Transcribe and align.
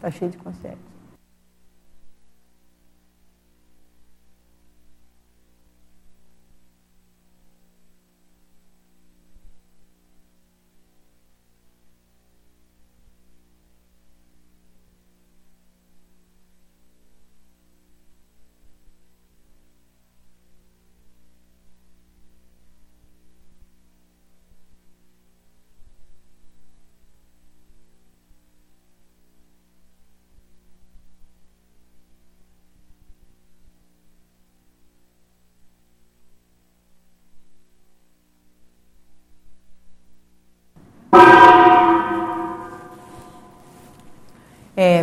Está 0.00 0.10
cheio 0.10 0.30
de 0.30 0.38
concierge. 0.38 0.78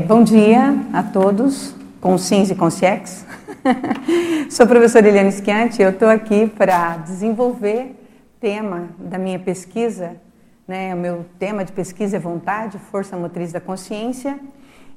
Bom 0.07 0.23
dia 0.23 0.73
a 0.93 1.03
todos, 1.03 1.75
SINS 2.17 2.51
e 2.51 2.55
com 2.55 2.69
CIEX. 2.69 3.25
Sou 4.49 4.63
a 4.63 4.67
professora 4.67 5.05
Eliane 5.05 5.33
Schianti 5.33 5.81
eu 5.81 5.89
estou 5.89 6.07
aqui 6.07 6.47
para 6.47 6.95
desenvolver 6.95 7.93
tema 8.39 8.87
da 8.97 9.17
minha 9.17 9.37
pesquisa, 9.37 10.15
né, 10.65 10.95
o 10.95 10.97
meu 10.97 11.25
tema 11.37 11.65
de 11.65 11.73
pesquisa 11.73 12.15
é 12.15 12.19
vontade, 12.21 12.79
força 12.79 13.17
motriz 13.17 13.51
da 13.51 13.59
consciência, 13.59 14.39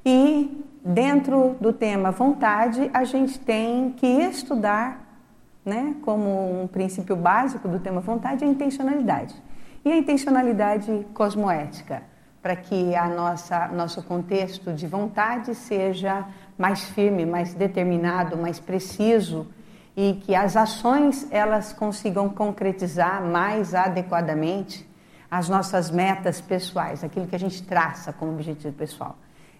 e 0.05 0.65
dentro 0.81 1.57
do 1.59 1.73
tema 1.73 2.09
vontade 2.11 2.89
a 2.93 3.03
gente 3.03 3.37
tem 3.37 3.91
que 3.91 4.07
estudar, 4.07 5.21
né, 5.65 5.93
como 6.03 6.63
um 6.63 6.67
princípio 6.67 7.17
básico 7.17 7.67
do 7.67 7.79
tema 7.79 7.99
vontade, 7.99 8.45
a 8.45 8.47
intencionalidade. 8.47 9.35
E 9.83 9.91
a 9.91 9.97
intencionalidade 9.97 11.05
cosmoética 11.13 12.10
para 12.41 12.55
que 12.55 12.95
a 12.95 13.07
nossa 13.07 13.67
nosso 13.67 14.01
contexto 14.01 14.73
de 14.73 14.87
vontade 14.87 15.53
seja 15.53 16.25
mais 16.57 16.83
firme, 16.83 17.25
mais 17.25 17.53
determinado, 17.53 18.35
mais 18.35 18.59
preciso 18.59 19.47
e 19.95 20.13
que 20.13 20.33
as 20.33 20.55
ações 20.55 21.27
elas 21.31 21.73
consigam 21.73 22.29
concretizar 22.29 23.21
mais 23.23 23.75
adequadamente 23.75 24.89
as 25.29 25.47
nossas 25.47 25.91
metas 25.91 26.41
pessoais, 26.41 27.03
aquilo 27.03 27.27
que 27.27 27.35
a 27.35 27.39
gente 27.39 27.63
traça 27.63 28.11
como 28.11 28.31
objetivo 28.31 28.73
pessoal. 28.73 29.15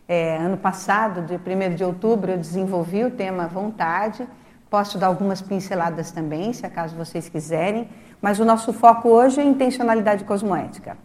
É, 0.07 0.37
ano 0.37 0.57
passado, 0.57 1.21
dia 1.21 1.39
1 1.39 1.75
de 1.75 1.83
outubro, 1.83 2.31
eu 2.31 2.37
desenvolvi 2.37 3.05
o 3.05 3.11
tema 3.11 3.47
vontade. 3.47 4.27
Posso 4.69 4.97
dar 4.97 5.07
algumas 5.07 5.41
pinceladas 5.41 6.11
também, 6.11 6.51
se 6.51 6.65
acaso 6.65 6.95
vocês 6.95 7.29
quiserem, 7.29 7.87
mas 8.21 8.39
o 8.39 8.45
nosso 8.45 8.73
foco 8.73 9.09
hoje 9.09 9.39
é 9.39 9.43
intencionalidade 9.43 10.23
cosmoética 10.23 10.97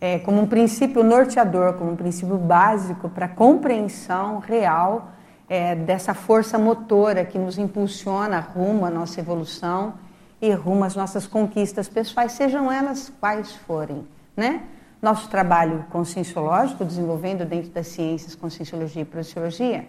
é, 0.00 0.18
como 0.18 0.42
um 0.42 0.46
princípio 0.46 1.02
norteador, 1.02 1.74
como 1.74 1.92
um 1.92 1.96
princípio 1.96 2.36
básico 2.36 3.08
para 3.08 3.26
a 3.26 3.28
compreensão 3.28 4.38
real 4.38 5.10
é, 5.48 5.74
dessa 5.74 6.12
força 6.12 6.58
motora 6.58 7.24
que 7.24 7.38
nos 7.38 7.58
impulsiona 7.58 8.40
rumo 8.40 8.84
à 8.84 8.90
nossa 8.90 9.20
evolução 9.20 9.94
e 10.40 10.50
rumo 10.52 10.84
às 10.84 10.94
nossas 10.94 11.26
conquistas 11.26 11.88
pessoais, 11.88 12.32
sejam 12.32 12.70
elas 12.70 13.10
quais 13.20 13.52
forem. 13.52 14.06
Né? 14.36 14.62
Nosso 15.00 15.28
trabalho 15.30 15.84
conscienciológico, 15.90 16.84
desenvolvendo 16.84 17.44
dentro 17.44 17.70
das 17.70 17.86
ciências 17.88 18.34
conscienciologia 18.34 19.02
e 19.02 19.04
projeciologia, 19.04 19.86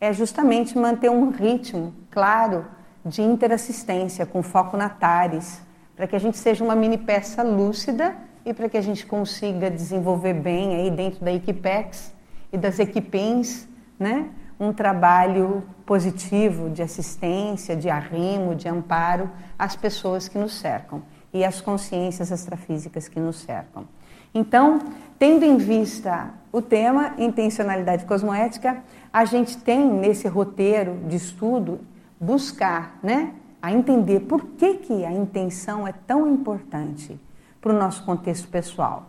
é 0.00 0.12
justamente 0.12 0.76
manter 0.76 1.10
um 1.10 1.30
ritmo 1.30 1.94
claro 2.10 2.66
de 3.04 3.22
interassistência, 3.22 4.26
com 4.26 4.42
foco 4.42 4.76
na 4.76 4.88
TARES, 4.88 5.62
para 5.94 6.06
que 6.06 6.16
a 6.16 6.18
gente 6.18 6.36
seja 6.36 6.62
uma 6.62 6.74
mini 6.74 6.98
peça 6.98 7.42
lúcida 7.42 8.14
e 8.46 8.54
para 8.54 8.68
que 8.68 8.76
a 8.76 8.80
gente 8.80 9.04
consiga 9.04 9.68
desenvolver 9.68 10.32
bem 10.32 10.76
aí 10.76 10.88
dentro 10.88 11.24
da 11.24 11.32
Equipex 11.32 12.14
e 12.52 12.56
das 12.56 12.78
equipens, 12.78 13.68
né, 13.98 14.28
um 14.58 14.72
trabalho 14.72 15.64
positivo 15.84 16.70
de 16.70 16.80
assistência, 16.80 17.74
de 17.74 17.90
arrimo, 17.90 18.54
de 18.54 18.68
amparo 18.68 19.28
às 19.58 19.74
pessoas 19.74 20.28
que 20.28 20.38
nos 20.38 20.54
cercam 20.54 21.02
e 21.34 21.44
às 21.44 21.60
consciências 21.60 22.30
extrafísicas 22.30 23.08
que 23.08 23.18
nos 23.18 23.40
cercam. 23.40 23.84
Então, 24.32 24.78
tendo 25.18 25.44
em 25.44 25.56
vista 25.56 26.30
o 26.52 26.62
tema 26.62 27.14
intencionalidade 27.18 28.04
cosmoética, 28.04 28.80
a 29.12 29.24
gente 29.24 29.58
tem 29.58 29.84
nesse 29.84 30.28
roteiro 30.28 30.96
de 31.08 31.16
estudo 31.16 31.80
buscar, 32.20 32.96
né, 33.02 33.32
a 33.60 33.72
entender 33.72 34.20
por 34.20 34.44
que, 34.50 34.74
que 34.74 35.04
a 35.04 35.10
intenção 35.10 35.86
é 35.86 35.92
tão 35.92 36.32
importante 36.32 37.18
para 37.66 37.74
o 37.74 37.78
nosso 37.80 38.04
contexto 38.04 38.46
pessoal. 38.46 39.06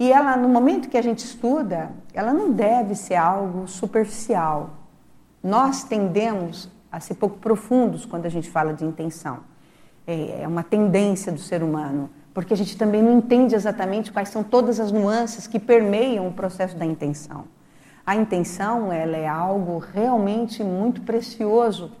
E 0.00 0.10
ela, 0.10 0.36
no 0.36 0.48
momento 0.48 0.88
que 0.88 0.98
a 0.98 1.02
gente 1.02 1.20
estuda, 1.20 1.92
ela 2.12 2.32
não 2.32 2.50
deve 2.50 2.96
ser 2.96 3.14
algo 3.14 3.68
superficial. 3.68 4.70
Nós 5.40 5.84
tendemos 5.84 6.68
a 6.90 6.98
ser 6.98 7.14
pouco 7.14 7.38
profundos 7.38 8.04
quando 8.04 8.26
a 8.26 8.28
gente 8.28 8.50
fala 8.50 8.74
de 8.74 8.84
intenção. 8.84 9.38
É, 10.04 10.42
é 10.42 10.48
uma 10.48 10.64
tendência 10.64 11.30
do 11.30 11.38
ser 11.38 11.62
humano, 11.62 12.10
porque 12.34 12.52
a 12.52 12.56
gente 12.56 12.76
também 12.76 13.00
não 13.00 13.16
entende 13.16 13.54
exatamente 13.54 14.10
quais 14.10 14.30
são 14.30 14.42
todas 14.42 14.80
as 14.80 14.90
nuances 14.90 15.46
que 15.46 15.60
permeiam 15.60 16.26
o 16.26 16.32
processo 16.32 16.76
da 16.76 16.84
intenção. 16.84 17.44
A 18.04 18.16
intenção 18.16 18.92
ela 18.92 19.16
é 19.16 19.28
algo 19.28 19.78
realmente 19.78 20.64
muito 20.64 21.02
precioso 21.02 21.92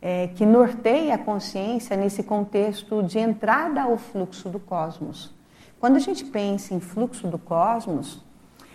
é, 0.00 0.28
que 0.28 0.46
norteia 0.46 1.14
a 1.14 1.18
consciência 1.18 1.96
nesse 1.96 2.22
contexto 2.22 3.02
de 3.02 3.18
entrada 3.18 3.82
ao 3.82 3.96
fluxo 3.96 4.48
do 4.48 4.60
cosmos. 4.60 5.34
Quando 5.80 5.96
a 5.96 6.00
gente 6.00 6.24
pensa 6.24 6.74
em 6.74 6.80
fluxo 6.80 7.26
do 7.26 7.38
cosmos, 7.38 8.22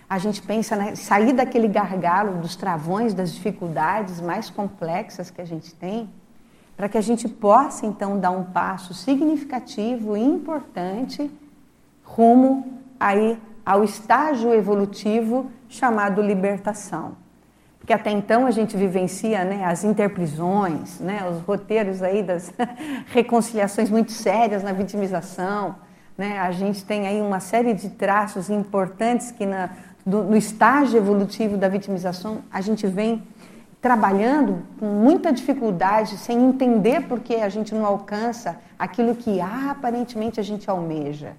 a 0.09 0.17
gente 0.17 0.41
pensa 0.41 0.91
em 0.91 0.95
sair 0.95 1.33
daquele 1.33 1.67
gargalo 1.67 2.39
dos 2.39 2.55
travões, 2.55 3.13
das 3.13 3.33
dificuldades 3.33 4.21
mais 4.21 4.49
complexas 4.49 5.29
que 5.29 5.41
a 5.41 5.45
gente 5.45 5.73
tem, 5.73 6.09
para 6.75 6.89
que 6.89 6.97
a 6.97 7.01
gente 7.01 7.27
possa 7.27 7.85
então 7.85 8.19
dar 8.19 8.31
um 8.31 8.43
passo 8.43 8.93
significativo 8.93 10.17
e 10.17 10.21
importante 10.21 11.31
rumo 12.03 12.81
aí 12.99 13.39
ao 13.65 13.83
estágio 13.83 14.53
evolutivo 14.53 15.49
chamado 15.69 16.21
libertação. 16.21 17.15
Porque 17.83 17.91
até 17.91 18.11
então 18.11 18.45
a 18.45 18.51
gente 18.51 18.77
vivencia 18.77 19.43
né, 19.43 19.65
as 19.65 19.83
interprisões, 19.83 21.01
né, 21.01 21.27
os 21.29 21.41
roteiros 21.41 22.01
aí 22.01 22.23
das 22.23 22.49
reconciliações 23.11 23.89
muito 23.89 24.13
sérias 24.13 24.63
na 24.63 24.71
vitimização. 24.71 25.75
Né? 26.17 26.39
A 26.39 26.49
gente 26.53 26.85
tem 26.85 27.05
aí 27.05 27.19
uma 27.21 27.41
série 27.41 27.73
de 27.73 27.89
traços 27.89 28.49
importantes 28.49 29.31
que 29.31 29.45
na, 29.45 29.69
do, 30.05 30.23
no 30.23 30.37
estágio 30.37 30.95
evolutivo 30.95 31.57
da 31.57 31.67
vitimização 31.67 32.37
a 32.49 32.61
gente 32.61 32.87
vem 32.87 33.21
trabalhando 33.81 34.63
com 34.79 34.85
muita 34.85 35.33
dificuldade, 35.33 36.15
sem 36.15 36.41
entender 36.41 37.01
por 37.01 37.19
que 37.19 37.35
a 37.35 37.49
gente 37.49 37.75
não 37.75 37.85
alcança 37.85 38.61
aquilo 38.79 39.13
que 39.13 39.41
aparentemente 39.41 40.39
a 40.39 40.43
gente 40.43 40.69
almeja. 40.69 41.33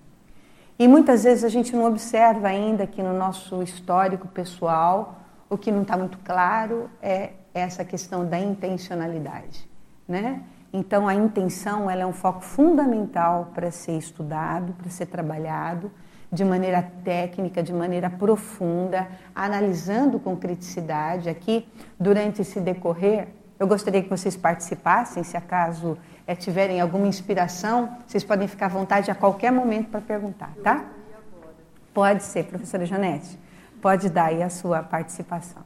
E 0.78 0.86
muitas 0.86 1.24
vezes 1.24 1.42
a 1.42 1.48
gente 1.48 1.74
não 1.74 1.86
observa 1.86 2.48
ainda 2.48 2.86
que 2.86 3.02
no 3.02 3.16
nosso 3.16 3.62
histórico 3.62 4.28
pessoal 4.28 5.23
o 5.54 5.58
que 5.58 5.70
não 5.70 5.82
está 5.82 5.96
muito 5.96 6.18
claro 6.18 6.90
é 7.00 7.32
essa 7.54 7.84
questão 7.84 8.26
da 8.26 8.38
intencionalidade, 8.38 9.68
né? 10.06 10.42
Então 10.72 11.06
a 11.06 11.14
intenção 11.14 11.88
ela 11.88 12.02
é 12.02 12.06
um 12.06 12.12
foco 12.12 12.40
fundamental 12.40 13.52
para 13.54 13.70
ser 13.70 13.96
estudado, 13.96 14.72
para 14.72 14.90
ser 14.90 15.06
trabalhado 15.06 15.90
de 16.32 16.44
maneira 16.44 16.82
técnica, 17.04 17.62
de 17.62 17.72
maneira 17.72 18.10
profunda, 18.10 19.06
analisando 19.32 20.18
com 20.18 20.36
criticidade. 20.36 21.28
Aqui, 21.28 21.68
durante 21.98 22.42
esse 22.42 22.58
decorrer, 22.58 23.28
eu 23.56 23.68
gostaria 23.68 24.02
que 24.02 24.10
vocês 24.10 24.36
participassem, 24.36 25.22
se 25.22 25.36
acaso 25.36 25.96
é, 26.26 26.34
tiverem 26.34 26.80
alguma 26.80 27.06
inspiração, 27.06 27.96
vocês 28.04 28.24
podem 28.24 28.48
ficar 28.48 28.66
à 28.66 28.70
vontade 28.70 29.12
a 29.12 29.14
qualquer 29.14 29.52
momento 29.52 29.90
para 29.90 30.00
perguntar, 30.00 30.52
tá? 30.64 30.84
Pode 31.92 32.24
ser, 32.24 32.46
professora 32.46 32.84
Janete. 32.84 33.43
Pode 33.84 34.08
dar 34.08 34.28
aí 34.28 34.42
a 34.42 34.48
sua 34.48 34.82
participação. 34.82 35.62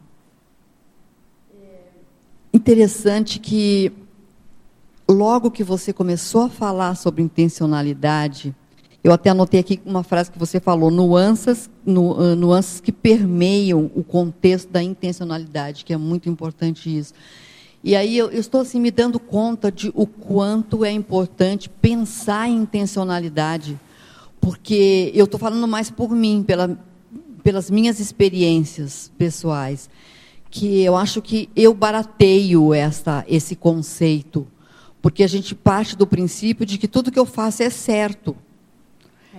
Interessante 2.52 3.38
que 3.38 3.92
logo 5.08 5.52
que 5.52 5.62
você 5.62 5.92
começou 5.92 6.46
a 6.46 6.48
falar 6.48 6.96
sobre 6.96 7.22
intencionalidade, 7.22 8.52
eu 9.04 9.12
até 9.12 9.30
anotei 9.30 9.60
aqui 9.60 9.80
uma 9.86 10.02
frase 10.02 10.32
que 10.32 10.38
você 10.38 10.58
falou, 10.58 10.90
nuances, 10.90 11.70
nu, 11.86 12.10
uh, 12.10 12.34
nuances 12.34 12.80
que 12.80 12.90
permeiam 12.90 13.88
o 13.94 14.02
contexto 14.02 14.68
da 14.68 14.82
intencionalidade, 14.82 15.84
que 15.84 15.92
é 15.92 15.96
muito 15.96 16.28
importante 16.28 16.98
isso. 16.98 17.14
E 17.84 17.94
aí 17.94 18.18
eu, 18.18 18.32
eu 18.32 18.40
estou 18.40 18.62
assim 18.62 18.80
me 18.80 18.90
dando 18.90 19.20
conta 19.20 19.70
de 19.70 19.92
o 19.94 20.08
quanto 20.08 20.84
é 20.84 20.90
importante 20.90 21.68
pensar 21.68 22.48
em 22.48 22.62
intencionalidade, 22.62 23.78
porque 24.40 25.12
eu 25.14 25.26
estou 25.26 25.38
falando 25.38 25.68
mais 25.68 25.88
por 25.88 26.10
mim, 26.10 26.42
pela, 26.44 26.76
pelas 27.48 27.70
minhas 27.70 27.98
experiências 27.98 29.10
pessoais, 29.16 29.88
que 30.50 30.82
eu 30.82 30.94
acho 30.94 31.22
que 31.22 31.48
eu 31.56 31.72
barateio 31.72 32.74
esta, 32.74 33.24
esse 33.26 33.56
conceito, 33.56 34.46
porque 35.00 35.22
a 35.22 35.26
gente 35.26 35.54
parte 35.54 35.96
do 35.96 36.06
princípio 36.06 36.66
de 36.66 36.76
que 36.76 36.86
tudo 36.86 37.10
que 37.10 37.18
eu 37.18 37.24
faço 37.24 37.62
é 37.62 37.70
certo. 37.70 38.36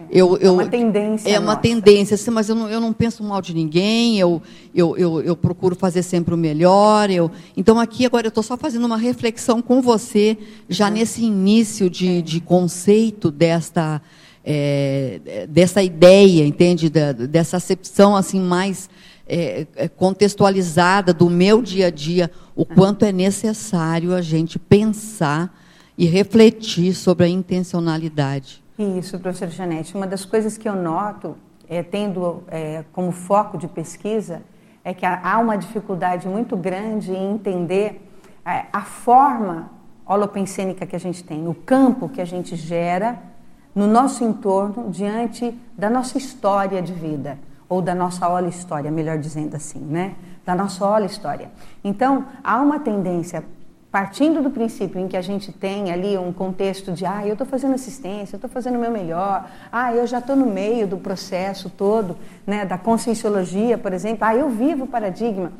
Eu, 0.09 0.37
eu, 0.37 0.53
é 0.59 0.63
uma 0.63 0.65
tendência. 0.65 1.29
É 1.29 1.37
uma 1.37 1.45
nossa. 1.49 1.59
tendência, 1.59 2.15
assim, 2.15 2.31
mas 2.31 2.49
eu 2.49 2.55
não, 2.55 2.67
eu 2.67 2.81
não 2.81 2.91
penso 2.91 3.23
mal 3.23 3.43
de 3.43 3.53
ninguém, 3.53 4.17
eu, 4.17 4.41
eu, 4.73 4.97
eu, 4.97 5.21
eu 5.21 5.35
procuro 5.35 5.75
fazer 5.75 6.01
sempre 6.01 6.33
o 6.33 6.37
melhor. 6.37 7.11
Eu, 7.11 7.29
então, 7.55 7.79
aqui 7.79 8.07
agora 8.07 8.25
eu 8.25 8.29
estou 8.29 8.41
só 8.41 8.57
fazendo 8.57 8.87
uma 8.87 8.97
reflexão 8.97 9.61
com 9.61 9.83
você, 9.83 10.35
já 10.67 10.87
uhum. 10.87 10.93
nesse 10.95 11.23
início 11.23 11.91
de, 11.91 12.23
de 12.23 12.41
conceito 12.41 13.29
desta, 13.29 14.01
é, 14.51 15.45
dessa 15.47 15.83
ideia, 15.83 16.43
entende? 16.43 16.89
Da, 16.89 17.11
dessa 17.11 17.57
acepção 17.57 18.15
assim 18.15 18.41
mais 18.41 18.89
é, 19.27 19.67
é 19.75 19.87
contextualizada 19.87 21.13
do 21.13 21.29
meu 21.29 21.61
dia 21.61 21.85
a 21.85 21.91
dia, 21.91 22.31
o 22.55 22.65
quanto 22.65 23.05
é 23.05 23.11
necessário 23.11 24.15
a 24.15 24.23
gente 24.23 24.57
pensar 24.57 25.55
e 25.95 26.07
refletir 26.07 26.95
sobre 26.95 27.27
a 27.27 27.29
intencionalidade. 27.29 28.63
Isso, 28.79 29.19
professora 29.19 29.51
Janete. 29.51 29.95
Uma 29.95 30.07
das 30.07 30.25
coisas 30.25 30.57
que 30.57 30.67
eu 30.67 30.75
noto, 30.75 31.37
é, 31.69 31.83
tendo 31.83 32.41
é, 32.47 32.83
como 32.91 33.11
foco 33.11 33.55
de 33.55 33.67
pesquisa, 33.67 34.41
é 34.83 34.95
que 34.95 35.05
há 35.05 35.37
uma 35.37 35.57
dificuldade 35.57 36.27
muito 36.27 36.57
grande 36.57 37.11
em 37.11 37.35
entender 37.35 38.01
é, 38.43 38.65
a 38.73 38.81
forma 38.81 39.69
holopensênica 40.07 40.87
que 40.87 40.95
a 40.95 40.99
gente 40.99 41.23
tem, 41.23 41.47
o 41.47 41.53
campo 41.53 42.09
que 42.09 42.19
a 42.19 42.25
gente 42.25 42.55
gera 42.55 43.28
no 43.73 43.87
nosso 43.87 44.23
entorno 44.23 44.89
diante 44.89 45.57
da 45.77 45.89
nossa 45.89 46.17
história 46.17 46.81
de 46.81 46.93
vida, 46.93 47.37
ou 47.67 47.81
da 47.81 47.93
nossa 47.93 48.27
ola 48.27 48.47
história, 48.47 48.89
melhor 48.89 49.17
dizendo 49.17 49.55
assim, 49.55 49.79
né? 49.79 50.15
Da 50.45 50.55
nossa 50.55 50.83
ola 50.83 51.05
história. 51.05 51.51
Então, 51.83 52.25
há 52.43 52.59
uma 52.59 52.79
tendência 52.79 53.43
partindo 53.91 54.41
do 54.41 54.51
princípio 54.51 54.99
em 54.99 55.07
que 55.07 55.17
a 55.17 55.21
gente 55.21 55.51
tem 55.51 55.91
ali 55.91 56.17
um 56.17 56.31
contexto 56.31 56.91
de, 56.91 57.05
ah, 57.05 57.25
eu 57.25 57.33
estou 57.33 57.45
fazendo 57.45 57.73
assistência, 57.73 58.35
eu 58.35 58.37
estou 58.37 58.49
fazendo 58.49 58.75
o 58.75 58.79
meu 58.79 58.91
melhor, 58.91 59.49
ah, 59.71 59.93
eu 59.93 60.05
já 60.05 60.19
estou 60.19 60.35
no 60.35 60.45
meio 60.45 60.87
do 60.87 60.97
processo 60.97 61.69
todo, 61.69 62.15
né, 62.45 62.65
da 62.65 62.77
conscienciologia, 62.77 63.77
por 63.77 63.93
exemplo, 63.93 64.25
ah, 64.25 64.35
eu 64.35 64.49
vivo 64.49 64.83
o 64.83 64.87
paradigma, 64.87 65.51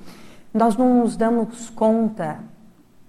nós 0.54 0.76
não 0.76 1.02
nos 1.02 1.16
damos 1.16 1.70
conta 1.72 2.40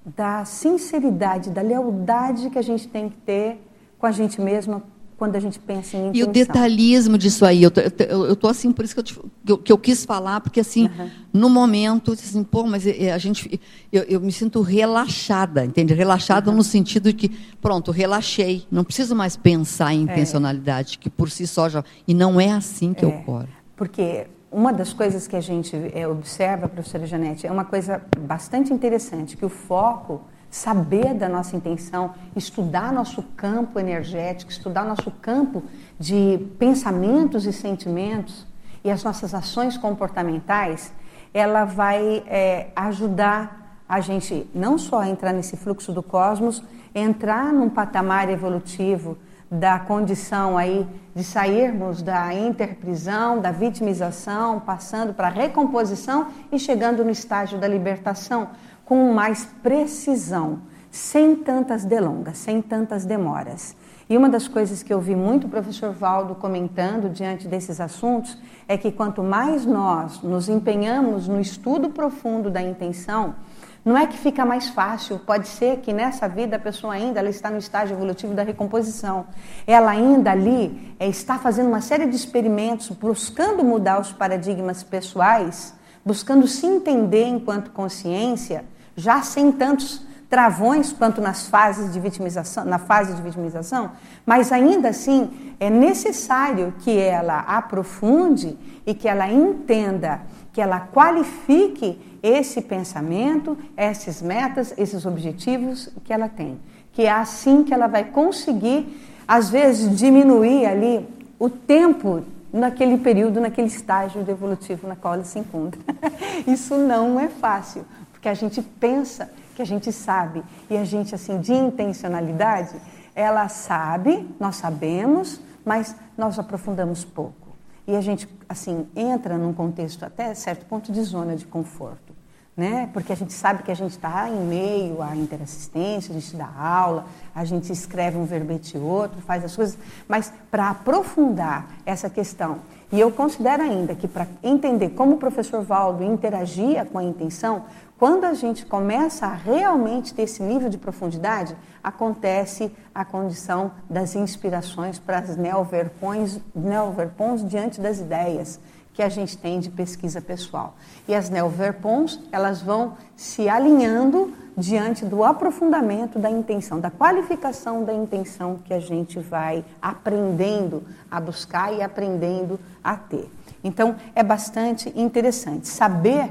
da 0.05 0.45
sinceridade, 0.47 1.51
da 1.51 1.61
lealdade 1.61 2.49
que 2.49 2.59
a 2.59 2.63
gente 2.63 2.89
tem 2.89 3.09
que 3.11 3.17
ter 3.17 3.67
com 3.99 4.07
a 4.07 4.11
gente 4.11 4.41
mesma 4.41 4.83
quando 5.21 5.37
a 5.37 5.39
gente 5.39 5.59
pensa 5.59 5.99
em 5.99 6.09
intenção. 6.09 6.19
E 6.19 6.23
o 6.25 6.33
detalhismo 6.33 7.19
disso 7.19 7.45
aí, 7.45 7.63
eu 7.63 7.71
tô, 7.71 7.83
eu, 7.83 8.35
tô 8.35 8.49
assim, 8.49 8.73
por 8.73 8.87
isso 8.87 8.95
que 8.95 9.01
eu, 9.01 9.05
te, 9.05 9.15
que 9.45 9.53
eu, 9.53 9.59
que 9.59 9.71
eu 9.71 9.77
quis 9.77 10.03
falar, 10.03 10.41
porque 10.41 10.61
assim, 10.61 10.87
uhum. 10.87 11.11
no 11.31 11.51
momento, 11.51 12.13
assim, 12.13 12.43
pô, 12.43 12.65
mas 12.65 12.87
a 12.87 13.19
gente, 13.19 13.61
eu, 13.93 14.03
eu 14.05 14.19
me 14.19 14.33
sinto 14.33 14.63
relaxada, 14.63 15.63
entende? 15.63 15.93
Relaxada 15.93 16.51
uhum. 16.51 16.57
no 16.57 16.65
sentido 16.65 17.13
de 17.13 17.13
que, 17.13 17.29
pronto, 17.61 17.91
relaxei, 17.91 18.65
não 18.71 18.83
preciso 18.83 19.15
mais 19.15 19.37
pensar 19.37 19.93
em 19.93 19.99
é. 19.99 20.03
intencionalidade, 20.05 20.97
é. 20.99 21.03
que 21.03 21.11
por 21.11 21.31
si 21.31 21.47
só 21.47 21.69
já, 21.69 21.85
e 22.09 22.15
não 22.15 22.41
é 22.41 22.53
assim 22.53 22.95
que 22.95 23.05
é, 23.05 23.09
ocorre. 23.09 23.49
Porque 23.77 24.27
uma 24.51 24.73
das 24.73 24.95
coisas 24.95 25.29
que 25.29 25.37
a 25.37 25.43
gente 25.43 25.77
é, 25.93 26.09
observa, 26.09 26.67
professora 26.67 27.05
Janete, 27.07 27.47
é 27.47 27.53
uma 27.53 27.67
coisa 27.67 28.01
bastante 28.21 28.73
interessante, 28.73 29.37
que 29.37 29.45
o 29.45 29.51
foco 29.51 30.23
saber 30.51 31.15
da 31.15 31.29
nossa 31.29 31.57
intenção, 31.57 32.13
estudar 32.35 32.93
nosso 32.93 33.23
campo 33.37 33.79
energético, 33.79 34.51
estudar 34.51 34.85
nosso 34.85 35.11
campo 35.11 35.63
de 35.99 36.47
pensamentos 36.59 37.47
e 37.47 37.53
sentimentos 37.53 38.47
e 38.83 38.91
as 38.91 39.05
nossas 39.05 39.33
ações 39.35 39.77
comportamentais, 39.77 40.93
ela 41.33 41.65
vai 41.65 42.25
é, 42.27 42.69
ajudar 42.75 43.61
a 43.89 44.01
gente 44.01 44.49
não 44.55 44.79
só 44.79 45.01
a 45.01 45.09
entrar 45.09 45.33
nesse 45.33 45.57
fluxo 45.57 45.93
do 45.93 46.03
cosmos, 46.03 46.63
entrar 46.95 47.53
num 47.53 47.69
patamar 47.69 48.29
evolutivo 48.29 49.19
da 49.51 49.81
condição 49.81 50.57
aí 50.57 50.87
de 51.13 51.25
sairmos 51.25 52.01
da 52.03 52.33
interprisão, 52.33 53.41
da 53.41 53.51
vitimização, 53.51 54.61
passando 54.61 55.13
para 55.13 55.27
a 55.27 55.31
recomposição 55.31 56.29
e 56.53 56.59
chegando 56.59 57.05
no 57.05 57.11
estágio 57.11 57.59
da 57.59 57.67
libertação 57.67 58.51
com 58.91 59.13
mais 59.13 59.45
precisão, 59.63 60.63
sem 60.91 61.37
tantas 61.37 61.85
delongas, 61.85 62.39
sem 62.39 62.61
tantas 62.61 63.05
demoras. 63.05 63.77
E 64.09 64.17
uma 64.17 64.29
das 64.29 64.49
coisas 64.49 64.83
que 64.83 64.93
eu 64.93 65.01
vi 65.01 65.15
muito 65.15 65.47
o 65.47 65.49
professor 65.49 65.93
Valdo 65.93 66.35
comentando 66.35 67.09
diante 67.09 67.47
desses 67.47 67.81
assuntos 67.81 68.37
é 68.67 68.77
que 68.77 68.91
quanto 68.91 69.23
mais 69.23 69.65
nós 69.65 70.21
nos 70.23 70.49
empenhamos 70.49 71.29
no 71.29 71.41
estudo 71.41 71.91
profundo 71.91 72.51
da 72.51 72.61
intenção, 72.61 73.37
não 73.85 73.97
é 73.97 74.09
que 74.09 74.19
fica 74.19 74.45
mais 74.45 74.71
fácil, 74.71 75.21
pode 75.21 75.47
ser 75.47 75.77
que 75.77 75.93
nessa 75.93 76.29
vida 76.29 76.57
a 76.57 76.59
pessoa 76.59 76.95
ainda 76.95 77.21
ela 77.21 77.31
está 77.31 77.49
no 77.49 77.59
estágio 77.59 77.95
evolutivo 77.95 78.35
da 78.35 78.43
recomposição. 78.43 79.27
Ela 79.69 79.93
ainda 79.93 80.33
ali 80.33 80.97
é, 80.99 81.07
está 81.07 81.39
fazendo 81.39 81.69
uma 81.69 81.81
série 81.81 82.09
de 82.09 82.17
experimentos, 82.17 82.89
buscando 82.89 83.63
mudar 83.63 84.01
os 84.01 84.11
paradigmas 84.11 84.83
pessoais, 84.83 85.77
buscando 86.05 86.49
se 86.49 86.67
entender 86.67 87.29
enquanto 87.29 87.71
consciência 87.71 88.65
já 89.01 89.23
sem 89.23 89.51
tantos 89.51 90.03
travões 90.29 90.93
quanto 90.93 91.21
nas 91.21 91.49
fases 91.49 91.93
de 91.93 91.99
vitimização, 91.99 92.65
na 92.65 92.79
fase 92.79 93.15
de 93.15 93.21
vitimização, 93.21 93.91
mas 94.25 94.53
ainda 94.53 94.91
assim 94.91 95.55
é 95.59 95.69
necessário 95.69 96.73
que 96.79 96.97
ela 96.97 97.41
aprofunde 97.41 98.57
e 98.87 98.95
que 98.95 99.09
ela 99.09 99.29
entenda, 99.29 100.21
que 100.53 100.61
ela 100.61 100.81
qualifique 100.93 102.01
esse 102.23 102.63
pensamento, 102.63 103.59
essas 103.77 104.23
metas, 104.23 104.73
esses 104.79 105.05
objetivos 105.05 105.91
que 106.05 106.13
ela 106.13 106.29
tem. 106.29 106.61
Que 106.93 107.03
é 107.03 107.11
assim 107.11 107.65
que 107.65 107.75
ela 107.75 107.89
vai 107.89 108.05
conseguir, 108.05 109.01
às 109.27 109.51
vezes, 109.51 109.97
diminuir 109.97 110.67
ali 110.67 111.09
o 111.39 111.49
tempo 111.49 112.23
naquele 112.53 112.99
período, 112.99 113.41
naquele 113.41 113.69
estágio 113.69 114.25
evolutivo 114.29 114.87
na 114.87 114.97
qual 114.97 115.15
ela 115.15 115.25
se 115.25 115.39
encontra. 115.39 115.81
Isso 116.47 116.77
não 116.77 117.19
é 117.19 117.29
fácil, 117.29 117.85
porque 118.21 118.29
a 118.29 118.35
gente 118.35 118.61
pensa 118.61 119.31
que 119.57 119.63
a 119.63 119.65
gente 119.65 119.91
sabe 119.91 120.45
e 120.69 120.77
a 120.77 120.85
gente 120.85 121.15
assim 121.15 121.41
de 121.41 121.55
intencionalidade, 121.55 122.77
ela 123.15 123.49
sabe, 123.49 124.29
nós 124.39 124.57
sabemos, 124.57 125.41
mas 125.65 125.97
nós 126.19 126.39
aprofundamos 126.39 127.03
pouco. 127.03 127.57
E 127.87 127.97
a 127.97 128.01
gente 128.03 128.29
assim 128.47 128.87
entra 128.95 129.39
num 129.39 129.55
contexto 129.55 130.05
até 130.05 130.35
certo 130.35 130.67
ponto 130.67 130.93
de 130.93 131.03
zona 131.03 131.35
de 131.35 131.47
conforto, 131.47 132.15
né? 132.55 132.91
Porque 132.93 133.11
a 133.11 133.17
gente 133.17 133.33
sabe 133.33 133.63
que 133.63 133.71
a 133.71 133.75
gente 133.75 133.93
está 133.93 134.29
em 134.29 134.45
meio 134.45 135.01
à 135.01 135.17
interassistência, 135.17 136.15
a 136.15 136.21
gente 136.21 136.37
dá 136.37 136.51
aula, 136.55 137.07
a 137.35 137.47
gente 137.47 137.73
escreve 137.73 138.19
um 138.19 138.27
verbete 138.27 138.77
outro, 138.77 139.19
faz 139.23 139.43
as 139.43 139.57
coisas, 139.57 139.79
mas 140.07 140.31
para 140.51 140.69
aprofundar 140.69 141.71
essa 141.87 142.11
questão 142.11 142.59
e 142.93 142.99
eu 142.99 143.13
considero 143.13 143.63
ainda 143.63 143.95
que 143.95 144.09
para 144.09 144.27
entender 144.43 144.91
como 144.91 145.15
o 145.15 145.19
professor 145.19 145.63
Valdo 145.63 146.03
interagia 146.03 146.85
com 146.85 146.99
a 146.99 147.05
intenção, 147.05 147.65
quando 148.01 148.25
a 148.25 148.33
gente 148.33 148.65
começa 148.65 149.27
a 149.27 149.35
realmente 149.35 150.15
ter 150.15 150.23
esse 150.23 150.43
nível 150.43 150.71
de 150.71 150.79
profundidade, 150.79 151.55
acontece 151.85 152.75
a 152.95 153.05
condição 153.05 153.73
das 153.91 154.17
inspirações 154.17 154.99
para 154.99 155.19
as 155.19 155.37
neoverpões, 155.37 156.41
neoverpons 156.55 157.47
diante 157.47 157.79
das 157.79 157.99
ideias 158.01 158.59
que 158.95 159.03
a 159.03 159.09
gente 159.11 159.37
tem 159.37 159.61
de 159.61 159.69
pesquisa 159.69 160.19
pessoal. 160.19 160.77
E 161.07 161.15
as 161.15 161.29
neoverpons, 161.29 162.19
elas 162.33 162.63
vão 162.63 162.95
se 163.15 163.51
alinhando 163.51 164.33
diante 164.57 165.05
do 165.05 165.23
aprofundamento 165.23 166.19
da 166.19 166.31
intenção, 166.31 166.81
da 166.81 166.91
qualificação 166.91 167.85
da 167.85 167.93
intenção 167.93 168.61
que 168.65 168.73
a 168.73 168.81
gente 168.81 169.19
vai 169.19 169.63
aprendendo 169.81 170.83
a 171.11 171.21
buscar 171.21 171.71
e 171.75 171.83
aprendendo 171.83 172.59
a 172.83 172.97
ter. 172.97 173.31
Então, 173.63 173.97
é 174.15 174.23
bastante 174.23 174.91
interessante 174.97 175.69
saber 175.69 176.31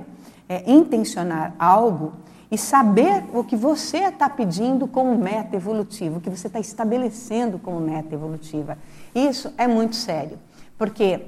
é, 0.50 0.70
intencionar 0.70 1.54
algo 1.60 2.14
e 2.52 2.58
saber 2.58 3.24
o 3.32 3.44
que 3.44 3.56
você 3.56 4.00
está 4.06 4.28
pedindo 4.28 4.88
como 4.88 5.16
meta 5.16 5.56
evolutiva, 5.56 6.18
o 6.18 6.22
que 6.22 6.30
você 6.30 6.48
está 6.48 6.60
estabelecendo 6.60 7.60
como 7.60 7.80
meta 7.80 8.16
evolutiva. 8.16 8.78
Isso 9.14 9.54
é 9.56 9.68
muito 9.68 9.96
sério, 9.96 10.40
porque 10.76 11.28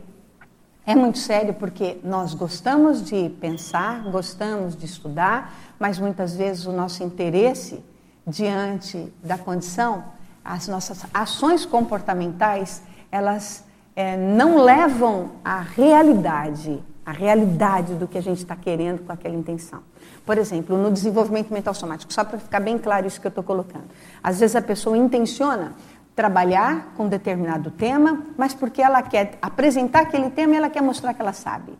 é 0.84 0.96
muito 0.96 1.20
sério 1.20 1.54
porque 1.54 2.00
nós 2.04 2.34
gostamos 2.34 3.04
de 3.04 3.30
pensar, 3.40 4.02
gostamos 4.10 4.76
de 4.76 4.86
estudar, 4.88 5.54
mas 5.78 6.00
muitas 6.00 6.36
vezes 6.36 6.66
o 6.66 6.72
nosso 6.72 7.04
interesse 7.04 7.86
diante 8.26 9.14
da 9.24 9.38
condição, 9.38 10.04
as 10.44 10.68
nossas 10.68 11.06
ações 11.14 11.68
comportamentais, 11.68 12.82
elas 13.12 13.64
é, 13.96 14.18
não 14.18 14.58
levam 14.58 15.34
à 15.46 15.60
realidade 15.60 16.84
a 17.06 17.12
realidade 17.12 17.96
do 17.96 18.08
que 18.08 18.18
a 18.18 18.22
gente 18.22 18.38
está 18.38 18.56
querendo 18.56 19.06
com 19.06 19.12
aquela 19.12 19.36
intenção. 19.36 19.82
Por 20.26 20.38
exemplo, 20.38 20.78
no 20.78 20.92
desenvolvimento 20.92 21.52
mental 21.52 21.74
somático, 21.74 22.14
só 22.14 22.24
para 22.24 22.38
ficar 22.38 22.60
bem 22.60 22.78
claro 22.78 23.08
isso 23.08 23.20
que 23.20 23.28
eu 23.28 23.30
estou 23.30 23.44
colocando. 23.44 23.86
Às 24.24 24.40
vezes 24.40 24.56
a 24.56 24.62
pessoa 24.62 24.96
intenciona 24.98 25.74
trabalhar 26.16 26.94
com 26.96 27.08
determinado 27.08 27.72
tema, 27.72 28.24
mas 28.38 28.54
porque 28.54 28.82
ela 28.82 29.02
quer 29.02 29.38
apresentar 29.42 30.02
aquele 30.02 30.30
tema 30.30 30.54
e 30.54 30.58
ela 30.58 30.70
quer 30.70 30.82
mostrar 30.82 31.14
que 31.14 31.22
ela 31.22 31.34
sabe. 31.34 31.74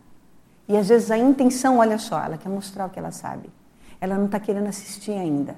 E 0.68 0.76
às 0.76 0.88
vezes 0.88 1.10
a 1.10 1.18
intenção, 1.18 1.78
olha 1.78 1.98
só, 1.98 2.20
ela 2.20 2.36
quer 2.36 2.48
mostrar 2.48 2.86
o 2.86 2.90
que 2.90 2.98
ela 2.98 3.12
sabe. 3.12 3.50
Ela 4.00 4.16
não 4.16 4.26
está 4.26 4.40
querendo 4.40 4.66
assistir 4.66 5.12
ainda. 5.12 5.56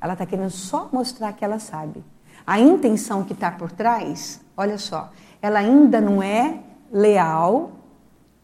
Ela 0.00 0.12
está 0.12 0.26
querendo 0.26 0.50
só 0.50 0.88
mostrar 0.92 1.32
que 1.32 1.44
ela 1.44 1.58
sabe. 1.58 2.04
A 2.46 2.60
intenção 2.60 3.24
que 3.24 3.32
está 3.32 3.50
por 3.50 3.72
trás, 3.72 4.40
olha 4.56 4.78
só, 4.78 5.10
ela 5.42 5.58
ainda 5.58 6.00
não 6.00 6.22
é 6.22 6.60
leal 6.92 7.72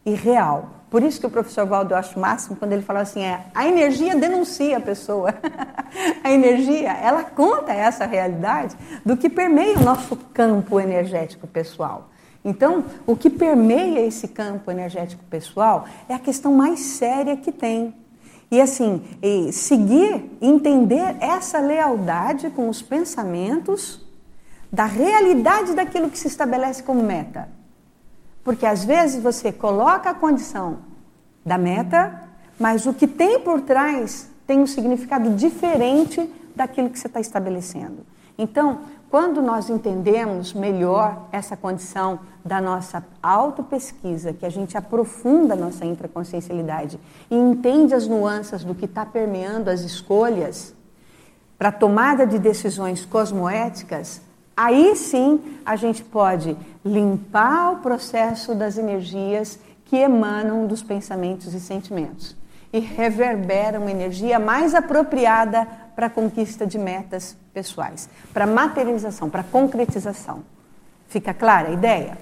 e 0.05 0.13
real. 0.13 0.69
Por 0.89 1.01
isso 1.01 1.19
que 1.19 1.25
o 1.25 1.29
professor 1.29 1.65
Valdo 1.65 1.93
eu 1.93 1.97
acho 1.97 2.19
máximo 2.19 2.55
quando 2.55 2.73
ele 2.73 2.83
fala 2.83 3.01
assim, 3.01 3.23
é, 3.23 3.45
a 3.55 3.67
energia 3.67 4.15
denuncia 4.15 4.77
a 4.77 4.81
pessoa. 4.81 5.33
a 6.23 6.31
energia, 6.31 6.91
ela 6.93 7.23
conta 7.23 7.73
essa 7.73 8.05
realidade 8.05 8.75
do 9.03 9.17
que 9.17 9.29
permeia 9.29 9.77
o 9.79 9.83
nosso 9.83 10.15
campo 10.33 10.79
energético 10.79 11.47
pessoal. 11.47 12.09
Então, 12.45 12.83
o 13.07 13.15
que 13.15 13.29
permeia 13.29 14.05
esse 14.05 14.27
campo 14.27 14.69
energético 14.69 15.23
pessoal 15.29 15.85
é 16.07 16.13
a 16.13 16.19
questão 16.19 16.53
mais 16.53 16.79
séria 16.79 17.37
que 17.37 17.51
tem. 17.51 17.95
E 18.51 18.61
assim, 18.61 19.01
e 19.19 19.51
seguir, 19.51 20.29
entender 20.39 21.15
essa 21.19 21.59
lealdade 21.59 22.51
com 22.51 22.69
os 22.69 22.83
pensamentos 22.83 23.99
da 24.71 24.85
realidade 24.85 25.73
daquilo 25.73 26.09
que 26.09 26.19
se 26.19 26.27
estabelece 26.27 26.83
como 26.83 27.01
meta. 27.01 27.49
Porque 28.43 28.65
às 28.65 28.83
vezes 28.83 29.21
você 29.21 29.51
coloca 29.51 30.09
a 30.09 30.13
condição 30.13 30.79
da 31.45 31.57
meta, 31.57 32.23
mas 32.59 32.85
o 32.85 32.93
que 32.93 33.07
tem 33.07 33.39
por 33.39 33.61
trás 33.61 34.29
tem 34.45 34.59
um 34.59 34.67
significado 34.67 35.29
diferente 35.31 36.29
daquilo 36.55 36.89
que 36.89 36.99
você 36.99 37.07
está 37.07 37.19
estabelecendo. 37.19 38.05
Então, 38.37 38.81
quando 39.09 39.41
nós 39.41 39.69
entendemos 39.69 40.53
melhor 40.53 41.27
essa 41.31 41.55
condição 41.55 42.19
da 42.43 42.59
nossa 42.59 43.05
autopesquisa, 43.21 44.33
que 44.33 44.45
a 44.45 44.49
gente 44.49 44.75
aprofunda 44.75 45.53
a 45.53 45.57
nossa 45.57 45.85
intraconsciencialidade 45.85 46.99
e 47.29 47.35
entende 47.35 47.93
as 47.93 48.07
nuances 48.07 48.63
do 48.63 48.73
que 48.73 48.85
está 48.85 49.05
permeando 49.05 49.69
as 49.69 49.81
escolhas 49.81 50.73
para 51.57 51.71
tomada 51.71 52.25
de 52.25 52.39
decisões 52.39 53.05
cosmoéticas, 53.05 54.21
Aí 54.55 54.95
sim 54.95 55.59
a 55.65 55.75
gente 55.75 56.03
pode 56.03 56.55
limpar 56.85 57.73
o 57.73 57.77
processo 57.77 58.53
das 58.53 58.77
energias 58.77 59.59
que 59.85 59.97
emanam 59.97 60.67
dos 60.67 60.83
pensamentos 60.83 61.53
e 61.53 61.59
sentimentos 61.59 62.35
e 62.71 62.79
reverbera 62.79 63.79
uma 63.79 63.91
energia 63.91 64.39
mais 64.39 64.73
apropriada 64.73 65.67
para 65.95 66.07
a 66.07 66.09
conquista 66.09 66.65
de 66.65 66.79
metas 66.79 67.37
pessoais, 67.53 68.09
para 68.33 68.47
materialização, 68.47 69.29
para 69.29 69.43
concretização. 69.43 70.43
Fica 71.07 71.33
clara 71.33 71.69
a 71.69 71.71
ideia? 71.71 72.17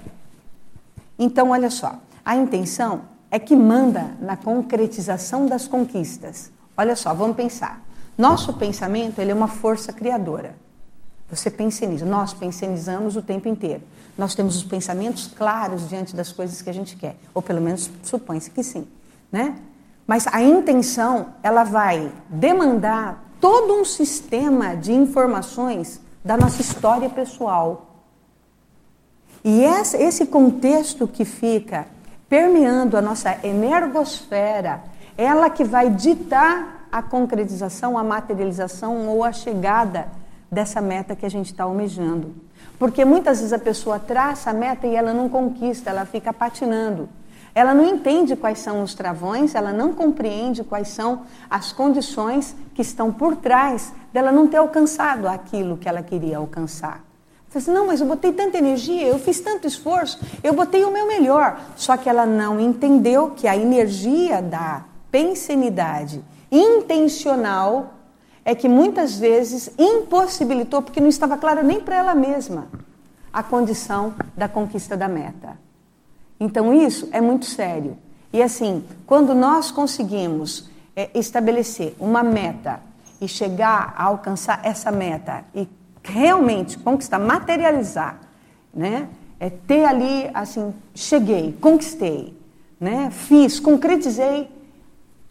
Então, 1.18 1.50
olha 1.50 1.70
só, 1.70 1.98
a 2.22 2.36
intenção 2.36 3.02
é 3.30 3.38
que 3.38 3.56
manda 3.56 4.10
na 4.20 4.36
concretização 4.36 5.46
das 5.46 5.66
conquistas. 5.66 6.52
Olha 6.76 6.94
só, 6.94 7.14
vamos 7.14 7.36
pensar. 7.36 7.80
Nosso 8.18 8.52
pensamento 8.52 9.18
ele 9.18 9.30
é 9.30 9.34
uma 9.34 9.48
força 9.48 9.90
criadora. 9.90 10.54
Você 11.32 11.50
penseniza. 11.50 12.04
Nós 12.04 12.34
pensionizamos 12.34 13.16
o 13.16 13.22
tempo 13.22 13.48
inteiro. 13.48 13.82
Nós 14.18 14.34
temos 14.34 14.54
os 14.54 14.64
pensamentos 14.64 15.26
claros 15.26 15.88
diante 15.88 16.14
das 16.14 16.30
coisas 16.30 16.60
que 16.60 16.68
a 16.68 16.74
gente 16.74 16.94
quer, 16.94 17.16
ou 17.32 17.40
pelo 17.40 17.58
menos 17.58 17.90
supõe-se 18.02 18.50
que 18.50 18.62
sim, 18.62 18.86
né? 19.30 19.56
Mas 20.06 20.26
a 20.26 20.42
intenção, 20.42 21.28
ela 21.42 21.64
vai 21.64 22.12
demandar 22.28 23.24
todo 23.40 23.72
um 23.72 23.84
sistema 23.84 24.76
de 24.76 24.92
informações 24.92 26.02
da 26.22 26.36
nossa 26.36 26.60
história 26.60 27.08
pessoal. 27.08 28.02
E 29.42 29.62
esse 29.62 30.26
contexto 30.26 31.08
que 31.08 31.24
fica 31.24 31.86
permeando 32.28 32.94
a 32.96 33.00
nossa 33.00 33.38
energosfera, 33.42 34.82
ela 35.16 35.48
que 35.48 35.64
vai 35.64 35.88
ditar 35.88 36.88
a 36.92 37.02
concretização, 37.02 37.96
a 37.96 38.04
materialização 38.04 39.08
ou 39.08 39.24
a 39.24 39.32
chegada 39.32 40.08
dessa 40.52 40.82
meta 40.82 41.16
que 41.16 41.24
a 41.24 41.30
gente 41.30 41.46
está 41.46 41.64
almejando. 41.64 42.34
Porque 42.78 43.06
muitas 43.06 43.38
vezes 43.38 43.54
a 43.54 43.58
pessoa 43.58 43.98
traça 43.98 44.50
a 44.50 44.52
meta 44.52 44.86
e 44.86 44.94
ela 44.94 45.14
não 45.14 45.30
conquista, 45.30 45.88
ela 45.88 46.04
fica 46.04 46.30
patinando. 46.30 47.08
Ela 47.54 47.72
não 47.72 47.86
entende 47.86 48.36
quais 48.36 48.58
são 48.58 48.82
os 48.82 48.94
travões, 48.94 49.54
ela 49.54 49.72
não 49.72 49.94
compreende 49.94 50.62
quais 50.62 50.88
são 50.88 51.22
as 51.48 51.72
condições 51.72 52.54
que 52.74 52.82
estão 52.82 53.10
por 53.10 53.36
trás 53.36 53.92
dela 54.12 54.30
não 54.30 54.46
ter 54.46 54.58
alcançado 54.58 55.26
aquilo 55.26 55.78
que 55.78 55.88
ela 55.88 56.02
queria 56.02 56.36
alcançar. 56.36 57.02
Você 57.48 57.58
assim, 57.58 57.72
não, 57.72 57.86
mas 57.86 58.00
eu 58.00 58.06
botei 58.06 58.32
tanta 58.32 58.56
energia, 58.56 59.06
eu 59.06 59.18
fiz 59.18 59.40
tanto 59.40 59.66
esforço, 59.66 60.18
eu 60.42 60.54
botei 60.54 60.84
o 60.84 60.90
meu 60.90 61.06
melhor. 61.06 61.60
Só 61.76 61.96
que 61.96 62.08
ela 62.08 62.24
não 62.24 62.58
entendeu 62.58 63.30
que 63.30 63.46
a 63.46 63.56
energia 63.56 64.40
da 64.40 64.84
pensenidade 65.10 66.24
intencional 66.50 67.94
é 68.44 68.54
que 68.54 68.68
muitas 68.68 69.18
vezes 69.18 69.70
impossibilitou, 69.78 70.82
porque 70.82 71.00
não 71.00 71.08
estava 71.08 71.36
claro 71.36 71.62
nem 71.62 71.80
para 71.80 71.96
ela 71.96 72.14
mesma, 72.14 72.66
a 73.32 73.42
condição 73.42 74.14
da 74.36 74.48
conquista 74.48 74.96
da 74.96 75.08
meta. 75.08 75.56
Então 76.38 76.74
isso 76.74 77.08
é 77.12 77.20
muito 77.20 77.46
sério. 77.46 77.96
E 78.32 78.42
assim, 78.42 78.84
quando 79.06 79.34
nós 79.34 79.70
conseguimos 79.70 80.68
é, 80.96 81.10
estabelecer 81.14 81.94
uma 82.00 82.22
meta 82.22 82.80
e 83.20 83.28
chegar 83.28 83.94
a 83.96 84.04
alcançar 84.04 84.60
essa 84.64 84.90
meta 84.90 85.44
e 85.54 85.68
realmente 86.02 86.78
conquistar, 86.78 87.18
materializar, 87.18 88.18
né? 88.74 89.08
É 89.38 89.50
ter 89.50 89.84
ali 89.84 90.30
assim, 90.34 90.74
cheguei, 90.94 91.56
conquistei, 91.60 92.36
né? 92.80 93.10
Fiz, 93.10 93.60
concretizei 93.60 94.50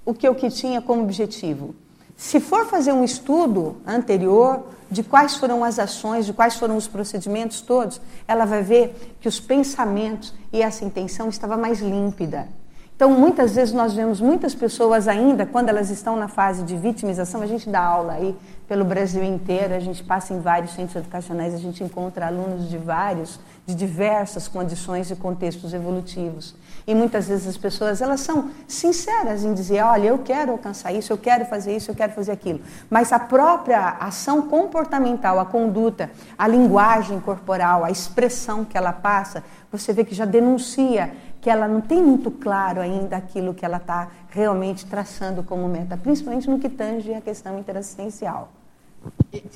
o 0.05 0.13
que 0.13 0.27
eu 0.27 0.35
que 0.35 0.49
tinha 0.49 0.81
como 0.81 1.03
objetivo. 1.03 1.75
Se 2.21 2.39
for 2.39 2.67
fazer 2.67 2.93
um 2.93 3.03
estudo 3.03 3.77
anterior 3.85 4.67
de 4.91 5.01
quais 5.01 5.37
foram 5.37 5.63
as 5.63 5.79
ações, 5.79 6.23
de 6.23 6.31
quais 6.31 6.55
foram 6.55 6.77
os 6.77 6.87
procedimentos 6.87 7.61
todos, 7.61 7.99
ela 8.27 8.45
vai 8.45 8.61
ver 8.61 9.15
que 9.19 9.27
os 9.27 9.39
pensamentos 9.39 10.31
e 10.53 10.61
essa 10.61 10.85
intenção 10.85 11.29
estava 11.29 11.57
mais 11.57 11.79
límpida. 11.79 12.47
Então, 12.95 13.09
muitas 13.09 13.55
vezes 13.55 13.73
nós 13.73 13.93
vemos 13.93 14.21
muitas 14.21 14.53
pessoas 14.53 15.07
ainda, 15.07 15.47
quando 15.47 15.69
elas 15.69 15.89
estão 15.89 16.15
na 16.15 16.27
fase 16.27 16.61
de 16.61 16.77
vitimização, 16.77 17.41
a 17.41 17.47
gente 17.47 17.67
dá 17.67 17.83
aula 17.83 18.13
aí 18.13 18.37
pelo 18.67 18.85
Brasil 18.85 19.23
inteiro, 19.23 19.73
a 19.73 19.79
gente 19.79 20.03
passa 20.03 20.31
em 20.31 20.39
vários 20.39 20.73
centros 20.73 20.97
educacionais, 20.97 21.55
a 21.55 21.57
gente 21.57 21.83
encontra 21.83 22.27
alunos 22.27 22.69
de 22.69 22.77
vários, 22.77 23.39
de 23.65 23.73
diversas 23.73 24.47
condições 24.47 25.09
e 25.09 25.15
contextos 25.15 25.73
evolutivos. 25.73 26.53
E 26.85 26.95
muitas 26.95 27.27
vezes 27.27 27.47
as 27.47 27.57
pessoas 27.57 28.01
elas 28.01 28.21
são 28.21 28.49
sinceras 28.67 29.43
em 29.43 29.53
dizer, 29.53 29.83
olha, 29.83 30.07
eu 30.07 30.17
quero 30.19 30.51
alcançar 30.51 30.91
isso, 30.91 31.13
eu 31.13 31.17
quero 31.17 31.45
fazer 31.45 31.75
isso, 31.75 31.91
eu 31.91 31.95
quero 31.95 32.13
fazer 32.13 32.31
aquilo. 32.31 32.59
Mas 32.89 33.11
a 33.11 33.19
própria 33.19 33.97
ação 33.99 34.43
comportamental, 34.43 35.39
a 35.39 35.45
conduta, 35.45 36.09
a 36.37 36.47
linguagem 36.47 37.19
corporal, 37.19 37.83
a 37.83 37.91
expressão 37.91 38.65
que 38.65 38.77
ela 38.77 38.91
passa, 38.91 39.43
você 39.71 39.93
vê 39.93 40.03
que 40.03 40.15
já 40.15 40.25
denuncia 40.25 41.11
que 41.39 41.49
ela 41.49 41.67
não 41.67 41.81
tem 41.81 42.01
muito 42.01 42.29
claro 42.29 42.79
ainda 42.79 43.17
aquilo 43.17 43.53
que 43.53 43.65
ela 43.65 43.77
está 43.77 44.09
realmente 44.29 44.85
traçando 44.85 45.41
como 45.41 45.67
meta, 45.67 45.97
principalmente 45.97 46.49
no 46.49 46.59
que 46.59 46.69
tange 46.69 47.13
a 47.13 47.21
questão 47.21 47.57
interassistencial. 47.57 48.51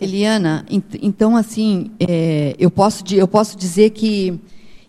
Eliana, 0.02 0.66
então 0.70 1.38
assim, 1.38 1.92
é, 2.00 2.56
eu, 2.58 2.72
posso, 2.72 3.04
eu 3.14 3.28
posso 3.28 3.56
dizer 3.56 3.92
que 3.92 4.40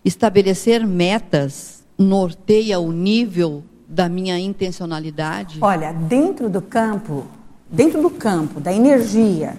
estabelecer 0.03 0.87
metas 0.87 1.76
norteia 1.97 2.79
o 2.79 2.91
nível 2.91 3.63
da 3.87 4.07
minha 4.07 4.37
intencionalidade? 4.37 5.59
Olha, 5.61 5.91
dentro 5.93 6.49
do 6.49 6.61
campo, 6.61 7.25
dentro 7.69 8.01
do 8.01 8.09
campo 8.09 8.59
da 8.59 8.71
energia, 8.71 9.57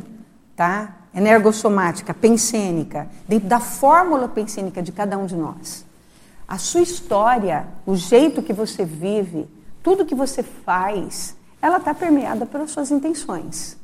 tá? 0.55 0.97
Energossomática, 1.15 2.15
pensênica, 2.15 3.09
dentro 3.27 3.49
da 3.49 3.59
fórmula 3.59 4.29
pensênica 4.29 4.83
de 4.83 4.93
cada 4.93 5.17
um 5.19 5.27
de 5.27 5.35
nós. 5.35 5.85
A 6.47 6.59
sua 6.59 6.81
história, 6.81 7.67
o 7.85 7.97
jeito 7.97 8.43
que 8.43 8.53
você 8.53 8.85
vive, 8.85 9.47
tudo 9.83 10.07
que 10.07 10.15
você 10.15 10.43
faz, 10.43 11.37
ela 11.61 11.79
está 11.79 11.93
permeada 11.93 12.47
pelas 12.47 12.71
suas 12.71 12.91
intenções. 12.91 13.77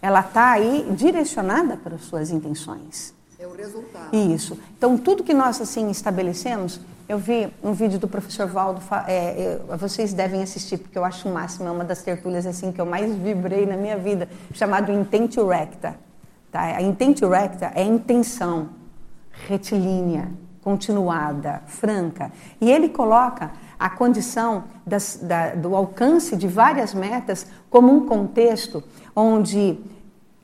Ela 0.00 0.20
está 0.20 0.52
aí 0.52 0.86
direcionada 0.96 1.76
pelas 1.76 2.02
suas 2.02 2.30
intenções. 2.30 3.14
É 3.38 3.46
o 3.46 3.54
resultado. 3.54 4.14
Isso. 4.14 4.56
Então, 4.76 4.96
tudo 4.96 5.24
que 5.24 5.34
nós 5.34 5.60
assim 5.60 5.90
estabelecemos, 5.90 6.80
eu 7.08 7.18
vi 7.18 7.48
um 7.62 7.72
vídeo 7.72 7.98
do 7.98 8.08
professor 8.08 8.46
Valdo, 8.46 8.80
é, 9.06 9.60
eu, 9.68 9.76
vocês 9.76 10.12
devem 10.12 10.42
assistir, 10.42 10.78
porque 10.78 10.98
eu 10.98 11.04
acho 11.04 11.28
o 11.28 11.32
máximo, 11.32 11.68
é 11.68 11.70
uma 11.70 11.84
das 11.84 12.02
tertúlias 12.02 12.46
assim 12.46 12.72
que 12.72 12.80
eu 12.80 12.86
mais 12.86 13.14
vibrei 13.14 13.64
na 13.64 13.76
minha 13.76 13.96
vida, 13.96 14.28
chamado 14.52 14.90
Intentio 14.90 15.46
Recta. 15.46 15.96
Tá? 16.50 16.62
A 16.62 16.82
Intentio 16.82 17.28
Recta 17.28 17.70
é 17.74 17.82
intenção 17.84 18.70
retilínea, 19.48 20.30
continuada, 20.62 21.62
franca. 21.66 22.32
E 22.60 22.70
ele 22.70 22.88
coloca 22.88 23.52
a 23.78 23.88
condição 23.88 24.64
das, 24.84 25.20
da, 25.22 25.54
do 25.54 25.76
alcance 25.76 26.34
de 26.34 26.48
várias 26.48 26.92
metas 26.92 27.46
como 27.70 27.92
um 27.92 28.06
contexto 28.06 28.82
onde 29.14 29.78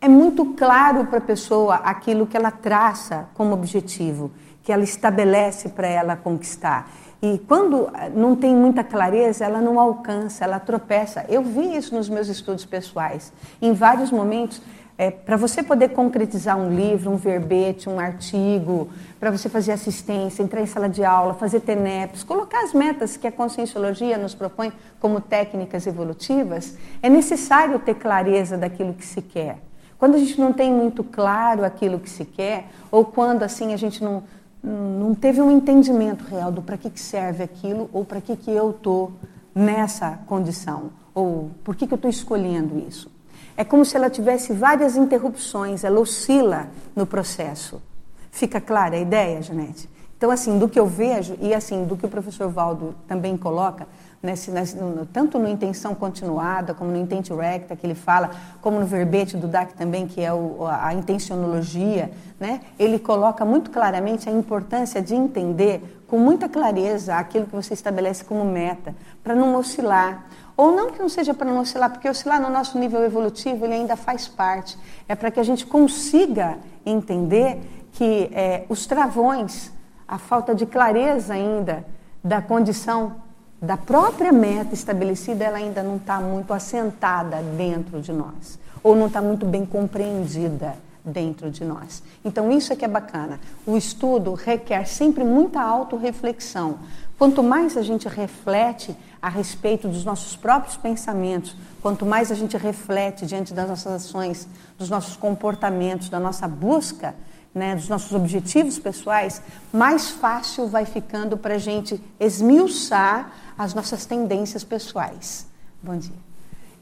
é 0.01 0.09
muito 0.09 0.45
claro 0.55 1.07
para 1.07 1.19
a 1.19 1.23
pessoa 1.23 1.77
aquilo 1.77 2.27
que 2.27 2.37
ela 2.37 2.51
traça 2.51 3.29
como 3.35 3.55
objetivo, 3.55 4.31
que 4.63 4.73
ela 4.73 4.85
estabelece 4.85 5.69
para 5.69 5.87
ela 5.87 6.17
conquistar. 6.17 6.91
E 7.21 7.39
quando 7.39 7.89
não 8.15 8.35
tem 8.35 8.55
muita 8.55 8.83
clareza, 8.83 9.45
ela 9.45 9.61
não 9.61 9.79
alcança, 9.79 10.45
ela 10.45 10.59
tropeça. 10.59 11.25
Eu 11.29 11.43
vi 11.43 11.77
isso 11.77 11.95
nos 11.95 12.09
meus 12.09 12.29
estudos 12.29 12.65
pessoais. 12.65 13.33
Em 13.61 13.73
vários 13.73 14.11
momentos, 14.11 14.61
é, 14.99 15.11
para 15.11 15.37
você 15.37 15.63
poder 15.63 15.91
concretizar 15.91 16.57
um 16.57 16.75
livro, 16.75 17.11
um 17.11 17.17
verbete, 17.17 17.89
um 17.89 17.99
artigo, 17.99 18.89
para 19.19 19.31
você 19.31 19.49
fazer 19.49 19.73
assistência, 19.73 20.43
entrar 20.43 20.61
em 20.61 20.67
sala 20.67 20.89
de 20.89 21.05
aula, 21.05 21.35
fazer 21.35 21.61
TENEPs, 21.61 22.23
colocar 22.23 22.63
as 22.63 22.73
metas 22.73 23.17
que 23.17 23.27
a 23.27 23.33
Conscienciologia 23.33 24.19
nos 24.19 24.35
propõe 24.35 24.73
como 25.01 25.21
técnicas 25.21 25.87
evolutivas, 25.87 26.77
é 27.03 27.09
necessário 27.09 27.79
ter 27.79 27.95
clareza 27.95 28.59
daquilo 28.59 28.95
que 28.95 29.05
se 29.05 29.23
quer. 29.23 29.59
Quando 29.99 30.17
a 30.17 30.19
gente 30.19 30.41
não 30.41 30.53
tem 30.53 30.73
muito 30.73 31.05
claro 31.05 31.65
aquilo 31.65 31.99
que 31.99 32.11
se 32.11 32.25
quer, 32.25 32.67
ou 32.91 33.05
quando 33.05 33.45
assim 33.45 33.73
a 33.73 33.77
gente 33.77 34.03
não, 34.03 34.25
não 34.63 35.15
teve 35.15 35.43
um 35.43 35.51
entendimento 35.51 36.25
real 36.25 36.53
do 36.53 36.63
para 36.63 36.77
que, 36.77 36.89
que 36.89 37.01
serve 37.01 37.43
aquilo, 37.43 37.91
ou 37.93 38.05
para 38.05 38.21
que, 38.21 38.37
que 38.37 38.51
eu 38.51 38.71
estou 38.71 39.13
nessa 39.55 40.19
condição, 40.27 40.91
ou 41.15 41.51
por 41.65 41.75
que, 41.75 41.87
que 41.87 41.93
eu 41.93 41.97
estou 41.97 42.11
escolhendo 42.11 42.79
isso. 42.89 43.11
É 43.57 43.65
como 43.65 43.85
se 43.85 43.97
ela 43.97 44.09
tivesse 44.09 44.53
várias 44.53 44.97
interrupções, 44.97 45.85
ela 45.85 46.01
oscila 46.01 46.69
no 46.97 47.07
processo. 47.07 47.83
Fica 48.31 48.61
clara 48.61 48.97
a 48.97 49.01
ideia, 49.01 49.43
Janete? 49.43 49.91
Então, 50.17 50.31
assim, 50.31 50.59
do 50.59 50.69
que 50.69 50.79
eu 50.79 50.87
vejo, 50.87 51.37
e 51.41 51.53
assim, 51.53 51.85
do 51.85 51.97
que 51.97 52.07
o 52.07 52.09
professor 52.09 52.49
Valdo 52.49 52.95
também 53.09 53.37
coloca, 53.37 53.87
Nesse, 54.23 54.53
nesse, 54.53 54.77
no, 54.77 55.05
tanto 55.05 55.37
no 55.37 55.49
intenção 55.49 55.97
continuada, 55.97 56.73
como 56.73 56.93
no 56.93 56.97
intente 56.97 57.33
recta, 57.33 57.75
que 57.75 57.85
ele 57.85 57.97
fala, 57.97 58.31
como 58.61 58.79
no 58.79 58.87
verbete 58.87 59.37
do 59.37 59.49
DAC 59.49 59.75
também, 59.75 60.07
que 60.07 60.21
é 60.21 60.33
o, 60.33 60.65
a 60.65 60.95
intencionologia, 60.95 62.09
né? 62.39 62.61
ele 62.79 63.01
coloca 63.01 63.45
muito 63.45 63.71
claramente 63.73 64.29
a 64.29 64.33
importância 64.33 65.03
de 65.03 65.17
entender 65.17 66.05
com 66.07 66.19
muita 66.19 66.49
clareza 66.49 67.17
aquilo 67.17 67.47
que 67.47 67.57
você 67.57 67.75
estabelece 67.75 68.23
como 68.23 68.45
meta, 68.45 68.95
para 69.25 69.35
não 69.35 69.57
oscilar. 69.57 70.25
Ou 70.57 70.71
não 70.71 70.93
que 70.93 71.01
não 71.01 71.09
seja 71.09 71.35
para 71.35 71.51
não 71.51 71.61
oscilar, 71.61 71.91
porque 71.91 72.09
oscilar 72.09 72.41
no 72.41 72.51
nosso 72.51 72.79
nível 72.79 73.03
evolutivo 73.03 73.65
ele 73.65 73.75
ainda 73.75 73.97
faz 73.97 74.29
parte. 74.29 74.79
É 75.09 75.17
para 75.17 75.31
que 75.31 75.41
a 75.41 75.43
gente 75.43 75.67
consiga 75.67 76.59
entender 76.85 77.61
que 77.93 78.31
é, 78.33 78.67
os 78.69 78.87
travões, 78.87 79.73
a 80.07 80.19
falta 80.19 80.55
de 80.55 80.67
clareza 80.67 81.35
ainda 81.35 81.85
da 82.23 82.41
condição 82.41 83.17
da 83.63 83.77
própria 83.77 84.33
meta 84.33 84.75
estabelecida, 84.75 85.45
ela 85.45 85.59
ainda 85.59 85.85
não 85.85 85.97
está 85.97 86.21
muito 86.21 86.53
assentada 86.53 87.41
dentro 87.57 88.03
de 88.03 88.13
nós, 88.13 88.59
ou 88.83 88.97
não 88.97 89.07
está 89.07 89.23
muito 89.23 89.47
bem 89.47 89.65
compreendida 89.65 90.75
dentro 91.05 91.49
de 91.49 91.65
nós. 91.65 92.03
Então, 92.25 92.51
isso 92.51 92.73
é 92.73 92.77
que 92.77 92.85
é 92.85 92.89
bacana. 92.89 93.39
O 93.65 93.77
estudo 93.77 94.35
requer 94.35 94.85
sempre 94.87 95.23
muita 95.23 95.61
autorreflexão. 95.61 96.81
Quanto 97.17 97.41
mais 97.41 97.77
a 97.77 97.83
gente 97.83 98.09
reflete 98.09 98.97
a 99.21 99.29
respeito 99.29 99.87
dos 99.87 100.05
nossos 100.05 100.35
próprios 100.35 100.77
pensamentos, 100.77 101.57
quanto 101.81 102.05
mais 102.05 102.33
a 102.33 102.35
gente 102.35 102.57
reflete 102.57 103.25
diante 103.25 103.55
das 103.55 103.69
nossas 103.69 103.93
ações, 103.93 104.49
dos 104.77 104.91
nossos 104.91 105.17
comportamentos, 105.17 106.09
da 106.09 106.19
nossa 106.19 106.49
busca, 106.49 107.15
né, 107.55 107.77
dos 107.77 107.89
nossos 107.89 108.13
objetivos 108.13 108.79
pessoais, 108.79 109.43
mais 109.73 110.11
fácil 110.11 110.67
vai 110.67 110.85
ficando 110.85 111.37
para 111.37 111.55
a 111.55 111.59
gente 111.59 112.03
esmiuçar 112.19 113.31
as 113.63 113.75
nossas 113.75 114.05
tendências 114.05 114.65
pessoais. 114.65 115.47
Bom 115.81 115.97
dia. 115.97 116.17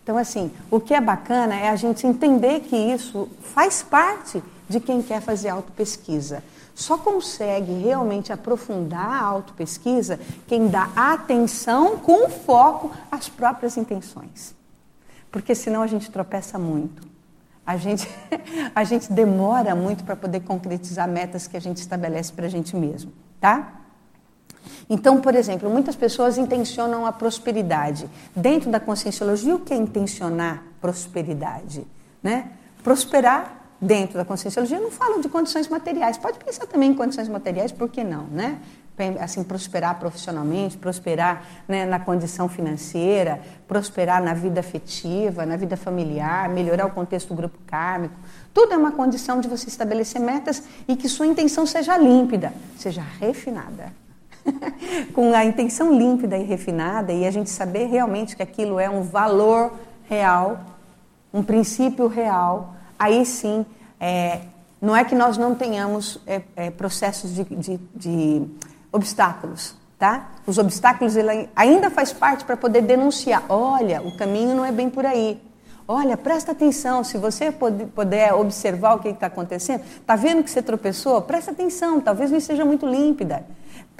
Então, 0.02 0.16
assim, 0.16 0.50
o 0.70 0.80
que 0.80 0.94
é 0.94 1.00
bacana 1.00 1.54
é 1.54 1.68
a 1.68 1.76
gente 1.76 2.06
entender 2.06 2.60
que 2.60 2.74
isso 2.74 3.28
faz 3.42 3.82
parte 3.82 4.42
de 4.66 4.80
quem 4.80 5.02
quer 5.02 5.20
fazer 5.20 5.50
autopesquisa. 5.50 6.42
Só 6.74 6.96
consegue 6.96 7.72
realmente 7.74 8.32
aprofundar 8.32 9.10
a 9.10 9.22
autopesquisa 9.22 10.18
quem 10.46 10.68
dá 10.68 10.88
atenção 10.96 11.98
com 11.98 12.30
foco 12.30 12.90
às 13.12 13.28
próprias 13.28 13.76
intenções. 13.76 14.54
Porque 15.30 15.54
senão 15.54 15.82
a 15.82 15.86
gente 15.86 16.10
tropeça 16.10 16.58
muito. 16.58 17.06
A 17.66 17.76
gente, 17.76 18.08
a 18.74 18.84
gente 18.84 19.12
demora 19.12 19.74
muito 19.74 20.02
para 20.02 20.16
poder 20.16 20.40
concretizar 20.40 21.06
metas 21.06 21.46
que 21.46 21.58
a 21.58 21.60
gente 21.60 21.76
estabelece 21.76 22.32
para 22.32 22.46
a 22.46 22.50
gente 22.50 22.74
mesmo, 22.74 23.12
tá? 23.38 23.79
Então, 24.88 25.20
por 25.20 25.34
exemplo, 25.34 25.70
muitas 25.70 25.94
pessoas 25.94 26.36
intencionam 26.36 27.06
a 27.06 27.12
prosperidade. 27.12 28.08
Dentro 28.34 28.70
da 28.70 28.80
conscienciologia, 28.80 29.54
o 29.54 29.60
que 29.60 29.72
é 29.72 29.76
intencionar 29.76 30.64
prosperidade? 30.80 31.86
Né? 32.22 32.50
Prosperar 32.82 33.60
dentro 33.80 34.18
da 34.18 34.24
conscienciologia 34.24 34.78
não 34.78 34.90
falo 34.90 35.20
de 35.20 35.28
condições 35.28 35.68
materiais. 35.68 36.18
Pode 36.18 36.38
pensar 36.38 36.66
também 36.66 36.90
em 36.90 36.94
condições 36.94 37.28
materiais, 37.28 37.72
por 37.72 37.88
que 37.88 38.04
não, 38.04 38.24
né? 38.24 38.58
Assim, 39.18 39.42
prosperar 39.42 39.98
profissionalmente, 39.98 40.76
prosperar 40.76 41.42
né, 41.66 41.86
na 41.86 41.98
condição 41.98 42.50
financeira, 42.50 43.40
prosperar 43.66 44.22
na 44.22 44.34
vida 44.34 44.60
afetiva, 44.60 45.46
na 45.46 45.56
vida 45.56 45.74
familiar, 45.74 46.50
melhorar 46.50 46.84
o 46.84 46.90
contexto 46.90 47.28
do 47.28 47.34
grupo 47.34 47.58
kármico. 47.66 48.14
Tudo 48.52 48.74
é 48.74 48.76
uma 48.76 48.92
condição 48.92 49.40
de 49.40 49.48
você 49.48 49.68
estabelecer 49.68 50.20
metas 50.20 50.62
e 50.86 50.96
que 50.96 51.08
sua 51.08 51.26
intenção 51.26 51.64
seja 51.64 51.96
límpida, 51.96 52.52
seja 52.76 53.02
refinada. 53.18 53.90
com 55.14 55.32
a 55.34 55.44
intenção 55.44 55.96
límpida 55.96 56.36
e 56.36 56.42
refinada 56.42 57.12
e 57.12 57.26
a 57.26 57.30
gente 57.30 57.50
saber 57.50 57.86
realmente 57.86 58.36
que 58.36 58.42
aquilo 58.42 58.78
é 58.78 58.88
um 58.88 59.02
valor 59.02 59.72
real, 60.08 60.60
um 61.32 61.42
princípio 61.42 62.06
real, 62.08 62.74
aí 62.98 63.24
sim, 63.24 63.64
é, 63.98 64.40
não 64.80 64.96
é 64.96 65.04
que 65.04 65.14
nós 65.14 65.36
não 65.36 65.54
tenhamos 65.54 66.20
é, 66.26 66.42
é, 66.56 66.70
processos 66.70 67.34
de, 67.34 67.44
de, 67.44 67.80
de, 67.94 68.46
obstáculos, 68.90 69.76
tá? 69.98 70.30
Os 70.46 70.58
obstáculos 70.58 71.16
ele 71.16 71.48
ainda 71.54 71.90
faz 71.90 72.12
parte 72.12 72.44
para 72.44 72.56
poder 72.56 72.82
denunciar. 72.82 73.44
Olha, 73.48 74.02
o 74.02 74.16
caminho 74.16 74.56
não 74.56 74.64
é 74.64 74.72
bem 74.72 74.90
por 74.90 75.06
aí. 75.06 75.40
Olha, 75.86 76.16
presta 76.16 76.52
atenção, 76.52 77.02
se 77.04 77.18
você 77.18 77.52
puder 77.52 78.32
observar 78.32 78.94
o 78.94 79.00
que 79.00 79.08
está 79.08 79.26
acontecendo, 79.26 79.82
está 80.00 80.16
vendo 80.16 80.42
que 80.42 80.50
você 80.50 80.62
tropeçou? 80.62 81.20
Presta 81.22 81.50
atenção, 81.50 82.00
talvez 82.00 82.30
não 82.30 82.38
esteja 82.38 82.64
muito 82.64 82.86
límpida. 82.86 83.44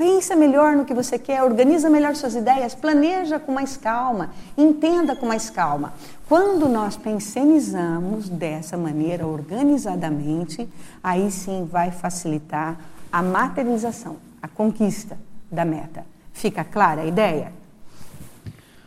Pensa 0.01 0.35
melhor 0.35 0.75
no 0.75 0.87
que 0.87 0.95
você 0.95 1.19
quer, 1.19 1.43
organiza 1.43 1.91
melhor 1.91 2.17
suas 2.17 2.35
ideias, 2.35 2.75
planeja 2.75 3.39
com 3.39 3.53
mais 3.53 3.77
calma, 3.77 4.31
entenda 4.57 5.15
com 5.15 5.27
mais 5.27 5.51
calma. 5.51 5.93
Quando 6.27 6.67
nós 6.71 6.97
pensionizamos 6.97 8.31
dessa 8.31 8.79
maneira, 8.79 9.27
organizadamente, 9.27 10.67
aí 11.05 11.31
sim 11.31 11.69
vai 11.71 11.91
facilitar 11.91 12.79
a 13.13 13.23
materialização, 13.23 14.17
a 14.41 14.49
conquista 14.49 15.19
da 15.53 15.67
meta. 15.67 16.07
Fica 16.33 16.65
clara 16.65 17.03
a 17.03 17.05
ideia? 17.05 17.53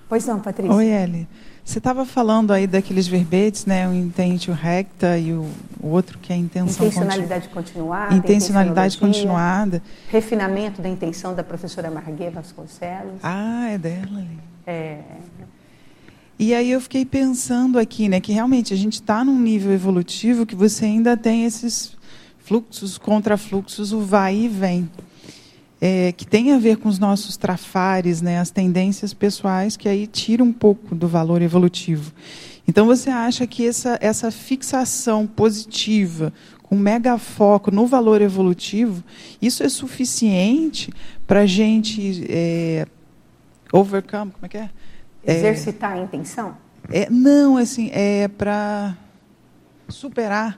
Pois 0.10 0.26
não, 0.26 0.40
Patrícia? 0.40 0.74
Oi, 0.74 0.88
Eli. 0.88 1.28
Você 1.66 1.78
estava 1.78 2.06
falando 2.06 2.52
aí 2.52 2.68
daqueles 2.68 3.08
verbetes, 3.08 3.66
né? 3.66 3.88
O 3.88 3.94
intente, 3.94 4.52
o 4.52 4.54
recta 4.54 5.18
e 5.18 5.32
o, 5.32 5.48
o 5.80 5.88
outro 5.88 6.20
que 6.20 6.34
é 6.34 6.36
a 6.36 6.40
intenção 6.40 6.86
Intencionalidade 6.86 7.48
continu... 7.48 7.86
continuada. 7.86 8.16
Intencionalidade 8.16 8.98
continuada. 8.98 9.82
Refinamento 10.10 10.82
da 10.82 10.90
intenção 10.90 11.34
da 11.34 11.44
professora 11.44 11.90
Marguê 11.90 12.30
Vasconcelos. 12.30 13.20
Ah, 13.24 13.70
é 13.70 13.78
dela 13.78 14.18
ali. 14.18 14.40
É. 14.68 15.00
E 16.38 16.54
aí 16.54 16.70
eu 16.70 16.82
fiquei 16.82 17.06
pensando 17.06 17.80
aqui, 17.80 18.10
né, 18.10 18.20
que 18.20 18.34
realmente 18.34 18.74
a 18.74 18.78
gente 18.78 18.96
está 18.96 19.24
num 19.24 19.40
nível 19.40 19.72
evolutivo 19.72 20.46
que 20.46 20.56
você 20.56 20.86
ainda 20.86 21.16
tem 21.16 21.46
esses 21.46 21.96
fluxos, 22.40 22.98
contrafluxos, 22.98 23.94
o 23.94 24.02
vai 24.02 24.36
e 24.36 24.48
vem 24.50 24.90
é, 25.86 26.14
que 26.14 26.26
tem 26.26 26.54
a 26.54 26.58
ver 26.58 26.78
com 26.78 26.88
os 26.88 26.98
nossos 26.98 27.36
trafares, 27.36 28.22
né, 28.22 28.40
as 28.40 28.50
tendências 28.50 29.14
pessoais, 29.14 29.76
que 29.76 29.90
aí 29.90 30.08
tira 30.08 30.42
um 30.42 30.54
pouco 30.54 30.96
do 30.96 31.10
valor 31.10 31.42
evolutivo. 31.42 32.14
Então, 32.66 32.86
você 32.86 33.10
acha 33.10 33.46
que 33.46 33.68
essa, 33.68 33.98
essa 34.00 34.32
fixação 34.32 35.28
positiva, 35.28 36.32
com 36.62 36.78
mega 36.78 37.18
foco 37.18 37.70
no 37.70 37.86
valor 37.86 38.22
evolutivo, 38.22 39.04
isso 39.42 39.62
é 39.62 39.68
suficiente 39.68 40.90
para 41.28 41.42
a 41.42 41.46
gente 41.46 42.26
é, 42.30 42.88
overcome, 43.74 44.32
como 44.32 44.46
é 44.46 44.48
que 44.48 44.58
é? 44.58 44.70
é 45.26 45.36
Exercitar 45.36 45.98
é, 45.98 46.00
a 46.00 46.04
intenção? 46.04 46.56
É, 46.90 47.10
não, 47.10 47.58
assim, 47.58 47.90
é 47.92 48.30
para 48.30 48.96
superar 49.90 50.58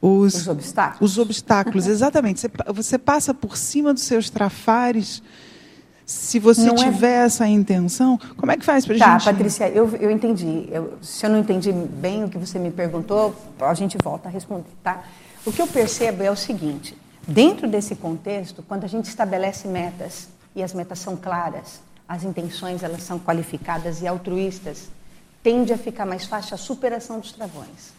os, 0.00 0.34
os 0.34 0.48
obstáculos. 0.48 1.10
Os 1.12 1.18
obstáculos, 1.18 1.86
exatamente. 1.86 2.40
Você, 2.40 2.50
você, 2.72 2.98
passa 2.98 3.32
por 3.32 3.56
cima 3.56 3.94
dos 3.94 4.02
seus 4.02 4.30
trafares. 4.30 5.22
Se 6.04 6.38
você 6.38 6.64
não 6.64 6.74
é 6.74 6.84
tiver 6.84 7.22
é... 7.22 7.24
essa 7.24 7.46
intenção, 7.48 8.18
como 8.36 8.52
é 8.52 8.56
que 8.56 8.64
faz 8.64 8.86
para 8.86 8.94
a 8.94 8.98
tá, 8.98 9.12
gente? 9.12 9.24
Tá, 9.24 9.32
Patrícia, 9.32 9.68
eu, 9.68 9.88
eu 9.96 10.10
entendi. 10.10 10.68
Eu, 10.70 10.98
se 11.02 11.26
eu 11.26 11.30
não 11.30 11.40
entendi 11.40 11.72
bem 11.72 12.24
o 12.24 12.28
que 12.28 12.38
você 12.38 12.58
me 12.58 12.70
perguntou, 12.70 13.34
a 13.60 13.74
gente 13.74 13.98
volta 14.02 14.28
a 14.28 14.30
responder, 14.30 14.64
tá? 14.84 15.02
O 15.44 15.52
que 15.52 15.60
eu 15.60 15.66
percebo 15.66 16.22
é 16.22 16.30
o 16.30 16.36
seguinte: 16.36 16.96
dentro 17.26 17.66
desse 17.66 17.96
contexto, 17.96 18.62
quando 18.62 18.84
a 18.84 18.88
gente 18.88 19.06
estabelece 19.06 19.66
metas 19.66 20.28
e 20.54 20.62
as 20.62 20.72
metas 20.72 21.00
são 21.00 21.16
claras, 21.16 21.80
as 22.08 22.22
intenções 22.22 22.84
elas 22.84 23.02
são 23.02 23.18
qualificadas 23.18 24.00
e 24.00 24.06
altruístas, 24.06 24.88
tende 25.42 25.72
a 25.72 25.78
ficar 25.78 26.06
mais 26.06 26.24
fácil 26.24 26.54
a 26.54 26.58
superação 26.58 27.18
dos 27.18 27.32
travões. 27.32 27.94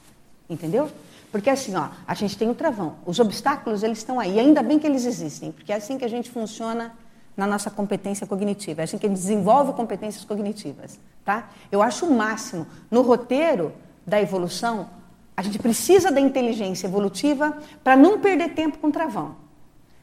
Entendeu? 0.50 0.90
Porque 1.32 1.50
assim, 1.50 1.76
ó, 1.76 1.90
a 2.08 2.14
gente 2.14 2.38
tem 2.38 2.50
o 2.50 2.56
travão. 2.56 2.96
Os 3.06 3.20
obstáculos, 3.20 3.84
eles 3.84 3.98
estão 4.00 4.20
aí. 4.20 4.40
Ainda 4.40 4.64
bem 4.64 4.80
que 4.80 4.88
eles 4.88 5.06
existem, 5.06 5.52
porque 5.52 5.72
é 5.72 5.76
assim 5.76 5.98
que 5.98 6.06
a 6.06 6.10
gente 6.10 6.30
funciona 6.32 6.94
na 7.36 7.46
nossa 7.46 7.70
competência 7.70 8.26
cognitiva. 8.26 8.82
É 8.82 8.84
assim 8.86 8.98
que 8.98 9.06
a 9.06 9.10
gente 9.10 9.20
desenvolve 9.20 9.74
competências 9.74 10.26
cognitivas, 10.26 11.00
tá? 11.24 11.50
Eu 11.72 11.84
acho 11.84 12.06
o 12.06 12.14
máximo. 12.16 12.66
No 12.90 13.02
roteiro 13.02 13.74
da 14.06 14.20
evolução, 14.20 14.90
a 15.36 15.44
gente 15.44 15.60
precisa 15.60 16.12
da 16.12 16.20
inteligência 16.20 16.88
evolutiva 16.88 17.56
para 17.84 17.96
não 17.96 18.20
perder 18.20 18.56
tempo 18.56 18.80
com 18.80 18.88
o 18.88 18.92
travão. 18.92 19.36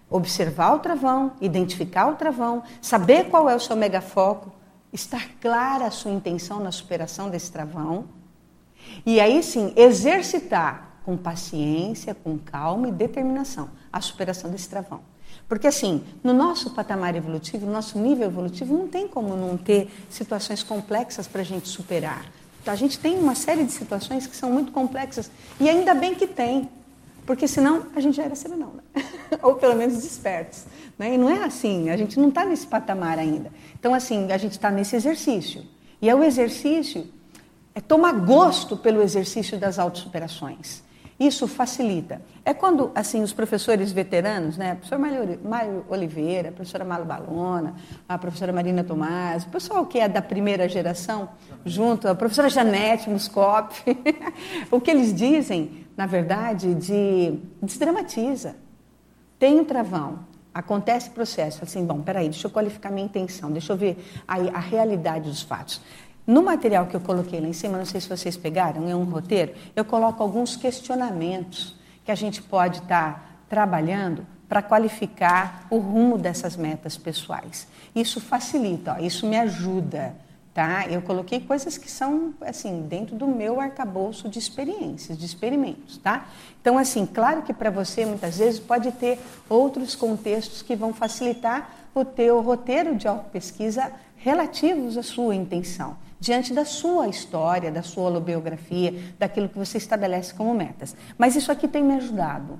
Observar 0.08 0.74
o 0.74 0.78
travão, 0.78 1.32
identificar 1.40 2.06
o 2.06 2.14
travão, 2.14 2.62
saber 2.80 3.24
qual 3.30 3.50
é 3.50 3.56
o 3.56 3.60
seu 3.60 3.74
megafoco, 3.74 4.52
estar 4.92 5.28
clara 5.40 5.86
a 5.86 5.90
sua 5.90 6.12
intenção 6.12 6.60
na 6.60 6.70
superação 6.70 7.28
desse 7.28 7.50
travão. 7.50 8.04
E 9.04 9.18
aí 9.18 9.42
sim, 9.42 9.72
exercitar 9.74 10.93
com 11.04 11.16
paciência, 11.16 12.14
com 12.14 12.38
calma 12.38 12.88
e 12.88 12.92
determinação 12.92 13.68
a 13.92 14.00
superação 14.00 14.50
desse 14.50 14.68
travão. 14.68 15.00
Porque 15.48 15.66
assim, 15.66 16.02
no 16.22 16.32
nosso 16.32 16.70
patamar 16.70 17.14
evolutivo, 17.14 17.66
no 17.66 17.72
nosso 17.72 17.98
nível 17.98 18.26
evolutivo, 18.26 18.76
não 18.76 18.88
tem 18.88 19.06
como 19.06 19.36
não 19.36 19.56
ter 19.56 19.90
situações 20.08 20.62
complexas 20.62 21.26
para 21.26 21.42
a 21.42 21.44
gente 21.44 21.68
superar. 21.68 22.24
A 22.66 22.74
gente 22.74 22.98
tem 22.98 23.18
uma 23.18 23.34
série 23.34 23.62
de 23.62 23.72
situações 23.72 24.26
que 24.26 24.34
são 24.34 24.50
muito 24.50 24.72
complexas 24.72 25.30
e 25.60 25.68
ainda 25.68 25.92
bem 25.92 26.14
que 26.14 26.26
tem, 26.26 26.68
porque 27.26 27.46
senão 27.46 27.86
a 27.94 28.00
gente 28.00 28.16
já 28.16 28.24
era 28.24 28.34
serenão, 28.34 28.72
né? 28.74 29.04
ou 29.42 29.54
pelo 29.56 29.76
menos 29.76 30.02
despertos. 30.02 30.64
Né? 30.98 31.14
E 31.14 31.18
não 31.18 31.28
é 31.28 31.44
assim, 31.44 31.90
a 31.90 31.96
gente 31.96 32.18
não 32.18 32.30
está 32.30 32.44
nesse 32.44 32.66
patamar 32.66 33.18
ainda. 33.18 33.52
Então, 33.78 33.92
assim, 33.92 34.32
a 34.32 34.38
gente 34.38 34.52
está 34.52 34.70
nesse 34.70 34.96
exercício. 34.96 35.62
E 36.00 36.08
é 36.08 36.14
o 36.14 36.24
exercício, 36.24 37.06
é 37.74 37.80
tomar 37.80 38.12
gosto 38.12 38.76
pelo 38.76 39.02
exercício 39.02 39.58
das 39.58 39.78
autossuperações. 39.78 40.82
Isso 41.18 41.46
facilita. 41.46 42.20
É 42.44 42.52
quando, 42.52 42.90
assim, 42.94 43.22
os 43.22 43.32
professores 43.32 43.92
veteranos, 43.92 44.56
né, 44.56 44.72
a 44.72 44.74
professora 44.74 45.00
Mário 45.44 45.84
Oliveira, 45.88 46.48
a 46.48 46.52
professora 46.52 46.84
Malo 46.84 47.04
Balona, 47.04 47.74
a 48.08 48.18
professora 48.18 48.52
Marina 48.52 48.82
Tomás, 48.82 49.44
o 49.44 49.48
pessoal 49.48 49.86
que 49.86 49.98
é 49.98 50.08
da 50.08 50.20
primeira 50.20 50.68
geração, 50.68 51.28
junto, 51.64 52.08
a 52.08 52.14
professora 52.14 52.48
Janete 52.48 53.08
Muscop, 53.08 53.74
o 54.70 54.80
que 54.80 54.90
eles 54.90 55.14
dizem, 55.14 55.86
na 55.96 56.06
verdade, 56.06 56.74
de 56.74 57.38
desdramatiza. 57.62 58.56
Tem 59.38 59.60
um 59.60 59.64
travão, 59.64 60.20
acontece 60.52 61.10
processo, 61.10 61.62
assim, 61.62 61.84
bom, 61.84 62.00
peraí, 62.00 62.28
deixa 62.28 62.46
eu 62.46 62.50
qualificar 62.50 62.90
minha 62.90 63.06
intenção, 63.06 63.52
deixa 63.52 63.72
eu 63.72 63.76
ver 63.76 64.04
a, 64.26 64.34
a 64.34 64.60
realidade 64.60 65.28
dos 65.28 65.42
fatos. 65.42 65.80
No 66.26 66.42
material 66.42 66.86
que 66.86 66.96
eu 66.96 67.00
coloquei 67.00 67.38
lá 67.38 67.46
em 67.46 67.52
cima, 67.52 67.76
não 67.76 67.84
sei 67.84 68.00
se 68.00 68.08
vocês 68.08 68.34
pegaram, 68.34 68.88
é 68.88 68.96
um 68.96 69.04
roteiro, 69.04 69.52
eu 69.76 69.84
coloco 69.84 70.22
alguns 70.22 70.56
questionamentos 70.56 71.76
que 72.02 72.10
a 72.10 72.14
gente 72.14 72.40
pode 72.40 72.78
estar 72.78 73.12
tá 73.12 73.24
trabalhando 73.46 74.26
para 74.48 74.62
qualificar 74.62 75.66
o 75.68 75.76
rumo 75.76 76.16
dessas 76.16 76.56
metas 76.56 76.96
pessoais. 76.96 77.68
Isso 77.94 78.20
facilita, 78.20 78.94
ó, 78.94 79.04
isso 79.04 79.26
me 79.26 79.36
ajuda, 79.36 80.16
tá? 80.54 80.86
Eu 80.88 81.02
coloquei 81.02 81.40
coisas 81.40 81.76
que 81.76 81.90
são 81.90 82.32
assim 82.40 82.86
dentro 82.88 83.16
do 83.16 83.26
meu 83.26 83.60
arcabouço 83.60 84.26
de 84.26 84.38
experiências, 84.38 85.18
de 85.18 85.26
experimentos, 85.26 85.98
tá? 85.98 86.26
Então 86.58 86.78
assim, 86.78 87.04
claro 87.04 87.42
que 87.42 87.52
para 87.52 87.68
você 87.68 88.06
muitas 88.06 88.38
vezes 88.38 88.58
pode 88.58 88.92
ter 88.92 89.18
outros 89.46 89.94
contextos 89.94 90.62
que 90.62 90.74
vão 90.74 90.94
facilitar 90.94 91.70
o 91.94 92.02
teu 92.02 92.40
roteiro 92.40 92.96
de 92.96 93.06
auto-pesquisa 93.06 93.92
relativos 94.16 94.96
à 94.96 95.02
sua 95.02 95.34
intenção 95.34 96.02
diante 96.24 96.54
da 96.54 96.64
sua 96.64 97.06
história, 97.06 97.70
da 97.70 97.82
sua 97.82 98.04
holobiografia, 98.04 99.14
daquilo 99.18 99.46
que 99.46 99.58
você 99.58 99.76
estabelece 99.76 100.32
como 100.32 100.54
metas. 100.54 100.96
Mas 101.18 101.36
isso 101.36 101.52
aqui 101.52 101.68
tem 101.68 101.84
me 101.84 101.92
ajudado 101.96 102.58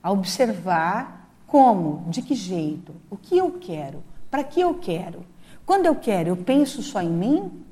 a 0.00 0.12
observar 0.12 1.28
como, 1.44 2.08
de 2.08 2.22
que 2.22 2.36
jeito, 2.36 2.94
o 3.10 3.16
que 3.16 3.36
eu 3.36 3.50
quero, 3.60 4.04
para 4.30 4.44
que 4.44 4.60
eu 4.60 4.74
quero. 4.74 5.26
Quando 5.66 5.86
eu 5.86 5.96
quero, 5.96 6.28
eu 6.28 6.36
penso 6.36 6.84
só 6.84 7.02
em 7.02 7.10
mim? 7.10 7.64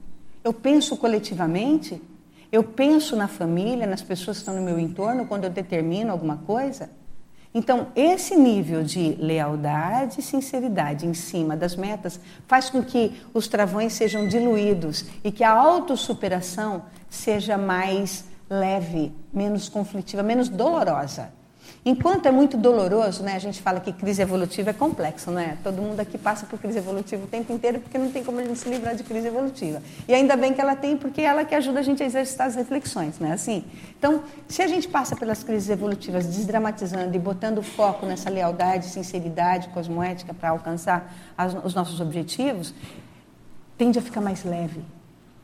Eu 0.43 0.53
penso 0.53 0.97
coletivamente? 0.97 2.03
Eu 2.51 2.65
penso 2.65 3.15
na 3.15 3.29
família, 3.29 3.87
nas 3.87 4.03
pessoas 4.03 4.39
que 4.39 4.43
estão 4.43 4.57
no 4.57 4.63
meu 4.63 4.77
entorno 4.77 5.25
quando 5.27 5.45
eu 5.45 5.51
determino 5.51 6.11
alguma 6.11 6.39
coisa? 6.39 6.91
Então, 7.55 7.89
esse 7.97 8.37
nível 8.37 8.83
de 8.83 9.17
lealdade 9.19 10.21
e 10.21 10.23
sinceridade 10.23 11.07
em 11.07 11.15
cima 11.15 11.57
das 11.57 11.75
metas 11.75 12.21
faz 12.47 12.69
com 12.69 12.83
que 12.83 13.21
os 13.33 13.49
travões 13.49 13.95
sejam 13.95 14.29
diluídos 14.29 15.07
e 15.25 15.33
que 15.33 15.43
a 15.43 15.51
autossuperação 15.51 16.85
seja 17.09 17.57
mais 17.57 18.27
leve, 18.51 19.13
menos 19.33 19.69
conflitiva, 19.69 20.23
menos 20.23 20.49
dolorosa. 20.49 21.33
Enquanto 21.85 22.27
é 22.27 22.31
muito 22.31 22.57
doloroso, 22.57 23.23
né, 23.23 23.35
a 23.35 23.39
gente 23.39 23.63
fala 23.63 23.81
que 23.81 23.93
crise 23.93 24.21
evolutiva 24.21 24.71
é 24.71 24.73
complexo, 24.73 25.31
não 25.31 25.41
é? 25.41 25.57
Todo 25.63 25.81
mundo 25.81 26.01
aqui 26.01 26.19
passa 26.19 26.45
por 26.45 26.59
crise 26.59 26.79
evolutiva 26.79 27.25
o 27.25 27.27
tempo 27.27 27.53
inteiro 27.53 27.81
porque 27.81 27.97
não 27.97 28.11
tem 28.11 28.25
como 28.25 28.41
a 28.41 28.45
gente 28.45 28.59
se 28.59 28.69
livrar 28.69 28.95
de 28.95 29.05
crise 29.05 29.29
evolutiva. 29.29 29.81
E 30.07 30.13
ainda 30.13 30.37
bem 30.37 30.53
que 30.53 30.61
ela 30.61 30.75
tem, 30.75 30.97
porque 30.97 31.21
é 31.21 31.25
ela 31.25 31.45
que 31.45 31.55
ajuda 31.55 31.81
a 31.81 31.83
gente 31.83 32.03
a 32.03 32.07
exercitar 32.07 32.49
as 32.49 32.57
reflexões, 32.57 33.19
não 33.19 33.29
é 33.29 33.33
assim? 33.33 33.65
Então, 33.97 34.23
se 34.49 34.61
a 34.61 34.67
gente 34.67 34.89
passa 34.89 35.15
pelas 35.15 35.43
crises 35.45 35.71
evolutivas 35.71 36.27
desdramatizando 36.27 37.15
e 37.15 37.19
botando 37.19 37.63
foco 37.63 38.05
nessa 38.07 38.29
lealdade, 38.29 38.87
sinceridade, 38.87 39.69
cosmoética 39.69 40.35
para 40.35 40.51
alcançar 40.51 41.15
as, 41.37 41.55
os 41.65 41.75
nossos 41.75 42.01
objetivos, 42.01 42.75
tende 43.79 43.99
a 43.99 44.03
ficar 44.03 44.21
mais 44.21 44.45
leve, 44.45 44.83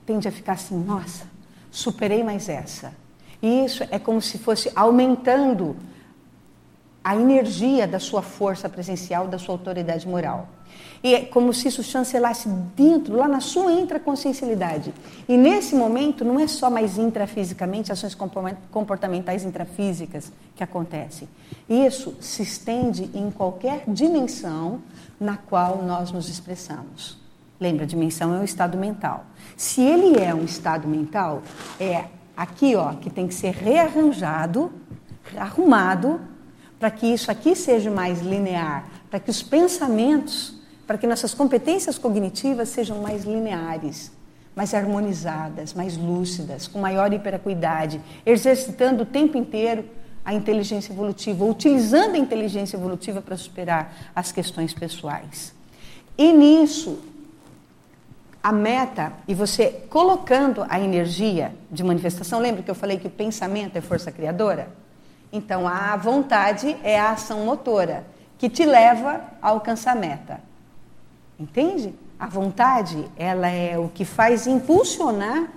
tende 0.05 0.27
a 0.27 0.33
ficar 0.33 0.55
assim, 0.55 0.77
nossa, 0.77 1.25
superei 1.71 2.25
mais 2.25 2.49
essa. 2.49 2.93
E 3.41 3.65
isso 3.65 3.85
é 3.91 3.99
como 3.99 4.21
se 4.21 4.39
fosse 4.39 4.71
aumentando 4.75 5.77
a 7.05 7.15
energia 7.15 7.87
da 7.87 8.01
sua 8.01 8.23
força 8.23 8.67
presencial, 8.67 9.29
da 9.29 9.39
sua 9.39 9.55
autoridade 9.55 10.09
moral. 10.09 10.49
E 11.03 11.15
é 11.15 11.21
como 11.21 11.53
se 11.53 11.69
isso 11.69 11.83
chancelasse 11.83 12.49
dentro, 12.75 13.15
lá 13.15 13.29
na 13.29 13.41
sua 13.41 13.71
intraconsciencialidade. 13.73 14.95
E 15.29 15.37
nesse 15.37 15.75
momento, 15.75 16.25
não 16.25 16.41
é 16.41 16.47
só 16.47 16.71
mais 16.71 16.97
intrafisicamente, 16.97 17.93
ações 17.93 18.17
comportamentais 18.71 19.45
intrafísicas 19.45 20.33
que 20.57 20.65
acontecem. 20.65 21.29
Isso 21.69 22.17
se 22.21 22.43
estende 22.43 23.11
em 23.13 23.31
qualquer 23.31 23.85
dimensão 23.87 24.81
na 25.21 25.37
qual 25.37 25.83
nós 25.83 26.11
nos 26.11 26.31
expressamos. 26.31 27.19
Lembra, 27.61 27.85
dimensão 27.85 28.35
é 28.35 28.39
um 28.39 28.45
estado 28.45 28.79
mental. 28.79 29.27
Se 29.59 29.83
ele 29.83 30.19
é 30.19 30.35
um 30.35 30.45
estado 30.45 30.89
mental, 30.89 31.43
é 31.79 32.07
aqui, 32.35 32.75
ó, 32.75 32.95
que 32.95 33.11
tem 33.11 33.29
que 33.29 33.35
ser 33.35 33.53
rearranjado, 33.53 34.73
arrumado 35.37 36.19
para 36.85 36.91
que 36.91 37.07
isso 37.07 37.31
aqui 37.31 37.57
seja 37.57 37.91
mais 37.91 38.21
linear, 38.21 38.85
para 39.09 39.19
que 39.19 39.31
os 39.31 39.43
pensamentos, 39.43 40.53
para 40.87 40.99
que 40.99 41.07
nossas 41.07 41.33
competências 41.33 41.97
cognitivas 41.97 42.69
sejam 42.69 43.01
mais 43.01 43.25
lineares, 43.25 44.13
mais 44.55 44.75
harmonizadas, 44.75 45.73
mais 45.73 45.97
lúcidas, 45.97 46.69
com 46.69 46.79
maior 46.79 47.11
hiperacuidade, 47.11 48.03
exercitando 48.27 49.05
o 49.05 49.07
tempo 49.07 49.39
inteiro 49.39 49.87
a 50.23 50.35
inteligência 50.35 50.93
evolutiva, 50.93 51.47
utilizando 51.47 52.17
a 52.17 52.19
inteligência 52.19 52.77
evolutiva 52.77 53.23
para 53.23 53.39
superar 53.39 54.13
as 54.15 54.31
questões 54.31 54.75
pessoais. 54.75 55.55
E 56.19 56.35
nisso, 56.35 56.99
a 58.43 58.53
meta 58.53 59.11
e 59.27 59.35
você 59.35 59.87
colocando 59.89 60.67
a 60.69 60.79
energia 60.79 61.55
de 61.71 61.83
manifestação, 61.83 62.41
lembra 62.41 62.63
que 62.63 62.71
eu 62.71 62.75
falei 62.75 62.99
que 62.99 63.07
o 63.07 63.11
pensamento 63.11 63.75
é 63.75 63.81
força 63.81 64.13
criadora? 64.13 64.84
Então, 65.35 65.67
a 65.67 65.97
vontade 65.97 66.77
é 66.85 66.97
a 66.97 67.11
ação 67.11 67.45
motora 67.45 68.07
que 68.39 68.49
te 68.49 68.65
leva 68.65 69.21
a 69.43 69.49
alcançar 69.49 69.91
a 69.91 69.95
meta. 69.97 70.41
Entende? 71.37 71.93
A 72.17 72.29
vontade, 72.29 73.05
ela 73.17 73.49
é 73.49 73.77
o 73.77 73.89
que 73.89 74.05
faz 74.05 74.47
impulsionar 74.47 75.49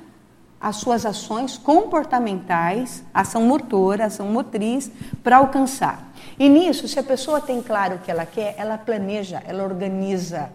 as 0.59 0.77
suas 0.77 1.05
ações 1.05 1.59
comportamentais, 1.59 3.03
ação 3.13 3.43
motora, 3.43 4.05
ação 4.05 4.25
motriz, 4.25 4.89
para 5.23 5.37
alcançar. 5.37 6.11
E 6.39 6.49
nisso, 6.49 6.87
se 6.87 6.97
a 6.97 7.03
pessoa 7.03 7.39
tem 7.39 7.61
claro 7.61 7.97
o 7.97 7.99
que 7.99 8.09
ela 8.09 8.25
quer, 8.25 8.55
ela 8.57 8.79
planeja, 8.79 9.43
ela 9.45 9.63
organiza, 9.63 10.49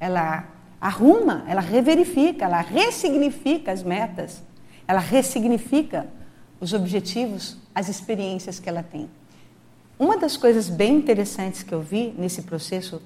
ela 0.00 0.44
arruma, 0.80 1.44
ela 1.46 1.60
reverifica, 1.60 2.46
ela 2.46 2.62
ressignifica 2.62 3.72
as 3.72 3.82
metas, 3.82 4.42
ela 4.88 5.00
ressignifica 5.00 6.06
os 6.64 6.72
objetivos, 6.72 7.58
as 7.74 7.90
experiências 7.90 8.58
que 8.58 8.68
ela 8.68 8.82
tem. 8.82 9.08
Uma 9.98 10.16
das 10.16 10.34
coisas 10.34 10.70
bem 10.70 10.96
interessantes 10.96 11.62
que 11.62 11.74
eu 11.74 11.82
vi 11.82 12.14
nesse 12.16 12.40
processo, 12.42 13.02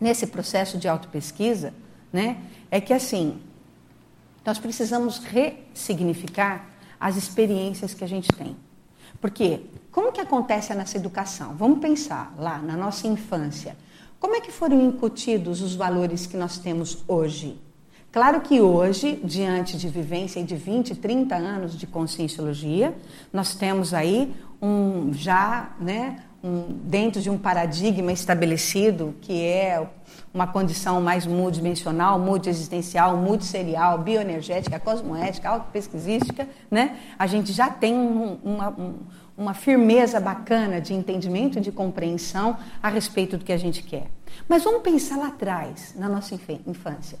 nesse 0.00 0.26
processo 0.26 0.78
de 0.78 0.88
autopesquisa, 0.88 1.74
né, 2.10 2.38
é 2.70 2.80
que 2.80 2.94
assim, 2.94 3.38
nós 4.44 4.58
precisamos 4.58 5.18
ressignificar 5.18 6.66
as 6.98 7.16
experiências 7.16 7.92
que 7.92 8.04
a 8.04 8.08
gente 8.08 8.28
tem. 8.28 8.56
Porque 9.20 9.60
como 9.90 10.10
que 10.10 10.20
acontece 10.20 10.72
a 10.72 10.74
nossa 10.74 10.96
educação? 10.96 11.54
Vamos 11.54 11.78
pensar 11.78 12.34
lá 12.38 12.58
na 12.58 12.74
nossa 12.74 13.06
infância. 13.06 13.76
Como 14.18 14.34
é 14.34 14.40
que 14.40 14.50
foram 14.50 14.80
incutidos 14.80 15.60
os 15.60 15.74
valores 15.74 16.26
que 16.26 16.38
nós 16.38 16.56
temos 16.56 17.04
hoje? 17.06 17.60
Claro 18.12 18.42
que 18.42 18.60
hoje, 18.60 19.18
diante 19.24 19.78
de 19.78 19.88
vivência 19.88 20.44
de 20.44 20.54
20, 20.54 20.96
30 20.96 21.34
anos 21.34 21.78
de 21.78 21.86
conscienciologia, 21.86 22.94
nós 23.32 23.54
temos 23.54 23.94
aí 23.94 24.36
um 24.60 25.14
já, 25.14 25.70
né, 25.80 26.22
um, 26.44 26.78
dentro 26.84 27.22
de 27.22 27.30
um 27.30 27.38
paradigma 27.38 28.12
estabelecido 28.12 29.14
que 29.22 29.42
é 29.42 29.88
uma 30.32 30.46
condição 30.46 31.00
mais 31.00 31.26
multidimensional, 31.26 32.18
multiexistencial, 32.18 33.16
multisserial, 33.16 33.96
bioenergética, 33.96 34.78
cosmoética, 34.78 35.48
autopesquisística, 35.48 36.46
né? 36.70 36.98
A 37.18 37.26
gente 37.26 37.50
já 37.50 37.70
tem 37.70 37.94
um, 37.94 38.38
uma, 38.44 38.68
um, 38.68 38.94
uma 39.38 39.54
firmeza 39.54 40.20
bacana 40.20 40.82
de 40.82 40.92
entendimento 40.92 41.56
e 41.56 41.62
de 41.62 41.72
compreensão 41.72 42.58
a 42.82 42.90
respeito 42.90 43.38
do 43.38 43.44
que 43.44 43.52
a 43.54 43.58
gente 43.58 43.82
quer. 43.82 44.10
Mas 44.46 44.62
vamos 44.62 44.82
pensar 44.82 45.16
lá 45.16 45.28
atrás, 45.28 45.94
na 45.96 46.10
nossa 46.10 46.34
infância. 46.66 47.18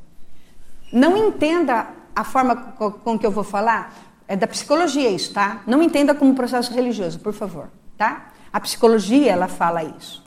Não 0.92 1.16
entenda 1.16 1.88
a 2.14 2.22
forma 2.22 2.54
com 2.54 3.18
que 3.18 3.26
eu 3.26 3.30
vou 3.30 3.42
falar, 3.42 3.94
é 4.28 4.36
da 4.36 4.46
psicologia 4.46 5.10
isso, 5.10 5.32
tá? 5.32 5.62
Não 5.66 5.82
entenda 5.82 6.14
como 6.14 6.34
processo 6.34 6.72
religioso, 6.72 7.18
por 7.18 7.32
favor, 7.32 7.70
tá? 7.96 8.30
A 8.52 8.60
psicologia, 8.60 9.32
ela 9.32 9.48
fala 9.48 9.82
isso. 9.82 10.22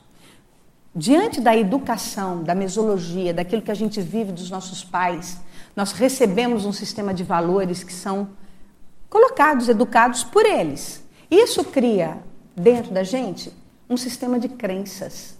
Diante 0.94 1.40
da 1.40 1.56
educação, 1.56 2.42
da 2.42 2.54
mesologia, 2.54 3.32
daquilo 3.32 3.62
que 3.62 3.70
a 3.70 3.74
gente 3.74 4.00
vive 4.00 4.32
dos 4.32 4.50
nossos 4.50 4.82
pais, 4.82 5.38
nós 5.76 5.92
recebemos 5.92 6.64
um 6.64 6.72
sistema 6.72 7.14
de 7.14 7.22
valores 7.22 7.84
que 7.84 7.92
são 7.92 8.30
colocados, 9.08 9.68
educados 9.68 10.24
por 10.24 10.44
eles. 10.44 11.04
Isso 11.30 11.62
cria 11.64 12.18
dentro 12.56 12.92
da 12.92 13.02
gente 13.02 13.52
um 13.88 13.96
sistema 13.96 14.38
de 14.38 14.48
crenças. 14.48 15.36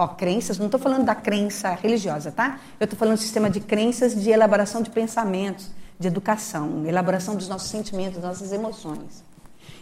Ó, 0.00 0.06
crenças, 0.06 0.58
não 0.58 0.66
estou 0.66 0.78
falando 0.78 1.04
da 1.04 1.14
crença 1.16 1.70
religiosa, 1.70 2.30
tá? 2.30 2.60
Eu 2.78 2.84
estou 2.84 2.96
falando 2.96 3.16
do 3.16 3.20
sistema 3.20 3.50
de 3.50 3.58
crenças 3.58 4.14
de 4.14 4.30
elaboração 4.30 4.80
de 4.80 4.90
pensamentos, 4.90 5.72
de 5.98 6.06
educação, 6.06 6.86
elaboração 6.86 7.34
dos 7.34 7.48
nossos 7.48 7.68
sentimentos, 7.68 8.14
das 8.14 8.38
nossas 8.38 8.52
emoções. 8.52 9.24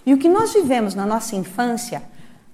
E 0.06 0.14
o 0.14 0.18
que 0.18 0.26
nós 0.26 0.54
vivemos 0.54 0.94
na 0.94 1.04
nossa 1.04 1.36
infância, 1.36 2.02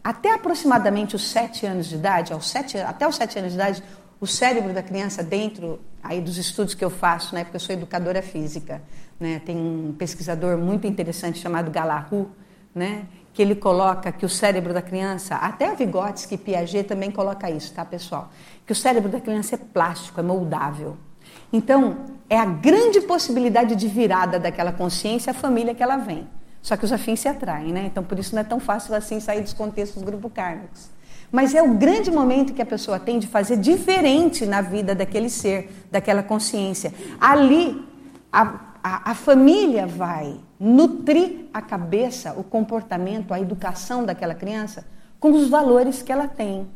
até 0.03 0.35
aproximadamente 0.35 1.15
os 1.15 1.31
sete 1.31 1.65
anos 1.65 1.87
de 1.87 1.95
idade, 1.95 2.33
aos 2.33 2.51
sete, 2.51 2.79
até 2.79 3.07
os 3.07 3.15
sete 3.15 3.39
anos 3.39 3.53
de 3.53 3.59
idade, 3.59 3.81
o 4.21 4.27
cérebro 4.27 4.73
da 4.73 4.83
criança 4.83 5.23
dentro 5.23 5.79
aí 6.03 6.21
dos 6.21 6.39
estudos 6.39 6.75
que 6.75 6.85
eu 6.85 6.91
faço, 6.91 7.33
né, 7.33 7.45
porque 7.45 7.55
eu 7.55 7.61
sou 7.61 7.77
educadora 7.77 8.23
física, 8.23 8.83
né, 9.21 9.41
tem 9.47 9.57
um 9.57 9.95
pesquisador 9.97 10.59
muito 10.59 10.85
interessante 10.85 11.39
chamado 11.39 11.71
Galahu, 11.71 12.29
né, 12.75 13.07
que 13.33 13.41
ele 13.41 13.55
coloca 13.55 14.13
que 14.13 14.27
o 14.27 14.29
cérebro 14.29 14.75
da 14.75 14.83
criança, 14.83 15.37
até 15.37 15.71
a 15.71 15.75
Vygotsky 15.75 16.35
e 16.35 16.39
Piaget 16.39 16.85
também 16.85 17.11
coloca 17.11 17.51
isso, 17.51 17.73
tá, 17.73 17.85
pessoal? 17.85 18.31
Que 18.67 18.73
o 18.73 18.77
cérebro 18.77 19.11
da 19.11 19.21
criança 19.21 19.55
é 19.55 19.59
plástico, 19.59 20.21
é 20.21 20.23
moldável. 20.23 20.97
Então, 21.53 21.97
é 22.29 22.39
a 22.39 22.45
grande 22.45 23.01
possibilidade 23.01 23.75
de 23.75 23.89
virada 23.89 24.39
daquela 24.39 24.73
consciência 24.73 25.31
a 25.31 25.35
família 25.35 25.75
que 25.75 25.83
ela 25.83 25.97
vem. 25.97 26.27
Só 26.61 26.77
que 26.77 26.85
os 26.85 26.93
afins 26.93 27.21
se 27.21 27.29
atraem, 27.29 27.73
né? 27.73 27.85
Então, 27.87 28.05
por 28.05 28.19
isso 28.19 28.35
não 28.35 28.41
é 28.41 28.45
tão 28.45 28.61
fácil 28.61 28.95
assim 28.95 29.19
sair 29.19 29.41
dos 29.41 29.53
contextos 29.53 30.03
grupo 30.03 30.31
kármicos. 30.31 30.91
Mas 31.31 31.55
é 31.55 31.63
o 31.63 31.75
grande 31.75 32.11
momento 32.11 32.53
que 32.53 32.61
a 32.61 32.67
pessoa 32.67 33.01
tem 33.01 33.19
de 33.19 33.27
fazer 33.27 33.57
diferente 33.57 34.45
na 34.45 34.61
vida 34.61 34.95
daquele 34.95 35.31
ser, 35.31 35.87
daquela 35.91 36.23
consciência. 36.23 36.93
Ali, 37.19 37.83
a, 38.31 38.72
a, 38.83 39.13
a 39.13 39.15
família 39.15 39.87
vai 39.87 40.37
nutrir 40.59 41.47
a 41.55 41.63
cabeça, 41.63 42.35
o 42.37 42.43
comportamento, 42.43 43.33
a 43.33 43.41
educação 43.41 44.05
daquela 44.05 44.35
criança 44.35 44.85
com 45.21 45.33
os 45.33 45.49
valores 45.49 46.03
que 46.03 46.11
ela 46.11 46.27
tem. 46.27 46.67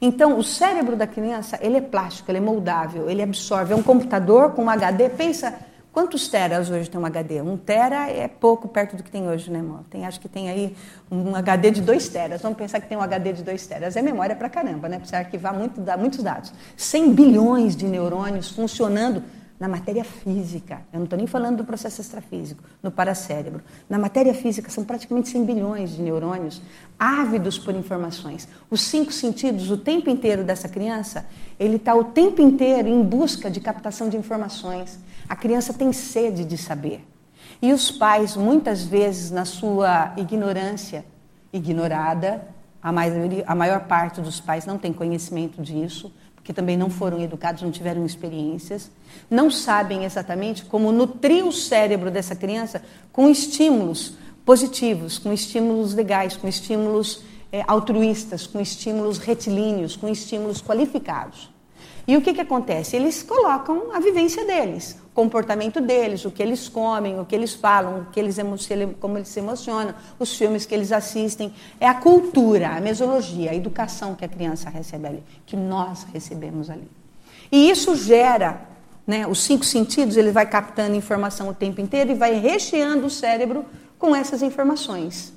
Então, 0.00 0.38
o 0.38 0.44
cérebro 0.44 0.96
da 0.96 1.06
criança, 1.06 1.58
ele 1.60 1.76
é 1.76 1.80
plástico, 1.80 2.30
ele 2.30 2.38
é 2.38 2.40
moldável, 2.40 3.08
ele 3.10 3.22
absorve. 3.22 3.72
É 3.72 3.76
um 3.76 3.82
computador 3.82 4.52
com 4.52 4.64
um 4.64 4.70
HD. 4.70 5.08
Pensa, 5.08 5.54
quantos 5.92 6.28
teras 6.28 6.70
hoje 6.70 6.90
tem 6.90 7.00
um 7.00 7.06
HD? 7.06 7.40
Um 7.40 7.56
tera 7.56 8.08
é 8.10 8.28
pouco 8.28 8.68
perto 8.68 8.96
do 8.96 9.02
que 9.02 9.10
tem 9.10 9.28
hoje, 9.28 9.50
né, 9.50 9.60
amor? 9.60 9.80
Tem, 9.90 10.04
acho 10.06 10.20
que 10.20 10.28
tem 10.28 10.50
aí 10.50 10.76
um 11.10 11.34
HD 11.34 11.70
de 11.70 11.82
2 11.82 12.08
teras. 12.08 12.42
Vamos 12.42 12.58
pensar 12.58 12.80
que 12.80 12.88
tem 12.88 12.98
um 12.98 13.02
HD 13.02 13.32
de 13.32 13.42
2 13.42 13.66
teras. 13.66 13.96
É 13.96 14.02
memória 14.02 14.36
pra 14.36 14.48
caramba, 14.48 14.88
né? 14.88 14.98
Precisa 14.98 15.18
arquivar 15.18 15.54
muito, 15.54 15.80
muitos 15.98 16.22
dados. 16.22 16.52
100 16.76 17.12
bilhões 17.12 17.76
de 17.76 17.86
neurônios 17.86 18.50
funcionando 18.50 19.22
na 19.64 19.68
matéria 19.68 20.04
física. 20.04 20.82
Eu 20.92 20.98
não 20.98 21.04
estou 21.04 21.16
nem 21.16 21.26
falando 21.26 21.56
do 21.56 21.64
processo 21.64 21.98
extrafísico, 21.98 22.62
no 22.82 22.90
paracérebro. 22.90 23.62
Na 23.88 23.98
matéria 23.98 24.34
física, 24.34 24.70
são 24.70 24.84
praticamente 24.84 25.30
100 25.30 25.44
bilhões 25.46 25.96
de 25.96 26.02
neurônios 26.02 26.60
ávidos 26.98 27.58
por 27.58 27.74
informações. 27.74 28.46
Os 28.70 28.82
cinco 28.82 29.10
sentidos, 29.10 29.70
o 29.70 29.78
tempo 29.78 30.10
inteiro 30.10 30.44
dessa 30.44 30.68
criança, 30.68 31.24
ele 31.58 31.76
está 31.76 31.94
o 31.94 32.04
tempo 32.04 32.42
inteiro 32.42 32.88
em 32.88 33.02
busca 33.02 33.50
de 33.50 33.58
captação 33.58 34.10
de 34.10 34.18
informações. 34.18 34.98
A 35.26 35.34
criança 35.34 35.72
tem 35.72 35.90
sede 35.94 36.44
de 36.44 36.58
saber. 36.58 37.02
E 37.62 37.72
os 37.72 37.90
pais, 37.90 38.36
muitas 38.36 38.84
vezes, 38.84 39.30
na 39.30 39.46
sua 39.46 40.12
ignorância, 40.18 41.06
ignorada, 41.50 42.46
a, 42.82 42.92
maioria, 42.92 43.44
a 43.46 43.54
maior 43.54 43.80
parte 43.86 44.20
dos 44.20 44.40
pais 44.40 44.66
não 44.66 44.76
tem 44.76 44.92
conhecimento 44.92 45.62
disso, 45.62 46.12
que 46.44 46.52
também 46.52 46.76
não 46.76 46.90
foram 46.90 47.20
educados, 47.20 47.62
não 47.62 47.70
tiveram 47.70 48.04
experiências, 48.04 48.90
não 49.30 49.50
sabem 49.50 50.04
exatamente 50.04 50.64
como 50.66 50.92
nutrir 50.92 51.44
o 51.44 51.50
cérebro 51.50 52.10
dessa 52.10 52.36
criança 52.36 52.82
com 53.10 53.30
estímulos 53.30 54.18
positivos, 54.44 55.18
com 55.18 55.32
estímulos 55.32 55.94
legais, 55.94 56.36
com 56.36 56.46
estímulos 56.46 57.24
é, 57.50 57.64
altruístas, 57.66 58.46
com 58.46 58.60
estímulos 58.60 59.16
retilíneos, 59.16 59.96
com 59.96 60.06
estímulos 60.06 60.60
qualificados. 60.60 61.53
E 62.06 62.16
o 62.16 62.20
que, 62.20 62.34
que 62.34 62.40
acontece? 62.40 62.96
Eles 62.96 63.22
colocam 63.22 63.94
a 63.94 63.98
vivência 63.98 64.44
deles, 64.44 64.98
o 65.06 65.14
comportamento 65.14 65.80
deles, 65.80 66.24
o 66.26 66.30
que 66.30 66.42
eles 66.42 66.68
comem, 66.68 67.18
o 67.18 67.24
que 67.24 67.34
eles 67.34 67.54
falam, 67.54 68.00
o 68.00 68.04
que 68.06 68.20
eles 68.20 68.36
como 69.00 69.16
eles 69.16 69.28
se 69.28 69.40
emocionam, 69.40 69.94
os 70.18 70.36
filmes 70.36 70.66
que 70.66 70.74
eles 70.74 70.92
assistem. 70.92 71.52
É 71.80 71.88
a 71.88 71.94
cultura, 71.94 72.76
a 72.76 72.80
mesologia, 72.80 73.52
a 73.52 73.54
educação 73.54 74.14
que 74.14 74.24
a 74.24 74.28
criança 74.28 74.68
recebe 74.68 75.06
ali, 75.06 75.22
que 75.46 75.56
nós 75.56 76.06
recebemos 76.12 76.68
ali. 76.68 76.88
E 77.50 77.70
isso 77.70 77.96
gera, 77.96 78.68
né, 79.06 79.26
os 79.26 79.42
cinco 79.42 79.64
sentidos, 79.64 80.18
ele 80.18 80.30
vai 80.30 80.46
captando 80.46 80.94
informação 80.94 81.48
o 81.48 81.54
tempo 81.54 81.80
inteiro 81.80 82.10
e 82.10 82.14
vai 82.14 82.34
recheando 82.34 83.06
o 83.06 83.10
cérebro 83.10 83.64
com 83.98 84.14
essas 84.14 84.42
informações 84.42 85.32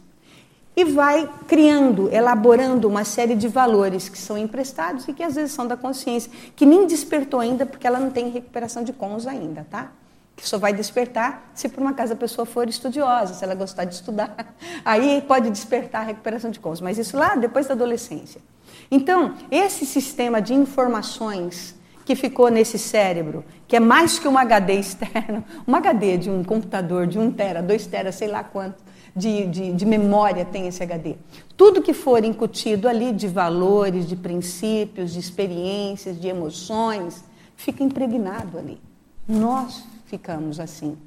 e 0.77 0.85
vai 0.85 1.27
criando, 1.47 2.07
elaborando 2.13 2.87
uma 2.87 3.03
série 3.03 3.33
de 3.33 3.47
valores 3.47 4.09
que 4.09 4.17
são 4.17 4.37
emprestados 4.37 5.07
e 5.07 5.13
que 5.13 5.23
às 5.23 5.33
vezes 5.33 5.51
são 5.51 5.65
da 5.65 5.75
consciência, 5.75 6.31
que 6.55 6.67
nem 6.67 6.85
despertou 6.85 7.39
ainda 7.39 7.65
porque 7.65 7.87
ela 7.87 7.99
não 7.99 8.11
tem 8.11 8.29
recuperação 8.29 8.83
de 8.83 8.93
cons 8.93 9.25
ainda, 9.25 9.65
tá? 9.71 9.91
Que 10.35 10.47
só 10.47 10.59
vai 10.59 10.71
despertar 10.71 11.49
se 11.55 11.67
por 11.67 11.81
uma 11.81 11.93
casa 11.93 12.13
a 12.13 12.15
pessoa 12.15 12.45
for 12.45 12.69
estudiosa, 12.69 13.33
se 13.33 13.43
ela 13.43 13.55
gostar 13.55 13.85
de 13.85 13.95
estudar. 13.95 14.55
Aí 14.85 15.23
pode 15.27 15.49
despertar 15.49 16.03
a 16.03 16.05
recuperação 16.05 16.51
de 16.51 16.59
cons, 16.59 16.79
mas 16.79 16.99
isso 16.99 17.17
lá 17.17 17.35
depois 17.35 17.65
da 17.65 17.73
adolescência. 17.73 18.39
Então, 18.91 19.33
esse 19.49 19.83
sistema 19.83 20.39
de 20.39 20.53
informações 20.53 21.75
que 22.05 22.15
ficou 22.15 22.49
nesse 22.49 22.77
cérebro, 22.77 23.43
que 23.67 23.75
é 23.75 23.79
mais 23.79 24.19
que 24.19 24.27
um 24.27 24.37
HD 24.37 24.73
externo, 24.73 25.43
um 25.67 25.75
HD 25.75 26.17
de 26.17 26.29
um 26.29 26.43
computador 26.43 27.07
de 27.07 27.17
um 27.17 27.31
tera, 27.31 27.63
dois 27.63 27.87
tera, 27.87 28.11
sei 28.11 28.27
lá 28.27 28.43
quanto, 28.43 28.86
de, 29.17 29.47
de, 29.47 29.73
de, 29.73 29.85
memória 29.85 30.45
tem 30.45 30.67
esse 30.67 30.81
HD. 30.83 31.15
Tudo 31.55 31.81
que 31.81 31.93
for 31.93 32.23
incutido 32.23 32.87
ali 32.87 33.11
de 33.11 33.27
valores, 33.27 34.07
de 34.07 34.15
princípios, 34.15 35.13
de 35.13 35.19
experiências, 35.19 36.19
de 36.19 36.27
emoções, 36.27 37.23
fica 37.55 37.83
impregnado 37.83 38.57
ali. 38.57 38.79
Nós 39.27 39.83
ficamos 40.05 40.59
assim. 40.59 40.97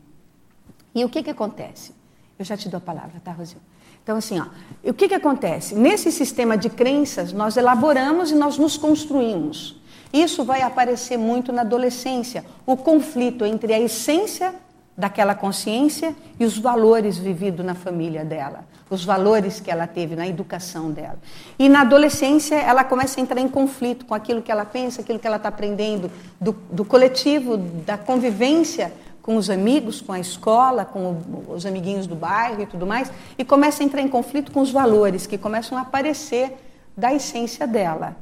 E 0.94 1.04
o 1.04 1.08
que, 1.08 1.22
que 1.22 1.30
acontece? 1.30 1.92
Eu 2.38 2.44
já 2.44 2.56
te 2.56 2.68
dou 2.68 2.78
a 2.78 2.80
palavra, 2.80 3.20
tá, 3.22 3.32
Rosinho? 3.32 3.62
Então, 4.02 4.16
assim, 4.16 4.40
ó, 4.40 4.46
o 4.82 4.94
que, 4.94 5.08
que 5.08 5.14
acontece? 5.14 5.74
Nesse 5.74 6.10
sistema 6.10 6.56
de 6.56 6.68
crenças, 6.68 7.32
nós 7.32 7.56
elaboramos 7.56 8.30
e 8.30 8.34
nós 8.34 8.58
nos 8.58 8.76
construímos. 8.76 9.80
Isso 10.12 10.42
vai 10.42 10.62
aparecer 10.62 11.16
muito 11.16 11.52
na 11.52 11.62
adolescência, 11.62 12.44
o 12.66 12.76
conflito 12.76 13.44
entre 13.44 13.72
a 13.72 13.78
essência 13.78 14.54
daquela 14.96 15.34
consciência 15.34 16.14
e 16.38 16.44
os 16.44 16.58
valores 16.58 17.16
vividos 17.16 17.64
na 17.64 17.74
família 17.74 18.24
dela, 18.24 18.64
os 18.90 19.04
valores 19.04 19.60
que 19.60 19.70
ela 19.70 19.86
teve 19.86 20.14
na 20.14 20.26
educação 20.26 20.90
dela. 20.90 21.18
E 21.58 21.68
na 21.68 21.82
adolescência 21.82 22.56
ela 22.56 22.84
começa 22.84 23.18
a 23.18 23.22
entrar 23.22 23.40
em 23.40 23.48
conflito 23.48 24.04
com 24.04 24.14
aquilo 24.14 24.42
que 24.42 24.52
ela 24.52 24.64
pensa, 24.64 25.00
aquilo 25.00 25.18
que 25.18 25.26
ela 25.26 25.36
está 25.36 25.48
aprendendo 25.48 26.10
do, 26.40 26.52
do, 26.70 26.84
coletivo, 26.84 27.56
da 27.56 27.96
convivência 27.96 28.92
com 29.22 29.36
os 29.36 29.48
amigos, 29.48 30.00
com 30.00 30.12
a 30.12 30.18
escola, 30.18 30.84
com 30.84 31.12
o, 31.12 31.54
os 31.54 31.64
amiguinhos 31.64 32.06
do 32.06 32.14
bairro 32.14 32.62
e 32.62 32.66
tudo 32.66 32.86
mais, 32.86 33.10
e 33.38 33.44
começa 33.44 33.82
a 33.82 33.86
entrar 33.86 34.02
em 34.02 34.08
conflito 34.08 34.50
com 34.52 34.60
os 34.60 34.70
valores 34.70 35.26
que 35.26 35.38
começam 35.38 35.78
a 35.78 35.82
aparecer 35.82 36.56
da 36.96 37.14
essência 37.14 37.66
dela. 37.66 38.16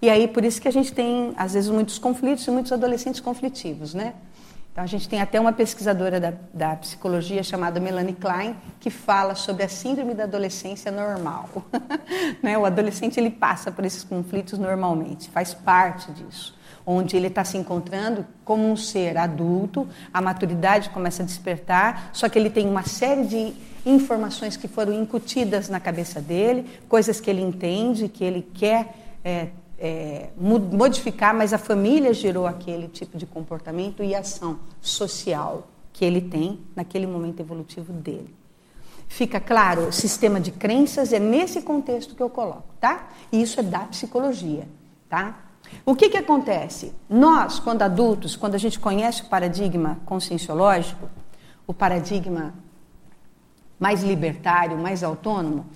E 0.00 0.10
aí 0.10 0.26
por 0.26 0.44
isso 0.44 0.60
que 0.60 0.68
a 0.68 0.72
gente 0.72 0.92
tem 0.92 1.32
às 1.36 1.54
vezes 1.54 1.70
muitos 1.70 1.98
conflitos 1.98 2.46
e 2.46 2.50
muitos 2.50 2.72
adolescentes 2.72 3.20
conflitivos, 3.20 3.94
né? 3.94 4.14
Então, 4.74 4.82
a 4.82 4.88
gente 4.88 5.08
tem 5.08 5.20
até 5.20 5.38
uma 5.38 5.52
pesquisadora 5.52 6.18
da, 6.18 6.32
da, 6.52 6.74
psicologia 6.74 7.44
chamada 7.44 7.78
Melanie 7.78 8.12
Klein 8.12 8.56
que 8.80 8.90
fala 8.90 9.36
sobre 9.36 9.62
a 9.62 9.68
síndrome 9.68 10.14
da 10.14 10.24
adolescência 10.24 10.90
normal. 10.90 11.48
né? 12.42 12.58
O 12.58 12.64
adolescente 12.66 13.20
ele 13.20 13.30
passa 13.30 13.70
por 13.70 13.84
esses 13.84 14.02
conflitos 14.02 14.58
normalmente, 14.58 15.30
faz 15.30 15.54
parte 15.54 16.10
disso. 16.10 16.58
Onde 16.84 17.16
ele 17.16 17.28
está 17.28 17.44
se 17.44 17.56
encontrando 17.56 18.26
como 18.44 18.68
um 18.68 18.76
ser 18.76 19.16
adulto, 19.16 19.86
a 20.12 20.20
maturidade 20.20 20.90
começa 20.90 21.22
a 21.22 21.26
despertar, 21.26 22.10
só 22.12 22.28
que 22.28 22.36
ele 22.36 22.50
tem 22.50 22.68
uma 22.68 22.82
série 22.82 23.26
de 23.26 23.54
informações 23.86 24.56
que 24.56 24.66
foram 24.66 24.92
incutidas 24.92 25.68
na 25.68 25.78
cabeça 25.78 26.20
dele, 26.20 26.68
coisas 26.88 27.20
que 27.20 27.30
ele 27.30 27.42
entende, 27.42 28.08
que 28.08 28.24
ele 28.24 28.42
quer 28.52 28.92
é, 29.24 29.50
é, 29.78 30.30
modificar, 30.38 31.34
mas 31.34 31.52
a 31.52 31.58
família 31.58 32.12
gerou 32.14 32.46
aquele 32.46 32.88
tipo 32.88 33.16
de 33.18 33.26
comportamento 33.26 34.02
e 34.02 34.14
ação 34.14 34.58
social 34.80 35.68
que 35.92 36.04
ele 36.04 36.20
tem 36.20 36.60
naquele 36.74 37.06
momento 37.06 37.40
evolutivo 37.40 37.92
dele. 37.92 38.34
Fica 39.08 39.38
claro, 39.38 39.88
o 39.88 39.92
sistema 39.92 40.40
de 40.40 40.50
crenças 40.50 41.12
é 41.12 41.18
nesse 41.18 41.62
contexto 41.62 42.14
que 42.14 42.22
eu 42.22 42.30
coloco, 42.30 42.74
tá? 42.80 43.08
E 43.30 43.40
isso 43.40 43.60
é 43.60 43.62
da 43.62 43.80
psicologia, 43.80 44.66
tá? 45.08 45.38
O 45.84 45.94
que, 45.94 46.08
que 46.08 46.16
acontece? 46.16 46.92
Nós, 47.08 47.58
quando 47.58 47.82
adultos, 47.82 48.36
quando 48.36 48.54
a 48.54 48.58
gente 48.58 48.78
conhece 48.78 49.22
o 49.22 49.26
paradigma 49.26 49.98
conscienciológico, 50.04 51.08
o 51.66 51.72
paradigma 51.74 52.54
mais 53.78 54.02
libertário, 54.02 54.78
mais 54.78 55.02
autônomo, 55.02 55.66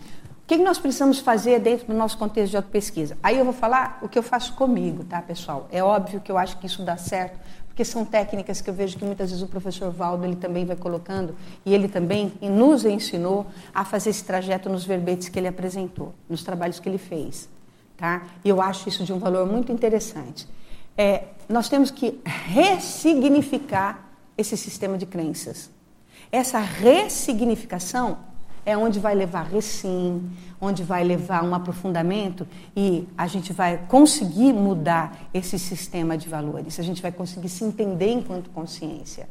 que, 0.48 0.56
que 0.56 0.64
nós 0.64 0.78
precisamos 0.78 1.18
fazer 1.18 1.60
dentro 1.60 1.88
do 1.88 1.92
nosso 1.92 2.16
contexto 2.16 2.52
de 2.52 2.56
autopesquisa? 2.56 3.18
Aí 3.22 3.36
eu 3.36 3.44
vou 3.44 3.52
falar 3.52 3.98
o 4.00 4.08
que 4.08 4.18
eu 4.18 4.22
faço 4.22 4.54
comigo, 4.54 5.04
tá, 5.04 5.20
pessoal? 5.20 5.68
É 5.70 5.84
óbvio 5.84 6.22
que 6.22 6.32
eu 6.32 6.38
acho 6.38 6.56
que 6.56 6.66
isso 6.66 6.82
dá 6.82 6.96
certo, 6.96 7.38
porque 7.66 7.84
são 7.84 8.02
técnicas 8.02 8.62
que 8.62 8.70
eu 8.70 8.72
vejo 8.72 8.96
que 8.96 9.04
muitas 9.04 9.28
vezes 9.28 9.44
o 9.44 9.46
professor 9.46 9.90
Valdo 9.90 10.24
ele 10.24 10.36
também 10.36 10.64
vai 10.64 10.74
colocando, 10.74 11.36
e 11.66 11.74
ele 11.74 11.86
também 11.86 12.32
nos 12.40 12.86
ensinou 12.86 13.46
a 13.74 13.84
fazer 13.84 14.08
esse 14.08 14.24
trajeto 14.24 14.70
nos 14.70 14.86
verbetes 14.86 15.28
que 15.28 15.38
ele 15.38 15.48
apresentou, 15.48 16.14
nos 16.26 16.42
trabalhos 16.42 16.80
que 16.80 16.88
ele 16.88 16.96
fez. 16.96 17.46
Tá? 17.98 18.22
E 18.42 18.48
eu 18.48 18.62
acho 18.62 18.88
isso 18.88 19.04
de 19.04 19.12
um 19.12 19.18
valor 19.18 19.46
muito 19.46 19.70
interessante. 19.70 20.48
É, 20.96 21.24
nós 21.46 21.68
temos 21.68 21.90
que 21.90 22.18
ressignificar 22.24 24.02
esse 24.36 24.56
sistema 24.56 24.96
de 24.96 25.04
crenças. 25.04 25.68
Essa 26.32 26.58
ressignificação 26.58 28.16
é 28.68 28.76
onde 28.76 29.00
vai 29.00 29.14
levar 29.14 29.44
recim, 29.44 30.30
onde 30.60 30.82
vai 30.82 31.02
levar 31.02 31.42
um 31.42 31.54
aprofundamento 31.54 32.46
e 32.76 33.08
a 33.16 33.26
gente 33.26 33.50
vai 33.50 33.80
conseguir 33.88 34.52
mudar 34.52 35.16
esse 35.32 35.58
sistema 35.58 36.18
de 36.18 36.28
valores, 36.28 36.78
a 36.78 36.82
gente 36.82 37.00
vai 37.00 37.10
conseguir 37.10 37.48
se 37.48 37.64
entender 37.64 38.12
enquanto 38.12 38.50
consciência. 38.50 39.26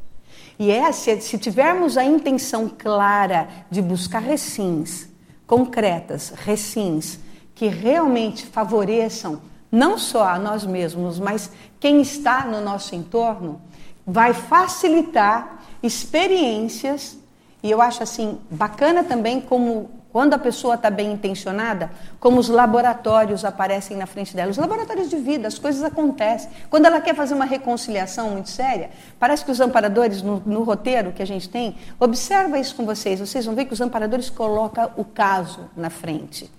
E 0.58 0.72
é 0.72 0.90
se, 0.90 1.20
se 1.20 1.38
tivermos 1.38 1.96
a 1.96 2.02
intenção 2.02 2.68
clara 2.68 3.48
de 3.70 3.80
buscar 3.80 4.18
recins, 4.18 5.08
concretas, 5.46 6.30
recins, 6.30 7.20
que 7.54 7.68
realmente 7.68 8.44
favoreçam 8.44 9.40
não 9.70 9.96
só 9.98 10.26
a 10.30 10.38
nós 10.38 10.66
mesmos, 10.66 11.20
mas 11.20 11.52
quem 11.78 12.00
está 12.00 12.44
no 12.44 12.60
nosso 12.60 12.96
entorno, 12.96 13.60
vai 14.04 14.34
facilitar 14.34 15.60
experiências 15.80 17.17
e 17.62 17.70
eu 17.70 17.82
acho 17.82 18.02
assim 18.02 18.38
bacana 18.50 19.02
também 19.02 19.40
como 19.40 19.90
quando 20.10 20.34
a 20.34 20.38
pessoa 20.38 20.74
está 20.74 20.90
bem 20.90 21.12
intencionada, 21.12 21.90
como 22.18 22.40
os 22.40 22.48
laboratórios 22.48 23.44
aparecem 23.44 23.96
na 23.96 24.06
frente 24.06 24.34
dela, 24.34 24.50
os 24.50 24.56
laboratórios 24.56 25.10
de 25.10 25.16
vida, 25.16 25.46
as 25.46 25.58
coisas 25.58 25.82
acontecem. 25.82 26.50
Quando 26.70 26.86
ela 26.86 27.00
quer 27.00 27.14
fazer 27.14 27.34
uma 27.34 27.44
reconciliação 27.44 28.30
muito 28.30 28.48
séria, 28.48 28.90
parece 29.18 29.44
que 29.44 29.50
os 29.50 29.60
amparadores, 29.60 30.22
no, 30.22 30.42
no 30.46 30.62
roteiro 30.62 31.12
que 31.12 31.22
a 31.22 31.26
gente 31.26 31.48
tem, 31.48 31.76
observa 32.00 32.58
isso 32.58 32.74
com 32.74 32.86
vocês, 32.86 33.20
vocês 33.20 33.44
vão 33.44 33.54
ver 33.54 33.66
que 33.66 33.74
os 33.74 33.80
amparadores 33.80 34.30
colocam 34.30 34.90
o 34.96 35.04
caso 35.04 35.68
na 35.76 35.90
frente. 35.90 36.50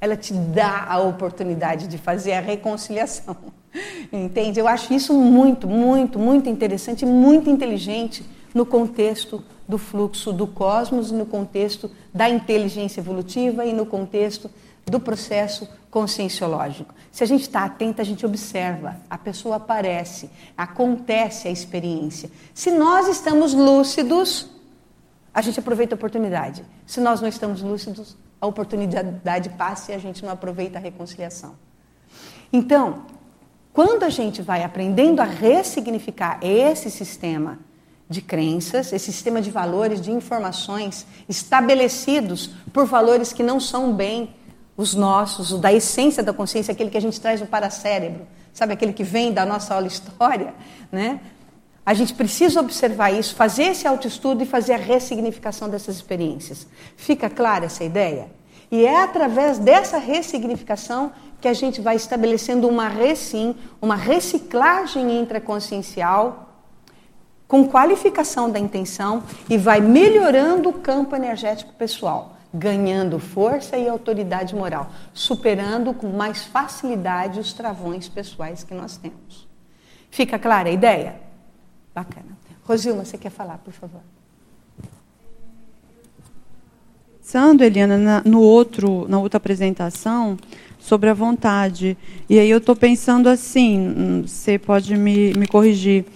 Ela 0.00 0.16
te 0.16 0.32
dá 0.32 0.86
a 0.88 0.98
oportunidade 0.98 1.88
de 1.88 1.98
fazer 1.98 2.34
a 2.34 2.40
reconciliação. 2.40 3.36
Entende? 4.12 4.60
Eu 4.60 4.68
acho 4.68 4.92
isso 4.92 5.14
muito, 5.14 5.66
muito, 5.66 6.18
muito 6.18 6.48
interessante, 6.48 7.06
muito 7.06 7.48
inteligente 7.48 8.24
no 8.54 8.66
contexto 8.66 9.42
do 9.68 9.76
fluxo 9.76 10.32
do 10.32 10.46
cosmos, 10.46 11.12
no 11.12 11.26
contexto 11.26 11.90
da 12.12 12.28
inteligência 12.28 13.00
evolutiva 13.00 13.66
e 13.66 13.72
no 13.74 13.84
contexto 13.84 14.50
do 14.86 14.98
processo 14.98 15.68
conscienciológico. 15.90 16.94
Se 17.12 17.22
a 17.22 17.26
gente 17.26 17.42
está 17.42 17.64
atento, 17.64 18.00
a 18.00 18.04
gente 18.04 18.24
observa, 18.24 18.96
a 19.10 19.18
pessoa 19.18 19.56
aparece, 19.56 20.30
acontece 20.56 21.46
a 21.46 21.50
experiência. 21.50 22.30
Se 22.54 22.70
nós 22.70 23.06
estamos 23.08 23.52
lúcidos, 23.52 24.48
a 25.34 25.42
gente 25.42 25.60
aproveita 25.60 25.94
a 25.94 25.96
oportunidade. 25.96 26.64
Se 26.86 27.00
nós 27.00 27.20
não 27.20 27.28
estamos 27.28 27.60
lúcidos, 27.60 28.16
a 28.40 28.46
oportunidade 28.46 29.50
passa 29.50 29.92
e 29.92 29.94
a 29.94 29.98
gente 29.98 30.24
não 30.24 30.32
aproveita 30.32 30.78
a 30.78 30.80
reconciliação. 30.80 31.54
Então, 32.50 33.02
quando 33.72 34.04
a 34.04 34.08
gente 34.08 34.40
vai 34.40 34.62
aprendendo 34.62 35.20
a 35.20 35.24
ressignificar 35.24 36.38
esse 36.42 36.90
sistema 36.90 37.58
de 38.08 38.22
crenças, 38.22 38.92
esse 38.92 39.12
sistema 39.12 39.40
de 39.40 39.50
valores, 39.50 40.00
de 40.00 40.10
informações 40.10 41.06
estabelecidos 41.28 42.50
por 42.72 42.86
valores 42.86 43.32
que 43.32 43.42
não 43.42 43.60
são 43.60 43.92
bem 43.92 44.34
os 44.76 44.94
nossos, 44.94 45.52
o 45.52 45.58
da 45.58 45.72
essência 45.72 46.22
da 46.22 46.32
consciência, 46.32 46.72
aquele 46.72 46.88
que 46.88 46.96
a 46.96 47.00
gente 47.00 47.20
traz 47.20 47.40
do 47.40 47.46
paracérebro, 47.46 48.26
sabe, 48.52 48.72
aquele 48.72 48.92
que 48.92 49.02
vem 49.02 49.32
da 49.32 49.44
nossa 49.44 49.74
aula 49.74 49.86
história, 49.86 50.54
né? 50.90 51.20
A 51.84 51.94
gente 51.94 52.14
precisa 52.14 52.60
observar 52.60 53.10
isso, 53.10 53.34
fazer 53.34 53.64
esse 53.64 53.88
autoestudo 53.88 54.42
e 54.42 54.46
fazer 54.46 54.74
a 54.74 54.76
ressignificação 54.76 55.70
dessas 55.70 55.96
experiências. 55.96 56.66
Fica 56.96 57.30
clara 57.30 57.64
essa 57.64 57.82
ideia? 57.82 58.30
E 58.70 58.84
é 58.84 59.02
através 59.02 59.58
dessa 59.58 59.96
ressignificação 59.96 61.10
que 61.40 61.48
a 61.48 61.54
gente 61.54 61.80
vai 61.80 61.96
estabelecendo 61.96 62.68
uma 62.68 62.88
recim, 62.88 63.56
uma 63.80 63.96
reciclagem 63.96 65.18
intraconsciencial 65.18 66.47
com 67.48 67.66
qualificação 67.66 68.50
da 68.50 68.58
intenção 68.58 69.22
e 69.48 69.56
vai 69.56 69.80
melhorando 69.80 70.68
o 70.68 70.74
campo 70.74 71.16
energético 71.16 71.72
pessoal, 71.72 72.36
ganhando 72.52 73.18
força 73.18 73.78
e 73.78 73.88
autoridade 73.88 74.54
moral, 74.54 74.92
superando 75.14 75.94
com 75.94 76.08
mais 76.08 76.44
facilidade 76.44 77.40
os 77.40 77.54
travões 77.54 78.06
pessoais 78.06 78.62
que 78.62 78.74
nós 78.74 78.98
temos. 78.98 79.48
Fica 80.10 80.38
clara 80.38 80.68
a 80.68 80.72
ideia? 80.72 81.16
Bacana. 81.94 82.36
Rosilma, 82.64 83.04
você 83.04 83.16
quer 83.16 83.30
falar, 83.30 83.58
por 83.58 83.72
favor? 83.72 84.02
Pensando, 87.18 87.62
Eliana, 87.62 87.98
na, 87.98 88.22
no 88.24 88.40
outro, 88.40 89.06
na 89.08 89.18
outra 89.18 89.36
apresentação, 89.36 90.38
sobre 90.78 91.10
a 91.10 91.14
vontade. 91.14 91.96
E 92.28 92.38
aí 92.38 92.48
eu 92.48 92.56
estou 92.56 92.74
pensando 92.74 93.28
assim, 93.28 93.78
hum, 93.78 94.22
você 94.26 94.58
pode 94.58 94.96
me, 94.96 95.34
me 95.34 95.46
corrigir. 95.46 96.06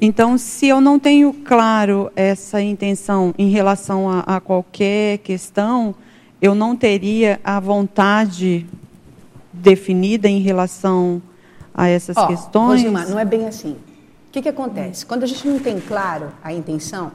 Então, 0.00 0.38
se 0.38 0.68
eu 0.68 0.80
não 0.80 0.98
tenho 0.98 1.32
claro 1.32 2.10
essa 2.14 2.60
intenção 2.62 3.34
em 3.36 3.50
relação 3.50 4.08
a, 4.08 4.20
a 4.20 4.40
qualquer 4.40 5.18
questão, 5.18 5.94
eu 6.40 6.54
não 6.54 6.76
teria 6.76 7.40
a 7.42 7.58
vontade 7.58 8.64
definida 9.52 10.28
em 10.28 10.40
relação 10.40 11.20
a 11.74 11.88
essas 11.88 12.16
oh, 12.16 12.26
questões? 12.28 12.82
Rosimar, 12.82 13.08
não 13.08 13.18
é 13.18 13.24
bem 13.24 13.48
assim. 13.48 13.72
O 13.72 14.30
que, 14.30 14.42
que 14.42 14.48
acontece? 14.48 15.04
Quando 15.04 15.24
a 15.24 15.26
gente 15.26 15.48
não 15.48 15.58
tem 15.58 15.80
claro 15.80 16.28
a 16.44 16.52
intenção, 16.52 17.10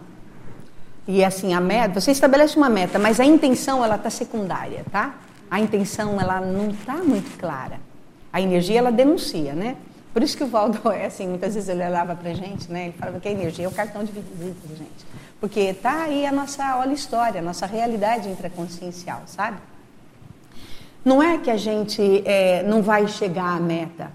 e 1.08 1.24
assim, 1.24 1.54
a 1.54 1.62
meta, 1.62 2.02
você 2.02 2.12
estabelece 2.12 2.58
uma 2.58 2.70
meta, 2.70 2.98
mas 2.98 3.20
a 3.20 3.26
intenção 3.26 3.84
ela 3.84 3.96
está 3.96 4.10
secundária, 4.10 4.86
tá? 4.92 5.16
A 5.50 5.60
intenção 5.60 6.20
ela 6.20 6.42
não 6.42 6.70
está 6.70 6.96
muito 6.96 7.38
clara. 7.38 7.80
A 8.32 8.42
energia 8.42 8.80
ela 8.80 8.92
denuncia, 8.92 9.54
né? 9.54 9.76
Por 10.14 10.22
isso 10.22 10.38
que 10.38 10.44
o 10.44 10.48
Valdo 10.48 10.80
é 10.94 11.08
assim, 11.08 11.28
muitas 11.28 11.56
vezes 11.56 11.68
ele 11.68 11.84
olhava 11.84 12.16
para 12.16 12.30
a 12.30 12.34
gente, 12.34 12.72
né? 12.72 12.86
Ele 12.86 12.94
falava 12.94 13.20
que 13.20 13.28
a 13.28 13.32
energia 13.32 13.66
é 13.66 13.68
o 13.68 13.72
cartão 13.72 14.04
de 14.04 14.12
visita 14.12 14.68
gente. 14.76 15.06
Porque 15.40 15.60
está 15.60 16.04
aí 16.04 16.26
a 16.26 16.32
nossa, 16.32 16.78
olha 16.78 16.94
história, 16.94 17.42
a 17.42 17.44
nossa 17.44 17.66
realidade 17.66 18.30
intraconsciencial, 18.30 19.24
sabe? 19.26 19.58
Não 21.04 21.22
é 21.22 21.38
que 21.38 21.52
a 21.52 21.58
gente 21.58 22.24
é, 22.26 22.64
não 22.64 22.82
vai 22.82 23.08
chegar 23.08 23.58
à 23.58 23.60
meta, 23.60 24.12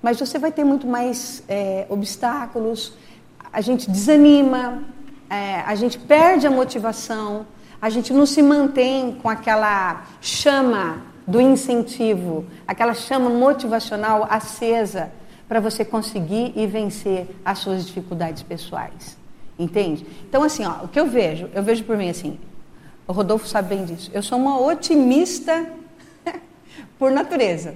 mas 0.00 0.18
você 0.18 0.38
vai 0.38 0.50
ter 0.50 0.64
muito 0.64 0.86
mais 0.86 1.42
é, 1.46 1.84
obstáculos, 1.90 2.94
a 3.52 3.60
gente 3.60 3.90
desanima, 3.90 4.82
é, 5.28 5.60
a 5.66 5.74
gente 5.74 5.98
perde 5.98 6.46
a 6.46 6.50
motivação, 6.50 7.44
a 7.82 7.90
gente 7.90 8.12
não 8.12 8.24
se 8.24 8.40
mantém 8.40 9.12
com 9.20 9.28
aquela 9.28 10.06
chama 10.22 11.02
do 11.26 11.40
incentivo, 11.40 12.46
aquela 12.66 12.94
chama 12.94 13.28
motivacional 13.28 14.26
acesa 14.30 15.12
para 15.50 15.58
você 15.58 15.84
conseguir 15.84 16.52
e 16.54 16.64
vencer 16.64 17.26
as 17.44 17.58
suas 17.58 17.84
dificuldades 17.84 18.40
pessoais. 18.40 19.18
Entende? 19.58 20.06
Então, 20.28 20.44
assim, 20.44 20.64
ó, 20.64 20.84
o 20.84 20.88
que 20.88 21.00
eu 21.00 21.08
vejo, 21.08 21.50
eu 21.52 21.60
vejo 21.60 21.82
por 21.82 21.96
mim 21.96 22.08
assim, 22.08 22.38
o 23.04 23.12
Rodolfo 23.12 23.48
sabe 23.48 23.74
bem 23.74 23.84
disso, 23.84 24.12
eu 24.14 24.22
sou 24.22 24.38
uma 24.38 24.60
otimista 24.60 25.68
por 26.96 27.10
natureza. 27.10 27.74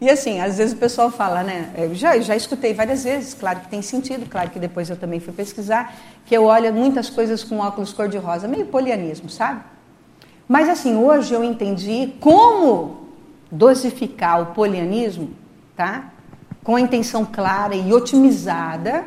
E 0.00 0.10
assim, 0.10 0.40
às 0.40 0.58
vezes 0.58 0.74
o 0.74 0.78
pessoal 0.78 1.12
fala, 1.12 1.44
né? 1.44 1.72
Eu 1.78 1.94
já, 1.94 2.18
já 2.18 2.34
escutei 2.34 2.74
várias 2.74 3.04
vezes, 3.04 3.34
claro 3.34 3.60
que 3.60 3.68
tem 3.68 3.82
sentido, 3.82 4.28
claro 4.28 4.50
que 4.50 4.58
depois 4.58 4.90
eu 4.90 4.96
também 4.96 5.20
fui 5.20 5.32
pesquisar, 5.32 5.94
que 6.26 6.36
eu 6.36 6.46
olho 6.46 6.74
muitas 6.74 7.08
coisas 7.08 7.44
com 7.44 7.60
óculos 7.60 7.92
cor-de-rosa, 7.92 8.48
meio 8.48 8.66
polianismo, 8.66 9.30
sabe? 9.30 9.62
Mas 10.48 10.68
assim, 10.68 10.96
hoje 10.96 11.32
eu 11.32 11.44
entendi 11.44 12.14
como 12.18 13.06
dosificar 13.48 14.42
o 14.42 14.46
polianismo, 14.46 15.30
tá? 15.76 16.11
Com 16.62 16.76
a 16.76 16.80
intenção 16.80 17.24
clara 17.24 17.74
e 17.74 17.92
otimizada 17.92 19.04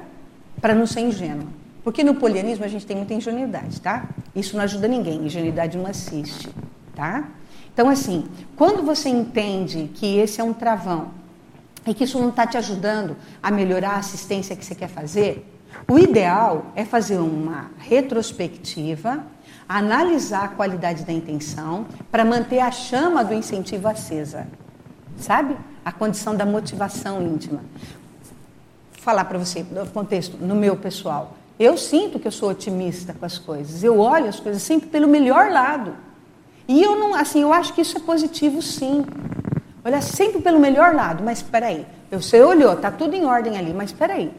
para 0.59 0.73
não 0.75 0.85
ser 0.85 1.01
ingênua. 1.01 1.47
Porque 1.83 2.03
no 2.03 2.15
polianismo 2.15 2.65
a 2.65 2.67
gente 2.67 2.85
tem 2.85 2.97
muita 2.97 3.13
ingenuidade, 3.13 3.79
tá? 3.79 4.09
Isso 4.35 4.57
não 4.57 4.63
ajuda 4.63 4.87
ninguém, 4.87 5.25
ingenuidade 5.25 5.77
não 5.77 5.85
assiste, 5.85 6.49
tá? 6.95 7.25
Então, 7.71 7.89
assim, 7.89 8.25
quando 8.55 8.83
você 8.83 9.09
entende 9.09 9.91
que 9.93 10.17
esse 10.17 10.41
é 10.41 10.43
um 10.43 10.53
travão 10.53 11.11
e 11.85 11.93
que 11.93 12.05
isso 12.05 12.17
não 12.17 12.29
está 12.29 12.47
te 12.47 12.57
ajudando 12.57 13.15
a 13.43 13.51
melhorar 13.51 13.91
a 13.91 13.97
assistência 13.97 14.55
que 14.55 14.65
você 14.65 14.73
quer 14.73 14.87
fazer, 14.87 15.45
o 15.87 15.99
ideal 15.99 16.71
é 16.75 16.83
fazer 16.83 17.17
uma 17.17 17.69
retrospectiva, 17.77 19.23
analisar 19.67 20.45
a 20.45 20.47
qualidade 20.47 21.03
da 21.03 21.13
intenção 21.13 21.85
para 22.09 22.25
manter 22.25 22.59
a 22.59 22.71
chama 22.71 23.23
do 23.23 23.33
incentivo 23.33 23.87
acesa, 23.87 24.47
sabe? 25.17 25.57
A 25.83 25.91
condição 25.91 26.35
da 26.35 26.45
motivação 26.45 27.21
íntima. 27.21 27.61
Falar 28.93 29.25
para 29.25 29.37
você, 29.37 29.65
no 29.71 29.85
contexto, 29.87 30.37
no 30.37 30.55
meu 30.55 30.75
pessoal. 30.75 31.37
Eu 31.59 31.77
sinto 31.77 32.19
que 32.19 32.27
eu 32.27 32.31
sou 32.31 32.49
otimista 32.49 33.13
com 33.13 33.25
as 33.25 33.37
coisas. 33.37 33.83
Eu 33.83 33.99
olho 33.99 34.27
as 34.27 34.39
coisas 34.39 34.61
sempre 34.61 34.89
pelo 34.89 35.07
melhor 35.07 35.51
lado. 35.51 35.95
E 36.67 36.81
eu 36.81 36.97
não, 36.97 37.13
assim, 37.13 37.41
eu 37.41 37.53
acho 37.53 37.73
que 37.73 37.81
isso 37.81 37.97
é 37.97 38.01
positivo, 38.01 38.61
sim. 38.61 39.05
Olhar 39.83 40.01
sempre 40.01 40.41
pelo 40.41 40.59
melhor 40.59 40.93
lado. 40.93 41.23
Mas 41.23 41.37
espera 41.37 41.67
aí, 41.67 41.85
você 42.11 42.41
olhou, 42.41 42.75
tá 42.75 42.91
tudo 42.91 43.15
em 43.15 43.25
ordem 43.25 43.57
ali. 43.57 43.73
Mas 43.73 43.91
espera 43.91 44.13
aí. 44.13 44.33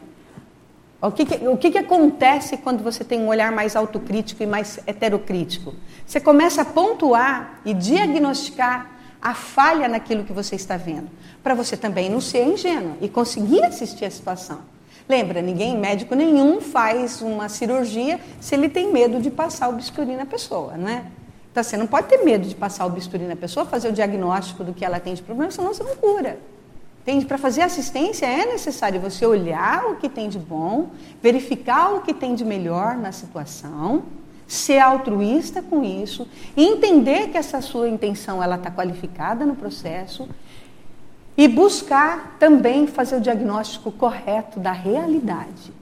O 1.00 1.10
que, 1.10 1.24
que, 1.24 1.46
o 1.46 1.56
que, 1.56 1.70
que 1.70 1.78
acontece 1.78 2.56
quando 2.56 2.82
você 2.82 3.04
tem 3.04 3.20
um 3.20 3.28
olhar 3.28 3.52
mais 3.52 3.76
autocrítico 3.76 4.42
e 4.42 4.46
mais 4.46 4.80
heterocrítico? 4.86 5.74
Você 6.06 6.18
começa 6.20 6.62
a 6.62 6.64
pontuar 6.64 7.60
e 7.64 7.72
diagnosticar 7.72 8.95
a 9.20 9.34
falha 9.34 9.88
naquilo 9.88 10.24
que 10.24 10.32
você 10.32 10.54
está 10.54 10.76
vendo, 10.76 11.08
para 11.42 11.54
você 11.54 11.76
também 11.76 12.08
não 12.10 12.20
ser 12.20 12.44
ingênuo 12.44 12.96
e 13.00 13.08
conseguir 13.08 13.64
assistir 13.64 14.04
a 14.04 14.10
situação. 14.10 14.58
Lembra, 15.08 15.40
ninguém, 15.40 15.78
médico 15.78 16.14
nenhum, 16.14 16.60
faz 16.60 17.20
uma 17.22 17.48
cirurgia 17.48 18.18
se 18.40 18.54
ele 18.54 18.68
tem 18.68 18.92
medo 18.92 19.20
de 19.20 19.30
passar 19.30 19.68
o 19.68 19.72
bisturi 19.72 20.16
na 20.16 20.26
pessoa, 20.26 20.76
não 20.76 20.88
é? 20.88 21.04
Então 21.52 21.62
você 21.62 21.76
não 21.76 21.86
pode 21.86 22.08
ter 22.08 22.24
medo 22.24 22.46
de 22.46 22.54
passar 22.54 22.84
o 22.86 22.90
bisturi 22.90 23.24
na 23.24 23.36
pessoa, 23.36 23.64
fazer 23.64 23.88
o 23.88 23.92
diagnóstico 23.92 24.64
do 24.64 24.74
que 24.74 24.84
ela 24.84 25.00
tem 25.00 25.14
de 25.14 25.22
problema, 25.22 25.50
senão 25.50 25.72
você 25.72 25.82
não 25.82 25.96
cura. 25.96 26.38
Para 27.28 27.38
fazer 27.38 27.62
assistência 27.62 28.26
é 28.26 28.46
necessário 28.46 29.00
você 29.00 29.24
olhar 29.24 29.86
o 29.86 29.94
que 29.94 30.08
tem 30.08 30.28
de 30.28 30.40
bom, 30.40 30.90
verificar 31.22 31.94
o 31.94 32.00
que 32.00 32.12
tem 32.12 32.34
de 32.34 32.44
melhor 32.44 32.96
na 32.96 33.12
situação, 33.12 34.02
ser 34.46 34.78
altruísta 34.78 35.60
com 35.60 35.82
isso, 35.82 36.26
entender 36.56 37.28
que 37.28 37.38
essa 37.38 37.60
sua 37.60 37.88
intenção 37.88 38.42
ela 38.42 38.56
está 38.56 38.70
qualificada 38.70 39.44
no 39.44 39.56
processo 39.56 40.28
e 41.36 41.48
buscar 41.48 42.36
também 42.38 42.86
fazer 42.86 43.16
o 43.16 43.20
diagnóstico 43.20 43.90
correto 43.92 44.58
da 44.58 44.72
realidade. 44.72 45.72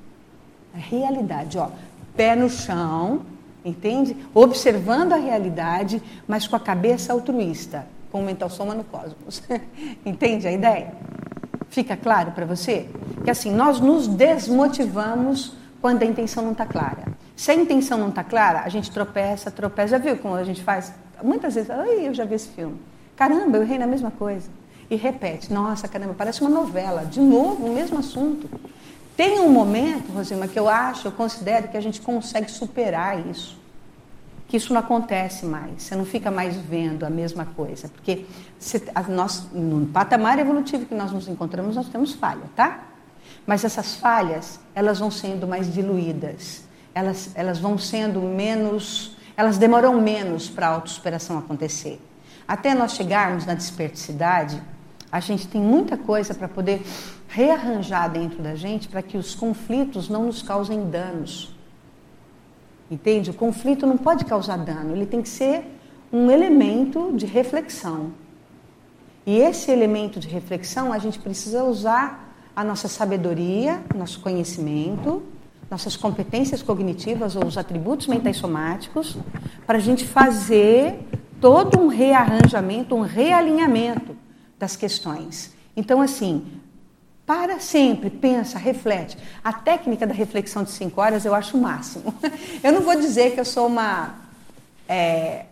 A 0.75 0.79
realidade, 0.79 1.59
ó, 1.59 1.69
pé 2.17 2.35
no 2.35 2.51
chão, 2.51 3.23
entende? 3.65 4.17
Observando 4.35 5.13
a 5.13 5.17
realidade, 5.17 6.03
mas 6.27 6.49
com 6.49 6.57
a 6.57 6.61
cabeça 6.61 7.13
altruísta, 7.13 7.87
com 8.11 8.21
o 8.21 8.25
mental 8.25 8.51
soma 8.51 8.75
no 8.75 8.85
cosmos. 8.85 9.43
entende 10.05 10.49
a 10.49 10.53
ideia? 10.53 10.93
Fica 11.69 11.97
claro 11.97 12.33
para 12.33 12.47
você? 12.47 12.89
Que 13.25 13.31
assim, 13.31 13.53
nós 13.53 13.79
nos 13.79 14.09
desmotivamos 14.09 15.53
quando 15.81 16.03
a 16.03 16.07
intenção 16.07 16.43
não 16.43 16.53
está 16.53 16.67
clara. 16.67 17.15
Se 17.37 17.51
a 17.51 17.55
intenção 17.55 17.99
não 17.99 18.09
está 18.09 18.23
clara, 18.23 18.61
a 18.61 18.69
gente 18.69 18.91
tropeça, 18.91 19.51
tropeça. 19.51 19.89
Já 19.89 19.99
viu 19.99 20.17
como 20.17 20.35
a 20.35 20.45
gente 20.45 20.63
faz? 20.63 20.93
Muitas 21.23 21.55
vezes, 21.55 21.71
ai, 21.71 22.07
eu 22.09 22.15
já 22.15 22.25
vi 22.25 22.35
esse 22.35 22.49
filme. 22.49 22.81
Caramba, 23.17 23.57
eu 23.57 23.63
errei 23.63 23.79
na 23.79 23.87
mesma 23.87 24.11
coisa 24.11 24.49
e 24.91 24.97
repete. 24.97 25.53
Nossa, 25.53 25.89
caramba, 25.89 26.15
parece 26.17 26.41
uma 26.41 26.51
novela. 26.51 27.05
De 27.05 27.21
novo, 27.21 27.67
o 27.67 27.75
mesmo 27.75 27.99
assunto. 27.99 28.49
Tem 29.17 29.41
um 29.41 29.51
momento, 29.51 30.13
Rosima, 30.13 30.49
que 30.49 30.59
eu 30.59 30.69
acho, 30.69 31.09
eu 31.09 31.13
considero 31.13 31.69
que 31.69 31.77
a 31.77 31.81
gente 31.81 32.01
consegue 32.01 32.51
superar 32.51 33.25
isso. 33.27 33.57
Que 34.49 34.57
isso 34.57 34.73
não 34.73 34.81
acontece 34.81 35.47
mais. 35.47 35.83
Você 35.83 35.97
não 35.97 36.05
fica 36.05 36.31
mais 36.31 36.57
vendo 36.57 37.05
a 37.05 37.11
mesma 37.11 37.45
coisa. 37.45 37.89
Porque 37.89 38.27
se, 38.59 38.83
a, 38.95 39.03
nós, 39.03 39.49
no 39.53 39.87
patamar 39.87 40.39
evolutivo 40.39 40.85
que 40.87 40.95
nós 40.95 41.13
nos 41.13 41.29
encontramos, 41.29 41.77
nós 41.77 41.89
temos 41.89 42.13
falha, 42.13 42.45
tá? 42.55 42.85
Mas 43.47 43.65
essas 43.65 43.95
falhas, 43.95 44.59
elas 44.75 44.99
vão 44.99 45.11
sendo 45.11 45.47
mais 45.47 45.73
diluídas. 45.73 46.64
Elas, 46.95 47.31
elas 47.35 47.59
vão 47.59 47.77
sendo 47.77 48.21
menos. 48.21 49.17
Elas 49.37 49.59
demoram 49.59 50.01
menos 50.01 50.49
para 50.49 50.69
a 50.69 50.71
autossuperação 50.71 51.37
acontecer. 51.39 52.01
Até 52.47 52.75
nós 52.75 52.93
chegarmos 52.93 53.47
na 53.47 53.55
desperticidade, 53.55 54.63
a 55.11 55.19
gente 55.21 55.49
tem 55.49 55.61
muita 55.61 55.97
coisa 55.97 56.35
para 56.35 56.49
poder 56.49 56.83
rearranjar 57.29 58.11
dentro 58.11 58.43
da 58.43 58.55
gente 58.55 58.87
para 58.89 59.03
que 59.03 59.17
os 59.17 59.35
conflitos 59.35 60.09
não 60.09 60.27
nos 60.27 60.43
causem 60.43 60.89
danos. 60.89 61.55
Entende? 62.91 63.31
O 63.31 63.35
conflito 63.35 63.87
não 63.87 63.97
pode 63.97 64.25
causar 64.25 64.59
dano, 64.59 64.95
ele 64.95 65.07
tem 65.07 65.23
que 65.23 65.29
ser 65.29 65.65
um 66.13 66.31
elemento 66.31 67.13
de 67.17 67.27
reflexão. 67.27 68.13
E 69.27 69.39
esse 69.39 69.71
elemento 69.71 70.21
de 70.21 70.29
reflexão 70.29 70.93
a 70.93 70.99
gente 70.99 71.19
precisa 71.19 71.65
usar 71.65 72.37
a 72.55 72.63
nossa 72.63 72.89
sabedoria, 72.89 73.83
nosso 73.95 74.21
conhecimento, 74.21 75.23
nossas 75.71 75.97
competências 75.97 76.63
cognitivas 76.63 77.37
ou 77.37 77.47
os 77.47 77.59
atributos 77.59 78.07
mentais 78.07 78.37
somáticos, 78.37 79.17
para 79.67 79.79
a 79.79 79.81
gente 79.81 80.05
fazer 80.07 80.99
todo 81.41 81.79
um 81.79 81.89
rearranjamento, 81.89 82.95
um 82.95 83.01
realinhamento 83.01 84.17
das 84.59 84.77
questões. 84.77 85.55
Então, 85.77 86.01
assim, 86.01 86.47
para 87.27 87.59
sempre, 87.59 88.11
pensa, 88.11 88.59
reflete. 88.59 89.17
A 89.43 89.53
técnica 89.53 90.07
da 90.07 90.15
reflexão 90.15 90.63
de 90.63 90.71
cinco 90.71 91.01
horas 91.01 91.25
eu 91.25 91.35
acho 91.35 91.57
o 91.57 91.61
máximo. 91.61 92.15
Eu 92.63 92.73
não 92.73 92.83
vou 92.83 92.95
dizer 92.95 93.33
que 93.33 93.41
eu 93.41 93.45
sou 93.45 93.67
uma, 93.67 94.15
é, 94.89 95.47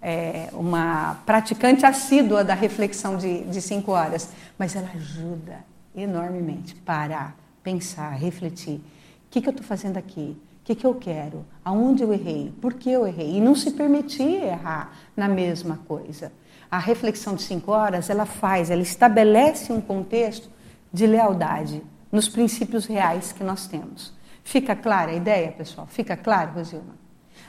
é, 0.00 0.48
uma 0.52 1.18
praticante 1.26 1.84
assídua 1.84 2.42
da 2.42 2.54
reflexão 2.54 3.16
de, 3.16 3.44
de 3.44 3.60
cinco 3.60 3.92
horas, 3.92 4.30
mas 4.58 4.74
ela 4.74 4.88
ajuda 4.94 5.64
enormemente. 5.94 6.74
Parar, 6.74 7.36
pensar, 7.62 8.10
refletir. 8.10 8.80
O 9.28 9.30
que, 9.30 9.40
que 9.40 9.48
eu 9.48 9.52
estou 9.52 9.66
fazendo 9.66 9.96
aqui? 9.96 10.36
O 10.62 10.64
que, 10.64 10.74
que 10.74 10.86
eu 10.86 10.94
quero? 10.94 11.44
Aonde 11.64 12.02
eu 12.02 12.12
errei? 12.12 12.52
Por 12.60 12.74
que 12.74 12.90
eu 12.90 13.06
errei? 13.06 13.36
E 13.36 13.40
não 13.40 13.54
se 13.54 13.70
permitir 13.70 14.42
errar 14.42 14.92
na 15.16 15.28
mesma 15.28 15.78
coisa 15.86 16.32
a 16.70 16.78
reflexão 16.78 17.34
de 17.34 17.42
cinco 17.42 17.72
horas, 17.72 18.10
ela 18.10 18.26
faz, 18.26 18.70
ela 18.70 18.82
estabelece 18.82 19.72
um 19.72 19.80
contexto 19.80 20.50
de 20.92 21.06
lealdade 21.06 21.82
nos 22.12 22.28
princípios 22.28 22.86
reais 22.86 23.32
que 23.32 23.42
nós 23.42 23.66
temos. 23.66 24.12
Fica 24.44 24.76
clara 24.76 25.10
a 25.10 25.14
ideia, 25.14 25.50
pessoal? 25.52 25.86
Fica 25.86 26.16
claro, 26.16 26.52
Rosilma? 26.52 26.96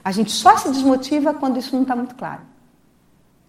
A 0.04 0.12
gente 0.12 0.32
só 0.32 0.58
se 0.58 0.70
desmotiva 0.70 1.34
quando 1.34 1.58
isso 1.58 1.76
não 1.76 1.84
está 1.84 1.96
muito 1.96 2.16
claro. 2.16 2.42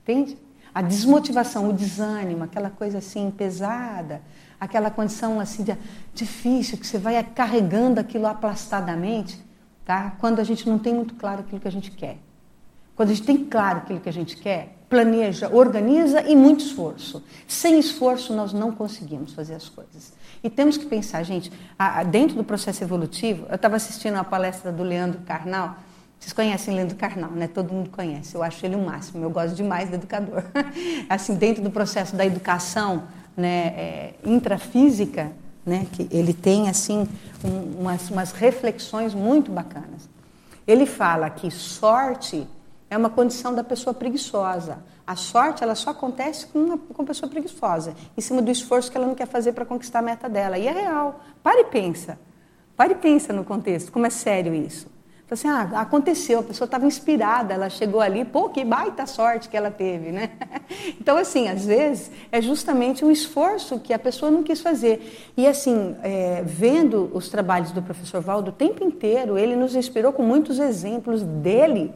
Entende? 0.03 0.37
A 0.75 0.83
desmotivação, 0.83 1.69
o 1.69 1.73
desânimo, 1.73 2.45
aquela 2.45 2.71
coisa 2.71 2.99
assim 2.99 3.31
pesada, 3.31 4.23
aquela 4.61 4.91
condição 4.91 5.41
assim 5.41 5.65
de, 5.65 5.77
difícil, 6.15 6.77
que 6.77 6.87
você 6.87 6.99
vai 6.99 7.23
carregando 7.25 7.99
aquilo 7.99 8.27
aplastadamente, 8.27 9.43
tá? 9.85 10.13
quando 10.21 10.39
a 10.39 10.45
gente 10.45 10.69
não 10.69 10.79
tem 10.79 10.95
muito 10.95 11.15
claro 11.15 11.41
aquilo 11.41 11.61
que 11.61 11.69
a 11.69 11.73
gente 11.73 11.91
quer. 11.91 12.19
Quando 12.95 13.11
a 13.11 13.15
gente 13.15 13.25
tem 13.25 13.45
claro 13.47 13.79
aquilo 13.79 13.99
que 13.99 14.09
a 14.11 14.13
gente 14.13 14.37
quer, 14.37 14.77
planeja, 14.91 15.49
organiza 15.49 16.21
e 16.23 16.37
muito 16.37 16.63
esforço. 16.63 17.25
Sem 17.49 17.79
esforço, 17.79 18.35
nós 18.35 18.53
não 18.53 18.73
conseguimos 18.73 19.33
fazer 19.33 19.55
as 19.55 19.71
coisas. 19.71 20.13
E 20.45 20.51
temos 20.51 20.77
que 20.77 20.85
pensar, 20.85 21.23
gente, 21.23 21.51
dentro 22.11 22.37
do 22.37 22.45
processo 22.45 22.85
evolutivo, 22.85 23.47
eu 23.49 23.55
estava 23.55 23.77
assistindo 23.77 24.15
uma 24.15 24.25
palestra 24.25 24.71
do 24.71 24.83
Leandro 24.83 25.23
Carnal. 25.23 25.77
Vocês 26.19 26.35
conhecem 26.35 26.75
Leandro 26.75 26.97
Carnal, 26.97 27.31
né? 27.31 27.49
Todo 27.49 27.73
mundo 27.73 27.89
conhece. 27.89 28.35
Eu 28.35 28.43
acho 28.43 28.67
ele 28.67 28.77
o 28.77 28.85
máximo. 28.85 29.25
Eu 29.25 29.31
gosto 29.31 29.55
demais 29.55 29.89
do 29.89 29.95
educador. 29.95 30.45
assim, 31.09 31.35
dentro 31.37 31.63
do 31.63 31.71
processo 31.71 32.15
da 32.15 32.27
educação 32.27 33.05
né, 33.37 33.67
é, 33.77 34.15
intrafísica, 34.25 35.33
né, 35.65 35.87
que 35.93 36.09
ele 36.11 36.33
tem 36.33 36.69
assim 36.69 37.07
um, 37.45 37.81
umas, 37.81 38.11
umas 38.11 38.33
reflexões 38.33 39.15
muito 39.15 39.51
bacanas. 39.51 40.09
Ele 40.67 40.87
fala 40.87 41.29
que 41.31 41.51
sorte 41.51 42.47
é 42.89 42.97
uma 42.97 43.11
condição 43.11 43.55
da 43.55 43.63
pessoa 43.63 43.95
preguiçosa. 43.95 44.79
A 45.07 45.17
sorte 45.17 45.63
ela 45.63 45.75
só 45.75 45.91
acontece 45.91 46.47
com 46.47 46.59
uma 46.59 46.79
com 46.79 47.05
pessoa 47.05 47.29
preguiçosa, 47.29 47.95
em 48.17 48.21
cima 48.21 48.41
do 48.43 48.51
esforço 48.51 48.91
que 48.91 48.97
ela 48.97 49.07
não 49.07 49.15
quer 49.15 49.27
fazer 49.27 49.53
para 49.53 49.65
conquistar 49.65 50.01
a 50.01 50.03
meta 50.03 50.29
dela. 50.29 50.59
E 50.59 50.67
é 50.67 50.73
real. 50.73 51.21
Pare 51.43 51.63
e 51.63 51.65
pensa. 51.65 52.19
Pare 52.77 52.93
e 52.93 52.97
pensa 52.97 53.33
no 53.33 53.45
contexto, 53.45 53.93
como 53.93 54.07
é 54.07 54.11
sério 54.11 54.55
isso. 54.55 54.87
Assim, 55.35 55.49
ah, 55.49 55.63
aconteceu, 55.77 56.41
a 56.41 56.43
pessoa 56.43 56.67
estava 56.67 56.87
inspirada, 56.87 57.55
ela 57.55 57.71
chegou 57.71 58.01
ali, 58.01 58.25
pô, 58.25 58.49
que 58.49 58.65
baita 58.65 59.07
sorte 59.07 59.49
que 59.49 59.57
ela 59.57 59.71
teve, 59.71 60.11
né? 60.11 60.31
Então, 61.01 61.17
assim, 61.17 61.49
às 61.49 61.65
vezes 61.65 62.11
é 62.31 62.41
justamente 62.41 63.05
um 63.05 63.11
esforço 63.11 63.79
que 63.81 63.93
a 63.93 63.99
pessoa 63.99 64.31
não 64.31 64.43
quis 64.43 64.61
fazer. 64.61 65.33
E, 65.37 65.47
assim, 65.47 65.97
é, 66.03 66.43
vendo 66.45 67.11
os 67.13 67.29
trabalhos 67.29 67.73
do 67.73 67.83
professor 67.83 68.21
Valdo 68.21 68.51
o 68.51 68.53
tempo 68.53 68.85
inteiro, 68.85 69.37
ele 69.37 69.57
nos 69.57 69.75
inspirou 69.75 70.13
com 70.13 70.23
muitos 70.23 70.59
exemplos 70.59 71.23
dele, 71.23 71.93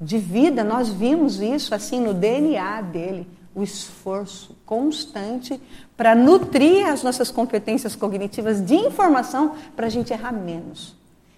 de 0.00 0.18
vida, 0.18 0.62
nós 0.62 0.88
vimos 0.88 1.40
isso, 1.40 1.74
assim, 1.74 2.00
no 2.00 2.14
DNA 2.14 2.82
dele, 2.82 3.26
o 3.54 3.62
esforço 3.62 4.56
constante 4.66 5.60
para 5.96 6.14
nutrir 6.14 6.86
as 6.86 7.02
nossas 7.02 7.30
competências 7.30 7.96
cognitivas 7.96 8.64
de 8.64 8.74
informação 8.74 9.54
para 9.74 9.86
a 9.86 9.90
gente 9.90 10.12
errar 10.12 10.32
menos. 10.32 10.95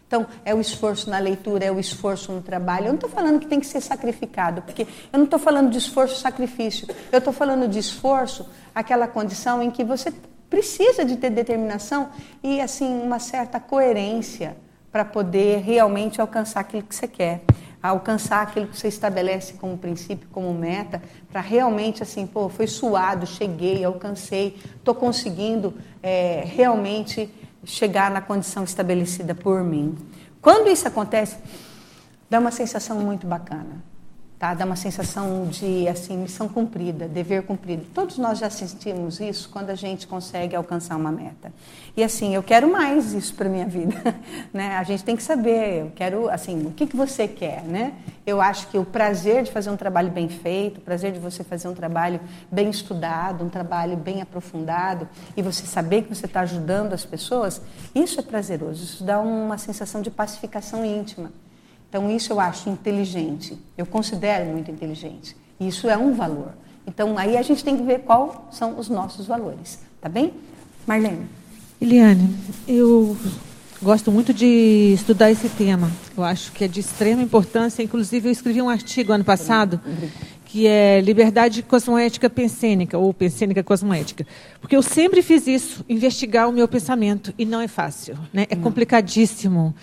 Então, 0.09 0.27
é 0.43 0.55
o 0.55 0.61
esforço 0.61 1.11
na 1.11 1.19
leitura, 1.19 1.67
é 1.67 1.71
o 1.71 1.79
esforço 1.79 2.33
no 2.33 2.41
trabalho. 2.41 2.87
Eu 2.87 2.89
não 2.89 2.95
estou 2.95 3.11
falando 3.11 3.39
que 3.39 3.47
tem 3.47 3.61
que 3.61 3.67
ser 3.67 3.83
sacrificado, 3.83 4.63
porque 4.63 4.83
eu 5.13 5.19
não 5.19 5.25
estou 5.25 5.39
falando 5.39 5.71
de 5.71 5.77
esforço 5.77 6.19
sacrifício. 6.19 6.89
Eu 7.13 7.19
estou 7.19 7.33
falando 7.33 7.69
de 7.69 7.79
esforço, 7.79 8.49
aquela 8.75 9.07
condição 9.07 9.63
em 9.63 9.71
que 9.71 9.85
você 9.85 10.11
precisa 10.49 11.05
de 11.05 11.17
ter 11.19 11.29
determinação 11.29 12.09
e 12.43 12.59
assim 12.59 13.03
uma 13.03 13.19
certa 13.19 13.61
coerência 13.61 14.57
para 14.91 15.05
poder 15.05 15.59
realmente 15.59 16.23
alcançar 16.23 16.61
aquilo 16.61 16.85
que 16.85 16.95
você 16.95 17.07
quer, 17.07 17.43
alcançar 17.83 18.41
aquilo 18.41 18.67
que 18.67 18.79
você 18.79 18.89
estabelece 18.89 19.53
como 19.55 19.77
princípio, 19.77 20.27
como 20.33 20.53
meta, 20.55 21.03
para 21.31 21.43
realmente 21.43 22.03
assim, 22.03 22.27
pô, 22.27 22.49
foi 22.49 22.67
suado, 22.67 23.27
cheguei, 23.27 23.85
alcancei, 23.85 24.57
estou 24.79 24.95
conseguindo 24.95 25.75
é, 26.03 26.45
realmente 26.47 27.31
chegar 27.69 28.11
na 28.11 28.21
condição 28.21 28.65
estabelecida 28.65 29.35
por 29.35 29.63
mim. 29.63 29.97
Quando 30.41 30.69
isso 30.69 30.89
acontece, 30.89 31.37
dá 32.29 32.39
uma 32.39 32.51
sensação 32.51 32.99
muito 32.99 33.27
bacana. 33.27 33.85
Tá? 34.39 34.55
Dá 34.55 34.65
uma 34.65 34.77
sensação 34.77 35.47
de 35.49 35.89
assim 35.89 36.17
missão 36.17 36.49
cumprida, 36.49 37.09
dever 37.09 37.43
cumprido. 37.43 37.85
Todos 37.93 38.19
nós 38.19 38.39
já 38.39 38.49
sentimos 38.49 39.19
isso 39.19 39.49
quando 39.49 39.71
a 39.71 39.75
gente 39.75 40.07
consegue 40.07 40.55
alcançar 40.55 40.95
uma 40.95 41.11
meta. 41.11 41.53
E 41.97 42.05
assim, 42.05 42.37
eu 42.37 42.43
quero 42.43 42.71
mais 42.71 43.13
isso 43.13 43.35
para 43.35 43.49
minha 43.49 43.67
vida, 43.67 43.97
né? 44.55 44.77
A 44.77 44.85
gente 44.85 45.03
tem 45.03 45.17
que 45.17 45.25
saber, 45.25 45.81
eu 45.81 45.93
quero 45.93 46.31
assim, 46.31 46.65
o 46.69 46.71
que 46.71 46.87
que 46.87 46.97
você 46.97 47.27
quer, 47.27 47.65
né? 47.65 47.95
Eu 48.25 48.41
acho 48.41 48.69
que 48.69 48.79
o 48.79 48.85
prazer 48.85 49.43
de 49.43 49.51
fazer 49.51 49.71
um 49.71 49.77
trabalho 49.77 50.13
bem 50.13 50.29
feito, 50.29 50.79
o 50.79 50.83
prazer 50.83 51.11
de 51.11 51.19
você 51.19 51.43
fazer 51.43 51.67
um 51.67 51.75
trabalho 51.75 52.21
bem 52.49 52.71
estudado, 52.71 53.45
um 53.45 53.49
trabalho 53.49 53.97
bem 53.97 54.23
aprofundado 54.23 55.09
e 55.37 55.43
você 55.43 55.67
saber 55.67 56.03
que 56.03 56.15
você 56.15 56.27
está 56.27 56.43
ajudando 56.43 56.93
as 56.93 57.05
pessoas, 57.05 57.61
isso 57.93 58.21
é 58.21 58.23
prazeroso. 58.23 58.85
Isso 58.85 59.03
dá 59.03 59.19
uma 59.19 59.59
sensação 59.59 60.01
de 60.01 60.13
pacificação 60.13 60.85
íntima. 60.85 61.33
Então, 61.89 62.11
isso 62.11 62.33
eu 62.33 62.41
acho 62.41 62.69
inteligente, 62.69 63.59
eu 63.77 63.87
considero 63.87 64.47
muito 64.51 64.71
inteligente. 64.71 65.37
Isso 65.59 65.89
é 65.89 65.97
um 65.97 66.13
valor. 66.15 66.53
Então, 66.87 67.17
aí 67.19 67.37
a 67.37 67.43
gente 67.43 67.65
tem 67.65 67.77
que 67.77 67.83
ver 67.83 68.01
quais 68.01 68.33
são 68.51 68.79
os 68.79 68.89
nossos 68.89 69.27
valores, 69.27 69.81
tá 70.01 70.09
bem? 70.09 70.33
Marlene. 70.87 71.27
Eliane, 71.81 72.35
eu 72.67 73.17
gosto 73.81 74.11
muito 74.11 74.35
de 74.35 74.93
estudar 74.95 75.31
esse 75.31 75.49
tema. 75.49 75.91
Eu 76.17 76.25
acho 76.25 76.51
que 76.53 76.65
é 76.65 76.69
de 76.69 76.81
extrema 76.81 77.23
importância. 77.23 77.83
Inclusive, 77.83 78.29
eu 78.29 78.33
escrevi 78.33 78.61
um 78.61 78.69
artigo 78.69 79.13
ano 79.13 79.25
passado 79.25 79.81
que 80.49 80.67
é 80.67 81.01
Liberdade 81.03 81.63
Cosmoética 81.63 82.31
Pensênica, 82.31 82.97
ou 82.97 83.13
Pensênica 83.13 83.63
Cosmoética. 83.63 84.27
Porque 84.63 84.75
eu 84.75 84.83
sempre 84.83 85.21
fiz 85.21 85.47
isso, 85.47 85.85
investigar 85.87 86.49
o 86.49 86.53
meu 86.53 86.67
pensamento, 86.67 87.35
e 87.39 87.45
não 87.45 87.61
é 87.61 87.69
fácil, 87.69 88.19
né? 88.33 88.47
é 88.49 88.57
complicadíssimo. 88.57 89.75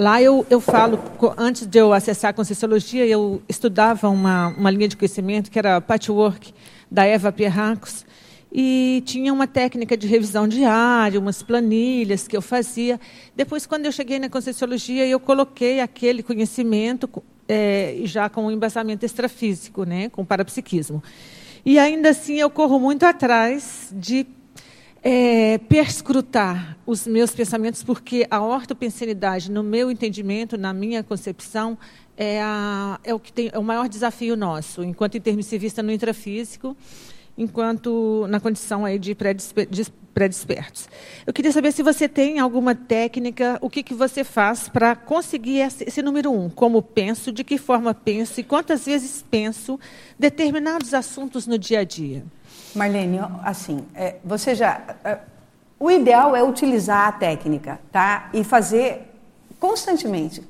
Lá 0.00 0.22
eu, 0.22 0.46
eu 0.48 0.62
falo, 0.62 0.98
antes 1.36 1.66
de 1.66 1.78
eu 1.78 1.92
acessar 1.92 2.30
a 2.30 2.32
Conscienciologia, 2.32 3.04
eu 3.04 3.42
estudava 3.46 4.08
uma, 4.08 4.48
uma 4.48 4.70
linha 4.70 4.88
de 4.88 4.96
conhecimento 4.96 5.50
que 5.50 5.58
era 5.58 5.78
Patchwork, 5.78 6.54
da 6.90 7.04
Eva 7.04 7.30
Pierracos, 7.30 8.06
e 8.50 9.02
tinha 9.04 9.30
uma 9.30 9.46
técnica 9.46 9.98
de 9.98 10.06
revisão 10.06 10.48
diária, 10.48 11.20
umas 11.20 11.42
planilhas 11.42 12.26
que 12.26 12.34
eu 12.34 12.40
fazia. 12.40 12.98
Depois, 13.36 13.66
quando 13.66 13.84
eu 13.84 13.92
cheguei 13.92 14.18
na 14.18 14.30
Conscienciologia, 14.30 15.06
eu 15.06 15.20
coloquei 15.20 15.80
aquele 15.80 16.22
conhecimento 16.22 17.22
é, 17.46 18.00
já 18.04 18.30
com 18.30 18.46
um 18.46 18.50
embasamento 18.50 19.04
extrafísico, 19.04 19.84
né, 19.84 20.08
com 20.08 20.24
parapsiquismo. 20.24 21.02
E 21.62 21.78
ainda 21.78 22.08
assim 22.08 22.36
eu 22.36 22.48
corro 22.48 22.80
muito 22.80 23.04
atrás 23.04 23.92
de 23.92 24.26
é, 25.02 25.58
perscrutar 25.58 26.76
os 26.86 27.06
meus 27.06 27.30
pensamentos, 27.30 27.82
porque 27.82 28.26
a 28.30 28.42
ortopensenidade, 28.42 29.50
no 29.50 29.62
meu 29.62 29.90
entendimento, 29.90 30.58
na 30.58 30.72
minha 30.72 31.02
concepção, 31.02 31.78
é, 32.16 32.40
a, 32.42 33.00
é 33.02 33.14
o 33.14 33.18
que 33.18 33.32
tem 33.32 33.50
é 33.52 33.58
o 33.58 33.62
maior 33.62 33.88
desafio 33.88 34.36
nosso, 34.36 34.82
enquanto 34.82 35.16
intermissivista 35.16 35.82
no 35.82 35.90
intrafísico, 35.90 36.76
enquanto 37.36 38.26
na 38.28 38.38
condição 38.38 38.84
aí 38.84 38.98
de 38.98 39.14
pré-despertos. 39.14 40.88
Eu 41.26 41.32
queria 41.32 41.50
saber 41.50 41.72
se 41.72 41.82
você 41.82 42.06
tem 42.06 42.38
alguma 42.38 42.74
técnica, 42.74 43.58
o 43.62 43.70
que, 43.70 43.82
que 43.82 43.94
você 43.94 44.22
faz 44.22 44.68
para 44.68 44.94
conseguir 44.94 45.60
esse, 45.60 45.84
esse 45.84 46.02
número 46.02 46.30
um, 46.30 46.50
como 46.50 46.82
penso, 46.82 47.32
de 47.32 47.42
que 47.42 47.56
forma 47.56 47.94
penso 47.94 48.38
e 48.40 48.44
quantas 48.44 48.84
vezes 48.84 49.24
penso 49.30 49.80
determinados 50.18 50.92
assuntos 50.92 51.46
no 51.46 51.58
dia 51.58 51.80
a 51.80 51.84
dia. 51.84 52.22
Marlene, 52.74 53.20
assim, 53.42 53.86
é, 53.94 54.16
você 54.24 54.54
já. 54.54 54.80
É, 55.04 55.18
o 55.78 55.90
ideal 55.90 56.36
é 56.36 56.42
utilizar 56.42 57.08
a 57.08 57.12
técnica, 57.12 57.80
tá? 57.90 58.28
E 58.34 58.44
fazer 58.44 59.10
constantemente, 59.58 60.42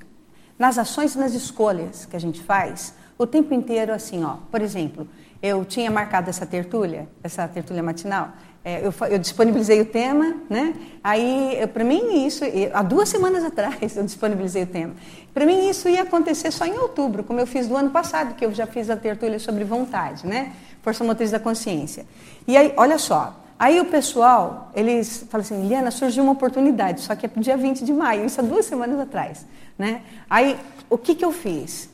nas 0.58 0.78
ações 0.78 1.14
e 1.14 1.18
nas 1.18 1.32
escolhas 1.32 2.06
que 2.06 2.16
a 2.16 2.20
gente 2.20 2.42
faz, 2.42 2.94
o 3.18 3.26
tempo 3.26 3.52
inteiro, 3.54 3.92
assim, 3.92 4.24
ó. 4.24 4.36
Por 4.50 4.60
exemplo, 4.60 5.06
eu 5.42 5.64
tinha 5.64 5.90
marcado 5.90 6.28
essa 6.30 6.44
tertúlia, 6.46 7.08
essa 7.22 7.46
tertúlia 7.48 7.82
matinal. 7.82 8.30
É, 8.62 8.86
eu, 8.86 8.92
eu, 9.08 9.18
disponibilizei 9.18 9.80
o 9.80 9.86
tema, 9.86 10.36
né? 10.50 10.74
Aí, 11.02 11.66
para 11.72 11.82
mim, 11.82 12.26
isso, 12.26 12.44
há 12.74 12.82
duas 12.82 13.08
semanas 13.08 13.42
atrás, 13.44 13.96
eu 13.96 14.04
disponibilizei 14.04 14.64
o 14.64 14.66
tema. 14.66 14.94
Para 15.32 15.46
mim, 15.46 15.68
isso 15.70 15.88
ia 15.88 16.02
acontecer 16.02 16.50
só 16.50 16.66
em 16.66 16.76
outubro, 16.78 17.24
como 17.24 17.40
eu 17.40 17.46
fiz 17.46 17.66
do 17.66 17.76
ano 17.76 17.90
passado, 17.90 18.34
que 18.34 18.44
eu 18.44 18.52
já 18.52 18.66
fiz 18.66 18.90
a 18.90 18.96
tertúlia 18.96 19.38
sobre 19.38 19.64
vontade, 19.64 20.26
né? 20.26 20.52
Força 20.83 21.05
motriz 21.05 21.31
da 21.31 21.39
consciência. 21.39 22.07
E 22.47 22.57
aí, 22.57 22.72
olha 22.76 22.99
só, 22.99 23.37
aí 23.59 23.81
o 23.81 23.85
pessoal, 23.87 24.70
eles 24.74 25.26
falam 25.28 25.45
assim, 25.45 25.68
Liana, 25.68 25.91
surgiu 25.91 26.22
uma 26.22 26.33
oportunidade, 26.33 27.01
só 27.01 27.14
que 27.14 27.26
é 27.26 27.31
dia 27.37 27.57
20 27.57 27.85
de 27.85 27.93
maio, 27.93 28.24
isso 28.24 28.41
há 28.41 28.45
duas 28.45 28.64
semanas 28.64 28.99
atrás. 28.99 29.47
Né? 29.78 30.03
Aí, 30.28 30.59
o 30.89 30.99
que, 30.99 31.14
que 31.14 31.24
eu 31.24 31.33
fiz? 31.33 31.91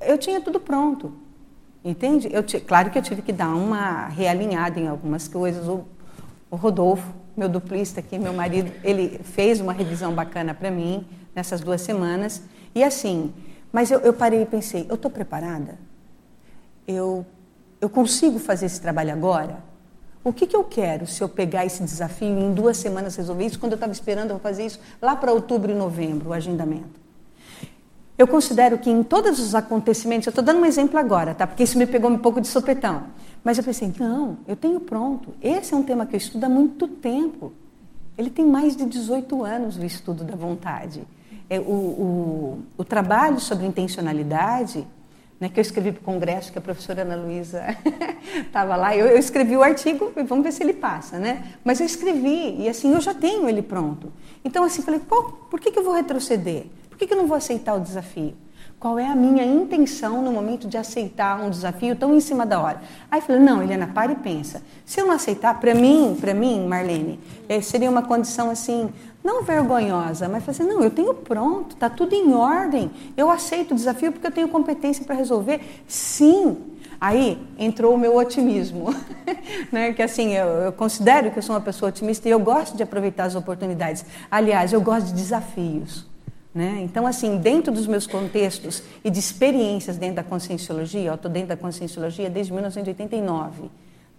Eu 0.00 0.18
tinha 0.18 0.40
tudo 0.40 0.58
pronto, 0.58 1.12
entende? 1.84 2.28
Eu, 2.32 2.44
claro 2.66 2.90
que 2.90 2.98
eu 2.98 3.02
tive 3.02 3.22
que 3.22 3.32
dar 3.32 3.54
uma 3.54 4.06
realinhada 4.08 4.80
em 4.80 4.88
algumas 4.88 5.28
coisas. 5.28 5.68
O, 5.68 5.84
o 6.50 6.56
Rodolfo, 6.56 7.12
meu 7.36 7.48
duplista 7.48 8.00
aqui, 8.00 8.18
meu 8.18 8.32
marido, 8.32 8.72
ele 8.84 9.20
fez 9.22 9.60
uma 9.60 9.72
revisão 9.72 10.12
bacana 10.12 10.52
para 10.52 10.70
mim 10.70 11.06
nessas 11.34 11.60
duas 11.60 11.80
semanas. 11.80 12.42
E 12.74 12.82
assim, 12.82 13.32
mas 13.72 13.90
eu, 13.90 14.00
eu 14.00 14.12
parei 14.12 14.42
e 14.42 14.46
pensei, 14.46 14.86
eu 14.88 14.96
estou 14.96 15.10
preparada? 15.10 15.78
Eu 16.86 17.24
eu 17.82 17.90
consigo 17.90 18.38
fazer 18.38 18.66
esse 18.66 18.80
trabalho 18.80 19.12
agora? 19.12 19.58
O 20.22 20.32
que, 20.32 20.46
que 20.46 20.54
eu 20.54 20.62
quero 20.62 21.04
se 21.04 21.20
eu 21.20 21.28
pegar 21.28 21.66
esse 21.66 21.82
desafio 21.82 22.28
e 22.28 22.40
em 22.44 22.54
duas 22.54 22.76
semanas 22.76 23.16
resolver 23.16 23.44
isso? 23.44 23.58
Quando 23.58 23.72
eu 23.72 23.76
estava 23.76 23.92
esperando, 23.92 24.30
eu 24.30 24.38
fazer 24.38 24.64
isso 24.64 24.78
lá 25.00 25.16
para 25.16 25.32
outubro 25.32 25.72
e 25.72 25.74
novembro, 25.74 26.30
o 26.30 26.32
agendamento. 26.32 27.02
Eu 28.16 28.28
considero 28.28 28.78
que 28.78 28.88
em 28.88 29.02
todos 29.02 29.40
os 29.40 29.52
acontecimentos, 29.52 30.28
eu 30.28 30.30
estou 30.30 30.44
dando 30.44 30.60
um 30.60 30.64
exemplo 30.64 30.96
agora, 30.96 31.34
tá? 31.34 31.44
Porque 31.44 31.64
isso 31.64 31.76
me 31.76 31.84
pegou 31.84 32.08
um 32.08 32.18
pouco 32.18 32.40
de 32.40 32.46
sopetão. 32.46 33.02
Mas 33.42 33.58
eu 33.58 33.64
pensei, 33.64 33.92
não, 33.98 34.38
eu 34.46 34.54
tenho 34.54 34.78
pronto. 34.78 35.34
Esse 35.42 35.74
é 35.74 35.76
um 35.76 35.82
tema 35.82 36.06
que 36.06 36.14
eu 36.14 36.18
estudo 36.18 36.44
há 36.44 36.48
muito 36.48 36.86
tempo. 36.86 37.52
Ele 38.16 38.30
tem 38.30 38.46
mais 38.46 38.76
de 38.76 38.86
18 38.86 39.42
anos 39.44 39.76
o 39.76 39.84
estudo 39.84 40.22
da 40.22 40.36
vontade. 40.36 41.02
É, 41.50 41.58
o, 41.58 41.64
o, 41.64 42.62
o 42.78 42.84
trabalho 42.84 43.40
sobre 43.40 43.66
intencionalidade 43.66 44.86
né, 45.42 45.48
que 45.48 45.58
eu 45.58 45.62
escrevi 45.62 45.90
para 45.90 46.00
o 46.00 46.04
congresso, 46.04 46.52
que 46.52 46.58
a 46.58 46.60
professora 46.60 47.02
Ana 47.02 47.16
Luísa 47.16 47.64
estava 48.46 48.76
lá. 48.76 48.96
Eu, 48.96 49.06
eu, 49.06 49.18
escrevi 49.18 49.56
o 49.56 49.62
artigo, 49.62 50.12
vamos 50.24 50.44
ver 50.44 50.52
se 50.52 50.62
ele 50.62 50.72
passa, 50.72 51.18
né? 51.18 51.54
Mas 51.64 51.80
eu 51.80 51.86
escrevi 51.86 52.60
e 52.60 52.68
assim 52.68 52.92
eu 52.92 53.00
já 53.00 53.12
tenho 53.12 53.48
ele 53.48 53.60
pronto. 53.60 54.12
Então 54.44 54.62
assim 54.62 54.82
falei, 54.82 55.00
por 55.00 55.58
que, 55.58 55.72
que 55.72 55.78
eu 55.80 55.82
vou 55.82 55.94
retroceder? 55.94 56.66
Por 56.88 56.96
que, 56.96 57.08
que 57.08 57.12
eu 57.12 57.18
não 57.18 57.26
vou 57.26 57.36
aceitar 57.36 57.74
o 57.74 57.80
desafio? 57.80 58.36
Qual 58.78 58.96
é 59.00 59.06
a 59.06 59.16
minha 59.16 59.44
intenção 59.44 60.22
no 60.22 60.30
momento 60.30 60.68
de 60.68 60.76
aceitar 60.76 61.40
um 61.40 61.50
desafio 61.50 61.96
tão 61.96 62.14
em 62.14 62.20
cima 62.20 62.46
da 62.46 62.60
hora? 62.60 62.80
Aí 63.10 63.20
falei, 63.20 63.42
não, 63.42 63.60
Helena, 63.60 63.90
para 63.92 64.12
e 64.12 64.16
pensa. 64.16 64.62
Se 64.86 65.00
eu 65.00 65.06
não 65.06 65.14
aceitar, 65.14 65.58
para 65.58 65.74
mim, 65.74 66.16
para 66.20 66.34
mim, 66.34 66.66
Marlene, 66.68 67.18
eh, 67.48 67.60
seria 67.60 67.90
uma 67.90 68.02
condição 68.02 68.48
assim, 68.48 68.90
não 69.22 69.44
vergonhosa, 69.44 70.28
mas 70.28 70.44
fazer, 70.44 70.62
assim, 70.62 70.72
não, 70.72 70.82
eu 70.82 70.90
tenho 70.90 71.14
pronto, 71.14 71.74
está 71.74 71.88
tudo 71.88 72.14
em 72.14 72.32
ordem, 72.34 72.90
eu 73.16 73.30
aceito 73.30 73.72
o 73.72 73.74
desafio 73.74 74.12
porque 74.12 74.26
eu 74.26 74.32
tenho 74.32 74.48
competência 74.48 75.04
para 75.04 75.14
resolver. 75.14 75.60
Sim, 75.86 76.56
aí 77.00 77.38
entrou 77.58 77.94
o 77.94 77.98
meu 77.98 78.16
otimismo, 78.16 78.94
né? 79.70 79.92
que 79.92 80.02
assim, 80.02 80.34
eu, 80.34 80.46
eu, 80.46 80.72
considero 80.72 81.30
que 81.30 81.38
eu 81.38 81.42
sou 81.42 81.54
uma 81.54 81.60
pessoa 81.60 81.90
otimista 81.90 82.28
e 82.28 82.32
eu 82.32 82.40
gosto 82.40 82.76
de 82.76 82.82
aproveitar 82.82 83.24
as 83.24 83.34
oportunidades. 83.34 84.04
Aliás, 84.30 84.72
eu 84.72 84.80
gosto 84.80 85.06
de 85.06 85.14
desafios. 85.14 86.10
Né? 86.54 86.80
Então, 86.82 87.06
assim, 87.06 87.38
dentro 87.38 87.72
dos 87.72 87.86
meus 87.86 88.06
contextos 88.06 88.82
e 89.02 89.08
de 89.08 89.18
experiências 89.18 89.96
dentro 89.96 90.16
da 90.16 90.22
conscienciologia, 90.22 91.08
eu 91.08 91.14
estou 91.14 91.30
dentro 91.30 91.48
da 91.48 91.56
conscienciologia 91.56 92.28
desde 92.28 92.52
1989 92.52 93.70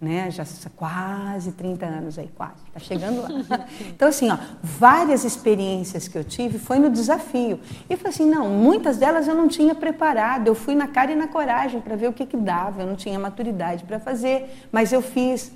né? 0.04 0.30
Já 0.30 0.44
quase 0.76 1.52
30 1.52 1.86
anos 1.86 2.18
aí, 2.18 2.28
quase, 2.36 2.62
está 2.66 2.78
chegando 2.78 3.22
lá. 3.22 3.66
Então, 3.88 4.08
assim, 4.08 4.30
ó, 4.30 4.36
várias 4.62 5.24
experiências 5.24 6.06
que 6.06 6.16
eu 6.16 6.22
tive 6.22 6.58
foi 6.58 6.78
no 6.78 6.90
desafio. 6.90 7.58
E 7.88 7.96
foi 7.96 8.10
assim, 8.10 8.26
não, 8.26 8.48
muitas 8.50 8.98
delas 8.98 9.26
eu 9.26 9.34
não 9.34 9.48
tinha 9.48 9.74
preparado, 9.74 10.46
eu 10.46 10.54
fui 10.54 10.74
na 10.74 10.86
cara 10.86 11.12
e 11.12 11.14
na 11.14 11.26
coragem 11.26 11.80
para 11.80 11.96
ver 11.96 12.08
o 12.08 12.12
que, 12.12 12.26
que 12.26 12.36
dava, 12.36 12.82
eu 12.82 12.86
não 12.86 12.96
tinha 12.96 13.18
maturidade 13.18 13.84
para 13.84 13.98
fazer, 13.98 14.66
mas 14.70 14.92
eu 14.92 15.00
fiz, 15.00 15.50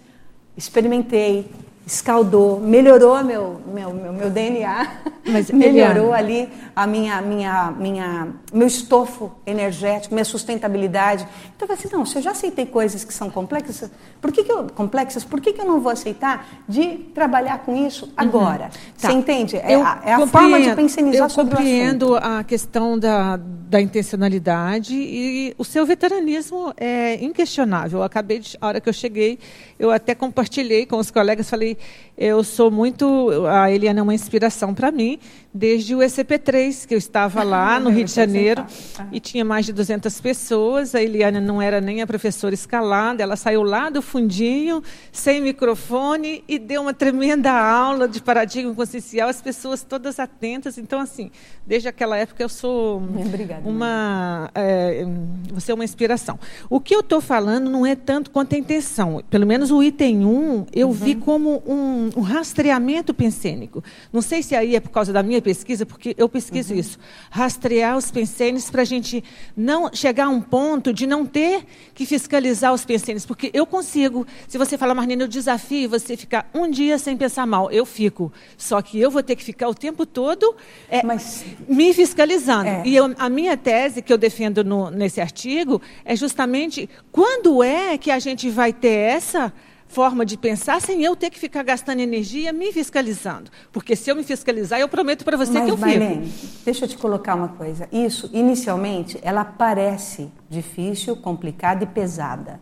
experimentei, 0.56 1.50
escaldou, 1.88 2.60
melhorou 2.60 3.24
meu, 3.24 3.60
meu, 3.66 3.92
meu, 3.94 4.12
meu 4.12 4.30
DNA, 4.30 4.86
Mas, 5.26 5.48
melhorou 5.50 6.14
Eliana. 6.14 6.16
ali 6.16 6.48
a 6.76 6.86
minha, 6.86 7.22
minha, 7.22 7.70
minha, 7.72 8.28
meu 8.52 8.66
estofo 8.66 9.32
energético, 9.46 10.14
minha 10.14 10.24
sustentabilidade. 10.24 11.26
Então 11.56 11.66
eu 11.66 11.68
falei 11.68 11.82
assim, 11.82 11.96
não, 11.96 12.04
se 12.04 12.18
eu 12.18 12.22
já 12.22 12.32
aceitei 12.32 12.66
coisas 12.66 13.04
que 13.04 13.12
são 13.12 13.30
complexas, 13.30 13.90
por 14.20 14.30
que, 14.30 14.44
que 14.44 14.52
eu, 14.52 14.66
complexas, 14.74 15.24
por 15.24 15.40
que, 15.40 15.54
que 15.54 15.60
eu 15.62 15.64
não 15.64 15.80
vou 15.80 15.90
aceitar 15.90 16.46
de 16.68 16.98
trabalhar 17.14 17.58
com 17.60 17.74
isso 17.74 18.04
uhum. 18.04 18.12
agora? 18.16 18.64
Uhum. 18.64 18.70
Tá. 19.00 19.08
Você 19.08 19.12
entende? 19.12 19.56
É 19.56 19.74
a, 19.74 20.00
é 20.04 20.12
a 20.12 20.26
forma 20.26 20.60
de 20.60 20.74
pensionizar 20.74 21.30
sobre 21.30 21.54
o 21.54 21.58
assunto. 21.58 21.68
Eu 21.68 21.78
compreendo 21.78 22.16
a 22.16 22.44
questão 22.44 22.98
da, 22.98 23.38
da 23.38 23.80
intencionalidade 23.80 24.94
e 24.94 25.54
o 25.56 25.64
seu 25.64 25.86
veteranismo 25.86 26.74
é 26.76 27.22
inquestionável. 27.24 28.00
Eu 28.00 28.04
acabei 28.04 28.40
de, 28.40 28.58
a 28.60 28.66
hora 28.66 28.80
que 28.80 28.88
eu 28.88 28.92
cheguei, 28.92 29.38
eu 29.78 29.90
até 29.90 30.14
compartilhei 30.14 30.84
com 30.84 30.96
os 30.96 31.10
colegas, 31.10 31.48
falei, 31.48 31.76
eu 32.16 32.42
sou 32.42 32.70
muito, 32.70 33.46
a 33.46 33.70
Eliana 33.70 34.00
é 34.00 34.02
uma 34.02 34.14
inspiração 34.14 34.74
para 34.74 34.90
mim, 34.90 35.18
desde 35.52 35.94
o 35.94 35.98
ECP3, 35.98 36.86
que 36.86 36.94
eu 36.94 36.98
estava 36.98 37.42
lá 37.42 37.80
no 37.80 37.90
Rio 37.90 38.04
de 38.04 38.12
Janeiro 38.12 38.64
e 39.10 39.18
tinha 39.18 39.44
mais 39.44 39.64
de 39.64 39.72
200 39.72 40.20
pessoas. 40.20 40.94
A 40.94 41.02
Eliana 41.02 41.40
não 41.40 41.60
era 41.60 41.80
nem 41.80 42.02
a 42.02 42.06
professora 42.06 42.54
escalada, 42.54 43.22
ela 43.22 43.36
saiu 43.36 43.62
lá 43.62 43.88
do 43.88 44.02
fundinho, 44.02 44.82
sem 45.10 45.40
microfone 45.40 46.44
e 46.46 46.58
deu 46.58 46.82
uma 46.82 46.92
tremenda 46.92 47.50
aula 47.52 48.06
de 48.06 48.20
paradigma 48.20 48.74
consciencial, 48.74 49.28
as 49.28 49.40
pessoas 49.40 49.82
todas 49.82 50.20
atentas. 50.20 50.76
Então, 50.76 51.00
assim, 51.00 51.30
desde 51.66 51.88
aquela 51.88 52.16
época 52.16 52.42
eu 52.42 52.48
sou 52.48 53.02
Obrigada, 53.16 53.68
uma, 53.68 54.50
é, 54.54 55.04
você 55.52 55.72
é 55.72 55.74
uma 55.74 55.84
inspiração. 55.84 56.38
O 56.68 56.78
que 56.78 56.94
eu 56.94 57.00
estou 57.00 57.20
falando 57.20 57.70
não 57.70 57.86
é 57.86 57.96
tanto 57.96 58.30
quanto 58.30 58.54
a 58.54 58.58
intenção. 58.58 59.22
Pelo 59.30 59.46
menos 59.46 59.70
o 59.70 59.82
item 59.82 60.24
1 60.26 60.66
eu 60.72 60.88
uhum. 60.88 60.92
vi 60.92 61.14
como 61.14 61.62
um, 61.66 62.10
um 62.16 62.20
rastreamento 62.20 63.14
pensênico. 63.14 63.82
Não 64.12 64.20
sei 64.20 64.42
se 64.42 64.54
aí 64.54 64.76
é 64.76 64.80
por 64.80 64.90
causa 64.90 65.12
da 65.12 65.22
minha 65.22 65.37
pesquisa, 65.40 65.86
porque 65.86 66.14
eu 66.18 66.28
pesquiso 66.28 66.72
uhum. 66.72 66.80
isso. 66.80 66.98
Rastrear 67.30 67.96
os 67.96 68.10
pensênios 68.10 68.70
para 68.70 68.82
a 68.82 68.84
gente 68.84 69.22
não 69.56 69.92
chegar 69.92 70.26
a 70.26 70.28
um 70.28 70.40
ponto 70.40 70.92
de 70.92 71.06
não 71.06 71.24
ter 71.24 71.64
que 71.94 72.06
fiscalizar 72.06 72.72
os 72.72 72.84
pensênios. 72.84 73.26
Porque 73.26 73.50
eu 73.52 73.66
consigo, 73.66 74.26
se 74.46 74.58
você 74.58 74.76
falar, 74.76 74.94
Marlene, 74.94 75.22
eu 75.22 75.28
desafio 75.28 75.88
você 75.88 76.16
ficar 76.16 76.48
um 76.54 76.70
dia 76.70 76.98
sem 76.98 77.16
pensar 77.16 77.46
mal. 77.46 77.70
Eu 77.70 77.86
fico. 77.86 78.32
Só 78.56 78.80
que 78.82 79.00
eu 79.00 79.10
vou 79.10 79.22
ter 79.22 79.36
que 79.36 79.44
ficar 79.44 79.68
o 79.68 79.74
tempo 79.74 80.04
todo 80.04 80.54
é, 80.88 81.02
Mas, 81.02 81.44
me 81.68 81.92
fiscalizando. 81.92 82.68
É. 82.68 82.82
E 82.84 82.96
eu, 82.96 83.14
a 83.18 83.28
minha 83.28 83.56
tese 83.56 84.02
que 84.02 84.12
eu 84.12 84.18
defendo 84.18 84.64
no, 84.64 84.90
nesse 84.90 85.20
artigo 85.20 85.80
é 86.04 86.14
justamente 86.16 86.88
quando 87.12 87.62
é 87.62 87.98
que 87.98 88.10
a 88.10 88.18
gente 88.18 88.48
vai 88.50 88.72
ter 88.72 88.88
essa 88.88 89.52
forma 89.88 90.24
de 90.24 90.36
pensar 90.36 90.80
sem 90.80 91.02
eu 91.02 91.16
ter 91.16 91.30
que 91.30 91.38
ficar 91.38 91.62
gastando 91.62 92.00
energia 92.00 92.52
me 92.52 92.72
fiscalizando. 92.72 93.50
Porque 93.72 93.96
se 93.96 94.10
eu 94.10 94.14
me 94.16 94.22
fiscalizar, 94.22 94.78
eu 94.78 94.88
prometo 94.88 95.24
para 95.24 95.36
você 95.36 95.52
Mas, 95.52 95.64
que 95.64 95.70
eu 95.70 95.76
Marlene, 95.76 96.30
fico. 96.30 96.64
deixa 96.64 96.84
eu 96.84 96.88
te 96.88 96.98
colocar 96.98 97.34
uma 97.34 97.48
coisa. 97.48 97.88
Isso, 97.90 98.30
inicialmente, 98.32 99.18
ela 99.22 99.44
parece 99.44 100.30
difícil, 100.48 101.16
complicada 101.16 101.84
e 101.84 101.86
pesada. 101.86 102.60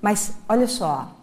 Mas, 0.00 0.36
olha 0.48 0.66
só, 0.66 1.16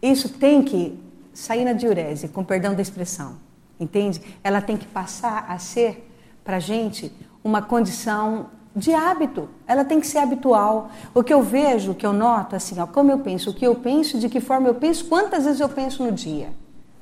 isso 0.00 0.28
tem 0.30 0.62
que 0.62 0.98
sair 1.32 1.64
na 1.64 1.72
diurese, 1.72 2.28
com 2.28 2.42
perdão 2.42 2.74
da 2.74 2.82
expressão. 2.82 3.36
Entende? 3.78 4.20
Ela 4.42 4.60
tem 4.60 4.76
que 4.76 4.86
passar 4.86 5.46
a 5.48 5.58
ser, 5.58 6.10
para 6.42 6.56
a 6.56 6.60
gente, 6.60 7.12
uma 7.44 7.62
condição 7.62 8.50
de 8.78 8.94
hábito. 8.94 9.48
Ela 9.66 9.84
tem 9.84 10.00
que 10.00 10.06
ser 10.06 10.18
habitual. 10.18 10.90
O 11.12 11.22
que 11.22 11.34
eu 11.34 11.42
vejo, 11.42 11.92
o 11.92 11.94
que 11.94 12.06
eu 12.06 12.12
noto, 12.12 12.56
assim, 12.56 12.78
ó, 12.80 12.86
como 12.86 13.10
eu 13.10 13.18
penso, 13.18 13.50
o 13.50 13.54
que 13.54 13.66
eu 13.66 13.74
penso, 13.74 14.18
de 14.18 14.28
que 14.28 14.40
forma 14.40 14.68
eu 14.68 14.74
penso, 14.74 15.04
quantas 15.06 15.44
vezes 15.44 15.60
eu 15.60 15.68
penso 15.68 16.04
no 16.04 16.12
dia, 16.12 16.48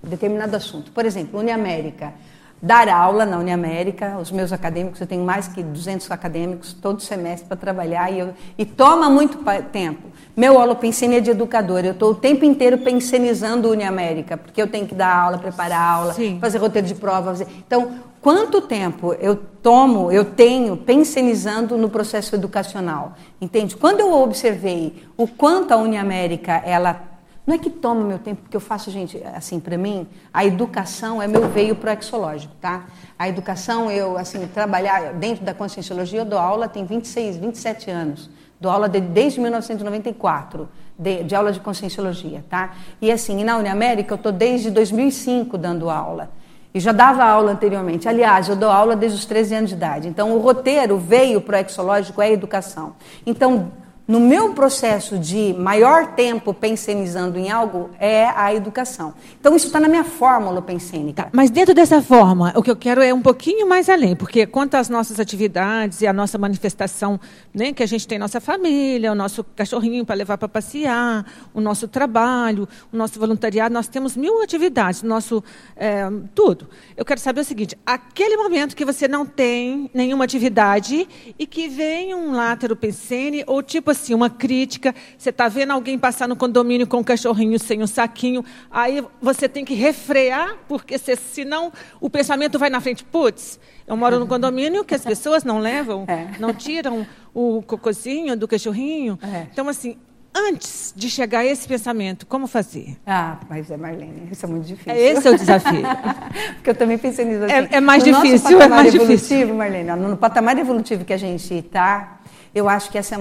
determinado 0.03 0.57
assunto. 0.57 0.91
Por 0.91 1.05
exemplo, 1.05 1.39
Uniamérica. 1.39 2.15
Dar 2.61 2.89
aula 2.89 3.27
na 3.27 3.39
Uniamérica, 3.39 4.17
os 4.19 4.31
meus 4.31 4.51
acadêmicos, 4.51 4.99
eu 4.99 5.07
tenho 5.07 5.23
mais 5.23 5.47
que 5.47 5.63
200 5.63 6.11
acadêmicos 6.11 6.73
todo 6.73 7.03
semestre 7.03 7.47
para 7.47 7.57
trabalhar 7.57 8.11
e, 8.11 8.19
eu, 8.19 8.31
e 8.57 8.65
toma 8.65 9.11
muito 9.11 9.39
tempo. 9.71 10.09
Meu 10.35 10.59
aula 10.59 10.75
pensene 10.75 11.17
é 11.17 11.21
de 11.21 11.31
educador, 11.31 11.85
eu 11.85 11.93
estou 11.93 12.13
o 12.13 12.15
tempo 12.15 12.47
inteiro 12.47 12.79
pensionizando 12.79 13.71
Uniamérica, 13.71 14.39
porque 14.39 14.61
eu 14.61 14.67
tenho 14.67 14.87
que 14.87 14.95
dar 14.95 15.15
aula, 15.15 15.39
preparar 15.39 15.81
aula, 15.81 16.15
Sim. 16.15 16.39
fazer 16.41 16.57
roteiro 16.57 16.87
de 16.87 16.95
prova. 16.95 17.31
Fazer... 17.33 17.47
Então, 17.67 17.91
quanto 18.23 18.63
tempo 18.63 19.15
eu 19.21 19.37
tomo, 19.37 20.11
eu 20.11 20.25
tenho 20.25 20.79
pensionizando 20.79 21.77
no 21.77 21.91
processo 21.91 22.35
educacional. 22.35 23.13
Entende? 23.39 23.77
Quando 23.77 24.01
eu 24.01 24.13
observei 24.15 25.05
o 25.15 25.29
quanto 25.29 25.73
a 25.73 25.77
Uniamérica, 25.77 26.63
ela 26.65 27.16
não 27.47 27.55
é 27.55 27.59
que 27.59 27.71
toma 27.71 28.03
meu 28.03 28.19
tempo, 28.19 28.43
porque 28.43 28.57
eu 28.57 28.61
faço, 28.61 28.91
gente, 28.91 29.23
assim, 29.35 29.61
para 29.61 29.79
mim, 29.79 30.07
a 30.35 30.45
educação 30.45 31.23
é 31.23 31.29
meu 31.29 31.49
veio 31.49 31.77
proexológico, 31.77 32.53
tá? 32.61 32.87
A 33.17 33.29
educação, 33.29 33.89
eu, 33.89 34.19
assim, 34.19 34.45
trabalhar 34.49 35.13
dentro 35.15 35.45
da 35.45 35.55
conscienciologia, 35.55 36.23
eu 36.23 36.25
dou 36.25 36.41
aula 36.41 36.69
tem 36.69 36.85
26, 36.85 37.37
27 37.37 37.89
anos. 37.89 38.29
Dou 38.61 38.73
aula 38.73 38.89
de, 38.89 39.01
desde 39.01 39.39
1994, 39.41 40.69
de, 40.99 41.23
de 41.23 41.37
aula 41.37 41.53
de 41.53 41.61
conscienciologia, 41.61 42.45
tá? 42.51 42.75
E 43.01 43.13
assim, 43.13 43.41
e 43.41 43.45
na 43.45 43.59
Uniamérica 43.59 44.15
eu 44.15 44.17
estou 44.17 44.33
desde 44.33 44.69
2005 44.71 45.57
dando 45.57 45.89
aula. 45.89 46.31
E 46.75 46.81
já 46.81 46.91
dava 46.91 47.25
aula 47.25 47.53
anteriormente. 47.53 48.09
Aliás, 48.09 48.49
eu 48.49 48.57
dou 48.57 48.71
aula 48.71 48.97
desde 48.97 49.19
os 49.19 49.25
13 49.25 49.55
anos 49.55 49.71
de 49.71 49.77
idade. 49.77 50.09
Então, 50.09 50.33
o 50.33 50.41
roteiro 50.41 50.99
veio 50.99 51.41
para 51.41 51.59
o 51.59 51.61
exológico 51.61 52.21
é 52.21 52.27
a 52.27 52.33
educação. 52.33 52.97
Então, 53.25 53.71
no 54.07 54.21
meu 54.21 54.55
processo 54.55 55.19
de 55.19 55.53
maior 55.55 56.15
tempo 56.15 56.55
pensionizando 56.55 57.39
em 57.39 57.51
algo 57.51 57.91
é 57.99 58.27
a 58.27 58.55
educação. 58.55 59.15
Então, 59.41 59.57
isso 59.57 59.67
está 59.67 59.81
na 59.81 59.89
minha 59.89 60.05
fórmula 60.05 60.63
pensênica. 60.63 61.25
Tá, 61.25 61.29
mas 61.33 61.51
dentro 61.51 61.75
dessa 61.75 62.01
forma, 62.01 62.53
o 62.55 62.63
que 62.63 62.71
eu 62.71 62.77
quero 62.77 63.03
é 63.03 63.13
um 63.13 63.23
pouquinho 63.23 63.69
mais 63.69 63.89
além, 63.89 64.15
porque 64.15 64.47
quanto 64.47 64.75
às 64.75 64.89
nossas 64.89 65.19
atividades 65.19 66.03
e 66.03 66.07
a 66.07 66.13
nossa 66.13 66.39
manifestação, 66.39 67.19
né, 67.55 67.73
que 67.73 67.83
a 67.83 67.87
gente 67.87 68.07
tem 68.07 68.19
nossa 68.19 68.41
família, 68.41 69.11
o 69.11 69.15
nosso 69.15 69.43
cachorrinho 69.43 70.05
para 70.05 70.15
levar 70.15 70.39
para 70.39 70.49
passear, 70.49 71.25
o 71.53 71.61
nosso 71.61 71.89
trabalho, 71.89 72.69
o 72.93 72.97
nosso 72.97 73.19
voluntariado, 73.19 73.73
nós 73.73 73.89
temos 73.89 74.17
mil 74.17 74.43
atividades, 74.43 75.03
nosso 75.03 75.43
é, 75.75 76.09
tudo. 76.35 76.69
Eu 76.97 77.05
quero 77.05 77.19
saber 77.19 77.41
o 77.41 77.45
seguinte: 77.45 77.77
aquele 77.85 78.37
momento 78.37 78.77
que 78.77 78.85
você 78.85 79.09
não 79.09 79.25
tem 79.25 79.91
nenhuma 79.93 80.25
atividade 80.25 81.09
e 81.39 81.47
que 81.47 81.69
vem 81.69 82.15
um 82.15 82.33
látero 82.33 82.77
pensene 82.77 83.43
ou 83.47 83.63
tipo 83.63 83.96
assim, 83.97 84.15
uma 84.15 84.31
crítica. 84.31 84.95
Você 85.19 85.31
está 85.31 85.49
vendo 85.49 85.73
alguém 85.73 85.99
passar 85.99 86.29
no 86.29 86.37
condomínio 86.37 86.87
com 86.87 86.99
um 86.99 87.05
cachorrinho 87.05 87.59
sem 87.59 87.83
um 87.83 87.87
saquinho, 87.87 88.45
aí 88.71 89.05
você 89.21 89.49
tem 89.49 89.65
que 89.65 89.75
refrear, 89.75 90.57
porque 90.69 90.99
se, 90.99 91.17
senão 91.17 91.73
o 92.01 92.09
pensamento 92.09 92.59
vai 92.59 92.71
na 92.71 92.81
frente. 92.81 93.05
Putz, 93.05 93.59
eu 93.87 93.97
moro 93.97 94.19
no 94.19 94.27
condomínio 94.27 94.85
que 94.85 94.95
as 94.95 95.03
pessoas 95.05 95.45
não 95.45 95.59
levam, 95.59 96.05
é. 96.07 96.39
não 96.39 96.53
tiram 96.53 97.07
o 97.35 97.63
cocôzinho 97.63 98.37
do 98.37 98.47
cachorrinho. 98.47 99.19
É. 99.23 99.47
Então, 99.53 99.69
assim, 99.69 99.97
antes 100.35 100.93
de 100.95 101.09
chegar 101.09 101.41
a 101.41 101.47
esse 101.47 101.67
pensamento, 101.67 102.27
como 102.27 102.47
fazer? 102.47 102.97
Ah, 103.07 103.39
mas 103.49 103.71
é 103.71 103.77
Marlene, 103.77 104.29
isso 104.31 104.45
é 104.45 104.49
muito 104.49 104.67
difícil. 104.67 104.95
Esse 104.95 105.27
é 105.27 105.31
o 105.31 105.39
desafio. 105.39 105.83
Porque 106.57 106.71
eu 106.71 106.75
também 106.75 106.99
pensei 106.99 107.25
nisso 107.25 107.45
assim. 107.45 107.55
É, 107.55 107.77
é 107.77 107.81
mais 107.81 108.05
no 108.05 108.13
difícil, 108.13 108.61
é 108.61 108.69
mais 108.69 108.93
difícil. 108.93 109.55
Marlene, 109.55 109.91
no 109.93 110.17
patamar 110.17 110.59
evolutivo 110.59 111.05
que 111.05 111.13
a 111.13 111.17
gente 111.17 111.55
está, 111.55 112.16
eu 112.57 112.71
acho 112.71 112.91
que 112.91 112.97
essa 112.97 113.17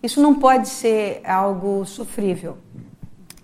isso 0.00 0.22
não 0.22 0.36
pode 0.36 0.68
ser 0.68 1.20
algo 1.24 1.84
sofrível. 1.84 2.56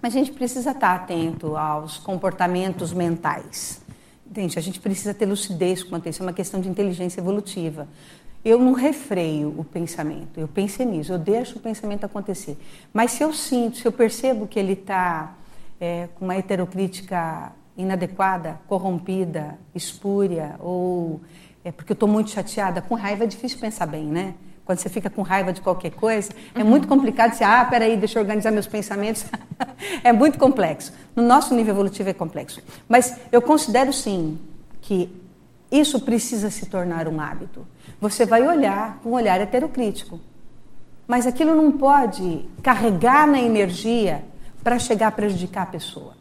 Mas 0.00 0.14
a 0.14 0.18
gente 0.18 0.30
precisa 0.30 0.70
estar 0.70 0.94
atento 0.94 1.56
aos 1.56 1.96
comportamentos 1.96 2.92
mentais. 2.92 3.82
Entende? 4.24 4.56
A 4.56 4.62
gente 4.62 4.78
precisa 4.78 5.12
ter 5.12 5.26
lucidez 5.26 5.82
com 5.82 5.96
atenção, 5.96 6.24
é 6.24 6.28
uma 6.28 6.32
questão 6.32 6.60
de 6.60 6.68
inteligência 6.68 7.20
evolutiva. 7.20 7.88
Eu 8.44 8.60
não 8.60 8.72
refreio 8.72 9.52
o 9.58 9.64
pensamento, 9.64 10.38
eu 10.38 10.46
penso 10.46 10.84
nisso, 10.84 11.12
eu 11.12 11.18
deixo 11.18 11.58
o 11.58 11.60
pensamento 11.60 12.06
acontecer. 12.06 12.56
Mas 12.92 13.10
se 13.10 13.24
eu 13.24 13.32
sinto, 13.32 13.78
se 13.78 13.86
eu 13.86 13.90
percebo 13.90 14.46
que 14.46 14.60
ele 14.60 14.74
está 14.74 15.34
é, 15.80 16.08
com 16.14 16.24
uma 16.24 16.36
heterocrítica 16.36 17.52
inadequada, 17.76 18.60
corrompida, 18.68 19.58
espúria, 19.74 20.54
ou 20.60 21.20
é 21.64 21.72
porque 21.72 21.90
eu 21.90 21.94
estou 21.94 22.08
muito 22.08 22.30
chateada, 22.30 22.80
com 22.80 22.94
raiva 22.94 23.24
é 23.24 23.26
difícil 23.26 23.58
pensar 23.58 23.86
bem, 23.86 24.04
né? 24.04 24.34
Quando 24.64 24.78
você 24.78 24.88
fica 24.88 25.10
com 25.10 25.22
raiva 25.22 25.52
de 25.52 25.60
qualquer 25.60 25.90
coisa, 25.90 26.30
é 26.54 26.62
muito 26.62 26.86
complicado 26.86 27.32
dizer, 27.32 27.44
ah, 27.44 27.64
peraí, 27.64 27.96
deixa 27.96 28.18
eu 28.18 28.22
organizar 28.22 28.50
meus 28.52 28.66
pensamentos. 28.66 29.24
é 30.04 30.12
muito 30.12 30.38
complexo. 30.38 30.92
No 31.16 31.22
nosso 31.22 31.54
nível 31.54 31.74
evolutivo 31.74 32.10
é 32.10 32.12
complexo. 32.12 32.62
Mas 32.88 33.16
eu 33.32 33.42
considero 33.42 33.92
sim 33.92 34.38
que 34.80 35.10
isso 35.70 35.98
precisa 36.00 36.50
se 36.50 36.66
tornar 36.66 37.08
um 37.08 37.20
hábito. 37.20 37.66
Você 38.00 38.24
vai 38.24 38.46
olhar 38.46 39.00
com 39.02 39.10
um 39.10 39.12
olhar 39.14 39.40
heterocrítico. 39.40 40.20
Mas 41.08 41.26
aquilo 41.26 41.54
não 41.54 41.72
pode 41.72 42.44
carregar 42.62 43.26
na 43.26 43.40
energia 43.40 44.24
para 44.62 44.78
chegar 44.78 45.08
a 45.08 45.12
prejudicar 45.12 45.62
a 45.62 45.66
pessoa. 45.66 46.14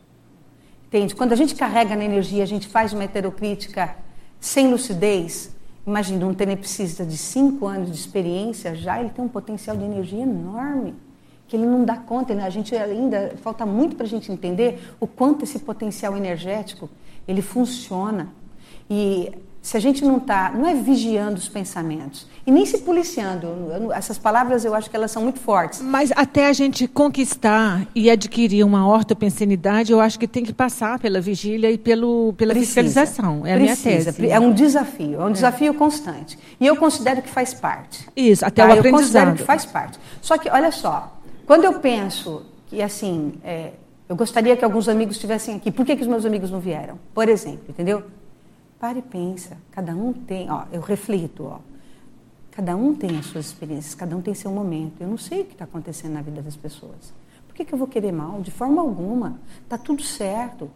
Entende? 0.87 1.15
Quando 1.15 1.33
a 1.33 1.35
gente 1.35 1.55
carrega 1.55 1.95
na 1.95 2.03
energia, 2.03 2.43
a 2.43 2.47
gente 2.47 2.67
faz 2.67 2.91
uma 2.91 3.03
heterocrítica 3.03 3.95
sem 4.39 4.69
lucidez. 4.69 5.55
Imagina, 5.85 6.27
um 6.27 6.33
tenepsista 6.33 7.05
de 7.05 7.17
5 7.17 7.65
anos 7.65 7.89
de 7.89 7.95
experiência 7.95 8.75
já, 8.75 8.99
ele 8.99 9.09
tem 9.09 9.25
um 9.25 9.27
potencial 9.27 9.75
de 9.75 9.83
energia 9.83 10.21
enorme, 10.21 10.93
que 11.47 11.55
ele 11.55 11.65
não 11.65 11.83
dá 11.83 11.97
conta. 11.97 12.33
A 12.33 12.49
gente 12.49 12.75
ainda, 12.75 13.33
falta 13.41 13.65
muito 13.65 13.95
para 13.95 14.05
a 14.05 14.09
gente 14.09 14.31
entender 14.31 14.79
o 14.99 15.07
quanto 15.07 15.43
esse 15.43 15.59
potencial 15.59 16.15
energético, 16.15 16.89
ele 17.27 17.41
funciona. 17.41 18.29
E 18.89 19.31
se 19.61 19.77
a 19.77 19.79
gente 19.79 20.03
não 20.03 20.17
está, 20.17 20.51
não 20.51 20.67
é 20.67 20.73
vigiando 20.73 21.37
os 21.37 21.47
pensamentos 21.47 22.27
e 22.45 22.51
nem 22.51 22.65
se 22.65 22.79
policiando. 22.79 23.47
Essas 23.93 24.17
palavras 24.17 24.65
eu 24.65 24.73
acho 24.73 24.89
que 24.89 24.95
elas 24.95 25.11
são 25.11 25.21
muito 25.21 25.39
fortes. 25.39 25.81
Mas 25.81 26.11
até 26.15 26.47
a 26.47 26.53
gente 26.53 26.87
conquistar 26.87 27.85
e 27.93 28.09
adquirir 28.09 28.63
uma 28.63 28.87
ortopensenidade, 28.87 29.91
eu 29.91 30.01
acho 30.01 30.17
que 30.17 30.27
tem 30.27 30.43
que 30.43 30.51
passar 30.51 30.97
pela 30.97 31.21
vigília 31.21 31.69
e 31.69 31.77
pelo, 31.77 32.33
pela 32.33 32.53
Precisa. 32.53 32.81
fiscalização. 32.81 33.45
É 33.45 33.55
Precisa. 33.55 33.89
a 33.89 33.91
minha 33.91 34.03
tese. 34.13 34.29
É 34.29 34.39
um 34.39 34.51
desafio, 34.51 35.21
é 35.21 35.23
um 35.23 35.29
é. 35.29 35.33
desafio 35.33 35.73
constante. 35.75 36.39
E 36.59 36.65
eu 36.65 36.75
considero 36.75 37.21
que 37.21 37.29
faz 37.29 37.53
parte. 37.53 38.07
Isso, 38.15 38.43
até 38.43 38.63
tá? 38.63 38.69
o 38.69 38.71
aprendizado. 38.71 38.95
Eu 38.95 38.99
considero 38.99 39.35
que 39.35 39.43
faz 39.43 39.65
parte. 39.65 39.99
Só 40.21 40.39
que, 40.39 40.49
olha 40.49 40.71
só, 40.71 41.15
quando 41.45 41.65
eu 41.65 41.73
penso 41.73 42.43
que, 42.67 42.81
assim, 42.81 43.33
é, 43.43 43.73
eu 44.09 44.15
gostaria 44.15 44.57
que 44.57 44.65
alguns 44.65 44.89
amigos 44.89 45.15
estivessem 45.15 45.55
aqui, 45.55 45.71
por 45.71 45.85
que, 45.85 45.95
que 45.95 46.01
os 46.01 46.07
meus 46.07 46.25
amigos 46.25 46.49
não 46.49 46.59
vieram? 46.59 46.97
Por 47.13 47.29
exemplo, 47.29 47.65
entendeu? 47.69 48.03
Pare 48.81 48.97
e 48.97 49.03
pensa. 49.03 49.59
Cada 49.69 49.95
um 49.95 50.11
tem, 50.11 50.49
ó, 50.49 50.63
eu 50.71 50.81
reflito, 50.81 51.43
ó. 51.45 51.59
Cada 52.49 52.75
um 52.75 52.95
tem 52.95 53.15
as 53.15 53.27
suas 53.27 53.45
experiências, 53.45 53.93
cada 53.93 54.17
um 54.17 54.21
tem 54.23 54.33
seu 54.33 54.49
momento. 54.49 54.99
Eu 54.99 55.07
não 55.07 55.19
sei 55.19 55.41
o 55.41 55.45
que 55.45 55.53
está 55.53 55.65
acontecendo 55.65 56.13
na 56.13 56.21
vida 56.23 56.41
das 56.41 56.55
pessoas. 56.55 57.13
Por 57.45 57.53
que, 57.53 57.63
que 57.63 57.75
eu 57.75 57.77
vou 57.77 57.87
querer 57.87 58.11
mal? 58.11 58.41
De 58.41 58.49
forma 58.49 58.81
alguma. 58.81 59.39
Está 59.63 59.77
tudo 59.77 60.01
certo. 60.01 60.67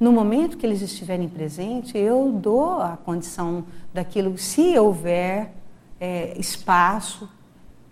No 0.00 0.10
momento 0.10 0.56
que 0.56 0.64
eles 0.64 0.80
estiverem 0.80 1.28
presentes, 1.28 1.94
eu 1.94 2.32
dou 2.32 2.80
a 2.80 2.96
condição 2.96 3.66
daquilo, 3.92 4.38
se 4.38 4.78
houver 4.78 5.52
é, 6.00 6.34
espaço, 6.38 7.28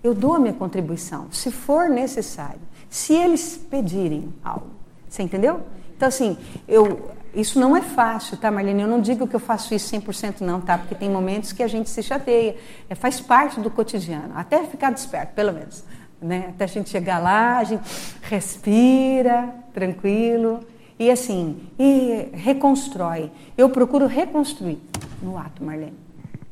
eu 0.03 0.15
dou 0.15 0.37
a 0.37 0.39
minha 0.39 0.55
contribuição, 0.55 1.31
se 1.31 1.51
for 1.51 1.87
necessário. 1.87 2.63
Se 2.89 3.13
eles 3.13 3.59
pedirem 3.59 4.33
algo. 4.43 4.71
Você 5.07 5.23
entendeu? 5.23 5.61
Então, 5.95 6.09
assim, 6.09 6.39
eu, 6.67 7.11
isso 7.35 7.61
não 7.61 7.76
é 7.76 7.81
fácil, 7.81 8.37
tá, 8.37 8.51
Marlene? 8.51 8.83
Eu 8.83 8.89
não 8.89 9.01
digo 9.01 9.26
que 9.26 9.37
eu 9.37 9.41
faço 9.41 9.74
isso 9.74 9.95
100% 9.95 10.41
não, 10.41 10.61
tá? 10.61 10.76
Porque 10.78 10.95
tem 10.95 11.09
momentos 11.09 11.53
que 11.53 11.62
a 11.62 11.68
gente 11.68 11.89
se 11.89 12.03
chateia. 12.03 12.57
É, 12.89 12.95
faz 12.95 13.20
parte 13.20 13.61
do 13.61 13.70
cotidiano, 13.70 14.33
até 14.35 14.64
ficar 14.64 14.91
desperto, 14.91 15.35
pelo 15.35 15.53
menos. 15.53 15.85
Né? 16.20 16.47
Até 16.49 16.64
a 16.64 16.66
gente 16.66 16.91
chegar 16.91 17.18
lá, 17.18 17.59
a 17.59 17.64
gente 17.64 17.83
respira, 18.22 19.55
tranquilo. 19.72 20.61
E 20.99 21.11
assim, 21.11 21.68
e 21.78 22.28
reconstrói. 22.33 23.31
Eu 23.57 23.70
procuro 23.70 24.07
reconstruir 24.07 24.78
no 25.22 25.39
ato, 25.39 25.64
Marlene. 25.64 25.97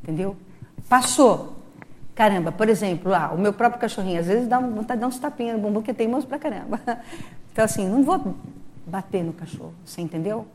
Entendeu? 0.01 0.35
Passou. 0.87 1.57
Caramba, 2.15 2.51
por 2.51 2.67
exemplo, 2.67 3.13
ah, 3.13 3.31
o 3.33 3.37
meu 3.37 3.53
próprio 3.53 3.79
cachorrinho, 3.79 4.19
às 4.19 4.27
vezes 4.27 4.47
dá 4.47 4.59
vontade 4.59 4.95
de 4.95 5.01
dar 5.01 5.07
uns 5.07 5.19
tapinhas 5.19 5.55
no 5.55 5.61
bumbum, 5.61 5.81
que 5.81 5.91
é 5.91 5.93
teimoso 5.93 6.27
pra 6.27 6.39
caramba. 6.39 6.79
Então, 7.51 7.65
assim, 7.65 7.85
não 7.89 8.03
vou 8.03 8.35
bater 8.85 9.21
no 9.21 9.33
cachorro, 9.33 9.73
você 9.83 9.99
entendeu? 9.99 10.45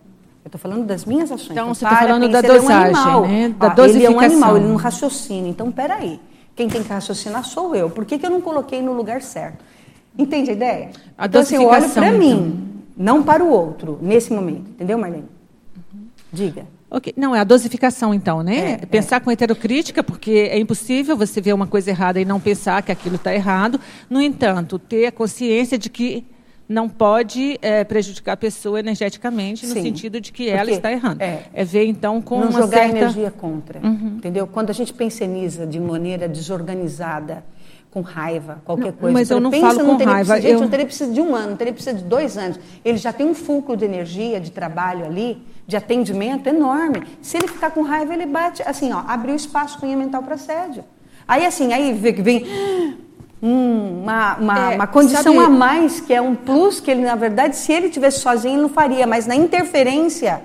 Eu 0.45 0.49
estou 0.49 0.61
falando 0.61 0.85
das 0.85 1.07
minhas 1.07 1.33
ações. 1.33 1.51
Então, 1.53 1.65
então 1.65 1.75
você 1.75 1.85
está 1.87 1.97
falando 1.97 2.29
da 2.29 2.43
dosagem, 2.43 3.13
é 3.13 3.17
um 3.17 3.27
né? 3.27 3.49
Da 3.59 3.73
ah, 3.73 3.89
Ele 3.89 4.05
é 4.05 4.11
um 4.11 4.21
animal, 4.21 4.57
ele 4.59 4.67
não 4.67 4.77
raciocina. 4.77 5.49
Então, 5.49 5.73
peraí. 5.73 6.21
Quem 6.55 6.69
tem 6.69 6.83
que 6.83 6.89
raciocinar 6.89 7.45
sou 7.45 7.75
eu. 7.75 7.91
Por 7.91 8.05
que, 8.05 8.19
que 8.19 8.27
eu 8.27 8.31
não 8.31 8.41
coloquei 8.41 8.81
no 8.81 8.93
lugar 8.93 9.23
certo? 9.23 9.65
Entende 10.17 10.51
a 10.51 10.53
ideia? 10.53 10.91
A 11.17 11.27
então, 11.27 11.41
assim, 11.41 11.57
eu 11.57 11.67
olho 11.67 11.89
para 11.89 12.09
então. 12.09 12.19
mim, 12.19 12.85
não 12.97 13.23
para 13.23 13.43
o 13.43 13.49
outro, 13.49 13.99
nesse 14.01 14.33
momento. 14.33 14.71
Entendeu, 14.71 14.99
Marlene? 14.99 15.25
Uhum. 15.77 16.07
Diga. 16.33 16.67
Okay. 16.91 17.13
Não, 17.17 17.35
é 17.35 17.41
a 17.41 17.45
dosificação, 17.45 18.15
então, 18.15 18.43
né? 18.43 18.79
É, 18.81 18.87
pensar 18.87 19.17
é. 19.17 19.21
com 19.21 19.31
heterocrítica, 19.31 20.05
porque 20.05 20.49
é 20.49 20.59
impossível 20.59 21.17
você 21.17 21.41
ver 21.41 21.53
uma 21.53 21.67
coisa 21.67 21.91
errada 21.91 22.21
e 22.21 22.25
não 22.25 22.39
pensar 22.39 22.83
que 22.83 22.93
aquilo 22.93 23.17
está 23.17 23.35
errado. 23.35 23.81
No 24.09 24.21
entanto, 24.21 24.79
ter 24.79 25.07
a 25.07 25.13
consciência 25.13 25.77
de 25.77 25.91
que 25.91 26.25
não 26.69 26.89
pode 26.89 27.59
é, 27.61 27.85
prejudicar 27.85 28.33
a 28.33 28.37
pessoa 28.37 28.81
energeticamente, 28.81 29.67
no 29.67 29.75
Sim, 29.75 29.83
sentido 29.83 30.21
de 30.21 30.33
que 30.33 30.49
ela 30.49 30.71
está 30.71 30.91
errando. 30.91 31.23
É, 31.23 31.43
é, 31.53 31.65
ver, 31.65 31.87
então, 31.87 32.23
com 32.23 32.41
não 32.41 32.49
uma 32.49 32.63
jogar 32.63 32.79
certa... 32.79 32.97
energia 32.97 33.31
contra, 33.31 33.81
uhum. 33.81 34.15
entendeu? 34.17 34.47
Quando 34.47 34.71
a 34.71 34.73
gente 34.73 34.93
penseniza 34.93 35.67
de 35.67 35.79
maneira 35.79 36.29
desorganizada, 36.29 37.45
com 37.95 38.01
raiva, 38.01 38.61
qualquer 38.65 38.93
coisa. 38.93 39.13
Mas 39.13 39.31
eu 39.31 39.39
não 39.39 39.53
falo 39.53 39.79
com 39.79 40.05
raiva. 40.05 40.41
Gente, 40.41 40.55
eu... 40.55 40.61
não 40.61 40.69
teria 40.69 40.85
precisa 40.85 41.13
de 41.13 41.21
um 41.21 41.33
ano, 41.33 41.51
não 41.51 41.57
teria 41.57 41.73
precisa 41.73 41.97
de 41.97 42.03
dois 42.03 42.37
anos. 42.37 42.59
Ele 42.85 42.99
já 42.99 43.13
tem 43.13 43.25
um 43.25 43.35
fulcro 43.35 43.77
de 43.77 43.85
energia, 43.85 44.41
de 44.41 44.51
trabalho 44.51 45.05
ali, 45.05 45.41
de 45.65 45.77
atendimento 45.77 46.49
enorme. 46.49 47.05
Se 47.23 47.37
ele 47.37 47.47
ficar 47.47 47.71
com 47.71 47.83
raiva, 47.83 48.13
ele 48.13 48.27
bate, 48.27 48.65
assim, 48.65 48.93
ó, 48.93 49.05
abriu 49.07 49.37
espaço 49.37 49.79
com 49.79 49.87
mental 49.95 50.25
para 50.25 50.35
assédio. 50.35 50.83
Aí, 51.27 51.47
assim, 51.47 51.73
aí 51.73 51.93
vem 51.93 52.97
um, 53.45 54.01
uma, 54.03 54.37
uma, 54.37 54.73
é, 54.73 54.75
uma, 54.75 54.87
condição 54.87 55.35
sabe... 55.35 55.45
a 55.45 55.51
mais, 55.51 56.01
que 56.01 56.15
é 56.15 56.21
um 56.23 56.35
plus, 56.35 56.81
que 56.81 56.91
ele, 56.91 57.03
na 57.03 57.15
verdade, 57.15 57.57
se 57.57 57.71
ele 57.71 57.91
tivesse 57.91 58.21
sozinho, 58.21 58.55
ele 58.55 58.63
não 58.63 58.71
faria, 58.71 59.07
mas 59.07 59.27
na 59.27 59.37
interferência 59.37 60.43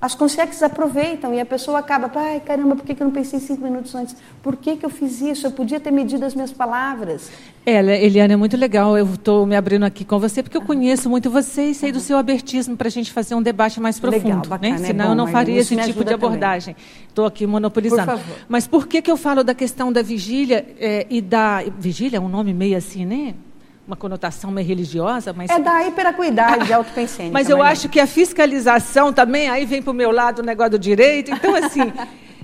as 0.00 0.14
consequências 0.14 0.62
aproveitam 0.62 1.34
e 1.34 1.40
a 1.40 1.44
pessoa 1.44 1.78
acaba, 1.78 2.10
ai 2.14 2.40
caramba, 2.40 2.74
por 2.74 2.84
que 2.84 2.92
eu 2.92 3.04
não 3.04 3.12
pensei 3.12 3.38
cinco 3.38 3.62
minutos 3.62 3.94
antes? 3.94 4.16
Por 4.42 4.56
que, 4.56 4.76
que 4.76 4.86
eu 4.86 4.90
fiz 4.90 5.20
isso? 5.20 5.46
Eu 5.46 5.50
podia 5.50 5.78
ter 5.78 5.90
medido 5.90 6.24
as 6.24 6.34
minhas 6.34 6.50
palavras. 6.50 7.30
É, 7.66 8.04
Eliana, 8.04 8.32
é 8.32 8.36
muito 8.36 8.56
legal. 8.56 8.96
Eu 8.96 9.04
estou 9.12 9.44
me 9.44 9.54
abrindo 9.54 9.84
aqui 9.84 10.02
com 10.02 10.18
você 10.18 10.42
porque 10.42 10.56
eu 10.56 10.62
conheço 10.62 11.10
muito 11.10 11.30
você 11.30 11.66
e 11.66 11.74
sei 11.74 11.92
do 11.92 12.00
seu 12.00 12.16
abertismo 12.16 12.76
para 12.76 12.88
a 12.88 12.90
gente 12.90 13.12
fazer 13.12 13.34
um 13.34 13.42
debate 13.42 13.78
mais 13.78 14.00
profundo. 14.00 14.24
Legal, 14.24 14.46
bacana, 14.46 14.78
né? 14.78 14.86
Senão 14.86 15.04
é 15.04 15.08
bom, 15.08 15.12
eu 15.12 15.16
não 15.16 15.26
faria 15.26 15.60
esse 15.60 15.76
tipo 15.76 16.02
de 16.02 16.14
abordagem. 16.14 16.74
Estou 17.06 17.26
aqui 17.26 17.46
monopolizando. 17.46 18.12
Por 18.12 18.18
favor. 18.18 18.36
Mas 18.48 18.66
por 18.66 18.86
que, 18.86 19.02
que 19.02 19.10
eu 19.10 19.18
falo 19.18 19.44
da 19.44 19.54
questão 19.54 19.92
da 19.92 20.00
vigília 20.00 20.66
é, 20.78 21.06
e 21.10 21.20
da. 21.20 21.62
Vigília 21.78 22.16
é 22.16 22.20
um 22.20 22.28
nome 22.28 22.54
meio 22.54 22.76
assim, 22.76 23.04
né? 23.04 23.34
Uma 23.90 23.96
conotação 23.96 24.52
meio 24.52 24.68
religiosa, 24.68 25.32
mas... 25.32 25.50
É 25.50 25.58
da 25.58 25.84
hiperacuidade, 25.84 26.72
ah, 26.72 26.76
autopensênica. 26.76 27.32
Mas 27.34 27.50
eu 27.50 27.60
acho 27.60 27.88
que 27.88 27.98
a 27.98 28.06
fiscalização 28.06 29.12
também, 29.12 29.48
aí 29.48 29.66
vem 29.66 29.82
para 29.82 29.90
o 29.90 29.94
meu 29.94 30.12
lado 30.12 30.38
o 30.38 30.42
negócio 30.44 30.72
do 30.72 30.78
direito. 30.78 31.32
Então, 31.32 31.56
assim, 31.56 31.92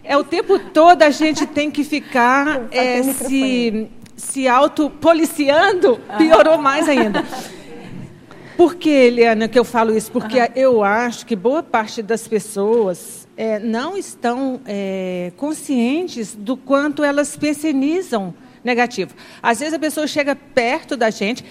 é 0.02 0.16
o 0.16 0.24
tempo 0.24 0.58
todo 0.58 1.02
a 1.02 1.10
gente 1.10 1.46
tem 1.46 1.70
que 1.70 1.84
ficar 1.84 2.62
é, 2.72 3.00
se, 3.04 3.88
se 4.16 4.48
autopoliciando, 4.48 6.00
piorou 6.18 6.58
mais 6.58 6.88
ainda. 6.88 7.24
Por 8.56 8.74
que, 8.74 8.90
Eliana, 8.90 9.46
que 9.46 9.58
eu 9.58 9.64
falo 9.64 9.96
isso? 9.96 10.10
Porque 10.10 10.40
uhum. 10.40 10.46
eu 10.56 10.82
acho 10.82 11.24
que 11.26 11.36
boa 11.36 11.62
parte 11.62 12.02
das 12.02 12.26
pessoas 12.26 13.28
é, 13.36 13.60
não 13.60 13.96
estão 13.96 14.60
é, 14.66 15.30
conscientes 15.36 16.34
do 16.34 16.56
quanto 16.56 17.04
elas 17.04 17.36
pensionizam 17.36 18.34
negativo. 18.66 19.14
Às 19.42 19.60
vezes 19.60 19.72
a 19.72 19.78
pessoa 19.78 20.06
chega 20.06 20.36
perto 20.36 20.96
da 20.96 21.08
gente, 21.08 21.44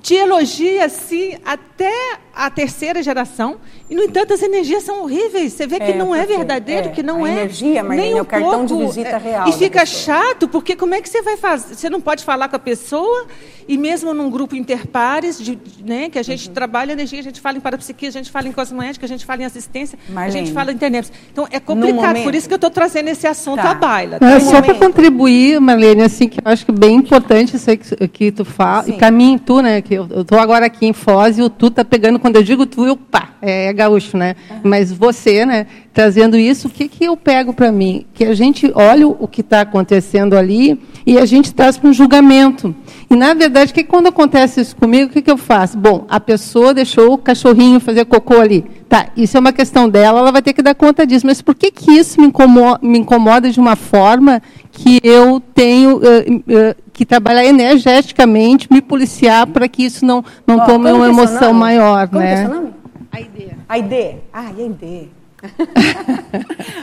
te 0.00 0.14
elogia 0.14 0.86
assim 0.86 1.38
até 1.44 2.18
a 2.34 2.50
terceira 2.50 3.02
geração 3.02 3.56
e 3.90 3.94
no 3.94 4.02
entanto 4.02 4.32
as 4.32 4.42
energias 4.42 4.82
são 4.82 5.02
horríveis. 5.02 5.52
Você 5.52 5.66
vê 5.66 5.78
que 5.78 5.92
é, 5.92 5.96
não 5.96 6.14
é 6.14 6.24
verdadeiro, 6.24 6.88
é, 6.88 6.90
que 6.90 7.02
não 7.02 7.24
a 7.24 7.28
é 7.28 7.32
energia, 7.32 7.82
Marlene, 7.82 8.02
nem 8.02 8.14
um 8.14 8.18
é 8.18 8.22
o 8.22 8.24
cartão 8.24 8.66
pouco, 8.66 8.66
de 8.66 8.86
visita 8.86 9.08
é, 9.10 9.18
real. 9.18 9.48
E 9.48 9.52
fica 9.52 9.84
chato 9.84 10.48
porque 10.48 10.74
como 10.74 10.94
é 10.94 11.00
que 11.00 11.08
você 11.08 11.22
vai 11.22 11.36
fazer? 11.36 11.74
Você 11.74 11.90
não 11.90 12.00
pode 12.00 12.24
falar 12.24 12.48
com 12.48 12.56
a 12.56 12.58
pessoa 12.58 13.26
e 13.68 13.78
mesmo 13.78 14.12
num 14.14 14.30
grupo 14.30 14.56
interpares, 14.56 15.38
de, 15.38 15.58
né, 15.84 16.08
que 16.08 16.18
a 16.18 16.22
gente 16.22 16.48
uhum. 16.48 16.54
trabalha 16.54 16.92
energia, 16.92 17.20
a 17.20 17.22
gente 17.22 17.40
fala 17.40 17.58
em 17.58 17.60
parapsiquia, 17.60 18.08
a 18.08 18.12
gente 18.12 18.30
fala 18.30 18.48
em 18.48 18.52
cosmoética, 18.52 19.04
a 19.04 19.08
gente 19.08 19.24
fala 19.24 19.42
em 19.42 19.44
assistência, 19.44 19.98
Marlene, 20.08 20.28
a 20.28 20.44
gente 20.44 20.52
fala 20.52 20.72
em 20.72 20.74
internet. 20.74 21.10
Então 21.32 21.46
é 21.50 21.60
complicado, 21.60 22.06
momento, 22.06 22.24
por 22.24 22.34
isso 22.34 22.48
que 22.48 22.54
eu 22.54 22.56
estou 22.56 22.70
trazendo 22.70 23.08
esse 23.08 23.26
assunto 23.26 23.62
tá. 23.62 23.70
à 23.70 23.74
baila. 23.74 24.18
Tá? 24.18 24.30
É, 24.30 24.40
só 24.40 24.60
para 24.60 24.74
contribuir, 24.74 25.60
Marlene, 25.60 26.02
assim, 26.02 26.28
que 26.28 26.38
eu 26.38 26.50
acho 26.50 26.64
que 26.66 26.72
bem 26.72 26.96
importante 26.96 27.56
isso 27.56 27.76
que, 27.76 28.08
que 28.08 28.32
tu 28.32 28.44
fala, 28.44 28.84
Sim. 28.84 28.92
e 28.92 28.96
caminho 28.96 29.38
tu, 29.38 29.60
né, 29.60 29.82
que 29.82 29.94
eu 29.94 30.08
estou 30.20 30.38
agora 30.38 30.66
aqui 30.66 30.86
em 30.86 30.92
Foz 30.92 31.38
e 31.38 31.42
o 31.42 31.50
tu 31.50 31.68
está 31.68 31.84
pegando, 31.84 32.18
quando 32.22 32.36
eu 32.36 32.42
digo 32.44 32.64
tu, 32.64 32.86
eu 32.86 32.96
pá, 32.96 33.30
é, 33.42 33.72
gaúcho, 33.72 34.16
né? 34.16 34.36
Uhum. 34.48 34.60
Mas 34.62 34.92
você, 34.92 35.44
né, 35.44 35.66
trazendo 35.92 36.38
isso, 36.38 36.68
o 36.68 36.70
que, 36.70 36.88
que 36.88 37.04
eu 37.04 37.16
pego 37.16 37.52
para 37.52 37.72
mim? 37.72 38.06
Que 38.14 38.24
a 38.24 38.32
gente 38.32 38.70
olha 38.74 39.08
o 39.08 39.26
que 39.26 39.40
está 39.40 39.62
acontecendo 39.62 40.36
ali 40.36 40.80
e 41.04 41.18
a 41.18 41.26
gente 41.26 41.52
traz 41.52 41.76
para 41.76 41.90
um 41.90 41.92
julgamento. 41.92 42.74
E, 43.10 43.16
na 43.16 43.34
verdade, 43.34 43.74
que 43.74 43.82
quando 43.82 44.06
acontece 44.06 44.60
isso 44.60 44.76
comigo, 44.76 45.10
o 45.10 45.12
que, 45.12 45.20
que 45.20 45.30
eu 45.30 45.36
faço? 45.36 45.76
Bom, 45.76 46.06
a 46.08 46.20
pessoa 46.20 46.72
deixou 46.72 47.12
o 47.12 47.18
cachorrinho 47.18 47.80
fazer 47.80 48.04
cocô 48.04 48.40
ali. 48.40 48.64
Tá, 48.88 49.08
isso 49.16 49.36
é 49.36 49.40
uma 49.40 49.52
questão 49.52 49.88
dela, 49.88 50.20
ela 50.20 50.30
vai 50.30 50.42
ter 50.42 50.52
que 50.52 50.62
dar 50.62 50.74
conta 50.74 51.04
disso. 51.04 51.26
Mas 51.26 51.42
por 51.42 51.56
que, 51.56 51.72
que 51.72 51.90
isso 51.90 52.20
me 52.20 52.28
incomoda, 52.28 52.78
me 52.82 52.98
incomoda 52.98 53.50
de 53.50 53.58
uma 53.58 53.74
forma 53.74 54.40
que 54.72 55.00
eu 55.04 55.40
tenho 55.54 55.98
uh, 55.98 56.00
uh, 56.00 56.74
que 56.92 57.04
trabalhar 57.04 57.44
energeticamente, 57.44 58.72
me 58.72 58.80
policiar 58.80 59.46
para 59.46 59.68
que 59.68 59.84
isso 59.84 60.04
não, 60.04 60.24
não 60.46 60.56
oh, 60.56 60.64
tome 60.64 60.90
uma 60.90 61.06
é 61.06 61.10
emoção 61.10 61.52
maior? 61.52 62.08
Como 62.08 62.20
né? 62.20 62.32
é 62.32 62.36
seu 62.38 62.48
nome? 62.48 62.74
Aide. 63.12 63.50
Aide. 63.68 64.16
Ah, 64.32 64.46
Aide. 64.48 65.10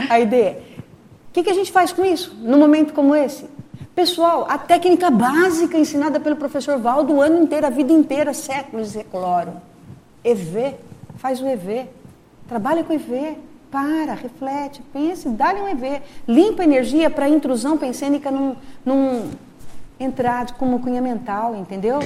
Aide. 0.10 0.56
O 1.30 1.32
que, 1.32 1.44
que 1.44 1.50
a 1.52 1.54
gente 1.54 1.72
faz 1.72 1.94
com 1.94 2.04
isso, 2.04 2.36
num 2.42 2.58
momento 2.58 2.92
como 2.92 3.16
esse? 3.16 3.46
Pessoal, 3.94 4.48
a 4.50 4.58
técnica 4.58 5.12
básica 5.12 5.78
ensinada 5.78 6.20
pelo 6.20 6.36
professor 6.36 6.80
Valdo 6.80 7.14
o 7.14 7.22
ano 7.22 7.44
inteiro, 7.44 7.68
a 7.68 7.70
vida 7.70 7.94
inteira, 7.94 8.34
séculos 8.34 8.94
de 8.94 9.04
cloro. 9.04 9.54
EV, 10.24 10.74
faz 11.18 11.40
o 11.40 11.48
EV. 11.48 11.86
Trabalha 12.48 12.84
com 12.84 12.94
EV. 12.94 13.38
Para, 13.72 14.16
reflete, 14.16 14.82
pense, 14.92 15.30
dá-lhe 15.30 15.62
um 15.62 15.68
EV. 15.68 16.02
Limpa 16.28 16.64
energia 16.64 17.10
para 17.10 17.26
a 17.26 17.30
intrusão 17.30 17.78
pensênica 17.78 18.32
não, 18.32 18.56
não 18.84 19.30
entrar 20.00 20.54
como 20.54 20.80
cunha 20.80 21.02
mental, 21.02 21.56
entendeu? 21.56 22.00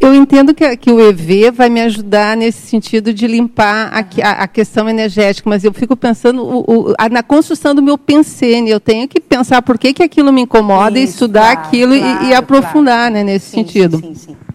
Eu 0.00 0.14
entendo 0.14 0.54
que, 0.54 0.76
que 0.76 0.90
o 0.90 0.98
EV 0.98 1.50
vai 1.50 1.68
me 1.68 1.80
ajudar 1.82 2.36
nesse 2.36 2.66
sentido 2.66 3.12
de 3.12 3.26
limpar 3.26 3.92
a, 3.92 4.28
a, 4.28 4.32
a 4.44 4.48
questão 4.48 4.88
energética, 4.88 5.48
mas 5.48 5.62
eu 5.62 5.72
fico 5.72 5.94
pensando 5.94 6.42
o, 6.42 6.60
o, 6.90 6.94
a, 6.98 7.08
na 7.08 7.22
construção 7.22 7.74
do 7.74 7.82
meu 7.82 7.98
pensene. 7.98 8.70
Eu 8.70 8.80
tenho 8.80 9.06
que 9.06 9.20
pensar 9.20 9.60
por 9.62 9.78
que, 9.78 9.92
que 9.92 10.02
aquilo 10.02 10.32
me 10.32 10.42
incomoda 10.42 10.98
Isso, 10.98 11.08
e 11.08 11.10
estudar 11.10 11.52
claro, 11.52 11.68
aquilo 11.68 11.98
claro, 11.98 12.24
e, 12.24 12.28
e, 12.28 12.34
aprofundar 12.34 13.10
claro. 13.10 13.14
né, 13.14 13.22
nesse 13.22 13.50
sim, 13.50 13.58
sentido. 13.58 13.98
Sim, 13.98 14.14
sim, 14.14 14.32
sim. 14.32 14.45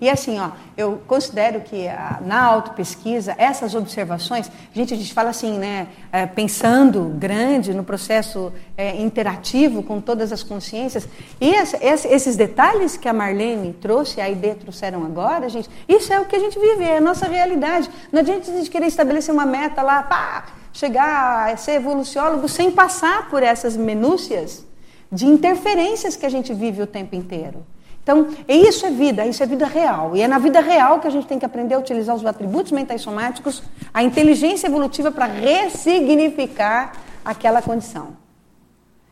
E 0.00 0.10
assim, 0.10 0.38
ó, 0.38 0.50
eu 0.76 1.00
considero 1.06 1.60
que 1.60 1.88
a, 1.88 2.20
na 2.24 2.42
autopesquisa, 2.42 3.34
essas 3.38 3.74
observações, 3.74 4.50
gente, 4.74 4.92
a 4.92 4.96
gente 4.96 5.12
fala 5.12 5.30
assim, 5.30 5.58
né, 5.58 5.88
é, 6.12 6.26
pensando 6.26 7.04
grande 7.18 7.72
no 7.72 7.82
processo 7.82 8.52
é, 8.76 9.00
interativo 9.00 9.82
com 9.82 10.00
todas 10.00 10.32
as 10.32 10.42
consciências, 10.42 11.08
e 11.40 11.50
essa, 11.54 11.78
esses 11.82 12.36
detalhes 12.36 12.96
que 12.96 13.08
a 13.08 13.12
Marlene 13.12 13.72
trouxe, 13.72 14.20
a 14.20 14.28
ID 14.28 14.56
trouxeram 14.56 15.04
agora, 15.04 15.48
gente, 15.48 15.68
isso 15.88 16.12
é 16.12 16.20
o 16.20 16.26
que 16.26 16.36
a 16.36 16.40
gente 16.40 16.58
vive, 16.58 16.84
é 16.84 16.98
a 16.98 17.00
nossa 17.00 17.26
realidade. 17.26 17.88
Não 18.12 18.20
adianta 18.20 18.50
a 18.50 18.54
gente 18.54 18.70
querer 18.70 18.86
estabelecer 18.86 19.34
uma 19.34 19.46
meta 19.46 19.82
lá, 19.82 20.02
pá, 20.02 20.46
chegar 20.72 21.52
a 21.52 21.56
ser 21.56 21.72
evoluciólogo 21.72 22.48
sem 22.48 22.70
passar 22.70 23.28
por 23.28 23.42
essas 23.42 23.76
minúcias 23.76 24.66
de 25.10 25.26
interferências 25.26 26.16
que 26.16 26.24
a 26.24 26.30
gente 26.30 26.54
vive 26.54 26.82
o 26.82 26.86
tempo 26.86 27.14
inteiro. 27.14 27.64
Então, 28.02 28.28
isso 28.48 28.84
é 28.84 28.90
vida, 28.90 29.24
isso 29.26 29.42
é 29.42 29.46
vida 29.46 29.66
real. 29.66 30.16
E 30.16 30.22
é 30.22 30.28
na 30.28 30.38
vida 30.38 30.60
real 30.60 30.98
que 30.98 31.06
a 31.06 31.10
gente 31.10 31.26
tem 31.26 31.38
que 31.38 31.44
aprender 31.44 31.74
a 31.74 31.78
utilizar 31.78 32.16
os 32.16 32.26
atributos 32.26 32.72
mentais 32.72 33.00
somáticos, 33.00 33.62
a 33.94 34.02
inteligência 34.02 34.66
evolutiva 34.66 35.12
para 35.12 35.26
ressignificar 35.26 36.92
aquela 37.24 37.62
condição. 37.62 38.16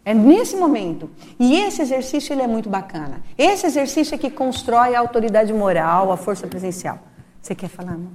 É 0.05 0.13
nesse 0.13 0.57
momento. 0.57 1.09
E 1.39 1.55
esse 1.55 1.83
exercício 1.83 2.33
ele 2.33 2.43
é 2.43 2.47
muito 2.49 2.69
bacana. 2.69 3.23
Esse 3.39 3.67
exercício 3.67 4.15
é 4.15 4.19
que 4.19 4.31
constrói 4.31 4.95
a 4.95 5.01
autoridade 5.01 5.53
moral, 5.53 6.11
a 6.11 6.17
força 6.17 6.47
presencial. 6.49 6.99
Você 7.41 7.55
quer 7.55 7.69
falar, 7.69 7.97
não? 7.97 8.11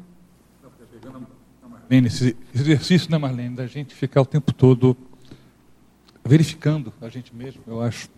Marlene, 1.69 2.07
esse 2.07 2.35
exercício, 2.53 3.11
né, 3.11 3.17
Marlene, 3.17 3.55
da 3.55 3.67
gente 3.67 3.93
ficar 3.93 4.21
o 4.21 4.25
tempo 4.25 4.51
todo 4.51 4.97
verificando 6.23 6.91
a 6.99 7.07
gente 7.07 7.33
mesmo, 7.35 7.61
eu 7.67 7.81
acho, 7.81 8.09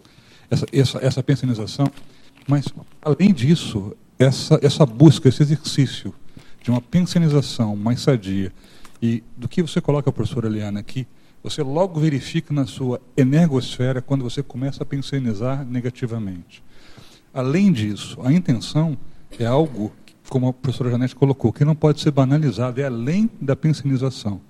essa, 0.50 0.66
essa, 0.72 1.06
essa 1.06 1.24
pensanização. 1.24 1.92
Mas, 2.48 2.66
além 3.02 3.34
disso, 3.34 3.96
essa, 4.18 4.58
essa 4.62 4.86
busca, 4.86 5.28
esse 5.28 5.44
exercício 5.44 6.14
de 6.64 6.72
uma 6.72 6.82
pensionização 6.82 7.76
mais 7.76 8.02
sadia 8.02 8.52
e 9.02 9.24
do 9.36 9.48
que 9.48 9.62
você 9.62 9.82
coloca, 9.82 10.12
professora 10.12 10.48
Eliana, 10.48 10.80
aqui, 10.80 11.06
você 11.44 11.62
logo 11.62 12.00
verifica 12.00 12.54
na 12.54 12.66
sua 12.66 13.00
energosfera 13.16 14.02
quando 14.02 14.24
você 14.24 14.42
começa 14.42 14.84
a 14.84 14.86
pensionizar 14.86 15.66
negativamente. 15.66 16.64
Além 17.34 17.72
disso, 17.72 18.18
a 18.24 18.34
intenção 18.34 18.98
é 19.38 19.46
algo, 19.46 19.92
como 20.30 20.48
a 20.48 20.54
professora 20.54 20.90
Janete 20.90 21.16
colocou, 21.16 21.54
que 21.54 21.64
não 21.64 21.76
pode 21.76 22.02
ser 22.02 22.12
banalizado, 22.12 22.82
é 22.82 22.86
além 22.86 23.30
da 23.40 23.56
pensionização. 23.56 24.42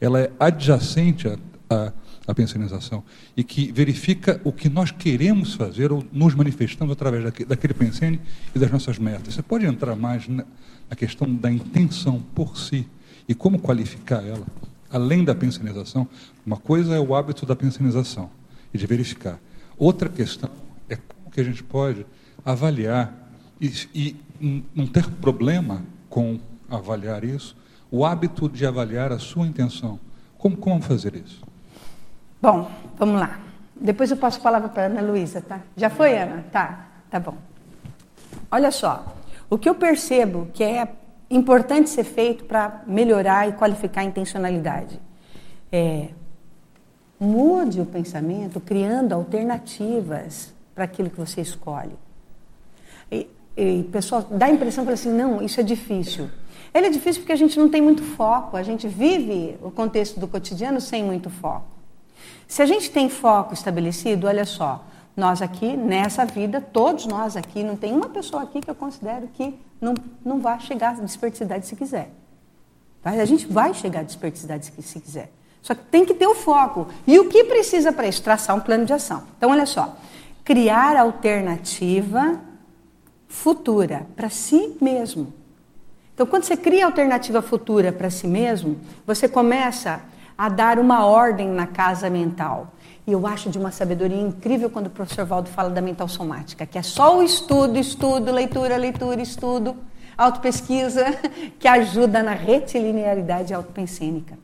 Ela 0.00 0.20
é 0.20 0.32
adjacente 0.40 1.28
a, 1.28 1.38
a 1.68 1.92
a 2.30 2.34
pensionização, 2.34 3.02
e 3.36 3.42
que 3.42 3.72
verifica 3.72 4.40
o 4.44 4.52
que 4.52 4.68
nós 4.68 4.90
queremos 4.90 5.54
fazer 5.54 5.92
ou 5.92 6.04
nos 6.12 6.34
manifestamos 6.34 6.92
através 6.92 7.24
daquele, 7.46 7.74
pensene 7.74 8.20
e 8.54 8.58
das 8.58 8.70
nossas 8.70 8.98
metas. 8.98 9.34
Você 9.34 9.42
pode 9.42 9.66
entrar 9.66 9.96
mais 9.96 10.28
na, 10.28 10.44
na 10.88 10.96
questão 10.96 11.32
da 11.34 11.50
intenção 11.50 12.22
por 12.34 12.56
si 12.56 12.86
e 13.28 13.34
como 13.34 13.58
qualificar 13.58 14.24
ela, 14.24 14.46
além 14.90 15.24
da 15.24 15.34
pensionização. 15.34 16.06
Uma 16.44 16.56
coisa 16.56 16.94
é 16.94 17.00
o 17.00 17.14
hábito 17.14 17.46
da 17.46 17.56
pensionização 17.56 18.30
e 18.72 18.78
de 18.78 18.86
verificar. 18.86 19.40
Outra 19.76 20.08
questão 20.08 20.50
é 20.88 20.96
como 20.96 21.30
que 21.30 21.40
a 21.40 21.44
gente 21.44 21.62
pode 21.62 22.04
avaliar 22.44 23.32
e, 23.60 23.72
e 23.94 24.16
não 24.74 24.86
ter 24.86 25.08
problema 25.08 25.82
com 26.08 26.40
avaliar 26.68 27.24
isso, 27.24 27.56
o 27.90 28.04
hábito 28.04 28.48
de 28.48 28.64
avaliar 28.64 29.12
a 29.12 29.18
sua 29.18 29.46
intenção. 29.46 29.98
Como, 30.38 30.56
como 30.56 30.80
fazer 30.80 31.14
isso? 31.16 31.42
Bom, 32.42 32.70
vamos 32.96 33.20
lá. 33.20 33.38
Depois 33.76 34.10
eu 34.10 34.16
passo 34.16 34.38
a 34.38 34.42
palavra 34.42 34.68
para 34.70 34.84
Ana 34.84 35.02
Luísa, 35.02 35.42
tá? 35.42 35.60
Já 35.76 35.90
foi, 35.90 36.16
Ana? 36.16 36.44
Tá, 36.50 36.86
tá 37.10 37.20
bom. 37.20 37.34
Olha 38.50 38.70
só, 38.70 39.14
o 39.50 39.58
que 39.58 39.68
eu 39.68 39.74
percebo 39.74 40.48
que 40.54 40.64
é 40.64 40.88
importante 41.30 41.90
ser 41.90 42.04
feito 42.04 42.44
para 42.44 42.82
melhorar 42.86 43.48
e 43.48 43.52
qualificar 43.52 44.00
a 44.00 44.04
intencionalidade 44.04 44.98
é 45.70 46.08
mude 47.18 47.80
o 47.80 47.84
pensamento 47.84 48.58
criando 48.58 49.12
alternativas 49.12 50.54
para 50.74 50.84
aquilo 50.84 51.10
que 51.10 51.18
você 51.18 51.42
escolhe. 51.42 51.94
E, 53.12 53.28
e 53.54 53.82
pessoal, 53.92 54.26
dá 54.30 54.46
a 54.46 54.50
impressão 54.50 54.86
que 54.86 54.92
assim, 54.92 55.12
não, 55.12 55.42
isso 55.42 55.60
é 55.60 55.62
difícil. 55.62 56.30
Ele 56.72 56.86
é 56.86 56.90
difícil 56.90 57.20
porque 57.20 57.32
a 57.32 57.36
gente 57.36 57.58
não 57.58 57.68
tem 57.68 57.82
muito 57.82 58.02
foco, 58.02 58.56
a 58.56 58.62
gente 58.62 58.88
vive 58.88 59.58
o 59.62 59.70
contexto 59.70 60.18
do 60.18 60.26
cotidiano 60.26 60.80
sem 60.80 61.04
muito 61.04 61.28
foco. 61.28 61.79
Se 62.50 62.60
a 62.62 62.66
gente 62.66 62.90
tem 62.90 63.08
foco 63.08 63.54
estabelecido, 63.54 64.26
olha 64.26 64.44
só, 64.44 64.84
nós 65.16 65.40
aqui 65.40 65.76
nessa 65.76 66.24
vida, 66.24 66.60
todos 66.60 67.06
nós 67.06 67.36
aqui, 67.36 67.62
não 67.62 67.76
tem 67.76 67.92
uma 67.92 68.08
pessoa 68.08 68.42
aqui 68.42 68.60
que 68.60 68.68
eu 68.68 68.74
considero 68.74 69.28
que 69.28 69.56
não, 69.80 69.94
não 70.24 70.40
vai 70.40 70.58
chegar 70.58 70.90
à 70.90 71.00
desperticidade 71.00 71.64
se 71.64 71.76
quiser. 71.76 72.10
A 73.04 73.24
gente 73.24 73.46
vai 73.46 73.72
chegar 73.72 74.00
à 74.00 74.02
desperticidade 74.02 74.66
se 74.66 75.00
quiser. 75.00 75.30
Só 75.62 75.76
que 75.76 75.84
tem 75.84 76.04
que 76.04 76.12
ter 76.12 76.26
o 76.26 76.34
foco. 76.34 76.88
E 77.06 77.20
o 77.20 77.28
que 77.28 77.44
precisa 77.44 77.92
para 77.92 78.08
isso? 78.08 78.20
Traçar 78.20 78.56
um 78.56 78.60
plano 78.60 78.84
de 78.84 78.92
ação. 78.92 79.22
Então, 79.38 79.50
olha 79.52 79.64
só. 79.64 79.96
Criar 80.42 80.96
alternativa 80.96 82.40
futura 83.28 84.08
para 84.16 84.28
si 84.28 84.76
mesmo. 84.80 85.32
Então, 86.14 86.26
quando 86.26 86.42
você 86.42 86.56
cria 86.56 86.84
alternativa 86.84 87.40
futura 87.40 87.92
para 87.92 88.10
si 88.10 88.26
mesmo, 88.26 88.76
você 89.06 89.28
começa 89.28 90.02
a 90.40 90.48
dar 90.48 90.78
uma 90.78 91.04
ordem 91.04 91.48
na 91.48 91.66
casa 91.66 92.08
mental. 92.08 92.72
E 93.06 93.12
eu 93.12 93.26
acho 93.26 93.50
de 93.50 93.58
uma 93.58 93.70
sabedoria 93.70 94.18
incrível 94.18 94.70
quando 94.70 94.86
o 94.86 94.90
professor 94.90 95.26
Valdo 95.26 95.50
fala 95.50 95.68
da 95.68 95.82
mental 95.82 96.08
somática, 96.08 96.64
que 96.64 96.78
é 96.78 96.82
só 96.82 97.18
o 97.18 97.22
estudo, 97.22 97.78
estudo, 97.78 98.32
leitura, 98.32 98.78
leitura, 98.78 99.20
estudo, 99.20 99.76
autopesquisa, 100.16 101.04
que 101.60 101.68
ajuda 101.68 102.22
na 102.22 102.32
retilinearidade 102.32 103.52
autopensênica. 103.52 104.38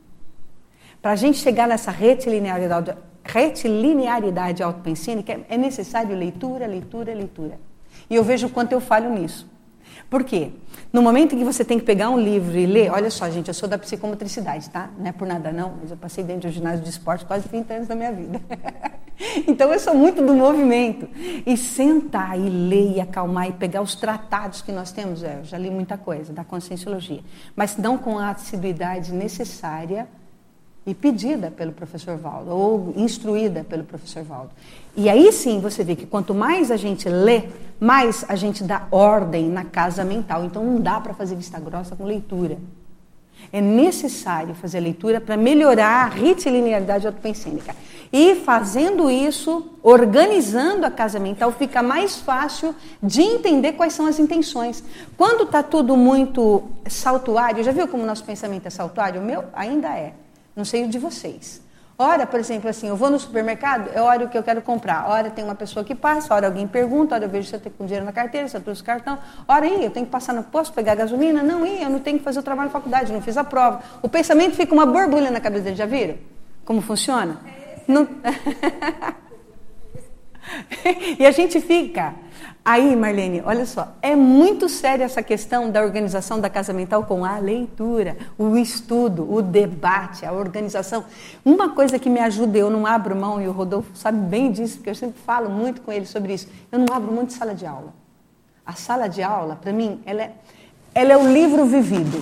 Para 1.01 1.13
a 1.13 1.15
gente 1.15 1.39
chegar 1.39 1.67
nessa 1.67 1.89
retilinearidade, 1.89 2.93
retilinearidade 3.23 4.61
autopensênica, 4.61 5.39
é 5.49 5.57
necessário 5.57 6.15
leitura, 6.15 6.67
leitura, 6.67 7.11
leitura. 7.11 7.59
E 8.07 8.13
eu 8.13 8.23
vejo 8.23 8.45
o 8.45 8.49
quanto 8.51 8.71
eu 8.71 8.79
falho 8.79 9.09
nisso. 9.09 9.49
Por 10.09 10.23
quê? 10.23 10.51
No 10.91 11.01
momento 11.01 11.35
em 11.35 11.39
que 11.39 11.43
você 11.43 11.65
tem 11.65 11.77
que 11.77 11.85
pegar 11.85 12.09
um 12.09 12.19
livro 12.19 12.57
e 12.57 12.65
ler, 12.65 12.89
olha 12.91 13.09
só, 13.09 13.29
gente, 13.29 13.49
eu 13.49 13.53
sou 13.53 13.67
da 13.67 13.77
psicomotricidade, 13.77 14.69
tá? 14.69 14.89
Não 14.97 15.07
é 15.07 15.11
por 15.11 15.27
nada 15.27 15.51
não, 15.51 15.75
mas 15.81 15.91
eu 15.91 15.97
passei 15.97 16.23
dentro 16.23 16.49
do 16.49 16.53
ginásio 16.53 16.83
de 16.83 16.89
esporte 16.89 17.25
quase 17.25 17.47
30 17.49 17.73
anos 17.73 17.87
da 17.87 17.95
minha 17.95 18.11
vida. 18.11 18.41
então 19.45 19.71
eu 19.73 19.79
sou 19.79 19.93
muito 19.93 20.25
do 20.25 20.33
movimento. 20.33 21.09
E 21.45 21.57
sentar 21.57 22.39
e 22.39 22.49
ler 22.49 22.95
e 22.95 23.01
acalmar 23.01 23.49
e 23.49 23.53
pegar 23.53 23.81
os 23.81 23.95
tratados 23.95 24.61
que 24.61 24.71
nós 24.71 24.91
temos, 24.91 25.23
é, 25.23 25.39
eu 25.39 25.43
já 25.43 25.57
li 25.57 25.69
muita 25.69 25.97
coisa 25.97 26.31
da 26.31 26.43
conscienciologia, 26.43 27.21
mas 27.53 27.75
não 27.75 27.97
com 27.97 28.17
a 28.17 28.29
assiduidade 28.29 29.13
necessária 29.13 30.07
e 30.87 30.93
pedida 30.93 31.51
pelo 31.51 31.73
professor 31.73 32.15
Valdo, 32.15 32.49
ou 32.49 32.93
instruída 32.95 33.65
pelo 33.65 33.83
professor 33.83 34.23
Valdo. 34.23 34.51
E 34.95 35.09
aí 35.09 35.33
sim 35.33 35.59
você 35.59 35.83
vê 35.83 35.97
que 35.97 36.05
quanto 36.05 36.33
mais 36.33 36.71
a 36.71 36.77
gente 36.77 37.09
lê, 37.09 37.43
mais 37.77 38.23
a 38.29 38.37
gente 38.37 38.63
dá 38.63 38.87
ordem 38.89 39.49
na 39.49 39.65
casa 39.65 40.05
mental. 40.05 40.45
Então 40.45 40.63
não 40.63 40.79
dá 40.79 41.01
para 41.01 41.13
fazer 41.13 41.35
vista 41.35 41.59
grossa 41.59 41.93
com 41.93 42.05
leitura. 42.05 42.57
É 43.51 43.59
necessário 43.59 44.55
fazer 44.55 44.79
leitura 44.79 45.19
para 45.19 45.35
melhorar 45.35 46.05
a 46.05 46.09
retilinearidade 46.09 47.05
autopensênica. 47.05 47.75
E 48.11 48.35
fazendo 48.35 49.11
isso, 49.11 49.69
organizando 49.83 50.85
a 50.85 50.91
casa 50.91 51.19
mental, 51.19 51.51
fica 51.51 51.83
mais 51.83 52.15
fácil 52.15 52.73
de 53.03 53.21
entender 53.21 53.73
quais 53.73 53.91
são 53.91 54.05
as 54.05 54.17
intenções. 54.19 54.81
Quando 55.17 55.43
está 55.43 55.61
tudo 55.61 55.97
muito 55.97 56.63
saltuário, 56.87 57.61
já 57.63 57.73
viu 57.73 57.89
como 57.89 58.05
nosso 58.05 58.23
pensamento 58.23 58.65
é 58.65 58.69
saltuário? 58.69 59.19
O 59.19 59.23
meu 59.23 59.43
ainda 59.53 59.89
é. 59.89 60.13
Não 60.57 60.65
sei 60.65 60.83
o 60.83 60.89
de 60.89 60.97
vocês. 60.97 61.61
Ora, 61.99 62.25
por 62.25 62.39
exemplo, 62.39 62.67
assim, 62.67 62.87
eu 62.87 62.95
vou 62.95 63.11
no 63.11 63.19
supermercado, 63.19 63.91
eu 63.95 64.03
olho 64.03 64.25
o 64.25 64.29
que 64.29 64.37
eu 64.37 64.41
quero 64.41 64.59
comprar. 64.61 65.07
Ora, 65.07 65.29
tem 65.29 65.43
uma 65.43 65.53
pessoa 65.53 65.85
que 65.85 65.93
passa, 65.93 66.33
ora 66.33 66.47
alguém 66.47 66.67
pergunta, 66.67 67.13
ora 67.13 67.25
eu 67.25 67.29
vejo 67.29 67.47
se 67.47 67.55
eu 67.55 67.59
tenho 67.59 67.75
dinheiro 67.81 68.03
na 68.03 68.11
carteira, 68.11 68.47
se 68.47 68.57
eu 68.57 68.61
trouxe 68.61 68.83
cartão. 68.83 69.19
Ora, 69.47 69.65
aí, 69.65 69.85
eu 69.85 69.91
tenho 69.91 70.07
que 70.07 70.11
passar 70.11 70.33
no 70.33 70.43
posto, 70.43 70.73
pegar 70.73 70.95
gasolina? 70.95 71.43
Não, 71.43 71.63
aí, 71.63 71.83
eu 71.83 71.91
não 71.91 71.99
tenho 71.99 72.17
que 72.17 72.23
fazer 72.23 72.39
o 72.39 72.43
trabalho 72.43 72.69
na 72.69 72.73
faculdade, 72.73 73.13
não 73.13 73.21
fiz 73.21 73.37
a 73.37 73.43
prova. 73.43 73.83
O 74.01 74.09
pensamento 74.09 74.55
fica 74.55 74.73
uma 74.73 74.85
borbulha 74.85 75.29
na 75.29 75.39
cabeça 75.39 75.65
dele, 75.65 75.75
já 75.75 75.85
viram? 75.85 76.15
Como 76.65 76.81
funciona? 76.81 77.37
Não... 77.87 78.07
e 81.19 81.25
a 81.25 81.31
gente 81.31 81.61
fica. 81.61 82.15
Aí, 82.69 82.97
Marlene, 82.97 83.41
olha 83.45 83.65
só, 83.65 83.93
é 84.01 84.13
muito 84.13 84.67
séria 84.67 85.05
essa 85.05 85.23
questão 85.23 85.71
da 85.71 85.81
organização 85.81 86.37
da 86.37 86.49
casa 86.49 86.73
mental 86.73 87.05
com 87.05 87.23
a 87.23 87.37
leitura, 87.37 88.17
o 88.37 88.57
estudo, 88.57 89.25
o 89.33 89.41
debate, 89.41 90.25
a 90.25 90.33
organização. 90.33 91.05
Uma 91.45 91.69
coisa 91.69 91.97
que 91.97 92.09
me 92.09 92.19
ajuda, 92.19 92.57
eu 92.57 92.69
não 92.69 92.85
abro 92.85 93.15
mão, 93.15 93.41
e 93.41 93.47
o 93.47 93.53
Rodolfo 93.53 93.95
sabe 93.95 94.17
bem 94.17 94.51
disso, 94.51 94.79
porque 94.79 94.89
eu 94.89 94.95
sempre 94.95 95.17
falo 95.25 95.49
muito 95.49 95.79
com 95.79 95.93
ele 95.93 96.05
sobre 96.05 96.33
isso, 96.33 96.49
eu 96.69 96.77
não 96.77 96.93
abro 96.93 97.09
mão 97.09 97.23
de 97.23 97.31
sala 97.31 97.55
de 97.55 97.65
aula. 97.65 97.93
A 98.65 98.73
sala 98.73 99.07
de 99.07 99.23
aula, 99.23 99.55
para 99.55 99.71
mim, 99.71 100.01
ela 100.05 100.23
é, 100.23 100.31
ela 100.93 101.13
é 101.13 101.17
o 101.17 101.31
livro 101.31 101.65
vivido. 101.65 102.21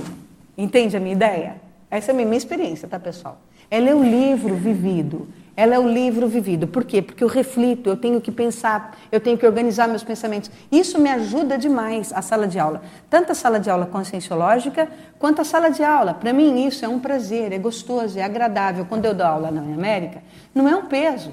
Entende 0.55 0.95
a 0.95 0.99
minha 0.99 1.15
ideia? 1.15 1.55
Essa 1.89 2.11
é 2.11 2.13
a 2.13 2.15
minha 2.23 2.37
experiência, 2.37 2.87
tá, 2.87 2.99
pessoal? 2.99 3.39
Ela 3.67 3.89
é 3.89 3.95
o 3.95 4.03
livro 4.03 4.53
vivido. 4.53 5.27
Ela 5.57 5.75
é 5.75 5.79
o 5.79 5.87
livro 5.87 6.27
vivido. 6.27 6.67
Por 6.67 6.83
quê? 6.83 7.01
Porque 7.01 7.23
eu 7.23 7.27
reflito, 7.27 7.89
eu 7.89 7.95
tenho 7.95 8.19
que 8.19 8.31
pensar, 8.31 8.97
eu 9.11 9.19
tenho 9.19 9.37
que 9.37 9.45
organizar 9.45 9.87
meus 9.87 10.03
pensamentos. 10.03 10.51
Isso 10.71 10.99
me 10.99 11.09
ajuda 11.09 11.57
demais 11.57 12.11
a 12.11 12.21
sala 12.21 12.47
de 12.47 12.59
aula. 12.59 12.81
Tanto 13.09 13.31
a 13.31 13.35
sala 13.35 13.59
de 13.59 13.69
aula 13.69 13.85
conscienciológica 13.85 14.89
quanto 15.17 15.41
a 15.41 15.45
sala 15.45 15.69
de 15.69 15.83
aula. 15.83 16.13
Para 16.13 16.33
mim, 16.33 16.65
isso 16.65 16.83
é 16.83 16.89
um 16.89 16.99
prazer, 16.99 17.53
é 17.53 17.57
gostoso, 17.57 18.19
é 18.19 18.23
agradável. 18.23 18.85
Quando 18.85 19.05
eu 19.05 19.13
dou 19.13 19.25
aula 19.25 19.49
na 19.49 19.61
América, 19.61 20.21
não 20.53 20.67
é 20.67 20.75
um 20.75 20.85
peso. 20.87 21.31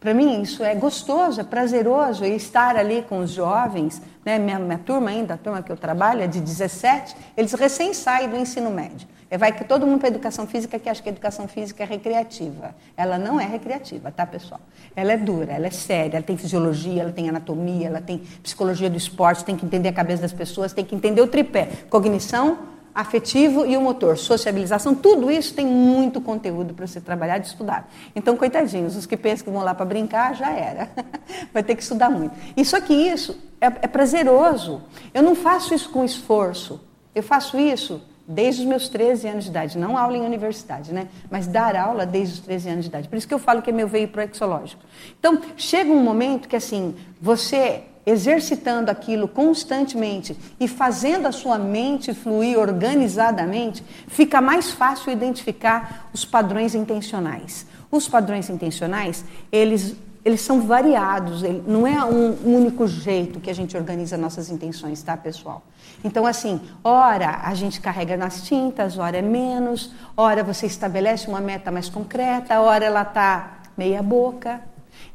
Para 0.00 0.14
mim, 0.14 0.42
isso 0.42 0.62
é 0.62 0.74
gostoso, 0.76 1.40
é 1.40 1.44
prazeroso 1.44 2.24
estar 2.24 2.76
ali 2.76 3.02
com 3.08 3.18
os 3.18 3.30
jovens. 3.30 4.00
Né? 4.24 4.38
Minha, 4.38 4.58
minha 4.58 4.78
turma 4.78 5.10
ainda, 5.10 5.34
a 5.34 5.36
turma 5.36 5.60
que 5.60 5.72
eu 5.72 5.76
trabalho, 5.76 6.22
é 6.22 6.26
de 6.26 6.40
17, 6.40 7.16
eles 7.36 7.52
recém 7.52 7.92
saem 7.92 8.28
do 8.28 8.36
ensino 8.36 8.70
médio. 8.70 9.08
É, 9.30 9.36
vai 9.36 9.52
que 9.52 9.64
todo 9.64 9.86
mundo 9.86 9.98
para 9.98 10.08
educação 10.08 10.46
física 10.46 10.78
que 10.78 10.88
acha 10.88 11.02
que 11.02 11.08
a 11.08 11.12
educação 11.12 11.46
física 11.46 11.82
é 11.82 11.86
recreativa. 11.86 12.74
Ela 12.96 13.18
não 13.18 13.38
é 13.38 13.44
recreativa, 13.44 14.10
tá, 14.10 14.24
pessoal? 14.24 14.60
Ela 14.96 15.12
é 15.12 15.16
dura, 15.18 15.52
ela 15.52 15.66
é 15.66 15.70
séria, 15.70 16.16
ela 16.16 16.24
tem 16.24 16.36
fisiologia, 16.36 17.02
ela 17.02 17.12
tem 17.12 17.28
anatomia, 17.28 17.88
ela 17.88 18.00
tem 18.00 18.22
psicologia 18.42 18.88
do 18.88 18.96
esporte, 18.96 19.44
tem 19.44 19.56
que 19.56 19.66
entender 19.66 19.88
a 19.88 19.92
cabeça 19.92 20.22
das 20.22 20.32
pessoas, 20.32 20.72
tem 20.72 20.84
que 20.84 20.94
entender 20.94 21.20
o 21.20 21.26
tripé: 21.26 21.68
cognição, 21.90 22.58
afetivo 22.94 23.66
e 23.66 23.76
o 23.76 23.80
motor, 23.80 24.18
sociabilização, 24.18 24.94
tudo 24.94 25.30
isso 25.30 25.54
tem 25.54 25.66
muito 25.66 26.20
conteúdo 26.20 26.74
para 26.74 26.86
você 26.86 27.00
trabalhar 27.00 27.38
e 27.38 27.42
estudar. 27.42 27.90
Então, 28.14 28.36
coitadinhos, 28.36 28.96
os 28.96 29.06
que 29.06 29.16
pensam 29.16 29.44
que 29.44 29.50
vão 29.50 29.62
lá 29.62 29.74
para 29.74 29.86
brincar, 29.86 30.34
já 30.34 30.50
era. 30.50 30.90
Vai 31.52 31.62
ter 31.62 31.74
que 31.74 31.82
estudar 31.82 32.10
muito. 32.10 32.34
E 32.56 32.64
só 32.64 32.80
que 32.80 32.92
isso 32.92 33.38
é, 33.60 33.66
é 33.66 33.86
prazeroso. 33.86 34.82
Eu 35.12 35.22
não 35.22 35.34
faço 35.34 35.74
isso 35.74 35.90
com 35.90 36.04
esforço. 36.04 36.80
Eu 37.14 37.22
faço 37.22 37.58
isso 37.58 38.02
desde 38.28 38.60
os 38.60 38.68
meus 38.68 38.88
13 38.90 39.26
anos 39.26 39.44
de 39.44 39.50
idade, 39.50 39.78
não 39.78 39.96
aula 39.96 40.18
em 40.18 40.20
universidade, 40.20 40.92
né? 40.92 41.08
Mas 41.30 41.46
dar 41.46 41.74
aula 41.74 42.04
desde 42.04 42.34
os 42.34 42.40
13 42.40 42.68
anos 42.68 42.84
de 42.84 42.88
idade. 42.90 43.08
Por 43.08 43.16
isso 43.16 43.26
que 43.26 43.32
eu 43.32 43.38
falo 43.38 43.62
que 43.62 43.70
é 43.70 43.72
meu 43.72 43.88
veio 43.88 44.06
proexológico. 44.06 44.82
Então, 45.18 45.40
chega 45.56 45.90
um 45.90 46.02
momento 46.02 46.46
que 46.46 46.54
assim, 46.54 46.94
você 47.20 47.84
exercitando 48.08 48.90
aquilo 48.90 49.28
constantemente 49.28 50.36
e 50.58 50.66
fazendo 50.66 51.26
a 51.26 51.32
sua 51.32 51.58
mente 51.58 52.14
fluir 52.14 52.58
organizadamente, 52.58 53.84
fica 54.06 54.40
mais 54.40 54.70
fácil 54.70 55.12
identificar 55.12 56.08
os 56.12 56.24
padrões 56.24 56.74
intencionais. 56.74 57.66
Os 57.90 58.08
padrões 58.08 58.48
intencionais, 58.48 59.24
eles 59.52 59.96
eles 60.24 60.42
são 60.42 60.60
variados, 60.60 61.42
não 61.66 61.86
é 61.86 62.04
um 62.04 62.36
único 62.44 62.86
jeito 62.86 63.40
que 63.40 63.48
a 63.48 63.54
gente 63.54 63.74
organiza 63.76 64.16
nossas 64.18 64.50
intenções, 64.50 65.02
tá, 65.02 65.16
pessoal? 65.16 65.62
Então, 66.04 66.26
assim, 66.26 66.60
ora 66.84 67.40
a 67.42 67.54
gente 67.54 67.80
carrega 67.80 68.14
nas 68.14 68.42
tintas, 68.42 68.98
ora 68.98 69.16
é 69.16 69.22
menos, 69.22 69.92
ora 70.14 70.44
você 70.44 70.66
estabelece 70.66 71.28
uma 71.28 71.40
meta 71.40 71.70
mais 71.70 71.88
concreta, 71.88 72.60
ora 72.60 72.84
ela 72.84 73.02
está 73.02 73.60
meia 73.76 74.02
boca. 74.02 74.60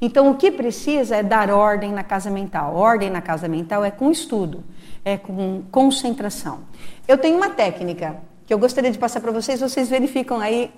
Então, 0.04 0.30
o 0.30 0.36
que 0.36 0.52
precisa 0.52 1.16
é 1.16 1.24
dar 1.24 1.50
ordem 1.50 1.94
na 1.94 2.04
casa 2.04 2.30
mental. 2.30 2.76
Ordem 2.76 3.10
na 3.10 3.22
casa 3.22 3.48
mental 3.48 3.86
é 3.86 3.90
com 3.90 4.12
estudo, 4.12 4.62
é 5.06 5.18
com 5.18 5.64
concentração. 5.72 6.60
Eu 7.08 7.18
tenho 7.18 7.38
uma 7.38 7.50
técnica 7.50 8.18
que 8.46 8.54
eu 8.54 8.60
gostaria 8.60 8.92
de 8.92 8.98
passar 8.98 9.22
para 9.22 9.32
vocês, 9.32 9.62
vocês 9.62 9.88
verificam 9.88 10.42
aí 10.42 10.74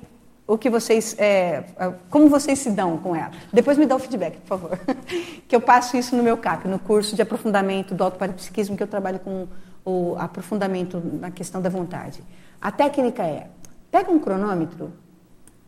o 0.45 0.59
que 0.59 0.69
vocês, 0.69 1.15
é, 1.17 1.63
como 2.07 2.29
vocês 2.29 2.59
se 2.59 2.69
dão 2.69 2.99
com 2.99 3.15
ela. 3.15 3.31
Depois 3.51 3.79
me 3.79 3.87
dá 3.87 3.95
o 3.95 3.99
feedback, 3.99 4.37
por 4.41 4.59
favor. 4.59 4.79
que 5.49 5.55
eu 5.55 5.59
passo 5.59 5.97
isso 5.97 6.15
no 6.15 6.21
meu 6.21 6.37
CAP, 6.37 6.67
no 6.67 6.77
curso 6.77 7.15
de 7.15 7.23
aprofundamento 7.23 7.95
do 7.95 8.03
autoparapsiquismo, 8.03 8.77
que 8.77 8.83
eu 8.83 8.87
trabalho 8.87 9.17
com 9.17 9.47
o 9.83 10.15
aprofundamento 10.19 11.01
na 11.19 11.31
questão 11.31 11.59
da 11.59 11.69
vontade. 11.69 12.23
A 12.61 12.71
técnica 12.71 13.23
é: 13.23 13.47
pega 13.89 14.11
um 14.11 14.19
cronômetro, 14.19 14.93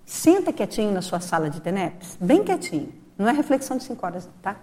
senta 0.06 0.54
quietinho 0.54 0.92
na 0.92 1.02
sua 1.02 1.20
sala 1.20 1.50
de 1.50 1.60
TENEPS, 1.60 2.20
bem 2.22 2.44
quietinho, 2.44 3.07
não 3.18 3.28
é 3.28 3.32
reflexão 3.32 3.78
de 3.78 3.84
cinco 3.84 4.06
horas, 4.06 4.30
tá? 4.42 4.56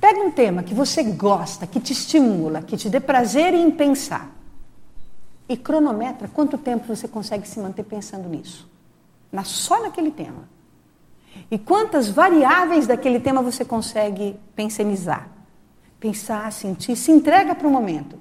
Pega 0.00 0.20
um 0.20 0.30
tema 0.30 0.62
que 0.62 0.74
você 0.74 1.02
gosta, 1.02 1.66
que 1.66 1.80
te 1.80 1.92
estimula, 1.92 2.60
que 2.62 2.76
te 2.76 2.90
dê 2.90 3.00
prazer 3.00 3.54
em 3.54 3.70
pensar. 3.70 4.30
E 5.48 5.56
cronometra 5.56 6.28
quanto 6.28 6.58
tempo 6.58 6.86
você 6.86 7.08
consegue 7.08 7.48
se 7.48 7.58
manter 7.58 7.84
pensando 7.84 8.28
nisso. 8.28 8.68
Na, 9.32 9.44
só 9.44 9.82
naquele 9.82 10.10
tema. 10.10 10.48
E 11.50 11.58
quantas 11.58 12.08
variáveis 12.08 12.86
daquele 12.86 13.20
tema 13.20 13.40
você 13.40 13.64
consegue 13.64 14.38
pensionizar 14.54 15.36
pensar, 15.98 16.52
sentir, 16.52 16.96
se 16.96 17.10
entrega 17.10 17.54
para 17.54 17.66
o 17.66 17.70
momento. 17.70 18.18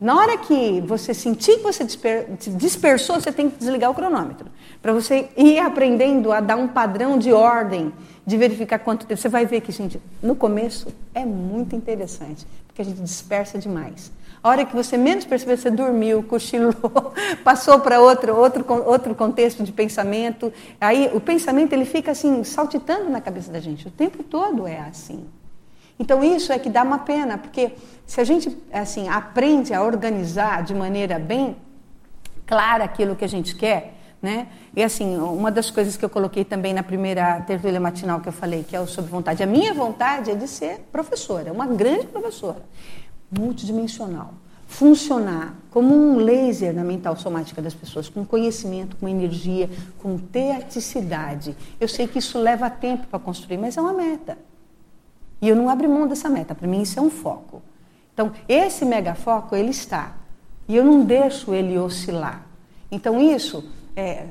Na 0.00 0.14
hora 0.16 0.38
que 0.38 0.80
você 0.82 1.12
sentir 1.12 1.56
que 1.56 1.62
você 1.64 1.82
disper, 1.82 2.28
dispersou, 2.56 3.20
você 3.20 3.32
tem 3.32 3.50
que 3.50 3.58
desligar 3.58 3.90
o 3.90 3.94
cronômetro. 3.94 4.46
Para 4.80 4.92
você 4.92 5.28
ir 5.36 5.58
aprendendo 5.58 6.30
a 6.30 6.40
dar 6.40 6.56
um 6.56 6.68
padrão 6.68 7.18
de 7.18 7.32
ordem, 7.32 7.92
de 8.24 8.36
verificar 8.36 8.78
quanto 8.78 9.06
tempo. 9.06 9.20
Você 9.20 9.28
vai 9.28 9.44
ver 9.44 9.60
que, 9.60 9.72
gente, 9.72 10.00
no 10.22 10.36
começo 10.36 10.86
é 11.12 11.24
muito 11.24 11.74
interessante, 11.74 12.46
porque 12.68 12.80
a 12.80 12.84
gente 12.84 13.00
dispersa 13.00 13.58
demais. 13.58 14.12
A 14.40 14.48
hora 14.50 14.64
que 14.64 14.76
você 14.76 14.96
menos 14.96 15.24
percebeu, 15.24 15.56
você 15.56 15.68
dormiu, 15.68 16.22
cochilou, 16.22 16.72
passou 17.42 17.80
para 17.80 18.00
outro, 18.00 18.36
outro, 18.36 18.64
outro 18.84 19.16
contexto 19.16 19.64
de 19.64 19.72
pensamento. 19.72 20.52
Aí 20.80 21.10
o 21.12 21.20
pensamento 21.20 21.72
ele 21.72 21.84
fica 21.84 22.12
assim, 22.12 22.44
saltitando 22.44 23.10
na 23.10 23.20
cabeça 23.20 23.50
da 23.50 23.58
gente. 23.58 23.88
O 23.88 23.90
tempo 23.90 24.22
todo 24.22 24.64
é 24.64 24.78
assim. 24.78 25.26
Então 25.98 26.22
isso 26.22 26.52
é 26.52 26.58
que 26.58 26.70
dá 26.70 26.82
uma 26.82 27.00
pena, 27.00 27.36
porque 27.36 27.72
se 28.06 28.20
a 28.20 28.24
gente 28.24 28.56
assim 28.72 29.08
aprende 29.08 29.74
a 29.74 29.82
organizar 29.82 30.62
de 30.62 30.74
maneira 30.74 31.18
bem 31.18 31.56
clara 32.46 32.84
aquilo 32.84 33.16
que 33.16 33.24
a 33.24 33.28
gente 33.28 33.54
quer, 33.56 33.94
né? 34.22 34.48
E 34.74 34.82
assim, 34.82 35.16
uma 35.16 35.50
das 35.50 35.70
coisas 35.70 35.96
que 35.96 36.04
eu 36.04 36.10
coloquei 36.10 36.44
também 36.44 36.72
na 36.72 36.82
primeira 36.82 37.40
tertúlia 37.42 37.80
matinal 37.80 38.20
que 38.20 38.28
eu 38.28 38.32
falei, 38.32 38.64
que 38.64 38.74
é 38.74 38.80
o 38.80 38.86
sobre 38.86 39.10
vontade. 39.10 39.42
A 39.42 39.46
minha 39.46 39.74
vontade 39.74 40.30
é 40.30 40.34
de 40.34 40.48
ser 40.48 40.80
professora, 40.92 41.52
uma 41.52 41.66
grande 41.66 42.06
professora, 42.06 42.62
multidimensional. 43.30 44.34
Funcionar 44.66 45.54
como 45.70 45.94
um 45.94 46.16
laser 46.16 46.74
na 46.74 46.84
mental 46.84 47.16
somática 47.16 47.62
das 47.62 47.72
pessoas, 47.74 48.08
com 48.08 48.24
conhecimento, 48.24 48.96
com 48.96 49.08
energia, 49.08 49.70
com 49.98 50.18
teaticidade. 50.18 51.56
Eu 51.80 51.88
sei 51.88 52.06
que 52.06 52.18
isso 52.18 52.38
leva 52.38 52.68
tempo 52.68 53.06
para 53.06 53.18
construir, 53.18 53.56
mas 53.56 53.76
é 53.76 53.80
uma 53.80 53.94
meta. 53.94 54.36
E 55.40 55.48
eu 55.48 55.56
não 55.56 55.68
abro 55.68 55.88
mão 55.88 56.06
dessa 56.06 56.28
meta, 56.28 56.54
para 56.54 56.66
mim 56.66 56.82
isso 56.82 56.98
é 56.98 57.02
um 57.02 57.10
foco. 57.10 57.62
Então, 58.12 58.32
esse 58.48 58.84
mega 58.84 59.14
foco, 59.14 59.54
ele 59.54 59.70
está. 59.70 60.16
E 60.66 60.74
eu 60.74 60.84
não 60.84 61.04
deixo 61.04 61.54
ele 61.54 61.78
oscilar. 61.78 62.44
Então, 62.90 63.20
isso, 63.20 63.64
é, 63.94 64.26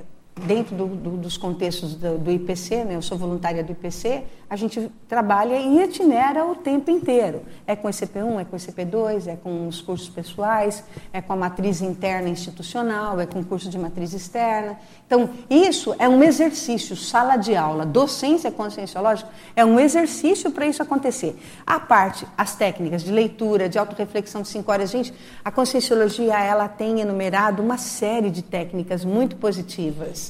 dentro 0.45 0.75
do, 0.75 0.87
do, 0.87 1.09
dos 1.17 1.37
contextos 1.37 1.95
do, 1.95 2.17
do, 2.17 2.31
IPC, 2.31 2.83
né, 2.83 2.95
eu 2.95 3.01
sou 3.01 3.17
voluntária 3.17 3.63
do 3.63 3.71
IPC, 3.71 4.23
a 4.49 4.55
gente 4.55 4.89
trabalha 5.07 5.55
e 5.55 5.83
itinera 5.83 6.45
o 6.45 6.55
tempo 6.55 6.89
inteiro. 6.89 7.41
É 7.65 7.75
com 7.75 7.87
ECP1, 7.87 8.39
é 8.39 8.45
com 8.45 8.55
ECP2, 8.55 9.27
é 9.27 9.35
com 9.35 9.67
os 9.67 9.81
cursos 9.81 10.07
pessoais, 10.07 10.83
é 11.11 11.21
com 11.21 11.33
a 11.33 11.35
matriz 11.35 11.81
interna 11.81 12.29
institucional, 12.29 13.19
é 13.19 13.25
com 13.25 13.39
o 13.39 13.45
curso 13.45 13.69
de 13.69 13.77
matriz 13.77 14.13
externa. 14.13 14.77
Então, 15.05 15.29
isso 15.49 15.95
é 15.99 16.07
um 16.07 16.23
exercício, 16.23 16.95
sala 16.95 17.35
de 17.35 17.55
aula, 17.55 17.85
docência 17.85 18.51
conscienciológica, 18.51 19.29
é 19.55 19.65
um 19.65 19.79
exercício 19.79 20.51
para 20.51 20.65
isso 20.65 20.81
acontecer. 20.81 21.37
A 21.65 21.79
parte, 21.79 22.25
as 22.37 22.55
técnicas 22.55 23.03
de 23.03 23.11
leitura, 23.11 23.67
de 23.67 23.77
autorreflexão 23.77 24.41
de 24.41 24.47
cinco 24.47 24.71
horas, 24.71 24.89
gente, 24.91 25.13
a 25.43 25.51
conscienciologia, 25.51 26.39
ela 26.39 26.67
tem 26.67 27.01
enumerado 27.01 27.61
uma 27.61 27.77
série 27.77 28.29
de 28.29 28.41
técnicas 28.41 29.03
muito 29.03 29.35
positivas 29.35 30.26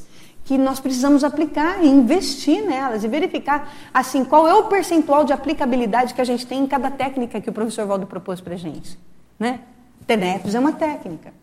que 0.48 0.58
nós 0.58 0.80
precisamos 0.80 1.26
aplicar 1.26 1.84
e 1.84 1.90
investir 1.90 2.66
nelas 2.66 3.04
e 3.04 3.08
verificar 3.10 3.70
assim 3.94 4.24
qual 4.24 4.48
é 4.48 4.54
o 4.54 4.64
percentual 4.64 5.26
de 5.26 5.34
aplicabilidade 5.34 6.14
que 6.14 6.22
a 6.22 6.24
gente 6.24 6.48
tem 6.48 6.64
em 6.64 6.68
cada 6.68 6.90
técnica 6.90 7.42
que 7.42 7.50
o 7.50 7.54
professor 7.54 7.86
Valdo 7.86 8.08
propôs 8.08 8.40
para 8.40 8.54
a 8.54 8.58
gente. 8.58 8.98
Né? 9.38 9.60
Tenetos 10.08 10.56
é 10.56 10.60
uma 10.60 10.72
técnica, 10.72 11.34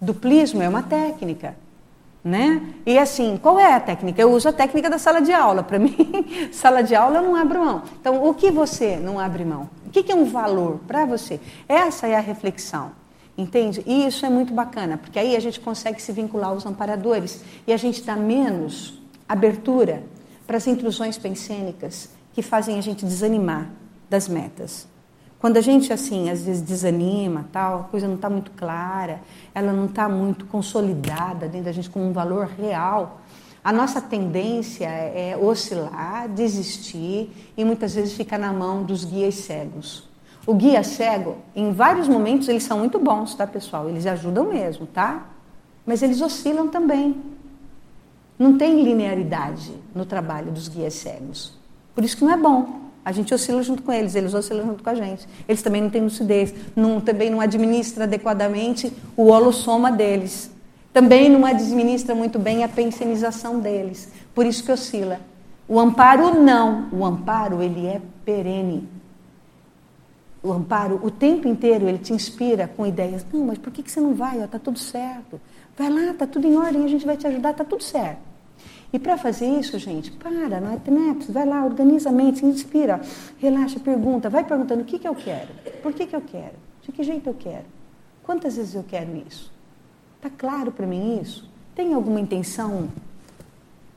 duplismo 0.00 0.62
é 0.62 0.68
uma 0.68 0.80
técnica. 0.84 1.56
Né? 2.22 2.62
E 2.86 2.96
assim, 2.96 3.36
qual 3.36 3.58
é 3.58 3.74
a 3.74 3.80
técnica? 3.80 4.22
Eu 4.22 4.30
uso 4.30 4.48
a 4.48 4.52
técnica 4.52 4.88
da 4.88 4.96
sala 4.96 5.20
de 5.20 5.32
aula. 5.32 5.64
Para 5.64 5.80
mim, 5.82 5.96
sala 6.52 6.82
de 6.82 6.94
aula 6.94 7.16
eu 7.16 7.22
não 7.22 7.34
abro 7.34 7.64
mão. 7.64 7.82
Então, 8.00 8.24
o 8.24 8.32
que 8.32 8.48
você 8.48 8.94
não 8.94 9.18
abre 9.18 9.44
mão? 9.44 9.68
O 9.84 9.90
que 9.90 10.12
é 10.12 10.14
um 10.14 10.26
valor 10.26 10.78
para 10.86 11.04
você? 11.04 11.40
Essa 11.68 12.06
é 12.06 12.14
a 12.14 12.20
reflexão. 12.20 12.92
Entende? 13.36 13.82
E 13.86 14.06
isso 14.06 14.26
é 14.26 14.30
muito 14.30 14.52
bacana, 14.52 14.98
porque 14.98 15.18
aí 15.18 15.34
a 15.34 15.40
gente 15.40 15.58
consegue 15.58 16.00
se 16.02 16.12
vincular 16.12 16.50
aos 16.50 16.66
amparadores 16.66 17.42
e 17.66 17.72
a 17.72 17.76
gente 17.76 18.02
dá 18.02 18.14
menos 18.14 19.00
abertura 19.28 20.02
para 20.46 20.58
as 20.58 20.66
intrusões 20.66 21.16
pensênicas 21.16 22.10
que 22.34 22.42
fazem 22.42 22.78
a 22.78 22.82
gente 22.82 23.06
desanimar 23.06 23.70
das 24.08 24.28
metas. 24.28 24.86
Quando 25.38 25.56
a 25.56 25.60
gente, 25.60 25.92
assim, 25.92 26.30
às 26.30 26.44
vezes 26.44 26.62
desanima, 26.62 27.48
tal, 27.50 27.80
a 27.80 27.82
coisa 27.84 28.06
não 28.06 28.14
está 28.14 28.30
muito 28.30 28.52
clara, 28.52 29.20
ela 29.54 29.72
não 29.72 29.86
está 29.86 30.08
muito 30.08 30.44
consolidada 30.46 31.48
dentro 31.48 31.64
da 31.64 31.72
gente 31.72 31.90
como 31.90 32.04
um 32.04 32.12
valor 32.12 32.46
real, 32.46 33.20
a 33.64 33.72
nossa 33.72 34.00
tendência 34.00 34.86
é 34.86 35.36
oscilar, 35.40 36.28
desistir 36.28 37.30
e 37.56 37.64
muitas 37.64 37.94
vezes 37.94 38.12
ficar 38.12 38.38
na 38.38 38.52
mão 38.52 38.82
dos 38.82 39.04
guias 39.04 39.36
cegos. 39.36 40.11
O 40.46 40.54
guia 40.54 40.82
cego, 40.82 41.36
em 41.54 41.72
vários 41.72 42.08
momentos, 42.08 42.48
eles 42.48 42.64
são 42.64 42.78
muito 42.78 42.98
bons, 42.98 43.34
tá, 43.34 43.46
pessoal? 43.46 43.88
Eles 43.88 44.06
ajudam 44.06 44.44
mesmo, 44.44 44.86
tá? 44.86 45.26
Mas 45.86 46.02
eles 46.02 46.20
oscilam 46.20 46.68
também. 46.68 47.16
Não 48.38 48.58
tem 48.58 48.82
linearidade 48.82 49.72
no 49.94 50.04
trabalho 50.04 50.50
dos 50.50 50.66
guias 50.66 50.94
cegos. 50.94 51.52
Por 51.94 52.02
isso 52.02 52.16
que 52.16 52.24
não 52.24 52.32
é 52.32 52.36
bom. 52.36 52.80
A 53.04 53.12
gente 53.12 53.32
oscila 53.32 53.62
junto 53.62 53.82
com 53.82 53.92
eles, 53.92 54.14
eles 54.14 54.34
oscilam 54.34 54.66
junto 54.66 54.82
com 54.82 54.90
a 54.90 54.94
gente. 54.94 55.28
Eles 55.48 55.62
também 55.62 55.82
não 55.82 55.90
têm 55.90 56.02
lucidez, 56.02 56.54
não, 56.74 57.00
também 57.00 57.30
não 57.30 57.40
administra 57.40 58.04
adequadamente 58.04 58.92
o 59.16 59.28
holossoma 59.28 59.92
deles. 59.92 60.50
Também 60.92 61.28
não 61.28 61.44
administra 61.46 62.14
muito 62.14 62.38
bem 62.38 62.64
a 62.64 62.68
pensenização 62.68 63.60
deles. 63.60 64.08
Por 64.34 64.44
isso 64.44 64.64
que 64.64 64.72
oscila. 64.72 65.20
O 65.68 65.80
amparo 65.80 66.40
não. 66.40 66.88
O 66.92 67.04
amparo 67.04 67.62
ele 67.62 67.86
é 67.86 68.00
perene. 68.24 68.88
O 70.42 70.52
amparo, 70.52 71.00
o 71.02 71.10
tempo 71.10 71.46
inteiro, 71.46 71.88
ele 71.88 71.98
te 71.98 72.12
inspira 72.12 72.66
com 72.66 72.84
ideias. 72.84 73.24
Não, 73.32 73.46
mas 73.46 73.58
por 73.58 73.72
que, 73.72 73.82
que 73.82 73.90
você 73.90 74.00
não 74.00 74.14
vai? 74.14 74.42
Está 74.42 74.58
tudo 74.58 74.78
certo. 74.78 75.40
Vai 75.76 75.88
lá, 75.88 76.10
está 76.10 76.26
tudo 76.26 76.46
em 76.46 76.56
ordem, 76.56 76.84
a 76.84 76.88
gente 76.88 77.06
vai 77.06 77.16
te 77.16 77.26
ajudar, 77.26 77.52
está 77.52 77.64
tudo 77.64 77.82
certo. 77.82 78.32
E 78.92 78.98
para 78.98 79.16
fazer 79.16 79.46
isso, 79.46 79.78
gente, 79.78 80.10
para, 80.12 80.30
não 80.60 80.72
é 80.72 80.90
né? 80.90 81.16
vai 81.30 81.46
lá, 81.46 81.64
organiza 81.64 82.10
a 82.10 82.12
mente, 82.12 82.40
se 82.40 82.44
inspira, 82.44 83.00
relaxa, 83.38 83.80
pergunta, 83.80 84.28
vai 84.28 84.44
perguntando 84.44 84.82
o 84.82 84.84
que, 84.84 84.98
que 84.98 85.08
eu 85.08 85.14
quero, 85.14 85.48
por 85.82 85.94
que, 85.94 86.06
que 86.06 86.14
eu 86.14 86.20
quero, 86.20 86.54
de 86.82 86.92
que 86.92 87.02
jeito 87.02 87.26
eu 87.26 87.34
quero, 87.34 87.64
quantas 88.22 88.56
vezes 88.56 88.74
eu 88.74 88.84
quero 88.84 89.16
isso. 89.26 89.50
Está 90.16 90.28
claro 90.28 90.70
para 90.70 90.86
mim 90.86 91.18
isso? 91.22 91.48
Tem 91.74 91.94
alguma 91.94 92.20
intenção 92.20 92.90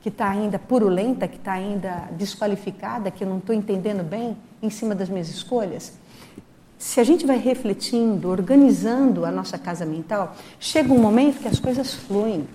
que 0.02 0.08
está 0.08 0.30
ainda 0.30 0.58
purulenta, 0.58 1.28
que 1.28 1.38
está 1.38 1.54
ainda 1.54 2.08
desqualificada, 2.12 3.12
que 3.12 3.24
eu 3.24 3.28
não 3.28 3.40
estou 3.40 3.54
entendendo 3.54 4.02
bem 4.02 4.38
em 4.62 4.70
cima 4.70 4.96
das 4.96 5.10
minhas 5.10 5.28
escolhas? 5.28 6.00
Se 6.86 7.00
a 7.00 7.04
gente 7.04 7.26
vai 7.26 7.38
refletindo, 7.38 8.30
organizando 8.30 9.26
a 9.26 9.32
nossa 9.32 9.58
casa 9.58 9.84
mental, 9.88 10.36
chega 10.60 10.94
um 10.94 11.00
momento 11.00 11.40
que 11.40 11.48
as 11.48 11.60
coisas 11.60 11.96
fluem, 11.96 12.48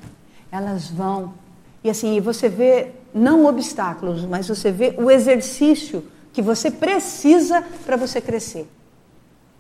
elas 0.52 0.88
vão 0.88 1.34
e 1.82 1.90
assim, 1.90 2.20
você 2.20 2.48
vê 2.48 2.92
não 3.12 3.44
obstáculos, 3.44 4.24
mas 4.24 4.46
você 4.46 4.70
vê 4.70 4.94
o 4.96 5.10
exercício 5.10 6.04
que 6.32 6.40
você 6.40 6.70
precisa 6.70 7.60
para 7.84 7.96
você 7.96 8.20
crescer. 8.20 8.68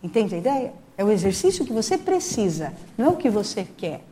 Entende 0.00 0.36
a 0.36 0.38
ideia? 0.38 0.72
É 0.96 1.04
o 1.04 1.10
exercício 1.10 1.64
que 1.64 1.72
você 1.72 1.98
precisa, 1.98 2.72
não 2.96 3.06
é 3.06 3.08
o 3.08 3.16
que 3.16 3.28
você 3.28 3.66
quer. 3.76 4.04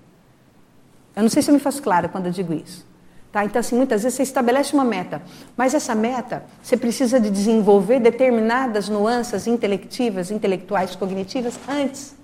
Eu 1.15 1.23
não 1.23 1.31
sei 1.31 1.41
se 1.41 1.51
eu 1.51 1.55
me 1.55 1.61
faço 1.61 1.81
clara 1.81 2.09
quando 2.09 2.27
eu 2.27 2.33
digo 2.33 2.53
isso. 2.53 2.85
Tá? 3.31 3.45
Então, 3.45 3.61
assim, 3.61 3.77
muitas 3.77 4.03
vezes 4.03 4.17
você 4.17 4.23
estabelece 4.23 4.73
uma 4.73 4.85
meta, 4.85 5.21
mas 5.57 5.75
essa 5.75 5.95
meta 5.95 6.45
você 6.63 6.77
precisa 6.77 7.21
de 7.21 7.31
desenvolver 7.31 8.01
determinadas 8.01 8.89
nuances 8.89 9.47
intelectivas, 9.47 10.31
intelectuais, 10.31 10.97
cognitivas 10.97 11.59
antes. 11.69 12.17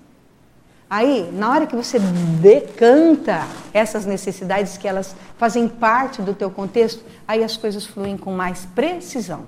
Aí, 0.89 1.29
na 1.33 1.49
hora 1.51 1.67
que 1.67 1.75
você 1.75 1.99
decanta 1.99 3.41
essas 3.73 4.05
necessidades 4.05 4.77
que 4.77 4.87
elas 4.87 5.15
fazem 5.37 5.67
parte 5.67 6.21
do 6.21 6.33
teu 6.33 6.49
contexto, 6.49 7.03
aí 7.27 7.43
as 7.43 7.57
coisas 7.57 7.85
fluem 7.85 8.17
com 8.17 8.31
mais 8.31 8.65
precisão. 8.65 9.45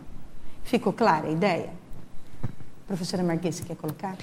Ficou 0.63 0.91
clara 0.91 1.27
a 1.27 1.31
ideia? 1.31 1.69
Professora 2.87 3.23
Marquês, 3.23 3.55
você 3.55 3.63
quer 3.63 3.75
colocar? 3.75 4.15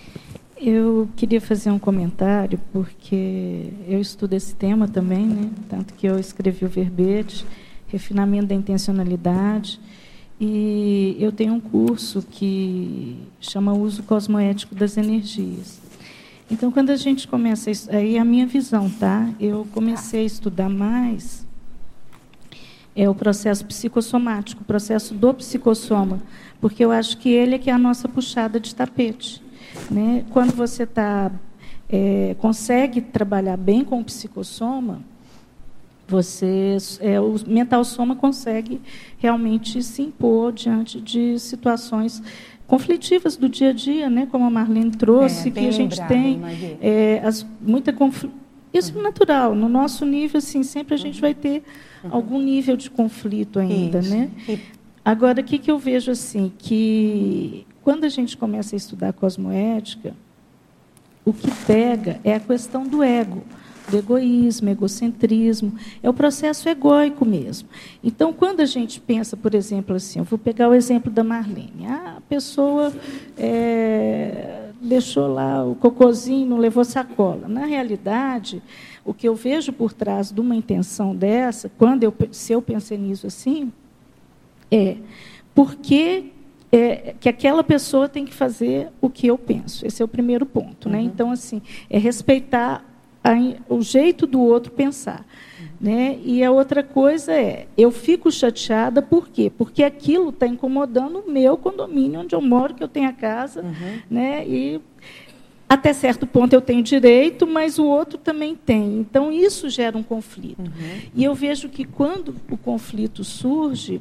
Eu 0.57 1.09
queria 1.17 1.41
fazer 1.41 1.71
um 1.71 1.79
comentário, 1.79 2.61
porque 2.73 3.73
eu 3.89 4.01
estudo 4.01 4.35
esse 4.35 4.55
tema 4.55 4.87
também, 4.87 5.27
né? 5.27 5.51
tanto 5.69 5.95
que 5.95 6.07
eu 6.07 6.19
escrevi 6.19 6.65
o 6.65 6.69
verbete, 6.69 7.45
refinamento 7.89 8.47
da 8.47 8.55
intencionalidade, 8.55 9.81
e 10.41 11.17
eu 11.19 11.33
tenho 11.33 11.55
um 11.55 11.61
curso 11.61 12.23
que 12.23 13.17
chama 13.41 13.73
Uso 13.73 14.03
Cosmoético 14.05 14.75
das 14.75 14.97
Energias. 14.97 15.81
Então, 16.51 16.71
quando 16.71 16.91
a 16.91 16.97
gente 16.97 17.27
começa, 17.27 17.71
aí 17.91 18.17
é 18.17 18.21
a 18.21 18.25
minha 18.25 18.47
visão, 18.47 18.89
tá? 18.91 19.29
Eu 19.41 19.67
comecei 19.73 20.21
a 20.21 20.25
estudar 20.25 20.69
mais 20.69 21.45
é 22.97 23.09
o 23.09 23.15
processo 23.15 23.65
psicossomático, 23.65 24.63
o 24.63 24.65
processo 24.65 25.15
do 25.15 25.35
psicossoma, 25.35 26.23
porque 26.61 26.85
eu 26.85 26.93
acho 26.93 27.19
que 27.19 27.29
ele 27.29 27.57
é 27.57 27.59
que 27.59 27.69
é 27.69 27.73
a 27.73 27.79
nossa 27.79 28.09
puxada 28.09 28.61
de 28.61 28.75
tapete. 28.75 29.43
Né? 29.91 30.25
Quando 30.31 30.53
você 30.53 30.87
tá, 30.87 31.31
é, 31.89 32.35
consegue 32.39 33.01
trabalhar 33.01 33.57
bem 33.57 33.85
com 33.85 34.01
o 34.01 34.05
psicossoma, 34.05 35.03
você, 36.07 36.77
é, 37.01 37.19
o 37.19 37.35
mental 37.47 37.83
soma 37.85 38.15
consegue 38.15 38.81
realmente 39.19 39.83
se 39.83 40.03
impor 40.03 40.53
diante 40.53 41.01
de 41.01 41.39
situações 41.39 42.23
conflitivas 42.67 43.37
do 43.37 43.49
dia 43.49 43.71
a 43.71 43.73
dia, 43.73 44.11
né? 44.11 44.27
como 44.31 44.45
a 44.45 44.51
Marlene 44.51 44.91
trouxe, 44.91 45.49
é, 45.49 45.51
que 45.51 45.67
a 45.67 45.71
gente 45.71 45.93
lembrado, 45.93 46.09
tem 46.09 46.41
é, 46.81 47.21
as, 47.25 47.47
muita 47.61 47.93
confl... 47.93 48.29
Isso 48.73 48.99
é 48.99 49.03
natural. 49.03 49.55
No 49.55 49.69
nosso 49.69 50.05
nível, 50.05 50.39
assim, 50.39 50.63
sempre 50.65 50.95
a 50.95 50.97
gente 50.97 51.17
uhum. 51.17 51.21
vai 51.21 51.35
ter 51.35 51.63
uhum. 52.03 52.11
algum 52.13 52.43
nível 52.43 52.77
de 52.77 52.91
conflito 52.91 53.61
ainda. 53.61 54.03
Né? 54.03 54.31
Agora, 55.05 55.41
o 55.41 55.45
que, 55.45 55.59
que 55.59 55.71
eu 55.71 55.79
vejo 55.79 56.11
assim? 56.11 56.53
Que 56.59 57.65
quando 57.85 58.05
a 58.05 58.09
gente 58.09 58.37
começa 58.37 58.75
a 58.75 58.79
estudar 58.79 59.13
cosmoética, 59.13 60.15
o 61.25 61.33
que 61.33 61.51
pega 61.67 62.19
é 62.25 62.35
a 62.35 62.41
questão 62.41 62.87
do 62.87 63.03
ego 63.03 63.43
do 63.89 63.99
egoísmo, 63.99 64.71
egocentrismo, 64.71 65.75
é 66.03 66.09
o 66.09 66.15
processo 66.15 66.69
egóico 66.69 67.25
mesmo. 67.25 67.69
Então, 68.03 68.33
quando 68.33 68.61
a 68.61 68.67
gente 68.67 69.01
pensa, 69.01 69.37
por 69.37 69.55
exemplo, 69.55 69.95
assim, 69.95 70.21
eu 70.21 70.25
vou 70.25 70.39
pegar 70.39 70.69
o 70.69 70.75
exemplo 70.75 71.11
da 71.11 71.23
Marlene, 71.23 71.87
ah, 71.87 72.15
a 72.17 72.21
pessoa 72.23 72.93
é, 73.37 74.71
deixou 74.81 75.33
lá 75.33 75.65
o 75.65 75.75
cocôzinho, 75.75 76.47
não 76.47 76.57
levou 76.57 76.85
sacola. 76.85 77.47
Na 77.47 77.67
realidade, 77.67 78.63
o 79.05 79.13
que 79.13 79.29
eu 79.29 79.35
vejo 79.35 79.73
por 79.73 79.93
trás 79.93 80.33
de 80.33 80.41
uma 80.41 80.57
intenção 80.57 81.15
dessa, 81.15 81.71
quando 81.77 82.05
eu, 82.05 82.15
se 82.33 82.53
eu 82.53 82.63
pensei 82.63 82.97
nisso 82.97 83.27
assim, 83.27 83.71
é 84.71 84.97
porque 85.55 86.33
é, 86.75 87.15
que 87.21 87.29
aquela 87.29 87.63
pessoa 87.63 88.09
tem 88.09 88.25
que 88.25 88.35
fazer 88.35 88.89
o 89.01 89.09
que 89.09 89.29
eu 89.29 89.39
penso. 89.39 89.87
Esse 89.87 90.03
é 90.03 90.05
o 90.05 90.09
primeiro 90.09 90.45
ponto. 90.45 90.89
Né? 90.89 90.99
Uhum. 90.99 91.05
Né? 91.05 91.11
Então, 91.15 91.31
assim, 91.31 91.63
é 91.89 91.99
respeitar 91.99 92.85
a, 93.23 93.33
o 93.69 93.81
jeito 93.81 94.27
do 94.27 94.41
outro 94.41 94.73
pensar. 94.73 95.25
Né? 95.81 96.19
E 96.25 96.43
a 96.43 96.51
outra 96.51 96.83
coisa 96.83 97.33
é, 97.33 97.69
eu 97.77 97.93
fico 97.93 98.31
chateada 98.33 99.01
por 99.01 99.29
quê? 99.29 99.53
Porque 99.57 99.85
aquilo 99.85 100.31
está 100.31 100.49
incomodando 100.49 101.21
o 101.21 101.31
meu 101.31 101.57
condomínio 101.57 102.21
onde 102.21 102.35
eu 102.35 102.41
moro, 102.41 102.75
que 102.75 102.83
eu 102.83 102.89
tenho 102.89 103.09
a 103.09 103.13
casa, 103.13 103.63
uhum. 103.63 103.99
né? 104.11 104.47
E 104.47 104.81
até 105.69 105.93
certo 105.93 106.27
ponto 106.27 106.53
eu 106.55 106.61
tenho 106.61 106.83
direito, 106.83 107.47
mas 107.47 107.79
o 107.79 107.85
outro 107.85 108.19
também 108.19 108.55
tem. 108.57 108.99
Então 108.99 109.31
isso 109.31 109.69
gera 109.69 109.97
um 109.97 110.03
conflito. 110.03 110.61
Uhum. 110.61 111.01
E 111.15 111.23
eu 111.25 111.35
vejo 111.35 111.69
que 111.69 111.85
quando 111.85 112.35
o 112.51 112.57
conflito 112.57 113.23
surge, 113.23 114.01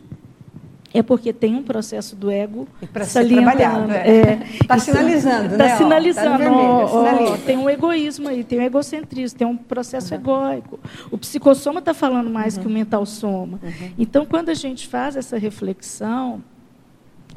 é 0.93 1.01
porque 1.01 1.33
tem 1.33 1.55
um 1.55 1.63
processo 1.63 2.15
do 2.15 2.29
ego 2.29 2.67
para 2.91 3.03
ser 3.05 3.27
trabalhado. 3.27 3.91
Está 3.91 3.97
é. 3.97 4.19
é, 4.19 4.39
tá 4.67 4.77
sinalizando, 4.77 5.49
tá 5.49 5.57
né? 5.57 5.77
Sinalizando, 5.77 6.29
tá 6.29 6.37
vermelho, 6.37 6.63
ó, 6.63 7.33
ó, 7.33 7.37
tem 7.37 7.57
um 7.57 7.69
egoísmo 7.69 8.29
aí, 8.29 8.43
tem 8.43 8.59
um 8.59 8.61
egocentrismo, 8.61 9.39
tem 9.39 9.47
um 9.47 9.57
processo 9.57 10.13
uhum. 10.13 10.19
egóico. 10.19 10.79
O 11.09 11.17
psicossoma 11.17 11.79
está 11.79 11.93
falando 11.93 12.29
mais 12.29 12.55
uhum. 12.55 12.61
que 12.61 12.67
o 12.67 12.71
mental 12.71 13.05
soma. 13.05 13.59
Uhum. 13.63 13.91
Então, 13.97 14.25
quando 14.25 14.49
a 14.49 14.53
gente 14.53 14.87
faz 14.87 15.15
essa 15.15 15.37
reflexão, 15.37 16.43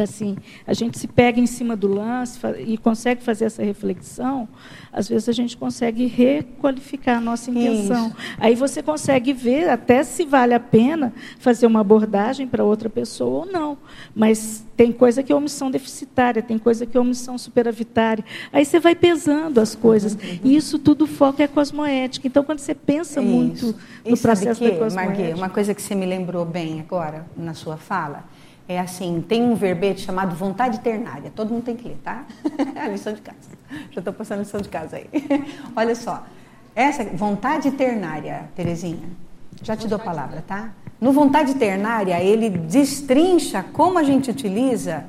assim, 0.02 0.36
a 0.66 0.72
gente 0.72 0.98
se 0.98 1.06
pega 1.06 1.40
em 1.40 1.46
cima 1.46 1.76
do 1.76 1.88
lance 1.88 2.38
e 2.58 2.76
consegue 2.76 3.22
fazer 3.22 3.46
essa 3.46 3.62
reflexão, 3.62 4.48
às 4.92 5.08
vezes 5.08 5.28
a 5.28 5.32
gente 5.32 5.56
consegue 5.56 6.06
requalificar 6.06 7.18
a 7.18 7.20
nossa 7.20 7.50
intenção. 7.50 8.08
Isso. 8.08 8.16
Aí 8.38 8.54
você 8.54 8.82
consegue 8.82 9.32
ver 9.32 9.68
até 9.68 10.02
se 10.02 10.24
vale 10.24 10.54
a 10.54 10.60
pena 10.60 11.12
fazer 11.38 11.66
uma 11.66 11.80
abordagem 11.80 12.46
para 12.46 12.64
outra 12.64 12.88
pessoa 12.88 13.44
ou 13.44 13.52
não. 13.52 13.76
Mas 14.14 14.64
tem 14.76 14.92
coisa 14.92 15.22
que 15.22 15.32
é 15.32 15.36
omissão 15.36 15.70
deficitária, 15.70 16.42
tem 16.42 16.58
coisa 16.58 16.86
que 16.86 16.96
é 16.96 17.00
omissão 17.00 17.36
superavitária. 17.36 18.24
Aí 18.52 18.64
você 18.64 18.80
vai 18.80 18.94
pesando 18.94 19.60
as 19.60 19.74
coisas. 19.74 20.14
Uhum. 20.14 20.40
E 20.44 20.56
isso 20.56 20.78
tudo 20.78 21.06
foca 21.06 21.42
é 21.42 21.48
cosmoética. 21.48 22.26
Então, 22.26 22.42
quando 22.44 22.58
você 22.58 22.74
pensa 22.74 23.20
isso. 23.20 23.28
muito 23.28 23.74
no 24.04 24.16
processo 24.16 24.60
que, 24.60 24.70
da 24.70 24.78
cosmoética... 24.78 25.22
Marguê, 25.22 25.34
uma 25.34 25.48
coisa 25.48 25.74
que 25.74 25.82
você 25.82 25.94
me 25.94 26.06
lembrou 26.06 26.44
bem 26.44 26.80
agora, 26.80 27.26
na 27.36 27.54
sua 27.54 27.76
fala 27.76 28.24
é 28.68 28.78
assim, 28.78 29.24
tem 29.26 29.42
um 29.42 29.54
verbete 29.54 30.00
chamado 30.00 30.34
vontade 30.34 30.80
ternária. 30.80 31.32
Todo 31.34 31.52
mundo 31.52 31.64
tem 31.64 31.76
que 31.76 31.88
ler, 31.88 31.98
tá? 32.02 32.24
a 32.80 32.88
lição 32.88 33.12
de 33.12 33.20
casa. 33.20 33.56
Já 33.90 34.00
estou 34.00 34.12
passando 34.12 34.38
a 34.38 34.42
lição 34.42 34.60
de 34.60 34.68
casa 34.68 34.96
aí. 34.96 35.08
Olha 35.74 35.94
só. 35.94 36.24
Essa 36.74 37.04
vontade 37.04 37.70
ternária, 37.70 38.50
Terezinha, 38.54 39.08
já 39.62 39.74
te 39.76 39.88
dou 39.88 39.96
a 39.96 40.02
palavra, 40.02 40.44
tá? 40.46 40.72
No 41.00 41.12
Vontade 41.12 41.54
Ternária, 41.54 42.22
ele 42.22 42.50
destrincha 42.50 43.64
como 43.72 43.98
a 43.98 44.02
gente 44.02 44.30
utiliza, 44.30 45.04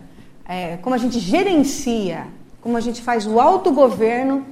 é, 0.47 0.77
como 0.77 0.95
a 0.95 0.97
gente 0.97 1.19
gerencia, 1.19 2.27
como 2.61 2.75
a 2.75 2.81
gente 2.81 3.01
faz 3.01 3.25
o 3.25 3.39
autogoverno 3.39 4.45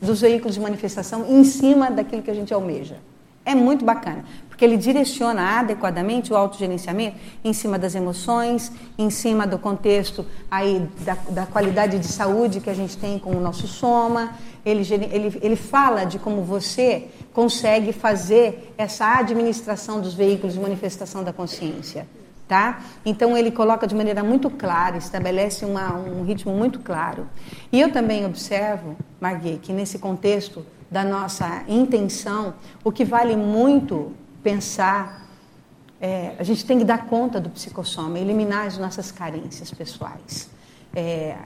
dos 0.00 0.20
veículos 0.20 0.54
de 0.54 0.60
manifestação 0.60 1.26
em 1.28 1.44
cima 1.44 1.90
daquilo 1.90 2.22
que 2.22 2.30
a 2.30 2.34
gente 2.34 2.52
almeja. 2.52 2.96
É 3.46 3.54
muito 3.54 3.84
bacana, 3.84 4.24
porque 4.48 4.64
ele 4.64 4.78
direciona 4.78 5.58
adequadamente 5.58 6.32
o 6.32 6.36
autogerenciamento 6.36 7.18
em 7.44 7.52
cima 7.52 7.78
das 7.78 7.94
emoções, 7.94 8.72
em 8.96 9.10
cima 9.10 9.46
do 9.46 9.58
contexto 9.58 10.24
aí 10.50 10.88
da, 11.00 11.14
da 11.28 11.46
qualidade 11.46 11.98
de 11.98 12.06
saúde 12.06 12.60
que 12.60 12.70
a 12.70 12.74
gente 12.74 12.96
tem 12.96 13.18
com 13.18 13.32
o 13.32 13.40
nosso 13.40 13.66
soma. 13.66 14.32
Ele, 14.64 14.82
ele, 15.12 15.38
ele 15.42 15.56
fala 15.56 16.04
de 16.04 16.18
como 16.18 16.42
você 16.42 17.08
consegue 17.34 17.92
fazer 17.92 18.72
essa 18.78 19.18
administração 19.18 20.00
dos 20.00 20.14
veículos 20.14 20.54
de 20.54 20.60
manifestação 20.60 21.22
da 21.22 21.32
consciência. 21.32 22.06
Tá? 22.48 22.82
Então 23.04 23.36
ele 23.36 23.50
coloca 23.50 23.86
de 23.86 23.94
maneira 23.94 24.22
muito 24.22 24.50
clara, 24.50 24.96
estabelece 24.98 25.64
uma, 25.64 25.94
um 25.94 26.24
ritmo 26.24 26.54
muito 26.54 26.78
claro. 26.78 27.26
E 27.72 27.80
eu 27.80 27.90
também 27.90 28.24
observo, 28.24 28.96
Marguerite, 29.20 29.60
que 29.60 29.72
nesse 29.72 29.98
contexto 29.98 30.64
da 30.94 31.02
nossa 31.02 31.64
intenção, 31.66 32.54
o 32.84 32.92
que 32.92 33.04
vale 33.04 33.34
muito 33.34 34.12
pensar, 34.44 35.26
é, 36.00 36.36
a 36.38 36.44
gente 36.44 36.64
tem 36.64 36.78
que 36.78 36.84
dar 36.84 37.06
conta 37.06 37.40
do 37.40 37.50
psicossoma, 37.50 38.16
eliminar 38.16 38.68
as 38.68 38.78
nossas 38.78 39.10
carências 39.10 39.72
pessoais, 39.72 40.48
é, 40.94 41.36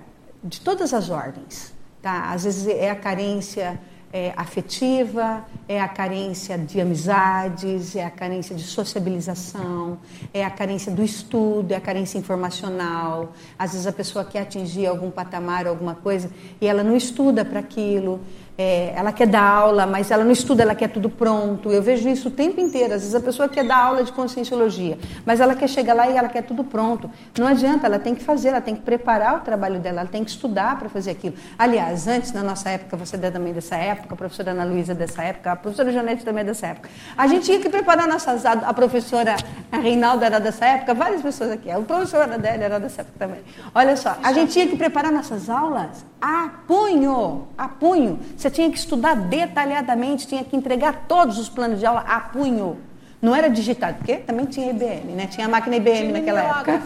de 0.45 0.61
todas 0.61 0.93
as 0.93 1.09
ordens. 1.09 1.73
Tá? 2.03 2.31
Às 2.31 2.45
vezes 2.45 2.67
é 2.67 2.91
a 2.91 2.95
carência 2.95 3.81
é, 4.13 4.33
afetiva, 4.37 5.45
é 5.69 5.81
a 5.81 5.89
carência 5.89 6.57
de 6.57 6.81
amizades, 6.81 7.95
é 7.95 8.05
a 8.05 8.11
carência 8.11 8.55
de 8.55 8.63
sociabilização, 8.63 9.99
é 10.33 10.45
a 10.45 10.51
carência 10.51 10.91
do 10.91 11.03
estudo, 11.03 11.73
é 11.73 11.77
a 11.77 11.81
carência 11.81 12.19
informacional. 12.19 13.33
Às 13.59 13.73
vezes 13.73 13.87
a 13.87 13.93
pessoa 13.93 14.25
quer 14.25 14.41
atingir 14.41 14.87
algum 14.87 15.11
patamar, 15.11 15.67
alguma 15.67 15.95
coisa, 15.95 16.31
e 16.61 16.67
ela 16.67 16.83
não 16.83 16.97
estuda 16.97 17.45
para 17.45 17.61
aquilo 17.61 18.21
é, 18.61 18.93
ela 18.97 19.13
quer 19.13 19.29
dar 19.29 19.45
aula, 19.45 19.87
mas 19.87 20.11
ela 20.11 20.25
não 20.25 20.33
estuda, 20.33 20.65
ela 20.65 20.75
quer 20.75 20.89
tudo 20.89 21.09
pronto. 21.09 21.71
Eu 21.71 21.81
vejo 21.81 22.09
isso 22.09 22.27
o 22.27 22.31
tempo 22.31 22.61
inteiro. 22.61 22.93
Às 22.93 23.03
vezes 23.03 23.15
a 23.15 23.21
pessoa 23.21 23.49
quer 23.49 23.65
dar 23.65 23.79
aula 23.79 24.03
de 24.03 24.11
conscienciologia, 24.11 24.99
mas 25.25 25.39
ela 25.39 25.55
quer 25.55 25.69
chegar 25.69 25.95
lá 25.95 26.11
e 26.11 26.17
ela 26.17 26.29
quer 26.29 26.43
tudo 26.43 26.65
pronto. 26.65 27.09
Não 27.39 27.47
adianta, 27.47 27.87
ela 27.87 28.01
tem 28.01 28.17
que 28.17 28.25
fazer, 28.25 28.49
ela 28.49 28.61
tem 28.61 28.75
que 28.75 28.83
preparar 28.83 29.37
o 29.37 29.41
trabalho 29.43 29.79
dela, 29.79 30.01
ela 30.01 30.11
tem 30.11 30.25
que 30.25 30.31
estudar 30.31 30.77
para 30.77 30.89
fazer 30.89 31.13
aquilo. 31.13 31.37
Aliás, 31.57 32.09
antes, 32.09 32.33
na 32.33 32.43
nossa 32.43 32.69
época, 32.69 32.97
você 32.97 33.15
é 33.15 33.31
também 33.31 33.53
dessa 33.53 33.77
época, 33.77 33.98
a 34.09 34.17
professora 34.17 34.51
Ana 34.53 34.65
Luísa 34.65 34.95
dessa 34.95 35.23
época, 35.23 35.53
a 35.53 35.57
professora 35.57 35.93
Janete 35.93 36.25
também 36.25 36.43
é 36.43 36.45
dessa 36.45 36.67
época. 36.69 36.89
A 37.17 37.27
gente 37.27 37.45
tinha 37.45 37.61
que 37.61 37.69
preparar 37.69 38.07
nossas 38.07 38.45
a 38.45 38.73
professora 38.75 39.37
Reinaldo 39.71 40.25
era 40.25 40.39
dessa 40.39 40.65
época, 40.67 40.95
várias 40.95 41.23
pessoas 41.23 41.51
aqui, 41.53 41.71
a 41.71 41.81
professora 41.81 42.39
dela 42.39 42.65
era 42.65 42.81
dessa 42.81 43.03
época 43.03 43.19
também. 43.19 43.41
Olha 43.75 43.97
só, 43.97 44.17
a 44.23 44.33
gente 44.33 44.53
tinha 44.53 44.67
que 44.67 44.77
preparar 44.77 45.13
nossas 45.13 45.49
aulas 45.49 46.05
a 46.21 46.51
punho, 46.67 47.49
a 47.57 47.69
punho. 47.69 48.19
Você 48.37 48.51
tinha 48.51 48.71
que 48.71 48.79
estudar 48.79 49.15
detalhadamente, 49.15 50.27
tinha 50.27 50.45
que 50.45 50.57
entregar 50.57 51.05
todos 51.07 51.39
os 51.39 51.49
planos 51.49 51.79
de 51.79 51.87
aula 51.87 52.01
a 52.01 52.21
punho. 52.21 52.79
Não 53.21 53.35
era 53.35 53.49
digitado, 53.49 53.99
porque 53.99 54.15
também 54.15 54.47
tinha 54.47 54.71
IBM, 54.71 55.13
né? 55.17 55.27
Tinha 55.27 55.49
máquina 55.49 55.75
IBM 55.75 55.99
tinha 55.99 56.13
naquela 56.13 56.41
época. 56.41 56.81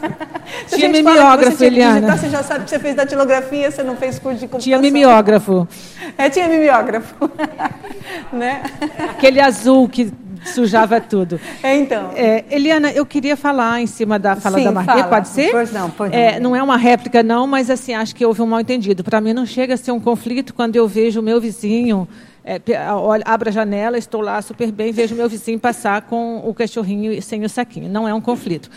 tinha 0.66 0.88
mimeógrafo, 0.88 1.62
Eliana. 1.62 1.94
Digitar, 2.00 2.18
você 2.18 2.28
já 2.30 2.42
sabe 2.42 2.64
que 2.64 2.70
você 2.70 2.78
fez 2.78 2.94
datilografia, 2.94 3.70
você 3.70 3.82
não 3.82 3.96
fez 3.96 4.18
curso 4.18 4.38
de 4.38 4.46
computação. 4.46 4.64
Tinha 4.64 4.78
mimeógrafo. 4.78 5.68
É, 6.16 6.30
tinha 6.30 6.48
mimeógrafo. 6.48 7.30
né? 8.32 8.62
Aquele 9.10 9.40
azul 9.40 9.86
que 9.86 10.10
sujava 10.44 11.00
tudo. 11.02 11.38
É, 11.62 11.76
então. 11.76 12.10
É, 12.14 12.44
Eliana, 12.50 12.90
eu 12.90 13.04
queria 13.04 13.36
falar 13.36 13.82
em 13.82 13.86
cima 13.86 14.18
da 14.18 14.34
fala 14.34 14.58
Sim, 14.58 14.64
da 14.64 14.72
Marquê, 14.72 15.02
pode 15.04 15.28
ser? 15.28 15.50
Pois 15.50 15.70
não, 15.70 15.90
pode 15.90 16.16
é, 16.16 16.40
não. 16.40 16.56
é 16.56 16.62
uma 16.62 16.78
réplica, 16.78 17.22
não, 17.22 17.46
mas 17.46 17.70
assim, 17.70 17.94
acho 17.94 18.14
que 18.14 18.24
houve 18.24 18.40
um 18.40 18.46
mal 18.46 18.60
entendido. 18.60 19.04
Para 19.04 19.20
mim 19.20 19.32
não 19.32 19.44
chega 19.46 19.74
a 19.74 19.76
ser 19.76 19.92
um 19.92 20.00
conflito 20.00 20.54
quando 20.54 20.76
eu 20.76 20.88
vejo 20.88 21.20
o 21.20 21.22
meu 21.22 21.40
vizinho. 21.40 22.08
É, 22.44 22.60
olha, 22.92 23.22
abro 23.24 23.48
a 23.48 23.52
janela, 23.52 23.96
estou 23.96 24.20
lá 24.20 24.42
super 24.42 24.72
bem, 24.72 24.92
vejo 24.92 25.14
meu 25.14 25.28
vizinho 25.28 25.60
passar 25.60 26.02
com 26.02 26.38
o 26.38 26.52
cachorrinho 26.52 27.20
sem 27.22 27.44
o 27.44 27.48
saquinho. 27.48 27.88
Não 27.88 28.08
é 28.08 28.12
um 28.12 28.20
conflito. 28.20 28.68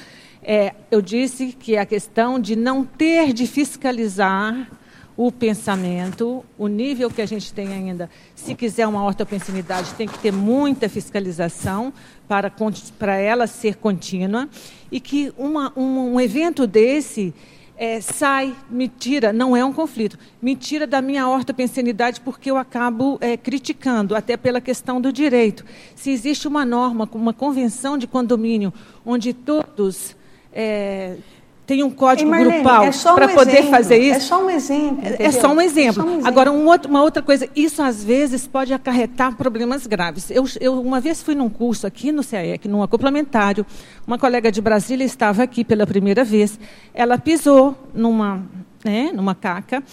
É, 0.44 0.76
eu 0.92 1.02
disse 1.02 1.48
que 1.60 1.76
a 1.76 1.86
questão 1.86 2.40
de 2.40 2.56
não 2.56 2.86
ter 2.86 3.34
de 3.34 3.48
fiscalizar 3.48 4.70
o 5.18 5.32
pensamento, 5.32 6.44
o 6.58 6.68
nível 6.68 7.10
que 7.10 7.22
a 7.22 7.26
gente 7.26 7.54
tem 7.54 7.70
ainda. 7.70 8.10
Se 8.36 8.54
quiser 8.54 8.86
uma 8.86 9.04
ortopensinidade, 9.04 9.94
tem 9.94 10.08
que 10.08 10.20
ter 10.20 10.32
muita 10.32 10.90
fiscalização 10.90 11.94
para, 12.28 12.52
para 13.00 13.16
ela 13.16 13.48
ser 13.48 13.76
contínua. 13.78 14.48
E 14.92 15.00
que 15.00 15.34
uma, 15.38 15.72
um, 15.76 16.16
um 16.16 16.22
evento 16.22 16.68
desse 16.68 17.34
é, 17.78 18.00
sai, 18.00 18.56
me 18.70 18.88
tira, 18.88 19.34
não 19.34 19.56
é 19.56 19.64
um 19.64 19.74
conflito, 19.74 20.18
me 20.42 20.56
tira 20.56 20.88
da 20.88 21.02
minha 21.02 21.28
ortopensinidade 21.28 22.22
porque 22.22 22.50
eu 22.50 22.58
acabo 22.58 23.18
é, 23.20 23.36
criticando, 23.36 24.16
até 24.16 24.38
pela 24.38 24.62
questão 24.62 25.02
do 25.02 25.12
direito. 25.12 25.66
Se 25.96 26.10
existe 26.10 26.48
uma 26.48 26.66
norma, 26.66 27.10
uma 27.14 27.34
convenção 27.34 27.98
de 27.98 28.08
condomínio, 28.08 28.74
onde 29.06 29.34
todos. 29.34 30.16
É, 30.54 31.18
tem 31.66 31.84
um 31.84 31.90
código 31.90 32.30
Marlene, 32.30 32.62
grupal 32.62 32.84
é 32.84 32.92
para 32.92 33.26
um 33.26 33.34
poder 33.34 33.52
exemplo, 33.52 33.72
fazer 33.72 33.98
isso. 33.98 34.18
É 34.18 34.20
só 34.20 34.46
um 34.46 34.50
exemplo. 34.50 35.02
É 35.04 35.32
só 35.32 35.52
um 35.52 35.62
exemplo. 35.62 35.94
Só 35.94 36.08
um 36.08 36.12
exemplo. 36.12 36.28
Agora, 36.28 36.52
um 36.52 36.66
outro, 36.68 36.90
uma 36.90 37.02
outra 37.02 37.24
coisa, 37.24 37.50
isso 37.56 37.82
às 37.82 38.04
vezes 38.04 38.46
pode 38.46 38.74
acarretar 38.74 39.36
problemas 39.36 39.88
graves. 39.88 40.30
Eu, 40.30 40.46
eu 40.60 40.80
uma 40.80 41.00
vez 41.00 41.24
fui 41.24 41.34
num 41.34 41.50
curso 41.50 41.88
aqui 41.88 42.12
no 42.12 42.24
CAEC, 42.24 42.68
num 42.68 42.86
complementário, 42.88 43.66
uma 44.06 44.20
colega 44.20 44.52
de 44.52 44.62
Brasília 44.62 45.04
estava 45.04 45.42
aqui 45.42 45.64
pela 45.64 45.88
primeira 45.88 46.24
vez. 46.24 46.60
Ela 46.94 47.18
pisou 47.18 47.76
numa, 47.94 48.44
né, 48.86 49.12
numa 49.12 49.36
caca 49.36 49.84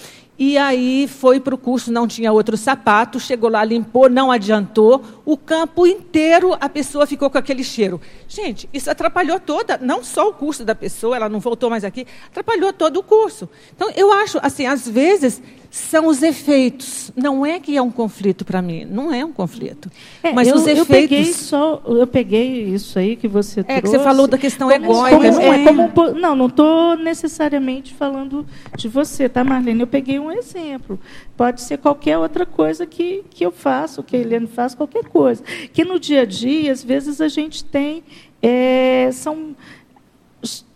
e 0.44 0.58
aí 0.58 1.06
foi 1.06 1.38
para 1.38 1.54
o 1.54 1.58
curso, 1.58 1.92
não 1.92 2.08
tinha 2.08 2.32
outro 2.32 2.56
sapato, 2.56 3.20
chegou 3.20 3.48
lá, 3.48 3.62
limpou, 3.64 4.10
não 4.10 4.28
adiantou. 4.28 5.00
O 5.24 5.36
campo 5.36 5.86
inteiro 5.86 6.56
a 6.60 6.68
pessoa 6.68 7.06
ficou 7.06 7.30
com 7.30 7.38
aquele 7.38 7.62
cheiro. 7.62 8.00
Gente, 8.26 8.68
isso 8.72 8.90
atrapalhou 8.90 9.38
toda, 9.38 9.78
não 9.78 10.02
só 10.02 10.28
o 10.28 10.32
curso 10.32 10.64
da 10.64 10.74
pessoa, 10.74 11.14
ela 11.14 11.28
não 11.28 11.38
voltou 11.38 11.70
mais 11.70 11.84
aqui, 11.84 12.06
atrapalhou 12.26 12.72
todo 12.72 12.96
o 12.96 13.02
curso. 13.04 13.48
Então, 13.76 13.88
eu 13.94 14.12
acho, 14.12 14.40
assim, 14.42 14.66
às 14.66 14.88
vezes 14.88 15.40
são 15.72 16.06
os 16.06 16.22
efeitos. 16.22 17.10
Não 17.16 17.46
é 17.46 17.58
que 17.58 17.78
é 17.78 17.80
um 17.80 17.90
conflito 17.90 18.44
para 18.44 18.60
mim, 18.60 18.84
não 18.84 19.10
é 19.10 19.24
um 19.24 19.32
conflito. 19.32 19.90
É, 20.22 20.30
mas 20.30 20.46
eu, 20.46 20.56
os 20.56 20.66
efeitos. 20.66 20.80
Eu 20.80 20.86
peguei, 20.86 21.24
só, 21.32 21.82
eu 21.86 22.06
peguei 22.06 22.64
isso 22.64 22.98
aí 22.98 23.16
que 23.16 23.26
você 23.26 23.60
é, 23.60 23.62
trouxe. 23.62 23.78
É 23.78 23.80
que 23.80 23.88
você 23.88 23.98
falou 23.98 24.26
da 24.26 24.36
questão 24.36 24.68
como, 24.68 24.84
egóica. 24.84 25.32
Como, 25.32 25.40
é, 25.40 25.64
como, 25.64 26.20
não, 26.20 26.36
não 26.36 26.46
estou 26.48 26.94
necessariamente 26.98 27.94
falando 27.94 28.46
de 28.76 28.86
você, 28.86 29.30
tá, 29.30 29.42
Marlene? 29.42 29.80
Eu 29.80 29.86
peguei 29.86 30.18
um 30.18 30.30
exemplo. 30.30 31.00
Pode 31.38 31.62
ser 31.62 31.78
qualquer 31.78 32.18
outra 32.18 32.44
coisa 32.44 32.84
que, 32.84 33.24
que 33.30 33.42
eu 33.42 33.50
faço, 33.50 34.02
que 34.02 34.14
a 34.14 34.18
Helene 34.18 34.46
faz, 34.46 34.74
qualquer 34.74 35.04
coisa. 35.04 35.42
Que 35.72 35.86
no 35.86 35.98
dia 35.98 36.20
a 36.20 36.26
dia, 36.26 36.70
às 36.70 36.84
vezes, 36.84 37.18
a 37.18 37.28
gente 37.28 37.64
tem. 37.64 38.04
É, 38.42 39.08
são 39.12 39.56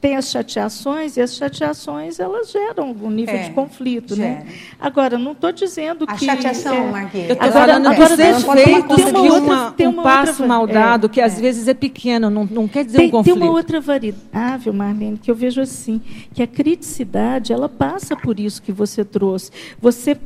tem 0.06 0.14
as 0.14 0.30
chateações 0.30 1.16
e 1.16 1.20
as 1.20 1.34
chateações 1.34 2.20
elas 2.20 2.52
geram 2.52 2.86
algum 2.86 3.10
nível 3.10 3.34
é, 3.34 3.42
de 3.42 3.50
conflito, 3.50 4.14
né? 4.14 4.46
Agora 4.78 5.18
não 5.18 5.32
estou 5.32 5.50
dizendo 5.50 6.04
a 6.04 6.14
que 6.14 6.30
a 6.30 6.36
chateação, 6.36 6.76
é, 6.76 6.90
Marquinhos. 6.92 7.28
Eu 7.30 7.32
estou 7.34 7.50
falando 7.50 7.86
agora, 7.88 8.14
efeitos 8.14 8.44
que 8.44 9.10
uma, 9.10 9.72
tem 9.72 9.88
uma 9.88 10.00
um 10.00 10.04
passo 10.04 10.30
outra, 10.30 10.46
mal 10.46 10.64
dado, 10.64 11.06
é, 11.06 11.08
que 11.08 11.20
às 11.20 11.36
é. 11.36 11.40
vezes 11.40 11.66
é 11.66 11.74
pequeno, 11.74 12.30
não, 12.30 12.44
não 12.44 12.68
quer 12.68 12.84
dizer 12.84 12.98
tem, 12.98 13.08
um 13.08 13.10
conflito. 13.10 13.34
Tem 13.34 13.42
uma 13.42 13.52
outra 13.52 13.80
variável, 13.80 14.72
Marlene, 14.72 15.18
que 15.18 15.28
eu 15.28 15.34
vejo 15.34 15.60
assim, 15.60 16.00
que 16.32 16.40
a 16.40 16.46
criticidade 16.46 17.52
ela 17.52 17.68
passa 17.68 18.14
por 18.14 18.38
isso 18.38 18.62
que 18.62 18.70
você 18.70 19.04
trouxe. 19.04 19.50
Você 19.80 20.16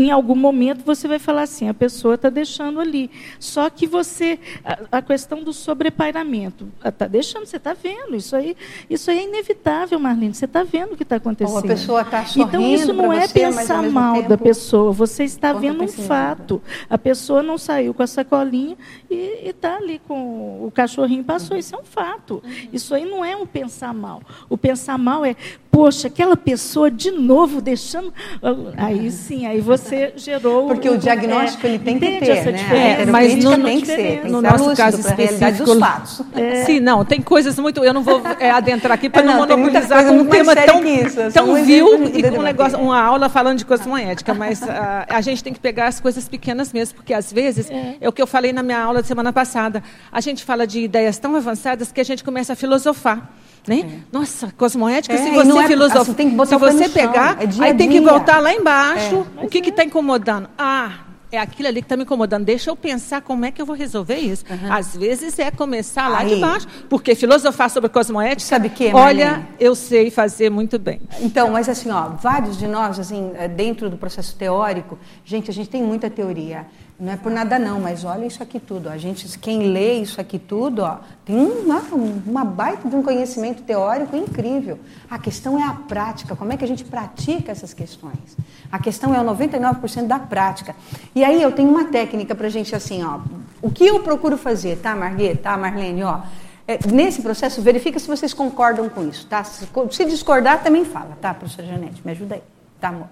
em 0.00 0.10
algum 0.10 0.34
momento 0.34 0.82
você 0.84 1.06
vai 1.06 1.18
falar 1.18 1.42
assim, 1.42 1.68
a 1.68 1.74
pessoa 1.74 2.14
está 2.14 2.30
deixando 2.30 2.80
ali. 2.80 3.10
Só 3.38 3.68
que 3.68 3.86
você, 3.86 4.38
a, 4.64 4.98
a 4.98 5.02
questão 5.02 5.42
do 5.42 5.52
sobrepairamento, 5.52 6.68
está 6.84 7.06
deixando, 7.06 7.46
você 7.46 7.56
está 7.56 7.74
vendo, 7.74 8.16
isso 8.16 8.34
aí, 8.34 8.56
isso 8.88 9.10
aí 9.10 9.18
é 9.18 9.24
inevitável, 9.24 9.98
Marlene, 9.98 10.34
você 10.34 10.44
está 10.44 10.62
vendo 10.62 10.92
o 10.92 10.96
que 10.96 11.02
está 11.02 11.16
acontecendo. 11.16 11.56
Ou 11.56 11.58
a 11.58 11.62
pessoa 11.62 12.02
está 12.02 12.24
Então 12.36 12.60
isso 12.60 12.92
não 12.92 13.12
é 13.12 13.26
você, 13.26 13.40
pensar 13.40 13.82
mal 13.82 14.14
tempo, 14.16 14.28
da 14.28 14.38
pessoa, 14.38 14.92
você 14.92 15.24
está 15.24 15.52
vendo 15.52 15.84
um 15.84 15.88
fato. 15.88 16.62
A 16.88 16.96
pessoa 16.96 17.42
não 17.42 17.58
saiu 17.58 17.92
com 17.92 18.02
a 18.02 18.06
sacolinha 18.06 18.76
e 19.10 19.48
está 19.48 19.76
ali 19.76 20.00
com 20.06 20.64
o 20.64 20.70
cachorrinho 20.70 21.24
passou, 21.24 21.56
isso 21.56 21.74
é 21.74 21.78
um 21.78 21.84
fato. 21.84 22.42
Isso 22.72 22.94
aí 22.94 23.04
não 23.04 23.24
é 23.24 23.36
um 23.36 23.46
pensar 23.46 23.92
mal. 23.92 24.22
O 24.48 24.56
pensar 24.56 24.98
mal 24.98 25.24
é, 25.24 25.36
poxa, 25.70 26.08
aquela 26.08 26.36
pessoa 26.36 26.90
de 26.90 27.10
novo 27.10 27.60
deixando, 27.60 28.12
aí 28.76 29.10
sim, 29.10 29.46
aí 29.46 29.60
você 29.60 29.89
você 29.90 30.12
gerou. 30.16 30.66
Porque 30.66 30.88
o, 30.88 30.94
o 30.94 30.98
diagnóstico 30.98 31.66
é, 31.66 31.70
ele 31.70 31.78
tem 31.78 31.98
que 31.98 32.20
ter, 32.20 32.52
né? 32.52 33.00
É, 33.00 33.06
mas 33.06 33.36
no, 33.42 33.62
tem 33.62 33.80
que 33.80 33.86
ser, 33.86 33.96
tem 33.96 34.18
que 34.20 34.28
no 34.28 34.40
nosso 34.40 34.74
caso 34.74 35.00
específico, 35.00 35.64
dos 35.64 35.78
fatos. 35.78 36.22
É. 36.34 36.64
Sim, 36.64 36.80
não, 36.80 37.04
tem 37.04 37.20
coisas 37.20 37.58
muito. 37.58 37.84
Eu 37.84 37.92
não 37.92 38.02
vou 38.02 38.22
é, 38.38 38.50
adentrar 38.50 38.92
aqui 38.92 39.08
para 39.10 39.22
não, 39.22 39.46
não 39.46 39.58
monopolizar 39.58 40.06
com 40.06 40.12
um 40.12 40.26
tema 40.26 40.54
tão, 40.54 40.84
isso, 40.84 41.16
tão 41.32 41.50
um 41.50 41.64
vil 41.64 42.04
e 42.14 42.22
com 42.22 42.38
um 42.38 42.42
negócio, 42.42 42.78
uma 42.78 43.00
aula 43.00 43.28
falando 43.28 43.58
de 43.58 43.64
cosmoética, 43.64 44.32
mas 44.32 44.62
a, 44.62 45.06
a 45.08 45.20
gente 45.20 45.42
tem 45.42 45.52
que 45.52 45.60
pegar 45.60 45.86
as 45.86 46.00
coisas 46.00 46.28
pequenas 46.28 46.72
mesmo, 46.72 46.96
porque 46.96 47.12
às 47.12 47.32
vezes 47.32 47.70
é. 47.70 47.96
é 48.00 48.08
o 48.08 48.12
que 48.12 48.22
eu 48.22 48.26
falei 48.26 48.52
na 48.52 48.62
minha 48.62 48.80
aula 48.80 49.02
de 49.02 49.08
semana 49.08 49.32
passada. 49.32 49.82
A 50.10 50.20
gente 50.20 50.44
fala 50.44 50.66
de 50.66 50.80
ideias 50.80 51.18
tão 51.18 51.34
avançadas 51.36 51.92
que 51.92 52.00
a 52.00 52.04
gente 52.04 52.24
começa 52.24 52.52
a 52.52 52.56
filosofar. 52.56 53.30
Né? 53.70 53.82
É. 53.82 53.98
Nossa, 54.10 54.52
cosmoética, 54.58 55.14
é, 55.14 55.18
se 55.18 55.30
você 55.30 55.58
é, 55.58 55.66
filosofar, 55.68 56.02
assim, 56.02 56.46
se 56.46 56.56
você 56.56 56.88
pegar, 56.88 57.40
é 57.40 57.46
dia 57.46 57.64
aí 57.66 57.74
tem 57.74 57.88
que 57.88 58.00
voltar 58.00 58.40
lá 58.40 58.52
embaixo. 58.52 59.24
É. 59.38 59.44
O 59.44 59.48
que 59.48 59.58
está 59.58 59.84
incomodando? 59.84 60.50
Ah, 60.58 61.04
é 61.30 61.38
aquilo 61.38 61.68
ali 61.68 61.80
que 61.80 61.86
está 61.86 61.96
me 61.96 62.02
incomodando. 62.02 62.44
Deixa 62.44 62.68
eu 62.68 62.74
pensar 62.74 63.22
como 63.22 63.44
é 63.44 63.52
que 63.52 63.62
eu 63.62 63.66
vou 63.66 63.76
resolver 63.76 64.16
isso. 64.16 64.44
Uhum. 64.50 64.72
Às 64.72 64.96
vezes 64.96 65.38
é 65.38 65.52
começar 65.52 66.08
lá 66.08 66.18
Aí. 66.18 66.34
de 66.34 66.40
baixo, 66.40 66.66
porque 66.88 67.14
filosofar 67.14 67.70
sobre 67.70 67.88
cosmoética, 67.88 68.48
sabe 68.48 68.70
que, 68.70 68.92
olha, 68.92 69.46
eu 69.60 69.76
sei 69.76 70.10
fazer 70.10 70.50
muito 70.50 70.76
bem. 70.76 71.00
Então, 71.20 71.48
mas 71.50 71.68
assim, 71.68 71.92
ó, 71.92 72.08
vários 72.20 72.58
de 72.58 72.66
nós, 72.66 72.98
assim, 72.98 73.32
dentro 73.54 73.88
do 73.88 73.96
processo 73.96 74.34
teórico, 74.34 74.98
gente, 75.24 75.48
a 75.48 75.54
gente 75.54 75.70
tem 75.70 75.80
muita 75.80 76.10
teoria. 76.10 76.66
Não 77.00 77.12
é 77.14 77.16
por 77.16 77.32
nada 77.32 77.58
não, 77.58 77.80
mas 77.80 78.04
olha 78.04 78.26
isso 78.26 78.42
aqui 78.42 78.60
tudo. 78.60 78.90
A 78.90 78.98
gente, 78.98 79.38
quem 79.38 79.72
lê 79.72 79.94
isso 79.94 80.20
aqui 80.20 80.38
tudo, 80.38 80.82
ó, 80.82 80.98
tem 81.24 81.34
uma, 81.34 81.80
uma 82.26 82.44
baita 82.44 82.86
de 82.86 82.94
um 82.94 83.02
conhecimento 83.02 83.62
teórico 83.62 84.14
incrível. 84.14 84.78
A 85.08 85.18
questão 85.18 85.58
é 85.58 85.66
a 85.66 85.72
prática, 85.72 86.36
como 86.36 86.52
é 86.52 86.58
que 86.58 86.64
a 86.64 86.68
gente 86.68 86.84
pratica 86.84 87.50
essas 87.50 87.72
questões. 87.72 88.36
A 88.70 88.78
questão 88.78 89.14
é 89.14 89.20
o 89.20 89.24
99% 89.24 90.06
da 90.06 90.18
prática. 90.18 90.76
E 91.14 91.24
aí 91.24 91.40
eu 91.40 91.50
tenho 91.52 91.70
uma 91.70 91.86
técnica 91.86 92.34
para 92.34 92.48
a 92.48 92.50
gente 92.50 92.76
assim, 92.76 93.02
ó. 93.02 93.20
O 93.62 93.70
que 93.70 93.86
eu 93.86 94.00
procuro 94.00 94.36
fazer, 94.36 94.76
tá, 94.76 94.94
Marguerite, 94.94 95.42
tá, 95.42 95.56
Marlene, 95.56 96.04
ó. 96.04 96.20
É, 96.68 96.78
nesse 96.86 97.22
processo, 97.22 97.62
verifica 97.62 97.98
se 97.98 98.06
vocês 98.06 98.34
concordam 98.34 98.90
com 98.90 99.08
isso, 99.08 99.26
tá? 99.26 99.42
Se, 99.42 99.66
se 99.90 100.04
discordar, 100.04 100.62
também 100.62 100.84
fala, 100.84 101.16
tá, 101.18 101.32
professora 101.32 101.66
Janete? 101.66 102.02
Me 102.04 102.12
ajuda 102.12 102.34
aí. 102.34 102.59
Tá, 102.80 102.88
amor? 102.88 103.08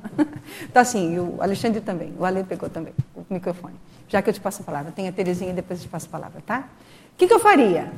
Então, 0.65 0.81
assim, 0.81 1.19
o 1.19 1.43
Alexandre 1.43 1.81
também. 1.81 2.15
O 2.19 2.24
Ale 2.24 2.43
pegou 2.43 2.70
também 2.70 2.95
o 3.15 3.23
microfone. 3.28 3.74
Já 4.09 4.23
que 4.23 4.31
eu 4.31 4.35
te 4.35 4.40
passo 4.40 4.62
a 4.62 4.65
palavra. 4.65 4.90
Tem 4.90 5.07
a 5.07 5.12
Terezinha 5.12 5.51
e 5.51 5.55
depois 5.55 5.81
eu 5.81 5.85
te 5.85 5.90
passo 5.90 6.07
a 6.07 6.11
palavra, 6.11 6.43
tá? 6.45 6.69
O 7.12 7.19
que, 7.19 7.27
que 7.27 7.35
eu 7.35 7.39
faria? 7.39 7.93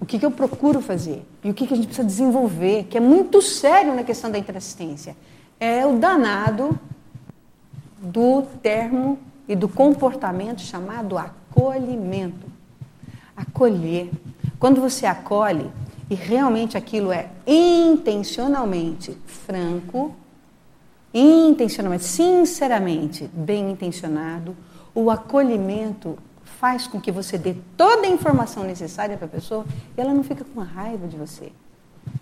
O 0.00 0.06
que, 0.06 0.18
que 0.18 0.26
eu 0.26 0.30
procuro 0.30 0.80
fazer? 0.80 1.24
E 1.44 1.50
o 1.50 1.54
que, 1.54 1.66
que 1.66 1.74
a 1.74 1.76
gente 1.76 1.86
precisa 1.86 2.06
desenvolver, 2.06 2.84
que 2.84 2.96
é 2.96 3.00
muito 3.00 3.40
sério 3.40 3.94
na 3.94 4.02
questão 4.02 4.30
da 4.30 4.38
interassistência? 4.38 5.16
É 5.60 5.86
o 5.86 5.98
danado 5.98 6.78
do 8.00 8.42
termo 8.62 9.18
e 9.46 9.54
do 9.54 9.68
comportamento 9.68 10.62
chamado 10.62 11.16
acolhimento. 11.16 12.46
Acolher. 13.36 14.10
Quando 14.58 14.80
você 14.80 15.06
acolhe, 15.06 15.70
e 16.10 16.14
realmente 16.16 16.76
aquilo 16.76 17.12
é 17.12 17.30
intencionalmente 17.46 19.16
franco, 19.26 20.12
intencionalmente, 21.12 22.04
sinceramente, 22.04 23.28
bem 23.32 23.70
intencionado, 23.70 24.56
o 24.94 25.10
acolhimento 25.10 26.18
faz 26.44 26.86
com 26.86 27.00
que 27.00 27.10
você 27.10 27.38
dê 27.38 27.54
toda 27.76 28.06
a 28.06 28.10
informação 28.10 28.64
necessária 28.64 29.16
para 29.16 29.26
a 29.26 29.30
pessoa 29.30 29.64
e 29.96 30.00
ela 30.00 30.12
não 30.12 30.22
fica 30.22 30.44
com 30.44 30.60
raiva 30.60 31.06
de 31.06 31.16
você. 31.16 31.52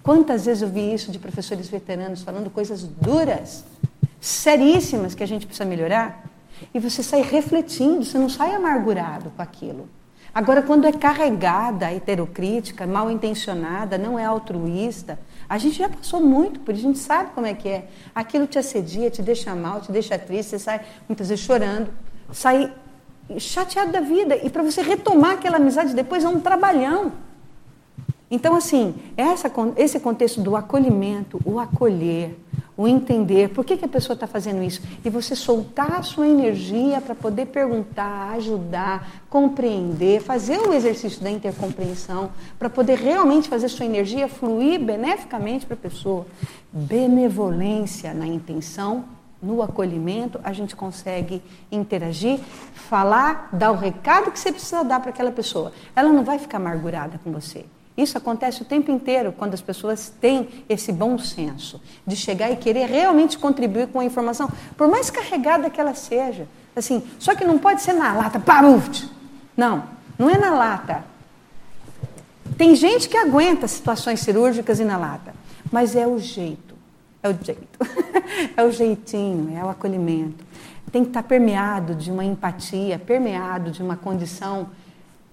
Quantas 0.03 0.47
vezes 0.47 0.63
eu 0.63 0.69
vi 0.69 0.93
isso 0.93 1.11
de 1.11 1.19
professores 1.19 1.69
veteranos 1.69 2.23
falando 2.23 2.51
coisas 2.51 2.83
duras, 2.83 3.65
seríssimas 4.21 5.15
que 5.15 5.23
a 5.23 5.27
gente 5.27 5.47
precisa 5.47 5.69
melhorar, 5.69 6.25
e 6.75 6.79
você 6.79 7.03
sai 7.03 7.23
refletindo, 7.23 8.05
você 8.05 8.19
não 8.19 8.29
sai 8.29 8.55
amargurado 8.55 9.31
com 9.31 9.43
aquilo. 9.43 9.89
Agora, 10.35 10.63
quando 10.63 10.87
é 10.87 10.93
carregada, 10.93 11.93
heterocrítica, 11.93 12.87
mal 12.87 13.11
intencionada, 13.11 13.97
não 13.97 14.19
é 14.19 14.25
altruísta, 14.25 15.19
a 15.49 15.57
gente 15.57 15.79
já 15.79 15.89
passou 15.89 16.21
muito 16.21 16.61
por 16.61 16.75
isso, 16.75 16.85
a 16.85 16.89
gente 16.89 16.99
sabe 16.99 17.31
como 17.35 17.47
é 17.47 17.55
que 17.55 17.69
é. 17.69 17.89
Aquilo 18.15 18.47
te 18.47 18.59
assedia, 18.59 19.11
te 19.11 19.23
deixa 19.23 19.55
mal, 19.55 19.81
te 19.81 19.91
deixa 19.91 20.19
triste, 20.19 20.51
você 20.51 20.59
sai 20.59 20.81
muitas 21.09 21.29
vezes 21.29 21.45
chorando, 21.45 21.89
sai 22.31 22.73
chateado 23.39 23.91
da 23.91 24.01
vida. 24.01 24.37
E 24.37 24.51
para 24.51 24.63
você 24.63 24.83
retomar 24.83 25.33
aquela 25.33 25.57
amizade 25.57 25.95
depois 25.95 26.23
é 26.23 26.29
um 26.29 26.41
trabalhão. 26.41 27.13
Então, 28.31 28.55
assim, 28.55 28.95
essa, 29.17 29.51
esse 29.77 29.99
contexto 29.99 30.41
do 30.41 30.55
acolhimento, 30.55 31.41
o 31.47 31.59
acolher, 31.59 32.37
o 32.77 32.87
entender 32.87 33.49
por 33.49 33.65
que, 33.65 33.77
que 33.77 33.87
a 33.87 33.89
pessoa 33.89 34.15
está 34.15 34.27
fazendo 34.27 34.63
isso, 34.63 34.83
e 35.03 35.09
você 35.09 35.35
soltar 35.35 35.95
a 35.95 36.03
sua 36.03 36.29
energia 36.29 37.01
para 37.01 37.15
poder 37.15 37.47
perguntar, 37.47 38.35
ajudar, 38.35 39.25
compreender, 39.31 40.21
fazer 40.21 40.59
o 40.61 40.75
exercício 40.75 41.23
da 41.23 41.31
intercompreensão, 41.31 42.31
para 42.59 42.69
poder 42.69 42.99
realmente 42.99 43.49
fazer 43.49 43.69
sua 43.69 43.87
energia 43.87 44.29
fluir 44.29 44.79
beneficamente 44.79 45.65
para 45.65 45.75
a 45.75 45.79
pessoa. 45.79 46.27
Benevolência 46.71 48.13
na 48.13 48.27
intenção, 48.27 49.05
no 49.41 49.63
acolhimento, 49.63 50.39
a 50.45 50.53
gente 50.53 50.77
consegue 50.77 51.43
interagir, 51.73 52.41
falar, 52.75 53.49
dar 53.53 53.73
o 53.73 53.77
recado 53.77 54.31
que 54.31 54.39
você 54.39 54.53
precisa 54.53 54.85
dar 54.85 55.01
para 55.01 55.11
aquela 55.11 55.33
pessoa. 55.33 55.73
Ela 55.97 56.13
não 56.13 56.25
vai 56.25 56.39
ficar 56.39 56.59
amargurada 56.59 57.19
com 57.25 57.33
você. 57.33 57.65
Isso 57.99 58.17
acontece 58.17 58.63
o 58.63 58.65
tempo 58.65 58.93
inteiro 58.93 59.35
quando 59.37 59.55
as 59.55 59.61
pessoas 59.61 60.09
têm 60.21 60.49
esse 60.69 60.93
bom 60.93 61.19
senso 61.19 61.83
de 62.07 62.15
chegar 62.15 62.49
e 62.49 62.57
querer 62.57 62.87
realmente 62.87 63.37
contribuir 63.37 63.89
com 63.89 63.99
a 63.99 64.05
informação, 64.05 64.49
por 64.77 64.87
mais 64.87 65.11
carregada 65.11 65.69
que 65.69 65.81
ela 65.81 65.95
seja. 65.97 66.47
Assim, 66.77 67.03
só 67.19 67.35
que 67.35 67.45
não 67.45 67.59
pode 67.59 67.83
ser 67.83 67.95
na 67.95 68.15
lata, 68.15 68.39
paruf. 68.39 69.11
Não, 69.57 69.83
não 70.17 70.31
é 70.31 70.39
na 70.39 70.51
lata. 70.51 71.03
Tem 72.57 72.77
gente 72.77 73.09
que 73.09 73.17
aguenta 73.17 73.67
situações 73.67 74.21
cirúrgicas 74.21 74.79
e 74.79 74.85
na 74.85 74.97
lata, 74.97 75.35
mas 75.73 75.97
é 75.97 76.07
o 76.07 76.21
jeito. 76.21 76.77
É 77.21 77.29
o 77.29 77.33
jeito. 77.33 77.79
é 78.57 78.63
o 78.63 78.71
jeitinho, 78.71 79.59
é 79.59 79.65
o 79.65 79.69
acolhimento. 79.69 80.45
Tem 80.93 81.03
que 81.03 81.11
estar 81.11 81.25
permeado 81.25 81.97
de 81.97 82.13
uma 82.13 82.25
empatia, 82.25 82.97
permeado 82.97 83.73
de 83.73 83.83
uma 83.83 83.97
condição 83.97 84.69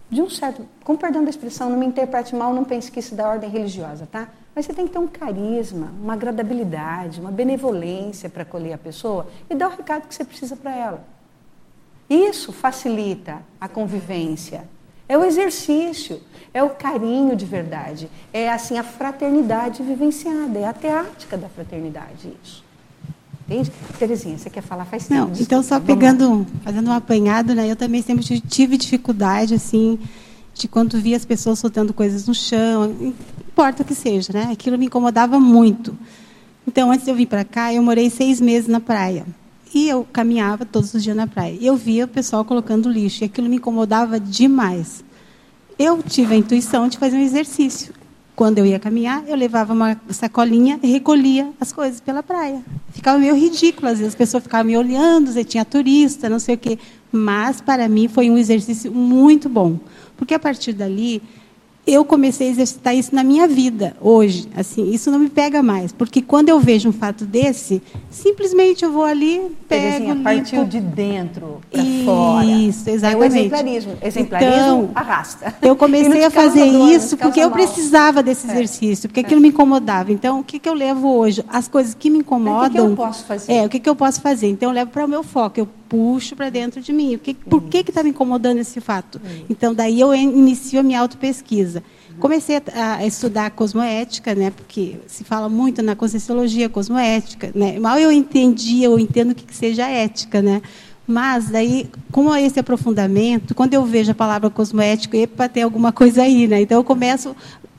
de 0.10 0.22
um 0.22 0.30
certo, 0.30 0.65
com 0.84 0.95
perdão 0.95 1.23
da 1.23 1.30
expressão, 1.30 1.69
não 1.69 1.77
me 1.77 1.86
interprete 1.86 2.36
mal, 2.36 2.53
não 2.53 2.64
pense 2.64 2.91
que 2.91 2.99
isso 2.99 3.14
é 3.14 3.18
da 3.18 3.27
ordem 3.27 3.49
religiosa, 3.49 4.07
tá? 4.11 4.30
Mas 4.56 4.65
você 4.65 4.73
tem 4.73 4.88
que 4.88 4.94
ter 4.94 4.99
um 4.99 5.07
carisma, 5.07 5.91
uma 6.02 6.14
agradabilidade, 6.14 7.19
uma 7.19 7.32
benevolência 7.32 8.30
para 8.30 8.44
acolher 8.44 8.73
a 8.73 8.77
pessoa 8.77 9.27
e 9.49 9.56
dar 9.56 9.68
o 9.68 9.76
recado 9.76 10.07
que 10.07 10.15
você 10.15 10.23
precisa 10.23 10.56
para 10.56 10.76
ela. 10.76 11.03
Isso 12.10 12.53
facilita 12.53 13.41
a 13.60 13.68
convivência. 13.68 14.68
É 15.07 15.18
o 15.18 15.23
exercício, 15.23 16.22
é 16.53 16.64
o 16.64 16.72
carinho 16.72 17.36
de 17.36 17.45
verdade, 17.45 18.10
é 18.34 18.49
assim 18.49 18.77
a 18.77 18.84
fraternidade 18.84 19.84
vivenciada, 19.84 20.57
é 20.57 20.65
a 20.65 20.73
teática 20.73 21.38
da 21.38 21.48
fraternidade 21.49 22.36
isso. 22.44 22.64
Entende? 23.47 23.72
Terezinha, 23.99 24.38
você 24.38 24.49
quer 24.49 24.61
falar? 24.61 24.85
Faz 24.85 25.07
tempo. 25.07 25.30
Não, 25.30 25.39
então 25.39 25.61
só 25.61 25.80
pegando, 25.80 26.47
fazendo 26.63 26.89
um 26.89 26.93
apanhado, 26.93 27.53
né? 27.53 27.69
Eu 27.69 27.76
também 27.76 28.01
sempre 28.01 28.23
tive 28.41 28.76
dificuldade, 28.76 29.53
assim, 29.53 29.99
de 30.53 30.67
quando 30.67 30.99
via 30.99 31.15
as 31.15 31.26
pessoas 31.26 31.59
soltando 31.59 31.93
coisas 31.93 32.27
no 32.27 32.34
chão, 32.34 33.13
importa 33.47 33.84
o 33.84 33.85
que 33.85 33.93
seja, 33.93 34.34
né? 34.34 34.49
Aquilo 34.51 34.77
me 34.77 34.88
incomodava 34.88 35.39
muito. 35.39 35.95
Então, 36.67 36.91
antes 36.91 37.05
de 37.05 37.11
eu 37.11 37.15
vir 37.15 37.27
para 37.27 37.43
cá, 37.43 37.72
eu 37.72 37.84
morei 37.84 38.09
seis 38.09 38.41
meses 38.41 38.67
na 38.67 38.80
praia. 38.80 39.26
E 39.73 39.88
eu 39.88 40.07
caminhava 40.11 40.65
todos 40.65 40.93
os 40.93 41.03
dias 41.03 41.15
na 41.15 41.27
praia. 41.27 41.55
E 41.59 41.67
eu 41.67 41.76
via 41.76 42.05
o 42.05 42.07
pessoal 42.07 42.43
colocando 42.43 42.89
lixo. 42.89 43.23
E 43.23 43.26
aquilo 43.26 43.47
me 43.47 43.57
incomodava 43.57 44.19
demais. 44.19 45.03
Eu 45.77 46.01
tive 46.01 46.34
a 46.34 46.38
intuição 46.38 46.88
de 46.88 46.97
fazer 46.97 47.17
um 47.17 47.22
exercício. 47.22 47.93
Quando 48.36 48.57
eu 48.57 48.66
ia 48.66 48.80
caminhar, 48.80 49.24
eu 49.28 49.36
levava 49.36 49.72
uma 49.72 49.99
sacolinha 50.10 50.78
e 50.84 50.88
recolhia 50.88 51.49
as 51.60 51.72
coisas 51.72 52.02
pela 52.02 52.22
praia. 52.22 52.62
Ficava 52.91 53.18
meio 53.18 53.34
ridículo, 53.34 53.88
às 53.88 53.99
vezes 53.99 54.14
as 54.14 54.16
pessoas 54.16 54.44
ficavam 54.44 54.66
me 54.66 54.78
olhando, 54.78 55.32
você 55.32 55.44
tinha 55.44 55.64
turista, 55.64 56.28
não 56.28 56.40
sei 56.40 56.56
o 56.56 56.57
quê. 56.57 56.78
Mas, 57.12 57.62
para 57.62 57.88
mim, 57.88 58.10
foi 58.10 58.30
um 58.30 58.38
exercício 58.38 58.91
muito 58.91 59.48
bom. 59.48 59.80
Porque, 60.18 60.34
a 60.34 60.40
partir 60.40 60.74
dali, 60.74 61.22
eu 61.86 62.03
comecei 62.03 62.48
a 62.48 62.52
exercitar 62.52 62.95
isso 62.95 63.14
na 63.14 63.24
minha 63.24 63.48
vida 63.48 63.95
hoje. 64.02 64.48
Assim, 64.56 64.91
isso 64.91 65.12
não 65.12 65.20
me 65.20 65.30
pega 65.30 65.62
mais, 65.62 65.91
porque 65.91 66.22
quando 66.22 66.49
eu 66.49 66.60
vejo 66.60 66.90
um 66.90 66.91
fato 66.91 67.26
desse, 67.26 67.82
simplesmente 68.10 68.84
eu 68.84 68.91
vou 68.91 69.03
ali, 69.03 69.41
pego, 69.68 70.12
a 70.12 70.16
partir 70.16 70.64
de 70.66 70.80
dentro 70.80 71.62
para 71.72 71.84
fora. 72.03 72.45
Isso, 72.45 72.90
exatamente. 72.90 73.16
É 73.16 73.18
o 73.18 73.24
exemplarismo. 73.26 73.98
Exemplarismo 74.02 74.56
então, 74.56 74.90
arrasta. 74.95 75.56
Eu 75.62 75.76
comecei 75.76 76.24
a 76.24 76.32
fazer 76.32 76.66
isso 76.66 77.18
porque 77.18 77.40
eu 77.40 77.52
precisava 77.52 78.24
desse 78.24 78.48
é. 78.48 78.52
exercício, 78.52 79.07
porque 79.10 79.20
aquilo 79.20 79.41
me 79.41 79.49
incomodava. 79.49 80.12
Então, 80.12 80.40
o 80.40 80.44
que, 80.44 80.57
que 80.60 80.68
eu 80.68 80.74
levo 80.74 81.16
hoje? 81.16 81.44
As 81.48 81.68
coisas 81.68 81.94
que 81.94 82.10
me 82.10 82.20
incomodam. 82.20 82.66
O 82.66 82.70
que, 82.70 82.76
que 82.76 82.80
eu 82.80 82.95
posso 82.95 83.26
fazer? 83.26 83.53
É, 83.53 83.66
o 83.66 83.70
que, 83.70 83.80
que 83.80 83.90
eu 83.90 83.95
posso 83.95 84.22
fazer? 84.22 84.48
Então, 84.48 84.70
eu 84.70 84.74
levo 84.74 84.91
para 84.91 85.06
o 85.06 85.07
meu 85.07 85.24
foco. 85.24 85.60
Eu 85.60 85.68
puxo 85.90 86.36
para 86.36 86.49
dentro 86.49 86.82
de 86.82 86.91
mim. 86.91 87.16
O 87.16 87.20
que, 87.20 87.34
por 87.34 87.64
que 87.64 87.78
está 87.78 88.03
me 88.03 88.10
incomodando 88.10 88.60
esse 88.60 88.82
fato? 88.82 89.22
Então, 89.49 89.74
daí 89.74 89.99
eu 89.99 90.14
inicio 90.14 90.80
a 90.80 90.84
minha 90.84 90.99
autopesquisa. 90.99 91.84
Comecei 92.20 92.57
a, 92.57 92.95
a, 92.95 93.06
estudar 93.06 93.52
cosmoética, 93.52 94.34
né, 94.34 94.49
porque 94.49 94.98
se 95.06 95.24
fala 95.24 95.49
muito 95.49 95.82
na 95.82 95.95
conscienciologia 95.95 96.70
cosmoética. 96.70 97.52
Né? 97.53 97.78
Mal 97.80 97.98
eu 97.98 98.12
entendia, 98.12 98.88
eu 98.88 98.98
entendo 98.98 99.32
o 99.32 99.36
que, 99.36 99.45
que 99.45 99.56
seja 99.56 99.88
ética. 99.88 100.41
Né? 100.41 100.62
Mas, 101.06 101.49
daí, 101.49 101.90
com 102.12 102.34
esse 102.36 102.60
aprofundamento, 102.60 103.53
quando 103.53 103.74
eu 103.74 103.86
vejo 103.86 104.12
a 104.12 104.16
palavra 104.16 104.49
cosmoética, 104.49 105.18
epa, 105.18 105.49
tem 105.49 105.64
alguma 105.64 105.91
coisa 105.91 106.24
aí. 106.24 106.48
Né? 106.48 106.62
Então, 106.62 106.78
eu 106.78 106.84
começo 106.84 107.36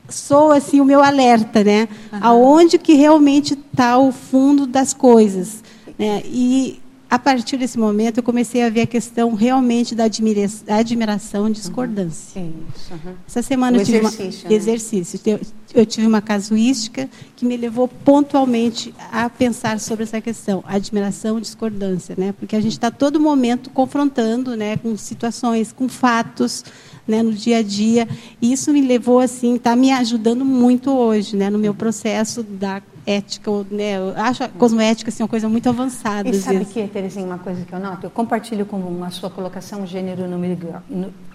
sou 0.09 0.53
assim 0.53 0.81
o 0.81 0.85
meu 0.85 1.03
alerta, 1.03 1.65
né? 1.65 1.89
Uhum. 2.13 2.19
Aonde 2.23 2.79
que 2.79 2.95
realmente 2.95 3.55
está 3.55 3.99
o 3.99 4.13
fundo 4.13 4.65
das 4.65 4.95
coisas, 4.95 5.65
né? 5.99 6.23
E 6.25 6.81
a 7.09 7.19
partir 7.21 7.57
desse 7.57 7.79
momento, 7.79 8.19
eu 8.19 8.23
comecei 8.23 8.65
a 8.65 8.69
ver 8.69 8.81
a 8.81 8.87
questão 8.87 9.33
realmente 9.35 9.95
da 9.95 10.05
admiração 10.05 11.49
e 11.49 11.53
discordância. 11.53 12.41
Uhum. 12.41 12.53
Isso, 12.75 12.93
uhum. 12.93 13.15
Essa 13.27 13.43
semana 13.43 13.79
o 13.79 13.81
eu 13.81 13.85
tive 13.85 13.99
exercício, 13.99 14.43
uma, 14.43 14.51
né? 14.51 14.57
exercício. 14.57 15.21
Eu, 15.25 15.41
eu, 15.73 15.87
tive 15.87 16.07
uma 16.07 16.21
casuística 16.21 17.09
que 17.37 17.47
me 17.47 17.57
levou 17.57 17.87
pontualmente 17.87 18.93
a 19.13 19.31
pensar 19.31 19.79
sobre 19.79 20.03
essa 20.03 20.21
questão, 20.21 20.65
admiração 20.67 21.39
e 21.39 21.43
discordância, 21.43 22.17
né? 22.19 22.33
Porque 22.33 22.57
a 22.57 22.61
gente 22.61 22.73
está 22.73 22.91
todo 22.91 23.21
momento 23.21 23.71
confrontando, 23.71 24.57
né, 24.57 24.77
com 24.77 24.97
situações, 24.97 25.73
com 25.73 25.89
fatos, 25.89 26.65
né, 27.07 27.23
no 27.23 27.33
dia 27.33 27.59
a 27.59 27.63
dia. 27.63 28.09
E 28.43 28.53
isso 28.53 28.73
me 28.73 28.81
levou 28.81 29.21
assim, 29.21 29.55
está 29.55 29.77
me 29.77 29.93
ajudando 29.93 30.45
muito 30.45 30.91
hoje, 30.91 31.37
né, 31.37 31.51
no 31.51 31.59
meu 31.59 31.73
processo 31.73 32.43
da 32.43 32.83
ética, 33.07 33.51
né? 33.71 33.99
Eu 33.99 34.15
acho 34.17 34.43
a 34.43 34.49
cosmoética 34.49 35.11
assim, 35.11 35.23
uma 35.23 35.29
coisa 35.29 35.49
muito 35.49 35.69
avançada. 35.69 36.29
E 36.29 36.35
sabe 36.35 36.59
vezes. 36.59 36.73
que, 36.73 36.87
Terezinha, 36.89 37.25
uma 37.25 37.39
coisa 37.39 37.65
que 37.65 37.73
eu 37.73 37.79
noto? 37.79 38.05
Eu 38.07 38.11
compartilho 38.11 38.67
com 38.67 39.03
a 39.05 39.11
sua 39.11 39.31
colocação 39.31 39.87
gênero, 39.87 40.27
número 40.29 40.53
e 40.53 40.57
grau. 40.57 40.83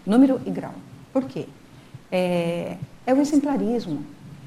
Número 0.06 0.42
e 0.46 0.52
grau. 0.52 0.74
Por 1.14 1.24
quê? 1.24 1.48
É, 2.12 2.76
é 3.06 3.14
o 3.14 3.22
exemplarismo. 3.22 4.04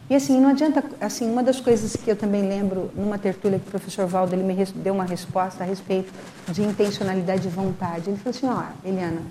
E 0.09 0.15
assim, 0.15 0.39
não 0.39 0.51
adianta, 0.51 0.85
assim, 1.01 1.31
uma 1.31 1.43
das 1.43 1.61
coisas 1.61 1.97
que 1.97 2.11
eu 2.11 2.17
também 2.17 2.47
lembro 2.47 2.91
numa 2.95 3.17
tertúlia 3.17 3.59
que 3.59 3.67
o 3.67 3.71
professor 3.71 4.07
Valdo 4.07 4.35
ele 4.35 4.43
me 4.43 4.55
deu 4.75 4.93
uma 4.93 5.05
resposta 5.05 5.65
a 5.65 5.67
respeito 5.67 6.13
de 6.51 6.63
intencionalidade 6.63 7.49
e 7.49 7.51
vontade. 7.51 8.11
Ele 8.11 8.19
falou 8.19 8.37
assim, 8.37 8.47
ó, 8.47 8.87
Eliana, 8.87 9.23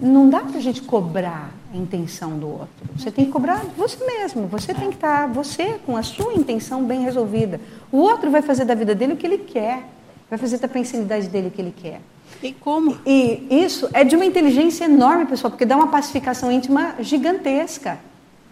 não 0.00 0.28
dá 0.28 0.40
para 0.40 0.58
a 0.58 0.60
gente 0.60 0.82
cobrar 0.82 1.50
a 1.72 1.76
intenção 1.76 2.38
do 2.38 2.48
outro. 2.48 2.68
Você 2.96 3.10
tem 3.10 3.24
que 3.24 3.30
cobrar 3.30 3.64
você 3.76 4.04
mesmo. 4.04 4.46
Você 4.48 4.74
tem 4.74 4.88
que 4.88 4.96
estar, 4.96 5.22
tá, 5.22 5.26
você, 5.26 5.78
com 5.84 5.96
a 5.96 6.02
sua 6.02 6.34
intenção 6.34 6.84
bem 6.84 7.02
resolvida. 7.02 7.60
O 7.90 7.98
outro 7.98 8.30
vai 8.30 8.42
fazer 8.42 8.64
da 8.64 8.74
vida 8.74 8.94
dele 8.94 9.14
o 9.14 9.16
que 9.16 9.26
ele 9.26 9.38
quer. 9.38 9.88
Vai 10.28 10.38
fazer 10.38 10.58
da 10.58 10.68
pensanidade 10.68 11.28
dele 11.28 11.48
o 11.48 11.50
que 11.50 11.60
ele 11.60 11.74
quer. 11.76 12.00
E 12.42 12.52
como? 12.52 12.96
E 13.04 13.46
isso 13.50 13.88
é 13.92 14.04
de 14.04 14.14
uma 14.14 14.24
inteligência 14.24 14.84
enorme, 14.84 15.26
pessoal, 15.26 15.50
porque 15.50 15.66
dá 15.66 15.76
uma 15.76 15.88
pacificação 15.88 16.50
íntima 16.50 16.94
gigantesca. 17.00 17.98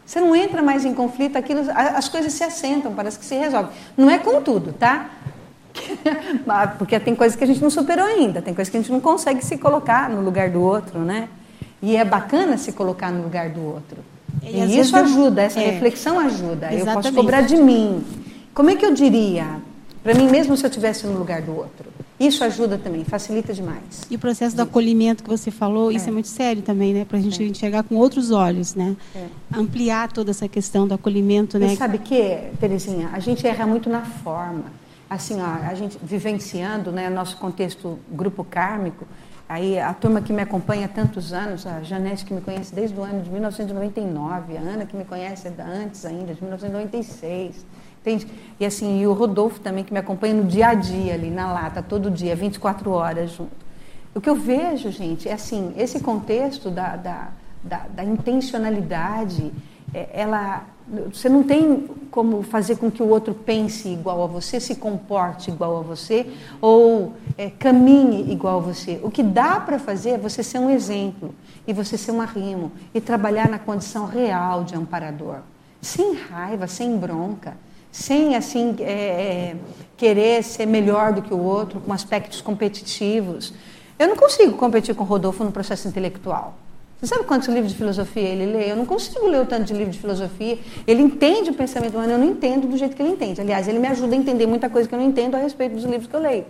Você 0.04 0.20
não 0.20 0.34
entra 0.34 0.62
mais 0.62 0.84
em 0.84 0.94
conflito, 0.94 1.36
aquilo, 1.36 1.60
as 1.70 2.08
coisas 2.08 2.32
se 2.32 2.42
assentam, 2.42 2.94
parece 2.94 3.18
que 3.18 3.24
se 3.24 3.34
resolve. 3.34 3.70
Não 3.96 4.10
é 4.10 4.18
com 4.18 4.42
tudo, 4.42 4.72
tá? 4.72 5.10
Porque 6.78 6.98
tem 7.00 7.14
coisas 7.14 7.36
que 7.36 7.44
a 7.44 7.46
gente 7.46 7.62
não 7.62 7.70
superou 7.70 8.04
ainda, 8.04 8.42
tem 8.42 8.54
coisas 8.54 8.70
que 8.70 8.76
a 8.76 8.80
gente 8.80 8.92
não 8.92 9.00
consegue 9.00 9.44
se 9.44 9.56
colocar 9.58 10.08
no 10.08 10.20
lugar 10.20 10.50
do 10.50 10.60
outro, 10.60 11.00
né? 11.00 11.28
E 11.82 11.96
é 11.96 12.04
bacana 12.04 12.56
se 12.56 12.72
colocar 12.72 13.10
no 13.10 13.22
lugar 13.22 13.50
do 13.50 13.62
outro. 13.62 13.98
E, 14.42 14.56
e 14.56 14.78
isso 14.78 14.96
ajuda, 14.96 15.42
essa 15.42 15.60
é. 15.60 15.70
reflexão 15.70 16.18
ajuda. 16.18 16.72
Exatamente. 16.72 16.86
Eu 16.86 16.94
posso 16.94 17.12
cobrar 17.12 17.42
de 17.42 17.56
mim. 17.56 18.04
Como 18.52 18.70
é 18.70 18.76
que 18.76 18.84
eu 18.84 18.92
diria? 18.92 19.60
Para 20.02 20.14
mim 20.14 20.28
mesmo 20.28 20.56
se 20.56 20.64
eu 20.64 20.68
estivesse 20.68 21.06
no 21.06 21.18
lugar 21.18 21.42
do 21.42 21.56
outro. 21.56 21.86
Isso 22.18 22.42
ajuda 22.42 22.76
também, 22.76 23.04
facilita 23.04 23.52
demais. 23.54 24.02
E 24.10 24.16
o 24.16 24.18
processo 24.18 24.56
do 24.56 24.62
acolhimento 24.62 25.22
que 25.22 25.28
você 25.28 25.52
falou, 25.52 25.92
isso 25.92 26.06
é, 26.06 26.08
é 26.08 26.12
muito 26.12 26.26
sério 26.26 26.62
também, 26.62 26.92
né? 26.92 27.04
Para 27.04 27.18
a 27.18 27.20
gente 27.20 27.40
é. 27.40 27.46
enxergar 27.46 27.84
com 27.84 27.94
outros 27.94 28.32
olhos, 28.32 28.74
né? 28.74 28.96
É. 29.14 29.26
Ampliar 29.56 30.10
toda 30.10 30.32
essa 30.32 30.48
questão 30.48 30.88
do 30.88 30.94
acolhimento, 30.94 31.60
né? 31.60 31.74
E 31.74 31.76
sabe 31.76 31.98
que, 31.98 32.48
Terezinha, 32.58 33.10
a 33.12 33.20
gente 33.20 33.46
erra 33.46 33.66
muito 33.66 33.88
na 33.88 34.00
forma 34.00 34.64
assim, 35.08 35.40
ó, 35.40 35.46
a 35.46 35.74
gente 35.74 35.98
vivenciando, 36.02 36.92
né, 36.92 37.08
nosso 37.08 37.36
contexto 37.38 37.98
grupo 38.10 38.44
kármico, 38.44 39.06
aí 39.48 39.78
a 39.78 39.94
turma 39.94 40.20
que 40.20 40.32
me 40.32 40.42
acompanha 40.42 40.86
há 40.86 40.88
tantos 40.88 41.32
anos, 41.32 41.66
a 41.66 41.82
Janete 41.82 42.24
que 42.24 42.34
me 42.34 42.40
conhece 42.40 42.74
desde 42.74 42.98
o 42.98 43.02
ano 43.02 43.22
de 43.22 43.30
1999, 43.30 44.56
a 44.56 44.60
Ana 44.60 44.84
que 44.84 44.96
me 44.96 45.04
conhece 45.04 45.48
antes 45.48 46.04
ainda, 46.04 46.34
de 46.34 46.42
1996, 46.42 47.64
entende? 48.00 48.26
E 48.60 48.66
assim, 48.66 49.00
e 49.00 49.06
o 49.06 49.12
Rodolfo 49.14 49.60
também 49.60 49.82
que 49.82 49.92
me 49.92 49.98
acompanha 49.98 50.34
no 50.34 50.44
dia 50.44 50.68
a 50.68 50.74
dia 50.74 51.14
ali, 51.14 51.30
na 51.30 51.50
lata, 51.52 51.82
todo 51.82 52.10
dia, 52.10 52.36
24 52.36 52.90
horas 52.90 53.30
junto. 53.30 53.68
O 54.14 54.20
que 54.20 54.28
eu 54.28 54.34
vejo, 54.34 54.90
gente, 54.90 55.28
é 55.28 55.32
assim, 55.32 55.72
esse 55.76 56.00
contexto 56.00 56.70
da, 56.70 56.96
da, 56.96 57.28
da, 57.62 57.86
da 57.88 58.04
intencionalidade, 58.04 59.52
é, 59.94 60.08
ela 60.12 60.64
você 61.12 61.28
não 61.28 61.42
tem 61.42 61.86
como 62.10 62.42
fazer 62.42 62.76
com 62.76 62.90
que 62.90 63.02
o 63.02 63.08
outro 63.08 63.34
pense 63.34 63.88
igual 63.88 64.22
a 64.22 64.26
você, 64.26 64.58
se 64.58 64.74
comporte 64.74 65.50
igual 65.50 65.78
a 65.78 65.82
você 65.82 66.26
ou 66.60 67.12
é, 67.36 67.50
caminhe 67.50 68.32
igual 68.32 68.58
a 68.58 68.62
você. 68.62 68.98
O 69.02 69.10
que 69.10 69.22
dá 69.22 69.60
para 69.60 69.78
fazer 69.78 70.10
é 70.10 70.18
você 70.18 70.42
ser 70.42 70.58
um 70.58 70.70
exemplo 70.70 71.34
e 71.66 71.72
você 71.72 71.98
ser 71.98 72.12
um 72.12 72.22
arrimo 72.22 72.72
e 72.94 73.00
trabalhar 73.00 73.48
na 73.48 73.58
condição 73.58 74.06
real 74.06 74.64
de 74.64 74.74
amparador, 74.74 75.40
sem 75.80 76.14
raiva, 76.14 76.66
sem 76.66 76.96
bronca, 76.96 77.56
sem 77.92 78.34
assim 78.34 78.74
é, 78.80 78.84
é, 78.84 79.56
querer 79.96 80.42
ser 80.42 80.66
melhor 80.66 81.12
do 81.12 81.20
que 81.20 81.34
o 81.34 81.38
outro, 81.38 81.80
com 81.80 81.92
aspectos 81.92 82.40
competitivos. 82.40 83.52
Eu 83.98 84.08
não 84.08 84.16
consigo 84.16 84.56
competir 84.56 84.94
com 84.94 85.04
o 85.04 85.06
Rodolfo 85.06 85.44
no 85.44 85.52
processo 85.52 85.86
intelectual. 85.86 86.54
Você 87.00 87.14
sabe 87.14 87.26
quantos 87.26 87.46
livros 87.46 87.70
de 87.70 87.78
filosofia 87.78 88.22
ele 88.22 88.44
lê? 88.46 88.72
Eu 88.72 88.74
não 88.74 88.84
consigo 88.84 89.28
ler 89.28 89.40
o 89.40 89.46
tanto 89.46 89.66
de 89.66 89.72
livro 89.72 89.92
de 89.92 89.98
filosofia. 90.00 90.58
Ele 90.84 91.00
entende 91.00 91.50
o 91.50 91.54
pensamento 91.54 91.94
humano, 91.94 92.10
eu 92.10 92.18
não 92.18 92.26
entendo 92.26 92.66
do 92.66 92.76
jeito 92.76 92.96
que 92.96 93.00
ele 93.00 93.12
entende. 93.12 93.40
Aliás, 93.40 93.68
ele 93.68 93.78
me 93.78 93.86
ajuda 93.86 94.16
a 94.16 94.18
entender 94.18 94.46
muita 94.46 94.68
coisa 94.68 94.88
que 94.88 94.94
eu 94.96 94.98
não 94.98 95.06
entendo 95.06 95.36
a 95.36 95.38
respeito 95.38 95.76
dos 95.76 95.84
livros 95.84 96.08
que 96.08 96.16
eu 96.16 96.20
leio. 96.20 96.44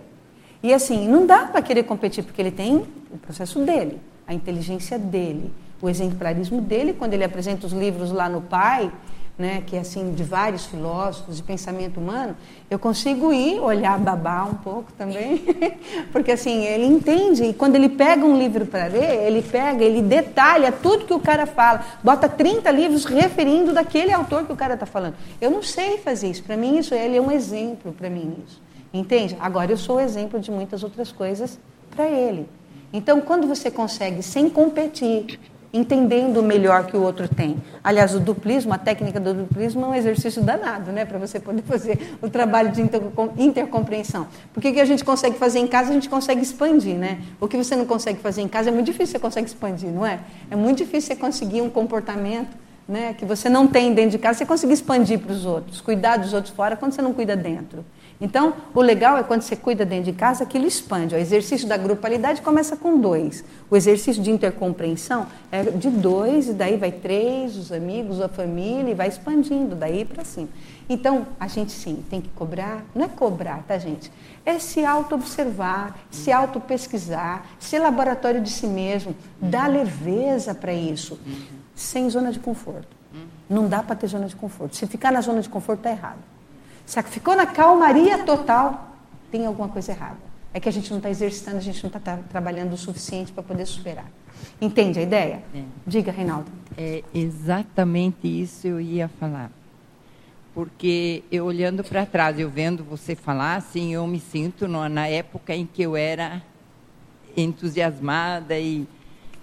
E 0.63 0.73
assim, 0.73 1.07
não 1.07 1.27
dá 1.27 1.45
para 1.45 1.61
querer 1.61 1.83
competir, 1.83 2.23
porque 2.23 2.41
ele 2.41 2.49
tem 2.49 2.83
o 3.11 3.17
processo 3.17 3.59
dele, 3.59 3.99
a 4.25 4.33
inteligência 4.33 4.97
dele, 4.97 5.53
o 5.79 5.87
exemplarismo 5.87 6.61
dele. 6.61 6.93
Quando 6.93 7.13
ele 7.13 7.23
apresenta 7.23 7.67
os 7.67 7.71
livros 7.71 8.11
lá 8.11 8.27
no 8.27 8.41
pai, 8.41 8.91
né, 9.39 9.63
que 9.65 9.77
é 9.77 9.79
assim 9.79 10.11
de 10.11 10.21
vários 10.21 10.65
filósofos 10.65 11.37
de 11.37 11.43
pensamento 11.43 11.97
humano, 11.97 12.35
eu 12.69 12.77
consigo 12.77 13.31
ir 13.31 13.61
olhar 13.61 13.97
babar 13.97 14.49
um 14.49 14.55
pouco 14.55 14.91
também, 14.91 15.41
porque 16.11 16.33
assim 16.33 16.65
ele 16.65 16.85
entende 16.85 17.45
e 17.45 17.53
quando 17.53 17.75
ele 17.75 17.87
pega 17.87 18.25
um 18.25 18.37
livro 18.37 18.65
para 18.65 18.87
ler, 18.87 19.25
ele 19.25 19.41
pega, 19.41 19.81
ele 19.81 20.01
detalha 20.01 20.73
tudo 20.73 21.05
que 21.05 21.13
o 21.13 21.21
cara 21.21 21.45
fala, 21.45 21.85
bota 22.03 22.27
30 22.27 22.69
livros 22.71 23.05
referindo 23.05 23.71
daquele 23.71 24.11
autor 24.11 24.45
que 24.45 24.51
o 24.51 24.57
cara 24.57 24.73
está 24.73 24.85
falando. 24.85 25.15
Eu 25.39 25.49
não 25.49 25.63
sei 25.63 25.97
fazer 25.99 26.29
isso. 26.29 26.43
Para 26.43 26.57
mim 26.57 26.77
isso 26.77 26.93
ele 26.93 27.15
é 27.15 27.21
um 27.21 27.31
exemplo 27.31 27.93
para 27.93 28.09
mim 28.09 28.35
isso, 28.45 28.61
entende? 28.93 29.37
Agora 29.39 29.71
eu 29.71 29.77
sou 29.77 30.01
exemplo 30.01 30.37
de 30.37 30.51
muitas 30.51 30.83
outras 30.83 31.13
coisas 31.13 31.57
para 31.89 32.09
ele. 32.09 32.45
Então, 32.91 33.21
quando 33.21 33.47
você 33.47 33.69
consegue, 33.69 34.23
sem 34.23 34.49
competir, 34.49 35.39
entendendo 35.71 36.41
melhor 36.41 36.85
que 36.85 36.97
o 36.97 37.01
outro 37.01 37.27
tem. 37.27 37.57
Aliás, 37.83 38.15
o 38.15 38.19
duplismo, 38.19 38.73
a 38.73 38.77
técnica 38.77 39.19
do 39.19 39.33
duplismo 39.33 39.85
é 39.85 39.87
um 39.89 39.95
exercício 39.95 40.41
danado, 40.41 40.91
né, 40.91 41.05
para 41.05 41.17
você 41.19 41.39
poder 41.39 41.61
fazer 41.61 42.17
o 42.21 42.29
trabalho 42.29 42.71
de 42.71 42.81
intercompreensão. 43.37 44.27
Porque 44.53 44.69
o 44.69 44.73
que 44.73 44.79
a 44.79 44.85
gente 44.85 45.03
consegue 45.03 45.37
fazer 45.37 45.59
em 45.59 45.67
casa, 45.67 45.91
a 45.91 45.93
gente 45.93 46.09
consegue 46.09 46.41
expandir, 46.41 46.95
né? 46.95 47.19
O 47.39 47.47
que 47.47 47.57
você 47.57 47.75
não 47.75 47.85
consegue 47.85 48.19
fazer 48.19 48.41
em 48.41 48.47
casa 48.47 48.69
é 48.69 48.71
muito 48.71 48.87
difícil 48.87 49.13
você 49.13 49.19
consegue 49.19 49.47
expandir, 49.47 49.89
não 49.89 50.05
é? 50.05 50.19
É 50.49 50.55
muito 50.55 50.79
difícil 50.79 51.13
você 51.13 51.15
conseguir 51.15 51.61
um 51.61 51.69
comportamento 51.69 52.57
né, 52.87 53.13
que 53.13 53.23
você 53.23 53.47
não 53.47 53.67
tem 53.67 53.93
dentro 53.93 54.11
de 54.11 54.17
casa, 54.17 54.39
você 54.39 54.45
conseguir 54.47 54.73
expandir 54.73 55.19
para 55.19 55.31
os 55.31 55.45
outros, 55.45 55.79
cuidar 55.79 56.17
dos 56.17 56.33
outros 56.33 56.51
fora 56.51 56.75
quando 56.75 56.91
você 56.93 57.03
não 57.03 57.13
cuida 57.13 57.35
dentro. 57.35 57.85
Então, 58.21 58.53
o 58.75 58.81
legal 58.81 59.17
é 59.17 59.23
quando 59.23 59.43
você 59.43 59.55
cuida 59.55 59.85
dentro 59.85 60.11
de 60.11 60.13
casa, 60.13 60.43
aquilo 60.43 60.67
expande. 60.67 61.15
O 61.15 61.17
exercício 61.17 61.65
da 61.65 61.77
grupalidade 61.77 62.41
começa 62.41 62.75
com 62.75 62.99
dois. 62.99 63.45
O 63.69 63.77
exercício 63.77 64.21
de 64.21 64.29
intercompreensão 64.29 65.25
é 65.49 65.63
de 65.63 65.89
dois, 65.89 66.49
e 66.49 66.53
daí 66.53 66.75
vai 66.75 66.91
três, 66.91 67.55
os 67.55 67.71
amigos, 67.71 68.19
a 68.19 68.27
família, 68.27 68.91
e 68.91 68.93
vai 68.93 69.07
expandindo 69.07 69.73
daí 69.73 70.03
para 70.03 70.25
cima. 70.25 70.49
Então, 70.89 71.27
a 71.39 71.47
gente 71.47 71.71
sim 71.71 72.03
tem 72.09 72.19
que 72.19 72.29
cobrar, 72.29 72.83
não 72.93 73.05
é 73.05 73.07
cobrar, 73.07 73.63
tá, 73.65 73.77
gente? 73.77 74.11
É 74.45 74.59
se 74.59 74.83
auto-observar, 74.83 75.97
se 76.11 76.29
auto-pesquisar, 76.29 77.45
ser 77.57 77.79
laboratório 77.79 78.41
de 78.41 78.49
si 78.49 78.67
mesmo, 78.67 79.15
dar 79.39 79.69
leveza 79.69 80.53
para 80.53 80.73
isso, 80.73 81.17
sem 81.73 82.09
zona 82.09 82.33
de 82.33 82.39
conforto. 82.39 82.97
Não 83.49 83.67
dá 83.67 83.81
para 83.81 83.95
ter 83.95 84.07
zona 84.07 84.27
de 84.27 84.35
conforto. 84.35 84.75
Se 84.75 84.85
ficar 84.87 85.11
na 85.11 85.21
zona 85.21 85.41
de 85.41 85.47
conforto, 85.47 85.79
está 85.79 85.91
errado. 85.91 86.19
Se 86.89 86.99
ficou 87.03 87.35
na 87.35 87.45
calmaria 87.45 88.23
total, 88.23 88.95
tem 89.29 89.45
alguma 89.45 89.69
coisa 89.69 89.91
errada. 89.91 90.17
É 90.51 90.59
que 90.59 90.67
a 90.67 90.71
gente 90.71 90.89
não 90.89 90.97
está 90.97 91.07
exercitando, 91.07 91.57
a 91.57 91.61
gente 91.61 91.83
não 91.83 91.87
está 91.87 92.17
trabalhando 92.17 92.73
o 92.73 92.77
suficiente 92.77 93.31
para 93.31 93.43
poder 93.43 93.67
superar. 93.67 94.07
Entende 94.59 94.97
a 94.97 95.03
ideia? 95.03 95.43
É. 95.53 95.61
Diga, 95.85 96.11
Reinaldo. 96.11 96.49
É 96.75 97.03
exatamente 97.13 98.27
isso 98.27 98.65
eu 98.65 98.81
ia 98.81 99.07
falar. 99.07 99.51
Porque 100.51 101.23
eu 101.31 101.45
olhando 101.45 101.83
para 101.83 102.07
trás, 102.07 102.39
eu 102.39 102.49
vendo 102.49 102.83
você 102.83 103.15
falar, 103.15 103.57
assim, 103.57 103.93
eu 103.93 104.07
me 104.07 104.19
sinto 104.19 104.67
no, 104.67 104.89
na 104.89 105.07
época 105.07 105.55
em 105.55 105.67
que 105.67 105.83
eu 105.83 105.95
era 105.95 106.41
entusiasmada 107.37 108.57
e, 108.57 108.87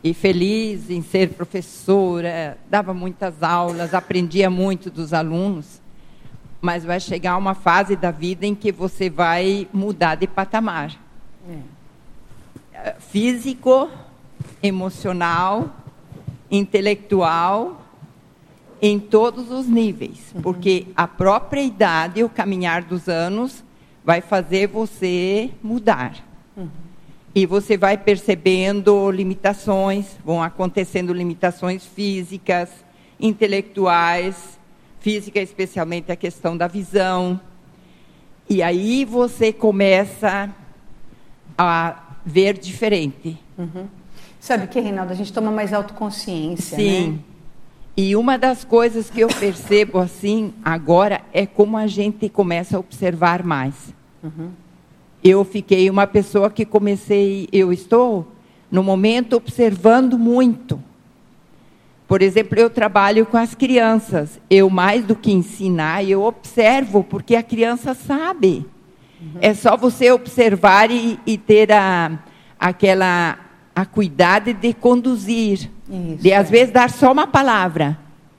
e 0.03 0.13
feliz 0.13 0.91
em 0.91 1.01
ser 1.01 1.29
professora, 1.35 2.59
dava 2.69 2.93
muitas 2.93 3.41
aulas, 3.41 3.95
aprendia 3.95 4.51
muito 4.51 4.91
dos 4.91 5.13
alunos, 5.13 5.81
mas 6.67 6.85
vai 6.85 6.99
chegar 6.99 7.37
uma 7.37 7.55
fase 7.55 7.95
da 7.95 8.11
vida 8.11 8.45
em 8.45 8.53
que 8.53 8.73
você 8.73 9.09
vai 9.09 9.69
mudar 9.73 10.17
de 10.17 10.27
patamar. 10.27 10.99
É. 12.75 12.97
Físico, 12.99 13.89
emocional, 14.61 15.71
intelectual, 16.51 17.81
em 18.83 18.99
todos 18.99 19.49
os 19.53 19.69
níveis, 19.69 20.33
uhum. 20.35 20.43
porque 20.43 20.89
a 20.97 21.07
própria 21.07 21.63
idade, 21.63 22.25
o 22.25 22.29
caminhar 22.29 22.83
dos 22.83 23.09
anos, 23.09 23.63
vai 24.05 24.21
fazer 24.21 24.67
você 24.67 25.53
mudar. 25.63 26.17
Uhum. 26.57 26.69
E 27.33 27.47
você 27.47 27.77
vai 27.77 27.97
percebendo 27.97 29.09
limitações, 29.13 30.17
vão 30.25 30.43
acontecendo 30.43 31.13
limitações 31.13 31.87
físicas, 31.87 32.71
intelectuais, 33.21 34.59
física 35.01 35.41
especialmente 35.41 36.11
a 36.11 36.17
questão 36.17 36.57
da 36.57 36.67
visão. 36.67 37.41
E 38.49 38.63
aí 38.63 39.05
você 39.05 39.53
começa 39.53 40.55
a 41.59 42.03
ver 42.25 42.59
diferente. 42.59 43.39
Uhum. 43.59 43.87
Sabe 44.39 44.65
o 44.65 44.69
que, 44.69 44.79
Reinaldo? 44.79 45.13
A 45.13 45.17
gente 45.17 45.33
toma 45.33 45.51
mais 45.51 45.73
autoconsciência, 45.73 46.77
Sim. 46.77 47.11
Né? 47.11 47.19
E 47.97 48.15
uma 48.15 48.37
das 48.37 48.63
coisas 48.63 49.09
que 49.09 49.21
eu 49.21 49.29
percebo 49.29 49.99
assim 49.99 50.53
agora 50.63 51.23
é 51.33 51.47
como 51.47 51.79
a 51.79 51.87
gente 51.87 52.29
começa 52.29 52.77
a 52.77 52.81
observar 52.81 53.43
mais. 53.43 53.75
Uhum. 54.23 54.51
Eu 55.25 55.45
fiquei 55.45 55.89
uma 55.89 56.07
pessoa 56.07 56.51
que 56.51 56.67
comecei, 56.67 57.49
eu 57.51 57.73
estou 57.73 58.31
no 58.71 58.83
momento 58.83 59.35
observando 59.35 60.19
muito. 60.19 60.81
Por 62.07 62.23
exemplo, 62.23 62.59
eu 62.59 62.71
trabalho 62.71 63.27
com 63.27 63.37
as 63.37 63.55
crianças. 63.55 64.41
Eu 64.49 64.71
mais 64.71 65.05
do 65.05 65.17
que 65.17 65.33
ensinar, 65.33 66.05
eu 66.05 66.23
observo 66.23 67.03
porque 67.03 67.35
a 67.35 67.43
criança 67.43 67.95
sabe. 67.95 68.65
Uhum. 69.21 69.39
É 69.41 69.55
só 69.55 69.77
você 69.77 70.11
observar 70.13 70.91
e, 70.91 71.19
e 71.27 71.37
ter 71.37 71.73
a, 71.73 72.19
aquela 72.59 73.39
a 73.75 73.85
cuidado 73.85 74.55
de 74.55 74.73
conduzir, 74.73 75.71
Isso, 75.87 76.23
de 76.23 76.33
às 76.33 76.49
é. 76.49 76.51
vezes 76.51 76.73
dar 76.73 76.89
só 76.89 77.13
uma 77.13 77.27
palavra. 77.27 77.99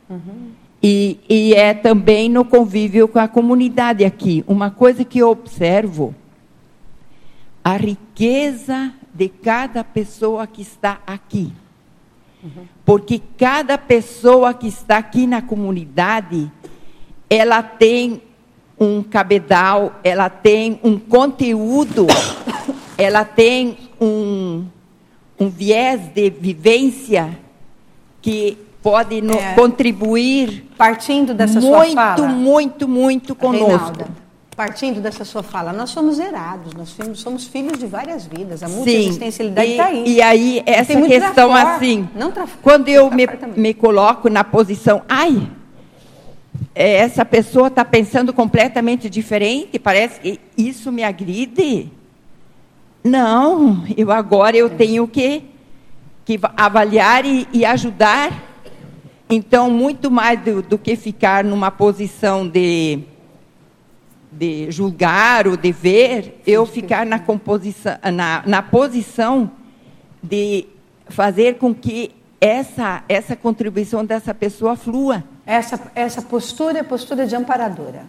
Uhum. 0.10 0.52
E, 0.82 1.20
e 1.30 1.54
é 1.54 1.74
também 1.74 2.30
no 2.30 2.46
convívio 2.46 3.08
com 3.08 3.20
a 3.20 3.28
comunidade 3.28 4.06
aqui. 4.06 4.44
Uma 4.48 4.72
coisa 4.72 5.04
que 5.04 5.20
eu 5.20 5.30
observo, 5.30 6.16
a 7.64 7.76
riqueza 7.76 8.94
de 9.14 9.28
cada 9.28 9.84
pessoa 9.84 10.48
que 10.48 10.62
está 10.62 11.00
aqui. 11.06 11.52
Uhum. 12.56 12.66
Porque 12.86 13.22
cada 13.38 13.78
pessoa 13.78 14.54
que 14.54 14.68
está 14.68 14.98
aqui 14.98 15.28
na 15.28 15.42
comunidade, 15.42 16.52
ela 17.30 17.62
tem 17.62 18.22
um 18.80 19.02
cabedal, 19.04 20.00
ela 20.04 20.30
tem 20.30 20.80
um 20.84 20.98
conteúdo, 20.98 22.08
ela 22.98 23.26
tem 23.26 23.78
um, 24.00 24.66
um 25.40 25.50
viés 25.50 26.02
de 26.14 26.30
vivência 26.30 27.38
que 28.22 28.58
pode 28.82 29.22
no, 29.22 29.34
é, 29.34 29.54
contribuir 29.54 30.66
partindo 30.78 31.34
dessa 31.34 31.60
muito, 31.60 31.92
sua 31.92 31.94
fala, 31.94 32.28
muito, 32.28 32.88
muito, 32.88 32.88
muito 32.88 33.36
conosco. 33.36 33.68
Reinalda, 33.68 34.08
partindo 34.58 35.00
dessa 35.00 35.24
sua 35.24 35.44
fala, 35.44 35.72
nós 35.72 35.92
somos 35.92 36.16
zerados, 36.16 36.74
nós 36.74 36.98
somos 37.14 37.46
filhos 37.46 37.78
de 37.78 37.86
várias 37.86 38.26
vidas, 38.26 38.64
a 38.64 38.68
multiexistencialidade 38.68 39.70
está 39.70 39.86
aí. 39.86 40.04
E 40.08 40.20
aí, 40.20 40.64
essa 40.66 41.00
questão 41.00 41.50
trafor, 41.52 41.76
assim, 41.76 42.10
não 42.16 42.32
trafor, 42.32 42.58
quando 42.64 42.90
eu 42.90 43.12
me, 43.12 43.28
me 43.56 43.72
coloco 43.76 44.32
na 44.32 44.44
posição, 44.44 45.04
ai, 45.08 45.48
é, 46.74 46.96
essa 46.96 47.24
pessoa 47.24 47.68
está 47.68 47.86
pensando 47.86 48.34
completamente 48.34 49.08
diferente, 49.12 49.78
parece 49.78 50.20
que 50.20 50.40
isso 50.58 50.92
me 50.92 51.04
agride. 51.04 51.92
Não, 53.04 53.86
eu 53.96 54.12
agora 54.12 54.58
eu 54.58 54.72
tenho 54.72 55.08
que, 55.08 55.44
que 56.26 56.40
avaliar 56.58 57.24
e, 57.26 57.48
e 57.54 57.64
ajudar. 57.64 58.32
Então, 59.30 59.70
muito 59.70 60.10
mais 60.10 60.40
do, 60.40 60.64
do, 60.64 60.80
que 60.80 60.96
ficar 60.96 61.44
numa 61.44 61.70
posição 61.70 62.48
de, 62.48 63.04
de 64.38 64.70
julgar 64.72 65.48
ou 65.48 65.58
de 65.58 65.72
ver, 65.72 66.42
eu 66.46 66.66
ficar 66.66 67.06
na, 67.06 67.18
composição, 67.18 67.98
na, 68.14 68.44
na 68.46 68.62
posição 68.62 69.50
de 70.22 70.68
fazer 71.10 71.58
com 71.58 71.74
que 71.74 72.12
essa, 72.40 73.04
essa 73.10 73.36
contribuição 73.36 74.06
dessa 74.06 74.34
pessoa 74.34 74.76
flua. 74.76 75.24
Essa, 75.46 75.80
essa 75.96 76.22
postura 76.22 76.80
é 76.80 76.84
postura 76.84 77.26
de 77.26 77.36
amparadora. 77.36 78.06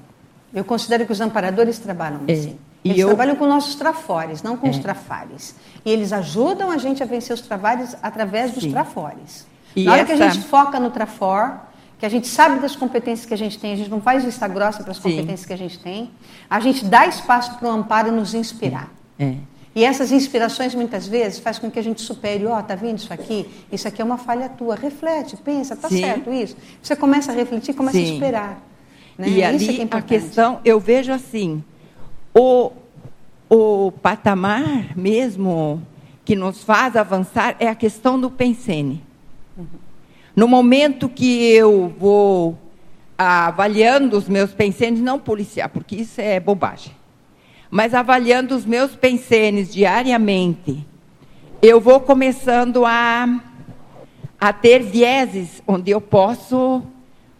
Eu 0.52 0.64
considero 0.64 1.06
que 1.06 1.12
os 1.12 1.20
amparadores 1.20 1.78
trabalham 1.78 2.20
é. 2.26 2.32
assim. 2.32 2.58
Eles 2.84 2.98
e 2.98 3.00
eu... 3.00 3.08
trabalham 3.08 3.36
com 3.36 3.46
nossos 3.46 3.74
trafores, 3.74 4.42
não 4.42 4.56
com 4.56 4.66
é. 4.66 4.70
os 4.70 4.78
trafares. 4.78 5.54
E 5.84 5.90
eles 5.90 6.12
ajudam 6.12 6.70
a 6.70 6.76
gente 6.76 7.02
a 7.02 7.06
vencer 7.06 7.34
os 7.34 7.40
trabalhos 7.40 7.96
através 8.02 8.52
dos 8.52 8.64
Sim. 8.64 8.70
trafores. 8.70 9.46
E 9.74 9.84
Na 9.84 9.92
hora 9.92 10.02
essa... 10.02 10.14
que 10.14 10.22
a 10.22 10.28
gente 10.28 10.44
foca 10.46 10.78
no 10.78 10.90
trafor, 10.90 11.58
que 11.98 12.06
a 12.06 12.08
gente 12.08 12.28
sabe 12.28 12.60
das 12.60 12.76
competências 12.76 13.26
que 13.26 13.34
a 13.34 13.38
gente 13.38 13.58
tem, 13.58 13.72
a 13.72 13.76
gente 13.76 13.90
não 13.90 14.00
faz 14.00 14.24
vista 14.24 14.46
grossa 14.46 14.82
para 14.82 14.92
as 14.92 14.98
competências 14.98 15.44
que 15.44 15.52
a 15.52 15.58
gente 15.58 15.78
tem, 15.78 16.10
a 16.48 16.60
gente 16.60 16.84
dá 16.84 17.06
espaço 17.06 17.58
para 17.58 17.68
o 17.68 17.70
amparo 17.70 18.12
nos 18.12 18.34
inspirar. 18.34 18.92
É. 19.18 19.34
E 19.74 19.84
essas 19.84 20.12
inspirações, 20.12 20.74
muitas 20.74 21.06
vezes, 21.06 21.38
faz 21.38 21.58
com 21.58 21.70
que 21.70 21.78
a 21.78 21.82
gente 21.82 22.00
supere, 22.00 22.46
ó, 22.46 22.58
oh, 22.58 22.62
tá 22.62 22.74
vendo 22.74 22.98
isso 22.98 23.12
aqui? 23.12 23.48
Isso 23.70 23.86
aqui 23.86 24.00
é 24.00 24.04
uma 24.04 24.16
falha 24.16 24.48
tua. 24.48 24.74
Reflete, 24.74 25.36
pensa, 25.36 25.76
tá 25.76 25.88
Sim. 25.88 26.00
certo 26.00 26.32
isso? 26.32 26.56
Você 26.82 26.96
começa 26.96 27.32
a 27.32 27.34
refletir, 27.34 27.74
começa 27.74 27.98
Sim. 27.98 28.04
a 28.04 28.14
esperar. 28.14 28.62
Né? 29.16 29.28
E 29.28 29.44
ali 29.44 29.58
que 29.58 29.82
é 29.82 29.88
a 29.90 30.02
questão, 30.02 30.60
eu 30.64 30.80
vejo 30.80 31.12
assim, 31.12 31.62
o, 32.34 32.72
o 33.48 33.92
patamar 34.02 34.96
mesmo 34.96 35.82
que 36.24 36.36
nos 36.36 36.62
faz 36.62 36.96
avançar 36.96 37.56
é 37.58 37.68
a 37.68 37.74
questão 37.74 38.20
do 38.20 38.30
pensene. 38.30 39.02
Uhum. 39.56 39.87
No 40.38 40.46
momento 40.46 41.08
que 41.08 41.50
eu 41.52 41.92
vou 41.98 42.56
avaliando 43.18 44.16
os 44.16 44.28
meus 44.28 44.52
pensenes, 44.52 45.00
não 45.00 45.18
policiar, 45.18 45.68
porque 45.68 45.96
isso 45.96 46.20
é 46.20 46.38
bobagem, 46.38 46.94
mas 47.68 47.92
avaliando 47.92 48.54
os 48.54 48.64
meus 48.64 48.94
pensenes 48.94 49.74
diariamente, 49.74 50.86
eu 51.60 51.80
vou 51.80 51.98
começando 51.98 52.84
a, 52.86 53.40
a 54.40 54.52
ter 54.52 54.80
vieses 54.80 55.60
onde 55.66 55.90
eu 55.90 56.00
posso 56.00 56.84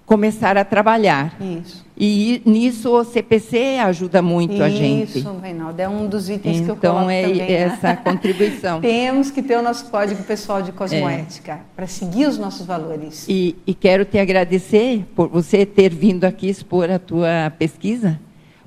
começar 0.04 0.58
a 0.58 0.64
trabalhar. 0.64 1.40
Isso. 1.40 1.86
E 2.00 2.40
nisso 2.44 2.92
o 2.92 3.02
CPC 3.02 3.78
ajuda 3.80 4.22
muito 4.22 4.54
Isso, 4.54 4.62
a 4.62 4.68
gente. 4.68 5.18
Isso, 5.18 5.36
Reinaldo, 5.42 5.82
é 5.82 5.88
um 5.88 6.06
dos 6.06 6.30
itens 6.30 6.58
então, 6.58 6.76
que 6.76 6.86
eu 6.86 6.92
coloco 6.92 7.10
Então 7.10 7.10
é 7.10 7.22
também, 7.22 7.38
né? 7.38 7.52
essa 7.52 7.96
contribuição. 7.96 8.78
Temos 8.80 9.32
que 9.32 9.42
ter 9.42 9.58
o 9.58 9.62
nosso 9.62 9.90
código 9.90 10.22
pessoal 10.22 10.62
de 10.62 10.70
cosmoética 10.70 11.54
é. 11.54 11.60
para 11.74 11.88
seguir 11.88 12.26
os 12.26 12.38
nossos 12.38 12.64
valores. 12.64 13.26
E, 13.28 13.56
e 13.66 13.74
quero 13.74 14.04
te 14.04 14.16
agradecer 14.16 15.04
por 15.16 15.28
você 15.28 15.66
ter 15.66 15.92
vindo 15.92 16.24
aqui 16.24 16.48
expor 16.48 16.88
a 16.88 17.00
tua 17.00 17.52
pesquisa, 17.58 18.20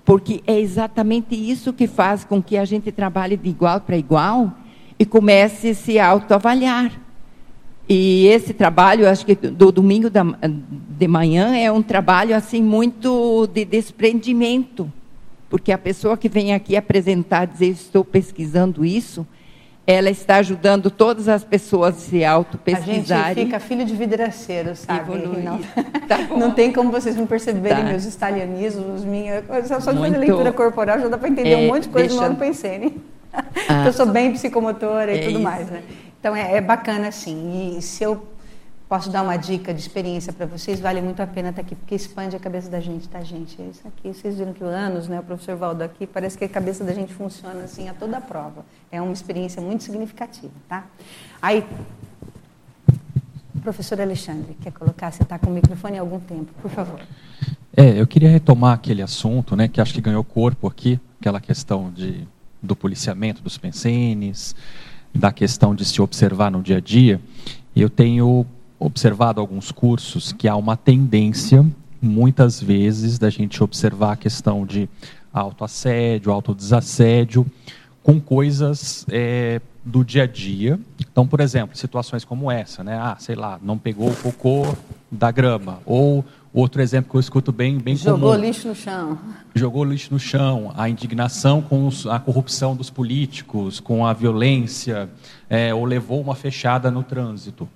porque 0.03 0.43
é 0.45 0.59
exatamente 0.59 1.33
isso 1.33 1.71
que 1.71 1.87
faz 1.87 2.25
com 2.25 2.43
que 2.43 2.57
a 2.57 2.65
gente 2.65 2.91
trabalhe 2.91 3.37
de 3.37 3.49
igual 3.49 3.79
para 3.79 3.95
igual 3.95 4.51
e 4.99 5.05
comece 5.05 5.69
a 5.69 5.73
se 5.73 5.97
autoavaliar. 5.97 6.91
E 7.93 8.25
esse 8.27 8.53
trabalho, 8.53 9.05
acho 9.05 9.25
que 9.25 9.35
do 9.35 9.69
domingo 9.69 10.09
da, 10.09 10.23
de 10.97 11.07
manhã, 11.09 11.57
é 11.57 11.69
um 11.69 11.81
trabalho 11.81 12.33
assim 12.33 12.63
muito 12.63 13.47
de 13.47 13.65
desprendimento, 13.65 14.89
porque 15.49 15.73
a 15.73 15.77
pessoa 15.77 16.15
que 16.15 16.29
vem 16.29 16.53
aqui 16.53 16.77
apresentar, 16.77 17.43
dizer 17.43 17.67
estou 17.67 18.05
pesquisando 18.05 18.85
isso, 18.85 19.27
ela 19.85 20.09
está 20.09 20.37
ajudando 20.37 20.89
todas 20.89 21.27
as 21.27 21.43
pessoas 21.43 21.97
a 21.97 21.99
se 21.99 22.23
auto-pesquisarem. 22.23 23.25
A 23.25 23.33
gente 23.33 23.45
fica 23.45 23.59
filho 23.59 23.83
de 23.83 23.93
vidraceiro, 23.93 24.73
sabe? 24.73 25.11
Não, 25.43 25.59
tá 26.07 26.17
não 26.37 26.51
tem 26.51 26.71
como 26.71 26.91
vocês 26.91 27.17
não 27.17 27.27
perceberem 27.27 27.83
tá. 27.83 27.89
meus 27.89 28.05
italianismos, 28.05 29.03
minha... 29.03 29.43
Só 29.67 29.91
de 29.91 29.99
fazer 29.99 30.17
leitura 30.17 30.53
corporal 30.53 30.97
já 30.97 31.09
dá 31.09 31.17
para 31.17 31.27
entender 31.27 31.51
é, 31.51 31.57
um 31.57 31.67
monte 31.67 31.83
de 31.83 31.89
coisa 31.89 32.07
deixa... 32.07 32.29
no 32.29 32.37
pensene. 32.37 33.01
Ah, 33.67 33.85
eu 33.85 33.93
sou 33.93 34.05
bem 34.05 34.31
psicomotora 34.31 35.13
e 35.13 35.19
é 35.19 35.21
tudo 35.23 35.31
isso. 35.31 35.41
mais, 35.41 35.69
né? 35.69 35.81
Então 36.21 36.35
é, 36.35 36.55
é 36.55 36.61
bacana 36.61 37.07
assim. 37.07 37.77
E 37.77 37.81
se 37.81 38.03
eu 38.03 38.25
posso 38.87 39.09
dar 39.09 39.23
uma 39.23 39.37
dica 39.37 39.73
de 39.73 39.79
experiência 39.79 40.31
para 40.31 40.45
vocês, 40.45 40.79
vale 40.79 41.01
muito 41.01 41.19
a 41.19 41.25
pena 41.25 41.49
estar 41.49 41.61
aqui, 41.61 41.75
porque 41.75 41.95
expande 41.95 42.35
a 42.35 42.39
cabeça 42.39 42.69
da 42.69 42.79
gente, 42.79 43.09
tá, 43.09 43.21
gente? 43.21 43.59
É 43.59 43.65
isso 43.65 43.87
aqui, 43.87 44.13
vocês 44.13 44.37
viram 44.37 44.53
que 44.53 44.63
o 44.63 44.67
anos, 44.67 45.07
né, 45.07 45.19
o 45.19 45.23
professor 45.23 45.55
Valdo 45.55 45.81
aqui, 45.81 46.05
parece 46.05 46.37
que 46.37 46.43
a 46.43 46.49
cabeça 46.49 46.83
da 46.83 46.93
gente 46.93 47.13
funciona 47.13 47.63
assim 47.63 47.89
a 47.89 47.93
toda 47.93 48.21
prova. 48.21 48.65
É 48.91 49.01
uma 49.01 49.13
experiência 49.13 49.61
muito 49.61 49.83
significativa, 49.83 50.51
tá? 50.67 50.85
Aí, 51.41 51.65
professor 53.63 53.99
Alexandre, 53.99 54.57
quer 54.61 54.73
colocar? 54.73 55.09
Você 55.09 55.23
está 55.23 55.39
com 55.39 55.49
o 55.49 55.53
microfone 55.53 55.97
há 55.97 56.01
algum 56.01 56.19
tempo, 56.19 56.51
por 56.61 56.69
favor. 56.69 56.99
É, 57.75 57.99
eu 57.99 58.05
queria 58.05 58.29
retomar 58.29 58.73
aquele 58.73 59.01
assunto, 59.01 59.55
né, 59.55 59.67
que 59.69 59.79
acho 59.79 59.93
que 59.93 60.01
ganhou 60.01 60.23
corpo 60.23 60.67
aqui, 60.67 60.99
aquela 61.19 61.39
questão 61.39 61.89
de, 61.89 62.27
do 62.61 62.75
policiamento 62.75 63.41
dos 63.41 63.57
pensenes, 63.57 64.53
da 65.13 65.31
questão 65.31 65.75
de 65.75 65.85
se 65.85 66.01
observar 66.01 66.51
no 66.51 66.61
dia 66.61 66.77
a 66.77 66.79
dia, 66.79 67.21
eu 67.75 67.89
tenho 67.89 68.45
observado 68.79 69.39
alguns 69.39 69.71
cursos 69.71 70.31
que 70.31 70.47
há 70.47 70.55
uma 70.55 70.75
tendência, 70.75 71.65
muitas 72.01 72.61
vezes, 72.61 73.19
da 73.19 73.29
gente 73.29 73.63
observar 73.63 74.13
a 74.13 74.15
questão 74.15 74.65
de 74.65 74.89
autoassédio, 75.31 76.31
autodesassédio, 76.31 77.45
com 78.03 78.19
coisas 78.19 79.05
é, 79.09 79.61
do 79.85 80.03
dia 80.03 80.23
a 80.23 80.27
dia. 80.27 80.79
Então, 80.99 81.27
por 81.27 81.39
exemplo, 81.39 81.77
situações 81.77 82.25
como 82.25 82.51
essa, 82.51 82.83
né? 82.83 82.97
Ah, 82.97 83.15
sei 83.19 83.35
lá, 83.35 83.59
não 83.61 83.77
pegou 83.77 84.09
o 84.09 84.15
cocô 84.15 84.75
da 85.11 85.29
grama. 85.31 85.79
Ou 85.85 86.25
outro 86.53 86.81
exemplo 86.81 87.11
que 87.11 87.17
eu 87.17 87.19
escuto 87.19 87.51
bem, 87.51 87.77
bem 87.77 87.95
Jogou 87.95 88.31
comum. 88.31 88.43
lixo 88.43 88.67
no 88.67 88.75
chão. 88.75 89.17
Jogou 89.55 89.83
lixo 89.83 90.13
no 90.13 90.19
chão. 90.19 90.73
A 90.75 90.89
indignação 90.89 91.61
com 91.61 91.87
os, 91.87 92.05
a 92.05 92.19
corrupção 92.19 92.75
dos 92.75 92.89
políticos, 92.89 93.79
com 93.79 94.05
a 94.05 94.13
violência, 94.13 95.09
é, 95.49 95.73
ou 95.73 95.85
levou 95.85 96.19
uma 96.21 96.35
fechada 96.35 96.91
no 96.91 97.03
trânsito. 97.03 97.67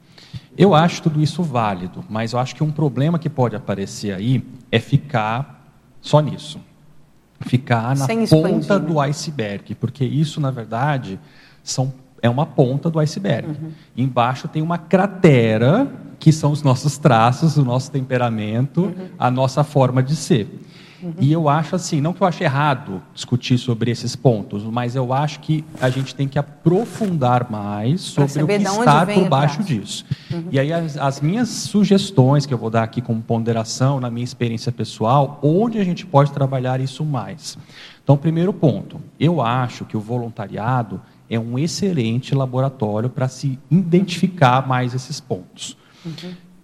Eu 0.57 0.73
acho 0.73 1.01
tudo 1.01 1.21
isso 1.21 1.43
válido, 1.43 2.03
mas 2.09 2.33
eu 2.33 2.39
acho 2.39 2.55
que 2.55 2.63
um 2.63 2.71
problema 2.71 3.19
que 3.19 3.29
pode 3.29 3.55
aparecer 3.55 4.13
aí 4.13 4.43
é 4.71 4.79
ficar 4.79 5.69
só 6.01 6.19
nisso. 6.19 6.59
Ficar 7.41 7.95
na 7.95 8.05
expandir, 8.05 8.29
ponta 8.29 8.79
né? 8.79 8.85
do 8.85 8.99
iceberg, 8.99 9.75
porque 9.75 10.05
isso, 10.05 10.39
na 10.39 10.51
verdade, 10.51 11.19
são, 11.61 11.93
é 12.21 12.29
uma 12.29 12.45
ponta 12.45 12.89
do 12.89 12.99
iceberg. 12.99 13.49
Uhum. 13.49 13.71
Embaixo 13.97 14.47
tem 14.47 14.61
uma 14.61 14.77
cratera, 14.77 15.91
que 16.19 16.31
são 16.31 16.51
os 16.51 16.63
nossos 16.63 16.97
traços, 16.97 17.57
o 17.57 17.63
nosso 17.63 17.91
temperamento, 17.91 18.81
Uhum. 18.85 19.07
a 19.17 19.29
nossa 19.31 19.63
forma 19.63 20.01
de 20.03 20.15
ser. 20.15 20.61
E 21.19 21.31
eu 21.31 21.47
acho 21.47 21.75
assim, 21.75 22.01
não 22.01 22.13
que 22.13 22.21
eu 22.23 22.25
ache 22.25 22.43
errado 22.43 22.99
discutir 23.13 23.59
sobre 23.59 23.91
esses 23.91 24.15
pontos, 24.15 24.63
mas 24.63 24.95
eu 24.95 25.13
acho 25.13 25.39
que 25.39 25.63
a 25.79 25.87
gente 25.87 26.15
tem 26.15 26.27
que 26.27 26.39
aprofundar 26.39 27.47
mais 27.51 28.01
sobre 28.01 28.41
o 28.41 28.47
que 28.47 28.53
está 28.53 29.05
por 29.05 29.29
baixo 29.29 29.61
disso. 29.61 30.03
E 30.49 30.59
aí 30.59 30.73
as, 30.73 30.97
as 30.97 31.21
minhas 31.21 31.49
sugestões 31.49 32.47
que 32.47 32.53
eu 32.53 32.57
vou 32.57 32.71
dar 32.71 32.81
aqui 32.81 33.01
como 33.01 33.21
ponderação 33.21 33.99
na 33.99 34.09
minha 34.09 34.23
experiência 34.23 34.71
pessoal, 34.71 35.39
onde 35.43 35.77
a 35.77 35.83
gente 35.83 36.07
pode 36.07 36.31
trabalhar 36.31 36.79
isso 36.81 37.05
mais. 37.05 37.55
Então, 38.03 38.17
primeiro 38.17 38.51
ponto, 38.51 38.99
eu 39.19 39.41
acho 39.43 39.85
que 39.85 39.95
o 39.95 39.99
voluntariado 39.99 40.99
é 41.29 41.39
um 41.39 41.59
excelente 41.59 42.33
laboratório 42.33 43.09
para 43.11 43.27
se 43.27 43.59
identificar 43.69 44.67
mais 44.67 44.95
esses 44.95 45.19
pontos. 45.19 45.77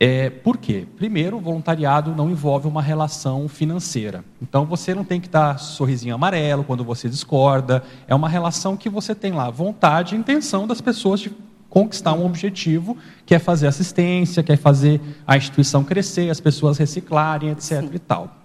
É, 0.04 0.32
por 0.32 0.58
quê? 0.58 0.88
Primeiro, 0.98 1.38
o 1.38 1.40
voluntariado 1.40 2.16
não 2.16 2.28
envolve 2.30 2.68
uma 2.68 2.82
relação 2.82 3.48
financeira. 3.48 4.26
Então, 4.42 4.66
você 4.66 4.96
não 4.96 5.04
tem 5.04 5.22
que 5.22 5.30
dar 5.30 5.60
sorrisinho 5.60 6.16
amarelo 6.16 6.64
quando 6.64 6.84
você 6.84 7.08
discorda. 7.08 7.84
É 8.08 8.16
uma 8.16 8.28
relação 8.28 8.76
que 8.76 8.90
você 8.90 9.14
tem 9.14 9.32
lá 9.32 9.52
vontade 9.52 10.16
e 10.16 10.18
intenção 10.18 10.66
das 10.66 10.82
pessoas 10.82 11.20
de 11.20 11.32
conquistar 11.70 12.14
um 12.14 12.26
objetivo, 12.26 12.98
que 13.26 13.36
é 13.36 13.40
fazer 13.40 13.68
assistência, 13.68 14.42
quer 14.42 14.58
fazer 14.58 15.00
a 15.26 15.38
instituição 15.38 15.84
crescer, 15.84 16.32
as 16.32 16.40
pessoas 16.40 16.80
reciclarem, 16.80 17.52
etc. 17.52 17.84
e 17.94 18.00
tal. 18.00 18.36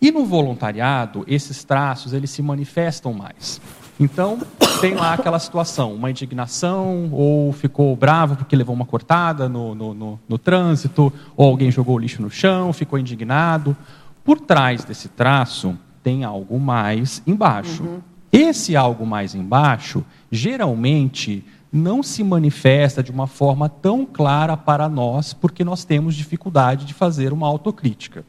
E 0.00 0.10
no 0.10 0.26
voluntariado, 0.26 1.24
esses 1.28 1.62
traços 1.62 2.12
eles 2.12 2.30
se 2.30 2.42
manifestam 2.42 3.14
mais. 3.14 3.60
Então, 3.98 4.38
tem 4.80 4.94
lá 4.94 5.14
aquela 5.14 5.38
situação, 5.38 5.94
uma 5.94 6.10
indignação, 6.10 7.08
ou 7.12 7.52
ficou 7.52 7.94
bravo 7.94 8.36
porque 8.36 8.56
levou 8.56 8.74
uma 8.74 8.84
cortada 8.84 9.48
no, 9.48 9.74
no, 9.74 9.94
no, 9.94 10.20
no 10.28 10.38
trânsito, 10.38 11.12
ou 11.36 11.50
alguém 11.50 11.70
jogou 11.70 11.98
lixo 11.98 12.20
no 12.20 12.30
chão, 12.30 12.72
ficou 12.72 12.98
indignado. 12.98 13.76
Por 14.24 14.40
trás 14.40 14.84
desse 14.84 15.08
traço, 15.08 15.76
tem 16.02 16.24
algo 16.24 16.58
mais 16.58 17.22
embaixo. 17.26 18.02
Esse 18.32 18.74
algo 18.74 19.06
mais 19.06 19.34
embaixo, 19.34 20.04
geralmente, 20.30 21.44
não 21.72 22.02
se 22.02 22.24
manifesta 22.24 23.02
de 23.02 23.10
uma 23.10 23.26
forma 23.26 23.68
tão 23.68 24.04
clara 24.04 24.56
para 24.56 24.88
nós, 24.88 25.32
porque 25.32 25.64
nós 25.64 25.84
temos 25.84 26.14
dificuldade 26.14 26.84
de 26.84 26.92
fazer 26.92 27.32
uma 27.32 27.46
autocrítica. 27.46 28.24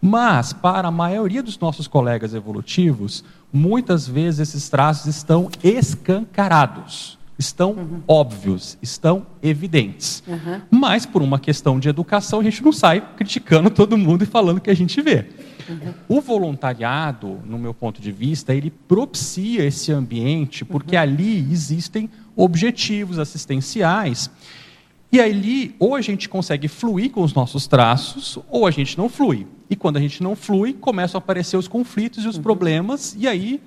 Mas, 0.00 0.52
para 0.52 0.88
a 0.88 0.90
maioria 0.90 1.42
dos 1.42 1.58
nossos 1.58 1.86
colegas 1.86 2.34
evolutivos, 2.34 3.24
muitas 3.52 4.06
vezes 4.06 4.48
esses 4.48 4.68
traços 4.68 5.06
estão 5.06 5.48
escancarados, 5.62 7.18
estão 7.38 8.02
óbvios, 8.06 8.78
estão 8.82 9.26
evidentes. 9.42 10.22
Mas, 10.70 11.06
por 11.06 11.22
uma 11.22 11.38
questão 11.38 11.78
de 11.78 11.88
educação, 11.88 12.40
a 12.40 12.42
gente 12.42 12.62
não 12.62 12.72
sai 12.72 13.00
criticando 13.16 13.68
todo 13.70 13.96
mundo 13.96 14.24
e 14.24 14.26
falando 14.26 14.58
o 14.58 14.60
que 14.60 14.70
a 14.70 14.76
gente 14.76 15.00
vê. 15.00 15.26
O 16.08 16.20
voluntariado, 16.20 17.40
no 17.44 17.58
meu 17.58 17.74
ponto 17.74 18.00
de 18.00 18.12
vista, 18.12 18.54
ele 18.54 18.70
propicia 18.70 19.64
esse 19.64 19.92
ambiente 19.92 20.64
porque 20.64 20.96
ali 20.96 21.38
existem 21.50 22.08
objetivos 22.36 23.18
assistenciais. 23.18 24.30
E 25.10 25.20
ali, 25.20 25.74
ou 25.78 25.94
a 25.94 26.00
gente 26.00 26.28
consegue 26.28 26.68
fluir 26.68 27.10
com 27.10 27.22
os 27.22 27.32
nossos 27.32 27.66
traços, 27.66 28.38
ou 28.48 28.66
a 28.66 28.70
gente 28.70 28.98
não 28.98 29.08
flui. 29.08 29.46
E 29.68 29.76
quando 29.76 29.96
a 29.96 30.00
gente 30.00 30.22
não 30.22 30.36
flui, 30.36 30.72
começam 30.72 31.18
a 31.18 31.22
aparecer 31.22 31.56
os 31.56 31.66
conflitos 31.66 32.24
e 32.24 32.28
os 32.28 32.38
problemas, 32.38 33.16
e 33.18 33.26
aí 33.26 33.60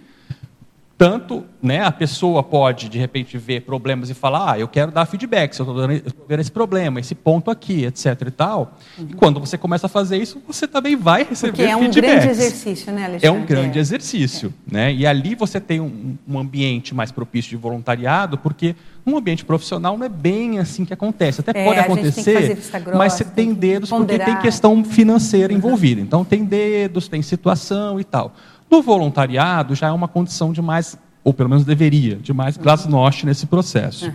tanto 1.00 1.46
né, 1.62 1.82
a 1.82 1.94
pessoa 1.94 2.44
pode, 2.44 2.90
de 2.90 3.00
repente, 3.00 3.38
ver 3.38 3.62
problemas 3.62 4.10
e 4.10 4.14
falar, 4.14 4.52
ah, 4.52 4.60
eu 4.60 4.68
quero 4.68 4.92
dar 4.92 5.06
feedback, 5.06 5.54
se 5.54 5.62
eu 5.62 5.66
estou 5.66 6.28
vendo 6.28 6.42
esse 6.42 6.52
problema, 6.52 7.00
esse 7.00 7.16
ponto 7.16 7.50
aqui, 7.50 7.86
etc. 7.86 8.22
e 8.28 8.32
tal. 8.32 8.78
E 9.00 9.14
quando 9.14 9.40
você 9.40 9.58
começa 9.58 9.86
a 9.86 9.90
fazer 9.90 10.18
isso, 10.18 10.42
você 10.46 10.68
também 10.68 10.98
vai 10.98 11.24
receber 11.24 11.54
Porque 11.54 11.64
é 11.64 11.76
um 11.78 11.84
feedbacks. 11.84 12.16
grande 12.16 12.28
exercício, 12.28 12.92
né, 12.92 13.06
Alexandre? 13.06 13.28
É 13.28 13.32
um 13.32 13.46
grande 13.46 13.80
exercício. 13.80 14.54
Né? 14.70 14.94
E 14.94 15.08
ali 15.08 15.36
você 15.36 15.62
tem 15.62 15.80
um, 15.80 16.18
um 16.28 16.38
ambiente 16.38 16.94
mais 16.94 17.14
propício 17.14 17.50
de 17.50 17.56
voluntariado, 17.56 18.38
porque 18.38 18.76
um 19.06 19.16
ambiente 19.16 19.46
profissional 19.46 19.98
não 19.98 20.06
é 20.06 20.10
bem 20.10 20.60
assim 20.60 20.84
que 20.84 20.94
acontece. 20.94 21.40
Até 21.40 21.62
É, 21.62 21.66
pode 21.66 21.80
acontecer, 21.80 22.56
grossa, 22.56 22.98
mas 22.98 23.14
você 23.14 23.24
tem 23.24 23.54
dedos 23.54 23.90
porque 23.90 24.20
tem 24.20 24.38
questão 24.40 24.84
financeira 24.84 25.54
envolvida. 25.54 26.02
Então 26.02 26.26
tem 26.26 26.44
dedos, 26.44 27.08
tem 27.08 27.22
situação 27.22 28.02
e 28.02 28.04
tal. 28.04 28.36
No 28.70 28.82
voluntariado 28.82 29.74
já 29.76 29.88
é 29.88 29.92
uma 29.92 30.08
condição 30.08 30.54
de 30.54 30.62
mais, 30.62 30.98
ou 31.24 31.34
pelo 31.34 31.50
menos 31.50 31.66
deveria, 31.66 32.16
de 32.18 32.34
mais 32.34 32.58
glasnost 32.58 33.26
nesse 33.26 33.46
processo. 33.46 34.12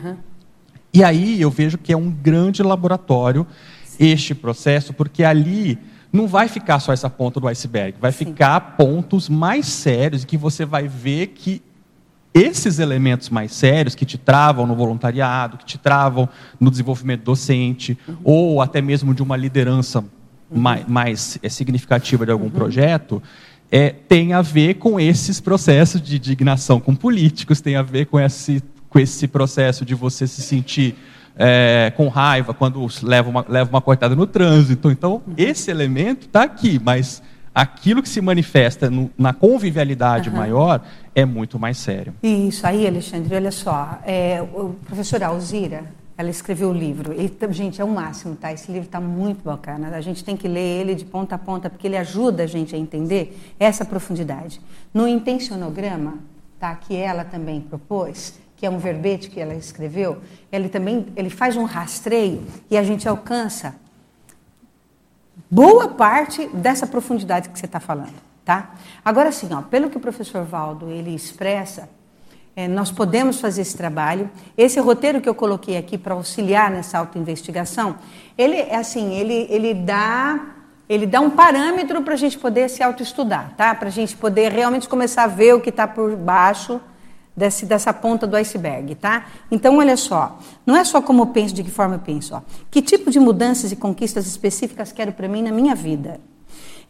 E 0.93 1.03
aí 1.03 1.41
eu 1.41 1.51
vejo 1.51 1.77
que 1.77 1.93
é 1.93 1.97
um 1.97 2.11
grande 2.11 2.63
laboratório 2.63 3.47
este 3.99 4.35
processo, 4.35 4.93
porque 4.93 5.25
ali 5.25 5.79
não 6.13 6.29
vai 6.29 6.47
ficar 6.47 6.79
só 6.79 6.93
essa 6.93 7.11
ponta 7.11 7.41
do 7.41 7.49
iceberg, 7.49 7.97
vai 8.01 8.13
ficar 8.13 8.77
pontos 8.77 9.29
mais 9.29 9.67
sérios 9.67 10.25
que 10.25 10.37
você 10.37 10.65
vai 10.65 10.87
ver 10.87 11.29
que 11.29 11.61
esses 12.33 12.79
elementos 12.79 13.31
mais 13.31 13.53
sérios 13.53 13.95
que 13.95 14.05
te 14.05 14.19
travam 14.19 14.67
no 14.67 14.75
voluntariado, 14.75 15.57
que 15.57 15.65
te 15.65 15.79
travam 15.79 16.29
no 16.59 16.71
desenvolvimento 16.71 17.23
docente, 17.23 17.97
ou 18.23 18.61
até 18.61 18.81
mesmo 18.81 19.15
de 19.15 19.23
uma 19.23 19.37
liderança 19.37 20.05
mais, 20.51 20.87
mais 20.87 21.39
eh, 21.43 21.49
significativa 21.49 22.25
de 22.25 22.33
algum 22.33 22.51
projeto, 22.51 23.23
é, 23.71 23.91
tem 23.91 24.33
a 24.33 24.43
ver 24.43 24.75
com 24.75 24.99
esses 25.01 25.41
processos 25.41 26.01
de 26.01 26.17
indignação 26.17 26.79
com 26.81 26.95
políticos, 26.95 27.61
tem 27.61 27.77
a 27.77 27.83
ver 27.83 28.07
com 28.07 28.19
esse, 28.21 28.63
com 28.89 28.99
esse 28.99 29.27
processo 29.27 29.85
de 29.85 29.95
você 29.95 30.27
se 30.27 30.43
sentir 30.43 30.95
é, 31.37 31.93
com 31.97 32.09
raiva 32.09 32.55
quando 32.55 32.87
leva 33.03 33.29
uma, 33.29 33.45
leva 33.49 33.69
uma 33.71 33.81
cortada 33.81 34.15
no 34.15 34.27
trânsito. 34.27 34.91
Então, 34.91 35.23
esse 35.37 35.71
elemento 35.71 36.27
está 36.27 36.45
aqui, 36.45 36.81
mas 36.83 37.21
aquilo 37.53 38.03
que 38.03 38.09
se 38.09 38.21
manifesta 38.21 38.89
no- 38.89 39.11
na 39.19 39.33
convivialidade 39.33 40.31
maior 40.31 40.81
é 41.15 41.25
muito 41.25 41.59
mais 41.59 41.79
sério. 41.79 42.15
Isso 42.23 42.65
aí, 42.67 42.87
Alexandre, 42.87 43.35
olha 43.35 43.51
só. 43.51 43.99
É, 44.07 44.41
o 44.43 44.77
professora 44.87 45.27
Alzira, 45.27 45.85
ela 46.17 46.31
escreveu 46.31 46.71
o 46.71 46.73
livro. 46.73 47.13
E, 47.21 47.29
tam- 47.29 47.53
gente, 47.53 47.81
é 47.81 47.85
o 47.85 47.89
máximo, 47.89 48.37
tá? 48.37 48.53
Esse 48.53 48.71
livro 48.71 48.87
está 48.87 49.01
muito 49.01 49.43
bacana. 49.45 49.89
A 49.97 50.01
gente 50.01 50.25
tem 50.25 50.37
que 50.37 50.47
ler 50.47 50.81
ele 50.81 50.95
de 50.95 51.05
ponta 51.05 51.35
a 51.35 51.39
ponta, 51.39 51.69
porque 51.69 51.87
ele 51.87 51.97
ajuda 51.97 52.45
a 52.45 52.47
gente 52.47 52.75
a 52.75 52.79
entender 52.79 53.55
essa 53.59 53.85
profundidade. 53.85 54.61
No 54.93 55.09
intencionograma, 55.09 56.19
tá? 56.61 56.75
que 56.77 56.95
ela 56.97 57.25
também 57.25 57.61
propôs, 57.61 58.39
que 58.57 58.65
é 58.65 58.71
um 58.71 58.79
verbete 58.79 59.29
que 59.29 59.41
ela 59.41 59.55
escreveu, 59.55 60.19
ele 60.53 60.69
também 60.69 61.07
ele 61.17 61.29
faz 61.31 61.57
um 61.57 61.65
rastreio 61.65 62.43
e 62.71 62.77
a 62.79 62.83
gente 62.85 63.09
alcança 63.09 63.75
boa 65.51 65.89
parte 65.89 66.47
dessa 66.49 66.87
profundidade 66.87 67.49
que 67.49 67.59
você 67.59 67.67
está 67.67 67.81
falando, 67.81 68.15
tá? 68.45 68.75
Agora 69.05 69.33
sim, 69.33 69.49
ó, 69.53 69.63
pelo 69.63 69.91
que 69.91 69.97
o 69.97 70.01
professor 70.01 70.45
Valdo 70.45 70.91
ele 70.91 71.15
expressa, 71.15 71.89
é, 72.57 72.69
nós 72.69 72.91
podemos 72.91 73.41
fazer 73.41 73.63
esse 73.63 73.77
trabalho. 73.77 74.31
Esse 74.57 74.79
roteiro 74.79 75.21
que 75.21 75.29
eu 75.29 75.35
coloquei 75.35 75.77
aqui 75.77 75.99
para 75.99 76.15
auxiliar 76.15 76.71
nessa 76.71 76.99
autoinvestigação, 76.99 77.97
ele 78.39 78.57
é 78.57 78.77
assim, 78.77 79.15
ele, 79.15 79.47
ele 79.51 79.75
dá 79.75 80.51
ele 80.87 81.07
dá 81.07 81.19
um 81.19 81.31
parâmetro 81.31 82.03
para 82.03 82.13
a 82.13 82.17
gente 82.17 82.39
poder 82.39 82.69
se 82.69 82.83
autoestudar, 82.83 83.55
tá? 83.57 83.75
Para 83.75 83.89
a 83.89 83.91
gente 83.91 84.15
poder 84.15 84.53
realmente 84.53 84.87
começar 84.87 85.25
a 85.25 85.27
ver 85.27 85.55
o 85.55 85.61
que 85.61 85.71
está 85.71 85.89
por 85.89 86.15
baixo 86.15 86.79
desse, 87.35 87.65
dessa 87.65 87.91
ponta 87.93 88.27
do 88.27 88.37
iceberg, 88.37 88.95
tá? 88.95 89.27
Então, 89.51 89.79
olha 89.79 89.97
só, 89.97 90.39
não 90.67 90.77
é 90.77 90.85
só 90.85 91.01
como 91.01 91.23
eu 91.23 91.27
penso, 91.29 91.55
de 91.55 91.65
que 91.65 91.71
forma 91.71 91.95
eu 91.95 92.01
penso, 92.01 92.35
ó. 92.35 92.43
Que 92.71 92.83
tipo 92.83 93.11
de 93.11 93.19
mudanças 93.19 93.73
e 93.73 93.77
conquistas 93.77 94.27
específicas 94.27 94.93
quero 94.93 95.13
para 95.13 95.27
mim 95.27 95.43
na 95.43 95.53
minha 95.53 95.75
vida? 95.75 96.21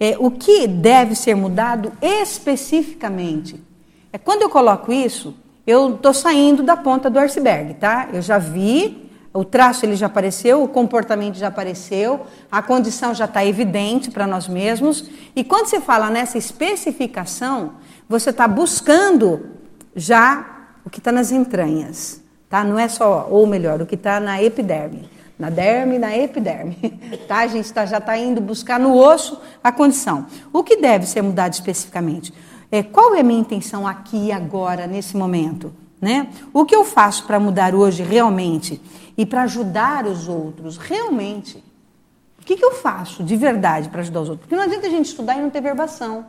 É, 0.01 0.16
o 0.19 0.28
que 0.28 0.66
deve 0.66 1.15
ser 1.15 1.36
mudado 1.36 1.93
especificamente? 2.03 3.62
É, 4.12 4.19
quando 4.19 4.43
eu 4.43 4.51
coloco 4.51 4.93
isso, 4.93 5.36
eu 5.66 5.95
estou 5.95 6.12
saindo 6.12 6.62
da 6.62 6.77
ponta 6.77 7.09
do 7.09 7.19
iceberg, 7.19 7.74
tá? 7.74 8.09
Eu 8.12 8.20
já 8.20 8.39
vi, 8.39 9.11
o 9.32 9.45
traço 9.45 9.85
ele 9.85 9.97
já 9.97 10.07
apareceu, 10.07 10.62
o 10.62 10.69
comportamento 10.69 11.36
já 11.36 11.49
apareceu, 11.49 12.27
a 12.53 12.62
condição 12.62 13.15
já 13.15 13.24
está 13.24 13.45
evidente 13.45 14.11
para 14.11 14.27
nós 14.27 14.47
mesmos. 14.47 15.11
E 15.35 15.43
quando 15.43 15.66
você 15.66 15.81
fala 15.81 16.11
nessa 16.11 16.39
especificação, 16.39 17.73
você 18.09 18.31
está 18.31 18.47
buscando 18.47 19.47
já 19.97 20.69
o 20.85 20.91
que 20.91 20.99
está 20.99 21.11
nas 21.11 21.32
entranhas, 21.32 22.23
tá? 22.49 22.62
Não 22.62 22.78
é 22.78 22.86
só, 22.89 23.27
ou 23.31 23.47
melhor, 23.47 23.81
o 23.81 23.86
que 23.86 23.95
está 23.95 24.20
na 24.20 24.43
epiderme, 24.43 25.09
na 25.39 25.49
derme, 25.49 25.99
na 25.99 26.16
epiderme, 26.16 26.77
tá? 27.27 27.39
A 27.39 27.47
gente 27.47 27.73
tá, 27.73 27.86
já 27.86 27.99
está 27.99 28.16
indo 28.19 28.41
buscar 28.41 28.78
no 28.78 28.95
osso 28.95 29.41
a 29.62 29.73
condição. 29.73 30.27
O 30.53 30.62
que 30.62 30.77
deve 30.77 31.07
ser 31.07 31.23
mudado 31.23 31.55
especificamente? 31.55 32.35
É, 32.74 32.82
qual 32.82 33.14
é 33.14 33.20
a 33.20 33.22
minha 33.22 33.38
intenção 33.38 33.86
aqui 33.86 34.16
e 34.16 34.32
agora, 34.32 34.88
nesse 34.88 35.16
momento? 35.16 35.72
Né? 36.01 36.26
O 36.52 36.64
que 36.64 36.74
eu 36.74 36.84
faço 36.84 37.24
para 37.24 37.38
mudar 37.38 37.72
hoje 37.72 38.02
realmente 38.02 38.82
e 39.16 39.24
para 39.24 39.42
ajudar 39.42 40.06
os 40.06 40.26
outros 40.26 40.76
realmente? 40.76 41.62
O 42.36 42.44
que, 42.44 42.56
que 42.56 42.64
eu 42.64 42.72
faço 42.72 43.22
de 43.22 43.36
verdade 43.36 43.88
para 43.88 44.01
ajudar 44.01 44.22
os 44.22 44.28
outros? 44.28 44.48
Porque 44.48 44.56
não 44.56 44.64
adianta 44.64 44.88
a 44.88 44.90
gente 44.90 45.06
estudar 45.06 45.38
e 45.38 45.40
não 45.40 45.51
ter 45.51 45.60
verbação. 45.60 46.26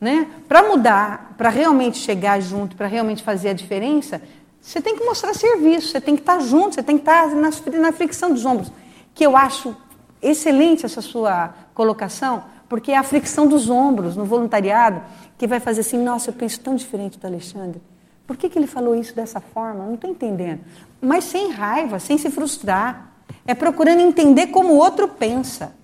Né? 0.00 0.26
Para 0.48 0.64
mudar, 0.64 1.32
para 1.38 1.48
realmente 1.48 1.96
chegar 1.96 2.40
junto, 2.40 2.74
para 2.74 2.88
realmente 2.88 3.22
fazer 3.22 3.50
a 3.50 3.54
diferença, 3.54 4.20
você 4.60 4.80
tem 4.80 4.96
que 4.96 5.04
mostrar 5.04 5.32
serviço, 5.32 5.92
você 5.92 6.00
tem 6.00 6.16
que 6.16 6.22
estar 6.22 6.40
junto, 6.40 6.74
você 6.74 6.82
tem 6.82 6.98
que 6.98 7.02
estar 7.02 7.28
na, 7.28 7.50
na 7.78 7.92
fricção 7.92 8.32
dos 8.32 8.44
ombros. 8.44 8.72
Que 9.14 9.24
eu 9.24 9.36
acho 9.36 9.76
excelente 10.20 10.84
essa 10.84 11.00
sua 11.00 11.54
colocação, 11.72 12.42
porque 12.72 12.90
é 12.90 12.96
a 12.96 13.02
fricção 13.02 13.46
dos 13.46 13.68
ombros 13.68 14.16
no 14.16 14.24
voluntariado 14.24 15.02
que 15.36 15.46
vai 15.46 15.60
fazer 15.60 15.82
assim, 15.82 16.02
nossa, 16.02 16.30
eu 16.30 16.32
penso 16.32 16.58
tão 16.58 16.74
diferente 16.74 17.18
do 17.18 17.26
Alexandre. 17.26 17.82
Por 18.26 18.34
que, 18.34 18.48
que 18.48 18.58
ele 18.58 18.66
falou 18.66 18.94
isso 18.94 19.14
dessa 19.14 19.40
forma? 19.40 19.84
Não 19.84 19.92
estou 19.92 20.08
entendendo. 20.08 20.60
Mas 20.98 21.24
sem 21.24 21.50
raiva, 21.50 21.98
sem 21.98 22.16
se 22.16 22.30
frustrar. 22.30 23.12
É 23.46 23.54
procurando 23.54 24.00
entender 24.00 24.46
como 24.46 24.72
o 24.72 24.76
outro 24.78 25.06
pensa. 25.06 25.74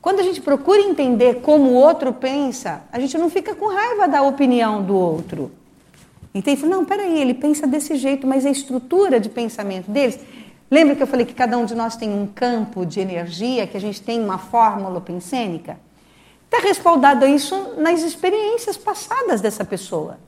Quando 0.00 0.20
a 0.20 0.22
gente 0.22 0.40
procura 0.40 0.80
entender 0.80 1.40
como 1.40 1.70
o 1.70 1.74
outro 1.74 2.12
pensa, 2.12 2.84
a 2.92 3.00
gente 3.00 3.18
não 3.18 3.28
fica 3.28 3.52
com 3.52 3.66
raiva 3.66 4.06
da 4.06 4.22
opinião 4.22 4.80
do 4.80 4.94
outro. 4.94 5.50
Entende? 6.32 6.66
Não, 6.66 6.84
peraí, 6.84 7.20
ele 7.20 7.34
pensa 7.34 7.66
desse 7.66 7.96
jeito, 7.96 8.28
mas 8.28 8.46
a 8.46 8.50
estrutura 8.50 9.18
de 9.18 9.28
pensamento 9.28 9.90
deles. 9.90 10.20
Lembra 10.74 10.96
que 10.96 11.02
eu 11.04 11.06
falei 11.06 11.24
que 11.24 11.34
cada 11.34 11.56
um 11.56 11.64
de 11.64 11.72
nós 11.72 11.94
tem 11.94 12.10
um 12.10 12.26
campo 12.26 12.84
de 12.84 12.98
energia, 12.98 13.64
que 13.64 13.76
a 13.76 13.80
gente 13.80 14.02
tem 14.02 14.20
uma 14.20 14.38
fórmula 14.38 15.00
pensênica? 15.00 15.78
Está 16.46 16.58
respaldado 16.66 17.24
isso 17.24 17.74
nas 17.78 18.02
experiências 18.02 18.76
passadas 18.76 19.40
dessa 19.40 19.64
pessoa. 19.64 20.18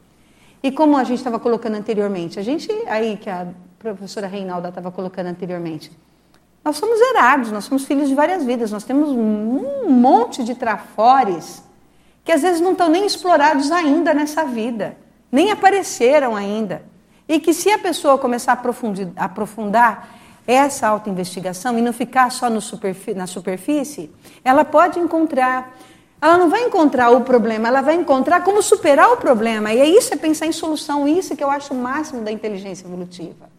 E 0.62 0.70
como 0.70 0.96
a 0.96 1.02
gente 1.02 1.18
estava 1.18 1.40
colocando 1.40 1.74
anteriormente, 1.74 2.38
a 2.38 2.44
gente, 2.44 2.70
aí 2.86 3.16
que 3.16 3.28
a 3.28 3.48
professora 3.76 4.28
Reinalda 4.28 4.68
estava 4.68 4.92
colocando 4.92 5.26
anteriormente, 5.26 5.90
nós 6.64 6.76
somos 6.76 7.00
herados, 7.00 7.50
nós 7.50 7.64
somos 7.64 7.84
filhos 7.84 8.08
de 8.08 8.14
várias 8.14 8.44
vidas, 8.44 8.70
nós 8.70 8.84
temos 8.84 9.08
um 9.08 9.90
monte 9.90 10.44
de 10.44 10.54
trafores 10.54 11.60
que 12.24 12.30
às 12.30 12.42
vezes 12.42 12.60
não 12.60 12.70
estão 12.70 12.88
nem 12.88 13.04
explorados 13.04 13.72
ainda 13.72 14.14
nessa 14.14 14.44
vida, 14.44 14.96
nem 15.32 15.50
apareceram 15.50 16.36
ainda. 16.36 16.84
E 17.28 17.40
que 17.40 17.52
se 17.52 17.68
a 17.68 17.80
pessoa 17.80 18.16
começar 18.16 18.52
a 19.16 19.24
aprofundar 19.24 20.08
essa 20.46 20.86
autoinvestigação 20.86 21.78
e 21.78 21.82
não 21.82 21.92
ficar 21.92 22.30
só 22.30 22.48
superfí 22.60 23.14
na 23.14 23.26
superfície, 23.26 24.10
ela 24.44 24.64
pode 24.64 24.98
encontrar 24.98 25.74
ela 26.20 26.38
não 26.38 26.48
vai 26.48 26.62
encontrar 26.62 27.10
o 27.10 27.20
problema, 27.20 27.68
ela 27.68 27.82
vai 27.82 27.94
encontrar 27.94 28.42
como 28.42 28.62
superar 28.62 29.12
o 29.12 29.18
problema. 29.18 29.72
E 29.72 29.78
é 29.78 29.86
isso, 29.86 30.14
é 30.14 30.16
pensar 30.16 30.46
em 30.46 30.52
solução, 30.52 31.06
isso 31.06 31.36
que 31.36 31.44
eu 31.44 31.50
acho 31.50 31.74
o 31.74 31.76
máximo 31.76 32.22
da 32.22 32.32
inteligência 32.32 32.86
evolutiva. 32.86 33.50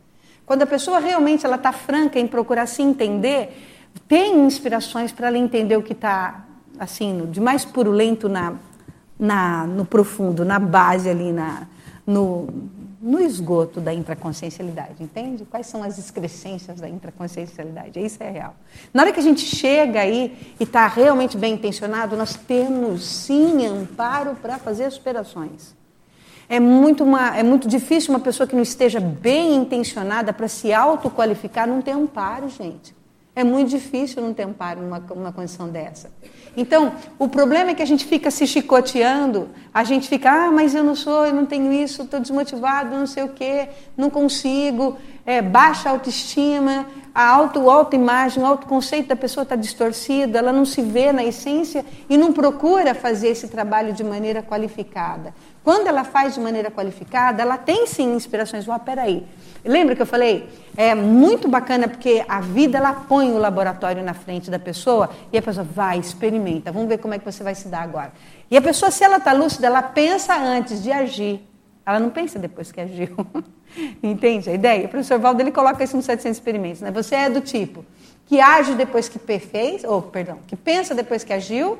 Quando 0.45 0.63
a 0.63 0.65
pessoa 0.65 0.99
realmente 0.99 1.45
ela 1.45 1.55
está 1.55 1.71
franca 1.71 2.19
em 2.19 2.25
procurar 2.25 2.65
se 2.65 2.81
entender, 2.81 3.63
tem 4.07 4.45
inspirações 4.45 5.11
para 5.11 5.27
ela 5.27 5.37
entender 5.37 5.77
o 5.77 5.83
que 5.83 5.93
está 5.93 6.45
assim 6.79 7.27
de 7.29 7.39
mais 7.39 7.63
purulento 7.63 8.27
na, 8.27 8.55
na, 9.19 9.65
no 9.65 9.85
profundo, 9.85 10.43
na 10.43 10.57
base 10.57 11.09
ali, 11.09 11.31
na, 11.31 11.67
no, 12.05 12.47
no 13.07 13.21
esgoto 13.21 13.79
da 13.79 13.93
intraconsciencialidade, 13.93 15.01
entende? 15.01 15.45
Quais 15.45 15.67
são 15.67 15.81
as 15.81 15.97
excrescências 15.97 16.81
da 16.81 16.89
intraconsciencialidade? 16.89 18.03
Isso 18.03 18.21
é 18.21 18.29
real. 18.29 18.53
Na 18.93 19.03
hora 19.03 19.13
que 19.13 19.19
a 19.21 19.23
gente 19.23 19.45
chega 19.45 20.01
aí 20.01 20.53
e 20.59 20.63
está 20.63 20.85
realmente 20.87 21.37
bem 21.37 21.53
intencionado, 21.53 22.17
nós 22.17 22.35
temos 22.35 23.05
sim 23.05 23.65
amparo 23.65 24.35
para 24.35 24.59
fazer 24.59 24.83
as 24.83 24.95
superações. 24.95 25.73
É 26.49 26.59
muito, 26.59 27.01
uma, 27.05 27.37
é 27.37 27.43
muito 27.43 27.65
difícil 27.65 28.09
uma 28.09 28.19
pessoa 28.19 28.45
que 28.45 28.55
não 28.55 28.63
esteja 28.63 28.99
bem 28.99 29.55
intencionada 29.55 30.33
para 30.33 30.49
se 30.49 30.73
autoqualificar 30.73 31.65
não 31.65 31.81
ter 31.81 31.91
amparo, 31.91 32.49
gente. 32.49 32.93
É 33.33 33.41
muito 33.41 33.69
difícil 33.69 34.21
não 34.21 34.33
ter 34.33 34.43
amparo 34.43 34.81
numa, 34.81 34.99
numa 34.99 35.31
condição 35.31 35.69
dessa. 35.69 36.11
Então, 36.59 36.93
o 37.19 37.27
problema 37.29 37.69
é 37.69 37.75
que 37.75 37.83
a 37.83 37.85
gente 37.85 38.03
fica 38.03 38.31
se 38.31 38.47
chicoteando, 38.47 39.47
a 39.71 39.83
gente 39.83 40.09
fica, 40.09 40.31
ah, 40.31 40.51
mas 40.51 40.73
eu 40.73 40.83
não 40.83 40.95
sou, 40.95 41.23
eu 41.23 41.33
não 41.33 41.45
tenho 41.45 41.71
isso, 41.71 42.01
estou 42.01 42.19
desmotivado, 42.19 42.97
não 42.97 43.05
sei 43.05 43.21
o 43.21 43.29
quê, 43.29 43.69
não 43.95 44.09
consigo, 44.09 44.97
é, 45.23 45.39
baixa 45.39 45.87
autoestima, 45.87 46.87
a 47.13 47.29
auto, 47.29 47.69
autoimagem, 47.69 48.41
o 48.41 48.45
autoconceito 48.47 49.09
da 49.09 49.15
pessoa 49.15 49.43
está 49.43 49.55
distorcido, 49.55 50.35
ela 50.35 50.51
não 50.51 50.65
se 50.65 50.81
vê 50.81 51.11
na 51.11 51.23
essência 51.23 51.85
e 52.09 52.17
não 52.17 52.33
procura 52.33 52.95
fazer 52.95 53.27
esse 53.27 53.47
trabalho 53.47 53.93
de 53.93 54.03
maneira 54.03 54.41
qualificada. 54.41 55.35
Quando 55.63 55.85
ela 55.85 56.03
faz 56.03 56.33
de 56.33 56.39
maneira 56.39 56.71
qualificada, 56.71 57.41
ela 57.41 57.57
tem 57.57 57.85
sim 57.85 58.15
inspirações. 58.15 58.67
Ah, 58.67 58.79
peraí, 58.79 59.27
Lembra 59.63 59.95
que 59.95 60.01
eu 60.01 60.05
falei? 60.05 60.47
É 60.75 60.93
muito 60.93 61.47
bacana 61.47 61.87
porque 61.87 62.23
a 62.27 62.39
vida 62.39 62.77
ela 62.77 62.93
põe 62.93 63.31
o 63.31 63.37
laboratório 63.37 64.03
na 64.03 64.13
frente 64.13 64.49
da 64.49 64.59
pessoa 64.59 65.09
e 65.31 65.37
a 65.37 65.41
pessoa 65.41 65.63
vai, 65.63 65.97
experimenta, 65.99 66.71
vamos 66.71 66.87
ver 66.87 66.97
como 66.99 67.13
é 67.13 67.19
que 67.19 67.25
você 67.25 67.43
vai 67.43 67.55
se 67.55 67.67
dar 67.67 67.81
agora. 67.81 68.13
E 68.49 68.55
a 68.55 68.61
pessoa, 68.61 68.91
se 68.91 69.03
ela 69.03 69.17
está 69.17 69.33
lúcida, 69.33 69.67
ela 69.67 69.81
pensa 69.81 70.35
antes 70.37 70.81
de 70.81 70.91
agir. 70.91 71.41
Ela 71.85 71.99
não 71.99 72.09
pensa 72.09 72.37
depois 72.37 72.71
que 72.71 72.81
agiu. 72.81 73.15
Entende 74.03 74.49
a 74.49 74.53
ideia? 74.53 74.85
O 74.85 74.89
professor 74.89 75.19
Valdo 75.19 75.41
ele 75.41 75.51
coloca 75.51 75.83
isso 75.83 75.95
nos 75.95 76.05
700 76.05 76.37
experimentos. 76.37 76.81
Né? 76.81 76.91
Você 76.91 77.15
é 77.15 77.29
do 77.29 77.41
tipo 77.41 77.85
que 78.27 78.41
age 78.41 78.75
depois 78.75 79.07
que 79.07 79.17
fez, 79.39 79.83
ou 79.85 80.01
perdão, 80.01 80.39
que 80.45 80.55
pensa 80.55 80.93
depois 80.93 81.23
que 81.23 81.31
agiu, 81.31 81.79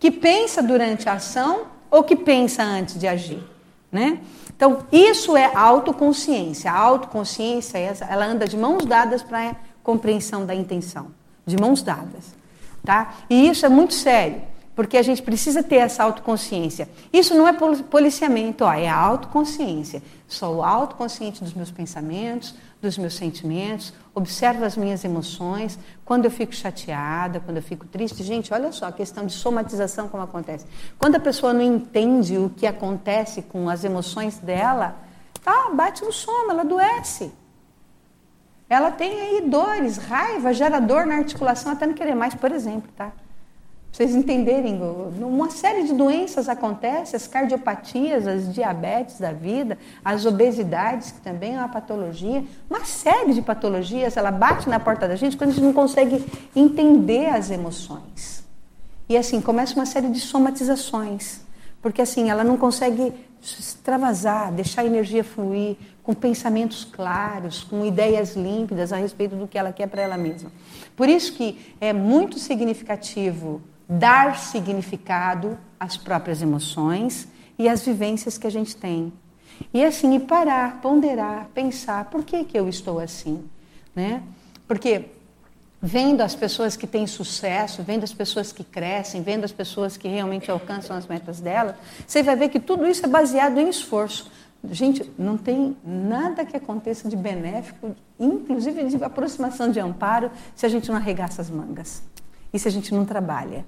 que 0.00 0.10
pensa 0.10 0.62
durante 0.62 1.08
a 1.08 1.12
ação 1.12 1.66
ou 1.90 2.02
que 2.02 2.16
pensa 2.16 2.62
antes 2.62 2.98
de 2.98 3.06
agir. 3.06 3.42
Né? 3.90 4.18
Então, 4.60 4.80
isso 4.92 5.38
é 5.38 5.50
autoconsciência. 5.56 6.70
A 6.70 6.76
autoconsciência, 6.76 7.78
ela 8.06 8.26
anda 8.26 8.46
de 8.46 8.58
mãos 8.58 8.84
dadas 8.84 9.22
para 9.22 9.52
a 9.52 9.56
compreensão 9.82 10.44
da 10.44 10.54
intenção. 10.54 11.06
De 11.46 11.56
mãos 11.56 11.82
dadas. 11.82 12.34
Tá? 12.84 13.14
E 13.30 13.48
isso 13.48 13.64
é 13.64 13.70
muito 13.70 13.94
sério, 13.94 14.42
porque 14.76 14.98
a 14.98 15.02
gente 15.02 15.22
precisa 15.22 15.62
ter 15.62 15.76
essa 15.76 16.04
autoconsciência. 16.04 16.90
Isso 17.10 17.34
não 17.34 17.48
é 17.48 17.54
policiamento, 17.54 18.62
ó, 18.62 18.72
é 18.74 18.86
autoconsciência. 18.86 20.02
Sou 20.28 20.62
autoconsciente 20.62 21.42
dos 21.42 21.54
meus 21.54 21.70
pensamentos, 21.70 22.54
dos 22.80 22.96
meus 22.96 23.14
sentimentos, 23.14 23.92
observo 24.14 24.64
as 24.64 24.76
minhas 24.76 25.04
emoções, 25.04 25.78
quando 26.04 26.24
eu 26.24 26.30
fico 26.30 26.54
chateada, 26.54 27.40
quando 27.40 27.58
eu 27.58 27.62
fico 27.62 27.86
triste. 27.86 28.22
Gente, 28.22 28.52
olha 28.52 28.72
só 28.72 28.86
a 28.86 28.92
questão 28.92 29.26
de 29.26 29.32
somatização 29.32 30.08
como 30.08 30.22
acontece. 30.22 30.66
Quando 30.98 31.16
a 31.16 31.20
pessoa 31.20 31.52
não 31.52 31.62
entende 31.62 32.38
o 32.38 32.50
que 32.50 32.66
acontece 32.66 33.42
com 33.42 33.68
as 33.68 33.84
emoções 33.84 34.38
dela, 34.38 34.96
tá, 35.44 35.70
bate 35.74 36.02
no 36.02 36.12
soma, 36.12 36.52
ela 36.52 36.62
adoece. 36.62 37.32
Ela 38.68 38.90
tem 38.90 39.20
aí 39.20 39.40
dores, 39.48 39.96
raiva, 39.96 40.54
gera 40.54 40.80
dor 40.80 41.04
na 41.04 41.16
articulação 41.16 41.72
até 41.72 41.86
não 41.86 41.94
querer 41.94 42.14
mais, 42.14 42.34
por 42.34 42.52
exemplo, 42.52 42.90
tá? 42.96 43.12
Vocês 43.92 44.14
entenderem, 44.14 44.80
uma 45.20 45.50
série 45.50 45.82
de 45.82 45.92
doenças 45.92 46.48
acontecem, 46.48 47.16
as 47.16 47.26
cardiopatias, 47.26 48.26
as 48.26 48.54
diabetes 48.54 49.18
da 49.18 49.32
vida, 49.32 49.76
as 50.04 50.24
obesidades, 50.24 51.10
que 51.10 51.20
também 51.20 51.56
é 51.56 51.58
uma 51.58 51.68
patologia, 51.68 52.44
uma 52.68 52.84
série 52.84 53.34
de 53.34 53.42
patologias, 53.42 54.16
ela 54.16 54.30
bate 54.30 54.68
na 54.68 54.78
porta 54.78 55.08
da 55.08 55.16
gente 55.16 55.36
quando 55.36 55.50
a 55.50 55.52
gente 55.52 55.64
não 55.64 55.72
consegue 55.72 56.24
entender 56.54 57.26
as 57.26 57.50
emoções. 57.50 58.44
E 59.08 59.16
assim, 59.16 59.40
começa 59.40 59.74
uma 59.74 59.86
série 59.86 60.08
de 60.08 60.20
somatizações, 60.20 61.40
porque 61.82 62.00
assim, 62.00 62.30
ela 62.30 62.44
não 62.44 62.56
consegue 62.56 63.12
extravasar, 63.42 64.52
deixar 64.52 64.82
a 64.82 64.86
energia 64.86 65.24
fluir, 65.24 65.76
com 66.02 66.14
pensamentos 66.14 66.84
claros, 66.84 67.64
com 67.64 67.84
ideias 67.84 68.36
límpidas 68.36 68.92
a 68.92 68.96
respeito 68.96 69.34
do 69.34 69.48
que 69.48 69.58
ela 69.58 69.72
quer 69.72 69.88
para 69.88 70.02
ela 70.02 70.16
mesma. 70.16 70.52
Por 70.94 71.08
isso 71.08 71.32
que 71.32 71.74
é 71.80 71.92
muito 71.92 72.38
significativo 72.38 73.60
dar 73.90 74.38
significado 74.38 75.58
às 75.78 75.96
próprias 75.96 76.40
emoções 76.40 77.26
e 77.58 77.68
às 77.68 77.84
vivências 77.84 78.38
que 78.38 78.46
a 78.46 78.50
gente 78.50 78.76
tem. 78.76 79.12
E 79.74 79.84
assim, 79.84 80.14
e 80.14 80.20
parar, 80.20 80.80
ponderar, 80.80 81.48
pensar, 81.52 82.04
por 82.04 82.22
que, 82.22 82.44
que 82.44 82.56
eu 82.56 82.68
estou 82.68 83.00
assim? 83.00 83.44
Né? 83.94 84.22
Porque 84.68 85.06
vendo 85.82 86.20
as 86.20 86.36
pessoas 86.36 86.76
que 86.76 86.86
têm 86.86 87.04
sucesso, 87.06 87.82
vendo 87.82 88.04
as 88.04 88.12
pessoas 88.12 88.52
que 88.52 88.62
crescem, 88.62 89.22
vendo 89.22 89.44
as 89.44 89.50
pessoas 89.50 89.96
que 89.96 90.06
realmente 90.06 90.48
alcançam 90.50 90.96
as 90.96 91.08
metas 91.08 91.40
delas, 91.40 91.74
você 92.06 92.22
vai 92.22 92.36
ver 92.36 92.48
que 92.48 92.60
tudo 92.60 92.86
isso 92.86 93.04
é 93.04 93.08
baseado 93.08 93.58
em 93.58 93.68
esforço. 93.68 94.30
Gente, 94.70 95.10
não 95.18 95.36
tem 95.36 95.76
nada 95.84 96.44
que 96.44 96.56
aconteça 96.56 97.08
de 97.08 97.16
benéfico, 97.16 97.96
inclusive 98.20 98.84
de 98.84 99.02
aproximação 99.02 99.70
de 99.70 99.80
amparo, 99.80 100.30
se 100.54 100.64
a 100.64 100.68
gente 100.68 100.88
não 100.90 100.96
arregaça 100.96 101.42
as 101.42 101.50
mangas. 101.50 102.02
E 102.52 102.58
se 102.58 102.68
a 102.68 102.70
gente 102.70 102.94
não 102.94 103.04
trabalha. 103.04 103.64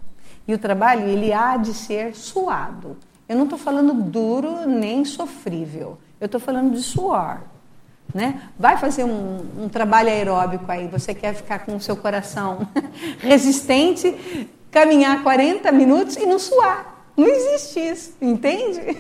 E 0.46 0.54
o 0.54 0.58
trabalho, 0.58 1.08
ele 1.08 1.32
há 1.32 1.56
de 1.56 1.72
ser 1.72 2.14
suado. 2.14 2.96
Eu 3.28 3.36
não 3.36 3.44
estou 3.44 3.58
falando 3.58 3.94
duro 3.94 4.66
nem 4.66 5.04
sofrível. 5.04 5.98
Eu 6.20 6.26
estou 6.26 6.40
falando 6.40 6.72
de 6.72 6.82
suor. 6.82 7.40
Né? 8.14 8.42
Vai 8.58 8.76
fazer 8.76 9.04
um, 9.04 9.64
um, 9.64 9.68
trabalho 9.68 10.10
aeróbico 10.10 10.70
aí, 10.70 10.86
você 10.86 11.14
quer 11.14 11.34
ficar 11.34 11.60
com 11.60 11.76
o 11.76 11.80
seu 11.80 11.96
coração 11.96 12.68
resistente, 13.20 14.48
caminhar 14.70 15.22
40 15.22 15.72
minutos 15.72 16.16
e 16.16 16.26
não 16.26 16.38
suar. 16.38 16.91
Não 17.16 17.28
existe 17.28 17.78
isso, 17.80 18.16
entende? 18.20 18.80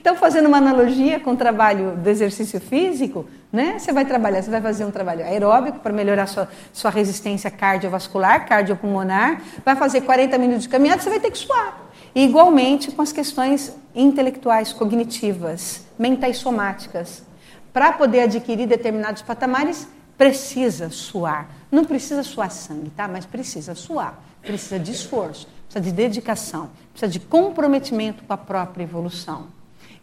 Então, 0.00 0.16
fazendo 0.16 0.46
uma 0.46 0.56
analogia 0.56 1.20
com 1.20 1.32
o 1.32 1.36
trabalho 1.36 1.96
do 1.96 2.08
exercício 2.08 2.60
físico, 2.60 3.26
né? 3.52 3.78
Você 3.78 3.92
vai 3.92 4.04
trabalhar, 4.04 4.42
você 4.42 4.50
vai 4.50 4.60
fazer 4.60 4.84
um 4.84 4.90
trabalho 4.90 5.24
aeróbico 5.24 5.78
para 5.80 5.92
melhorar 5.92 6.26
sua, 6.26 6.48
sua 6.72 6.90
resistência 6.90 7.50
cardiovascular, 7.50 8.46
cardiopulmonar, 8.46 9.42
vai 9.64 9.76
fazer 9.76 10.02
40 10.02 10.38
minutos 10.38 10.62
de 10.62 10.68
caminhada, 10.70 11.02
você 11.02 11.10
vai 11.10 11.20
ter 11.20 11.30
que 11.30 11.38
suar. 11.38 11.90
E, 12.14 12.24
igualmente 12.24 12.90
com 12.90 13.02
as 13.02 13.12
questões 13.12 13.76
intelectuais, 13.94 14.72
cognitivas, 14.72 15.84
mentais 15.98 16.38
somáticas. 16.38 17.22
Para 17.72 17.92
poder 17.92 18.22
adquirir 18.22 18.66
determinados 18.66 19.22
patamares, 19.22 19.86
precisa 20.16 20.88
suar. 20.88 21.48
Não 21.70 21.84
precisa 21.84 22.22
suar 22.22 22.50
sangue, 22.50 22.90
tá? 22.90 23.06
Mas 23.06 23.26
precisa 23.26 23.74
suar, 23.74 24.18
precisa 24.42 24.78
de 24.78 24.92
esforço 24.92 25.46
precisa 25.70 25.80
de 25.80 25.92
dedicação, 25.92 26.70
precisa 26.92 27.10
de 27.10 27.20
comprometimento 27.20 28.24
com 28.24 28.32
a 28.32 28.36
própria 28.36 28.82
evolução. 28.82 29.46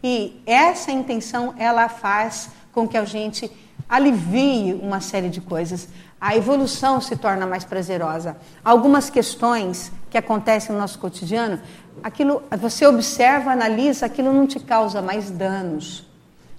E 0.02 0.40
essa 0.46 0.90
intenção, 0.90 1.54
ela 1.58 1.88
faz 1.88 2.50
com 2.72 2.88
que 2.88 2.96
a 2.96 3.04
gente 3.04 3.50
alivie 3.86 4.72
uma 4.82 5.00
série 5.00 5.28
de 5.28 5.40
coisas. 5.40 5.88
A 6.20 6.34
evolução 6.34 7.00
se 7.00 7.16
torna 7.16 7.46
mais 7.46 7.64
prazerosa. 7.64 8.36
Algumas 8.64 9.10
questões 9.10 9.92
que 10.10 10.16
acontecem 10.16 10.74
no 10.74 10.80
nosso 10.80 10.98
cotidiano, 10.98 11.60
aquilo 12.02 12.42
você 12.58 12.86
observa, 12.86 13.52
analisa, 13.52 14.06
aquilo 14.06 14.32
não 14.32 14.46
te 14.46 14.58
causa 14.58 15.02
mais 15.02 15.30
danos. 15.30 16.06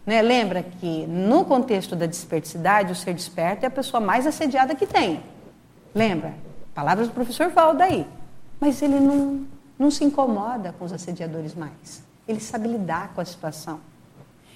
Né? 0.06 0.22
Lembra 0.22 0.64
que 0.64 1.08
no 1.08 1.46
contexto 1.46 1.96
da 1.96 2.06
desperticidade, 2.06 2.92
o 2.92 2.96
ser 2.96 3.14
desperto 3.14 3.64
é 3.66 3.68
a 3.68 3.72
pessoa 3.72 4.00
mais 4.00 4.28
assediada 4.28 4.76
que 4.76 4.86
tem. 4.86 5.24
Lembra? 5.96 6.34
Palavras 6.76 7.08
do 7.08 7.14
professor 7.14 7.50
Valdo 7.50 7.82
aí. 7.82 8.06
Mas 8.60 8.82
ele 8.82 9.00
não, 9.00 9.46
não 9.78 9.90
se 9.90 10.04
incomoda 10.04 10.74
com 10.78 10.86
os 10.86 10.94
assediadores 10.94 11.56
mais. 11.56 12.04
Ele 12.28 12.40
sabe 12.40 12.68
lidar 12.68 13.14
com 13.14 13.22
a 13.22 13.26
situação. 13.26 13.80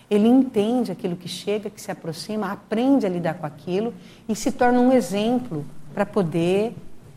Ele 0.09 0.27
entende 0.27 0.91
aquilo 0.91 1.15
que 1.15 1.27
chega, 1.27 1.69
que 1.69 1.81
se 1.81 1.89
aproxima, 1.89 2.51
aprende 2.51 3.05
a 3.05 3.09
lidar 3.09 3.35
com 3.35 3.45
aquilo 3.45 3.93
e 4.27 4.35
se 4.35 4.51
torna 4.51 4.79
um 4.79 4.91
exemplo 4.91 5.65
para 5.93 6.05
poder 6.05 6.75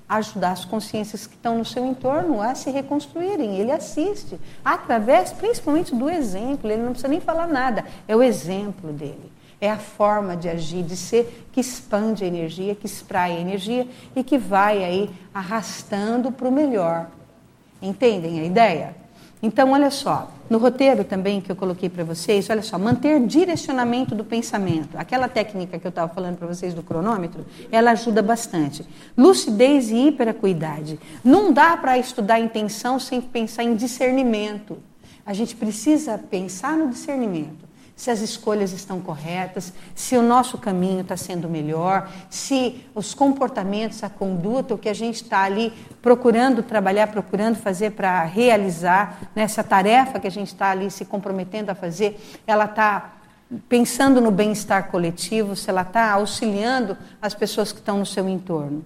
ajudar 0.08 0.52
as 0.52 0.64
consciências 0.64 1.26
que 1.26 1.34
estão 1.34 1.58
no 1.58 1.64
seu 1.64 1.84
entorno 1.84 2.40
a 2.40 2.54
se 2.54 2.70
reconstruírem. 2.70 3.58
Ele 3.58 3.72
assiste 3.72 4.38
através, 4.64 5.32
principalmente, 5.32 5.94
do 5.94 6.08
exemplo. 6.08 6.70
Ele 6.70 6.82
não 6.82 6.92
precisa 6.92 7.08
nem 7.08 7.20
falar 7.20 7.48
nada. 7.48 7.84
É 8.06 8.14
o 8.14 8.22
exemplo 8.22 8.92
dele. 8.92 9.32
É 9.60 9.70
a 9.70 9.78
forma 9.78 10.36
de 10.36 10.48
agir, 10.48 10.82
de 10.82 10.96
ser 10.96 11.46
que 11.50 11.60
expande 11.60 12.24
a 12.24 12.26
energia, 12.26 12.74
que 12.74 12.86
espraia 12.86 13.38
a 13.38 13.40
energia 13.40 13.88
e 14.14 14.22
que 14.22 14.36
vai 14.36 14.84
aí 14.84 15.10
arrastando 15.32 16.30
para 16.30 16.46
o 16.46 16.52
melhor. 16.52 17.08
Entendem 17.80 18.40
a 18.40 18.44
ideia? 18.44 18.94
Então, 19.42 19.72
olha 19.72 19.90
só, 19.90 20.30
no 20.48 20.58
roteiro 20.58 21.04
também 21.04 21.40
que 21.40 21.50
eu 21.50 21.56
coloquei 21.56 21.88
para 21.88 22.04
vocês, 22.04 22.48
olha 22.50 22.62
só, 22.62 22.78
manter 22.78 23.20
direcionamento 23.26 24.14
do 24.14 24.24
pensamento. 24.24 24.96
Aquela 24.96 25.28
técnica 25.28 25.78
que 25.78 25.86
eu 25.86 25.90
estava 25.90 26.12
falando 26.12 26.36
para 26.36 26.46
vocês 26.46 26.74
do 26.74 26.82
cronômetro, 26.82 27.44
ela 27.70 27.92
ajuda 27.92 28.22
bastante. 28.22 28.86
Lucidez 29.16 29.90
e 29.90 30.08
hiperacuidade. 30.08 30.98
Não 31.24 31.52
dá 31.52 31.76
para 31.76 31.98
estudar 31.98 32.40
intenção 32.40 32.98
sem 32.98 33.20
pensar 33.20 33.62
em 33.64 33.74
discernimento. 33.74 34.78
A 35.24 35.32
gente 35.32 35.56
precisa 35.56 36.18
pensar 36.18 36.76
no 36.76 36.88
discernimento 36.88 37.65
se 37.96 38.10
as 38.10 38.20
escolhas 38.20 38.72
estão 38.72 39.00
corretas, 39.00 39.72
se 39.94 40.18
o 40.18 40.22
nosso 40.22 40.58
caminho 40.58 41.00
está 41.00 41.16
sendo 41.16 41.48
melhor, 41.48 42.12
se 42.28 42.84
os 42.94 43.14
comportamentos, 43.14 44.04
a 44.04 44.10
conduta, 44.10 44.74
o 44.74 44.78
que 44.78 44.90
a 44.90 44.94
gente 44.94 45.22
está 45.22 45.40
ali 45.40 45.72
procurando 46.02 46.62
trabalhar, 46.62 47.06
procurando 47.06 47.56
fazer 47.56 47.92
para 47.92 48.22
realizar, 48.24 49.30
nessa 49.34 49.62
né, 49.62 49.68
tarefa 49.68 50.20
que 50.20 50.26
a 50.26 50.30
gente 50.30 50.48
está 50.48 50.70
ali 50.70 50.90
se 50.90 51.06
comprometendo 51.06 51.70
a 51.70 51.74
fazer, 51.74 52.20
ela 52.46 52.66
está 52.66 53.14
pensando 53.66 54.20
no 54.20 54.30
bem-estar 54.30 54.90
coletivo, 54.90 55.56
se 55.56 55.70
ela 55.70 55.82
está 55.82 56.10
auxiliando 56.12 56.98
as 57.22 57.34
pessoas 57.34 57.72
que 57.72 57.78
estão 57.78 57.98
no 57.98 58.06
seu 58.06 58.28
entorno. 58.28 58.84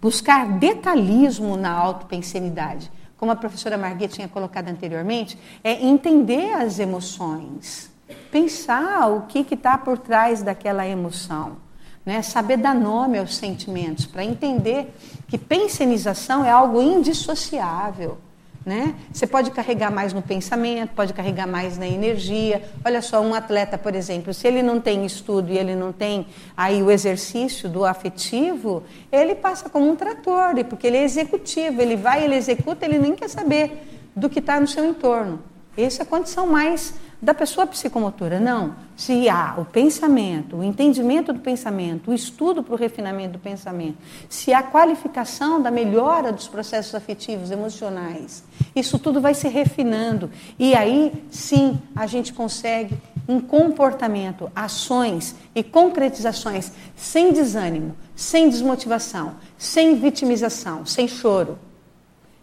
Buscar 0.00 0.46
detalhismo 0.58 1.56
na 1.56 1.72
autopensenidade 1.72 2.90
como 3.20 3.32
a 3.32 3.36
professora 3.36 3.76
Marguerite 3.76 4.14
tinha 4.14 4.28
colocado 4.28 4.68
anteriormente, 4.68 5.38
é 5.62 5.84
entender 5.84 6.54
as 6.54 6.78
emoções, 6.78 7.90
pensar 8.32 9.10
o 9.10 9.26
que 9.26 9.46
está 9.54 9.76
por 9.76 9.98
trás 9.98 10.42
daquela 10.42 10.88
emoção, 10.88 11.58
né? 12.02 12.22
saber 12.22 12.56
dar 12.56 12.74
nome 12.74 13.18
aos 13.18 13.36
sentimentos, 13.36 14.06
para 14.06 14.24
entender 14.24 14.96
que 15.28 15.36
pensenização 15.36 16.42
é 16.42 16.50
algo 16.50 16.80
indissociável. 16.80 18.16
Né? 18.64 18.94
Você 19.10 19.26
pode 19.26 19.50
carregar 19.50 19.90
mais 19.90 20.12
no 20.12 20.20
pensamento, 20.20 20.90
pode 20.90 21.14
carregar 21.14 21.46
mais 21.46 21.78
na 21.78 21.88
energia. 21.88 22.62
Olha 22.84 23.00
só, 23.00 23.20
um 23.22 23.34
atleta, 23.34 23.78
por 23.78 23.94
exemplo, 23.94 24.34
se 24.34 24.46
ele 24.46 24.62
não 24.62 24.78
tem 24.78 25.06
estudo 25.06 25.50
e 25.50 25.56
ele 25.56 25.74
não 25.74 25.92
tem 25.92 26.26
aí 26.54 26.82
o 26.82 26.90
exercício 26.90 27.70
do 27.70 27.86
afetivo, 27.86 28.82
ele 29.10 29.34
passa 29.34 29.70
como 29.70 29.90
um 29.90 29.96
trator, 29.96 30.62
porque 30.68 30.86
ele 30.86 30.98
é 30.98 31.04
executivo, 31.04 31.80
ele 31.80 31.96
vai, 31.96 32.22
ele 32.22 32.34
executa, 32.34 32.84
ele 32.84 32.98
nem 32.98 33.14
quer 33.14 33.28
saber 33.28 33.82
do 34.14 34.28
que 34.28 34.40
está 34.40 34.60
no 34.60 34.66
seu 34.66 34.84
entorno. 34.84 35.40
Essa 35.76 36.02
é 36.02 36.04
a 36.04 36.06
condição 36.06 36.46
mais 36.46 36.94
da 37.20 37.34
pessoa 37.34 37.66
psicomotora. 37.66 38.40
Não. 38.40 38.74
Se 38.96 39.28
há 39.28 39.54
o 39.58 39.64
pensamento, 39.64 40.56
o 40.56 40.64
entendimento 40.64 41.32
do 41.32 41.40
pensamento, 41.40 42.10
o 42.10 42.14
estudo 42.14 42.62
para 42.62 42.74
o 42.74 42.78
refinamento 42.78 43.32
do 43.32 43.38
pensamento, 43.38 43.96
se 44.28 44.52
há 44.52 44.62
qualificação 44.62 45.60
da 45.60 45.70
melhora 45.70 46.32
dos 46.32 46.48
processos 46.48 46.94
afetivos, 46.94 47.50
emocionais, 47.50 48.44
isso 48.74 48.98
tudo 48.98 49.20
vai 49.20 49.34
se 49.34 49.48
refinando. 49.48 50.30
E 50.58 50.74
aí, 50.74 51.12
sim, 51.30 51.78
a 51.94 52.06
gente 52.06 52.32
consegue 52.32 52.96
um 53.28 53.40
comportamento, 53.40 54.50
ações 54.54 55.36
e 55.54 55.62
concretizações 55.62 56.72
sem 56.96 57.32
desânimo, 57.32 57.94
sem 58.16 58.48
desmotivação, 58.48 59.36
sem 59.56 59.94
vitimização, 59.94 60.84
sem 60.84 61.06
choro. 61.06 61.58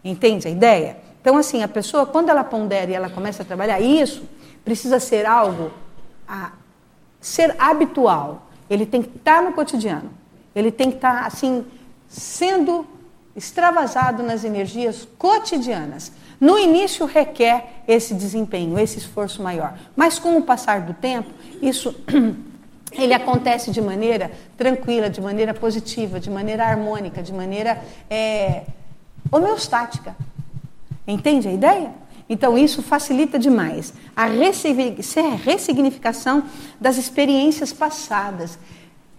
Entende 0.02 0.48
a 0.48 0.50
ideia? 0.50 0.96
Então, 1.20 1.36
assim, 1.36 1.62
a 1.62 1.68
pessoa, 1.68 2.06
quando 2.06 2.30
ela 2.30 2.44
pondera 2.44 2.90
e 2.90 2.94
ela 2.94 3.10
começa 3.10 3.42
a 3.42 3.46
trabalhar 3.46 3.80
isso, 3.80 4.22
precisa 4.68 5.00
ser 5.00 5.24
algo 5.24 5.70
a 6.28 6.52
ser 7.18 7.56
habitual. 7.58 8.50
Ele 8.68 8.84
tem 8.84 9.00
que 9.02 9.16
estar 9.16 9.42
no 9.42 9.54
cotidiano. 9.54 10.10
Ele 10.54 10.70
tem 10.70 10.90
que 10.90 10.98
estar 10.98 11.24
assim 11.24 11.64
sendo 12.06 12.86
extravasado 13.34 14.22
nas 14.22 14.44
energias 14.44 15.08
cotidianas. 15.16 16.12
No 16.38 16.58
início 16.58 17.06
requer 17.06 17.82
esse 17.88 18.12
desempenho, 18.12 18.78
esse 18.78 18.98
esforço 18.98 19.42
maior, 19.42 19.78
mas 19.96 20.18
com 20.18 20.36
o 20.36 20.42
passar 20.42 20.82
do 20.82 20.92
tempo, 20.92 21.30
isso 21.62 21.94
ele 22.92 23.14
acontece 23.14 23.70
de 23.70 23.80
maneira 23.80 24.30
tranquila, 24.54 25.08
de 25.08 25.22
maneira 25.22 25.54
positiva, 25.54 26.20
de 26.20 26.28
maneira 26.30 26.66
harmônica, 26.66 27.22
de 27.22 27.32
maneira 27.32 27.82
é, 28.10 28.64
homeostática. 29.32 30.14
Entende 31.06 31.48
a 31.48 31.52
ideia? 31.52 32.07
Então, 32.28 32.58
isso 32.58 32.82
facilita 32.82 33.38
demais 33.38 33.94
a 34.14 34.26
ressignificação 34.26 36.44
das 36.80 36.98
experiências 36.98 37.72
passadas. 37.72 38.58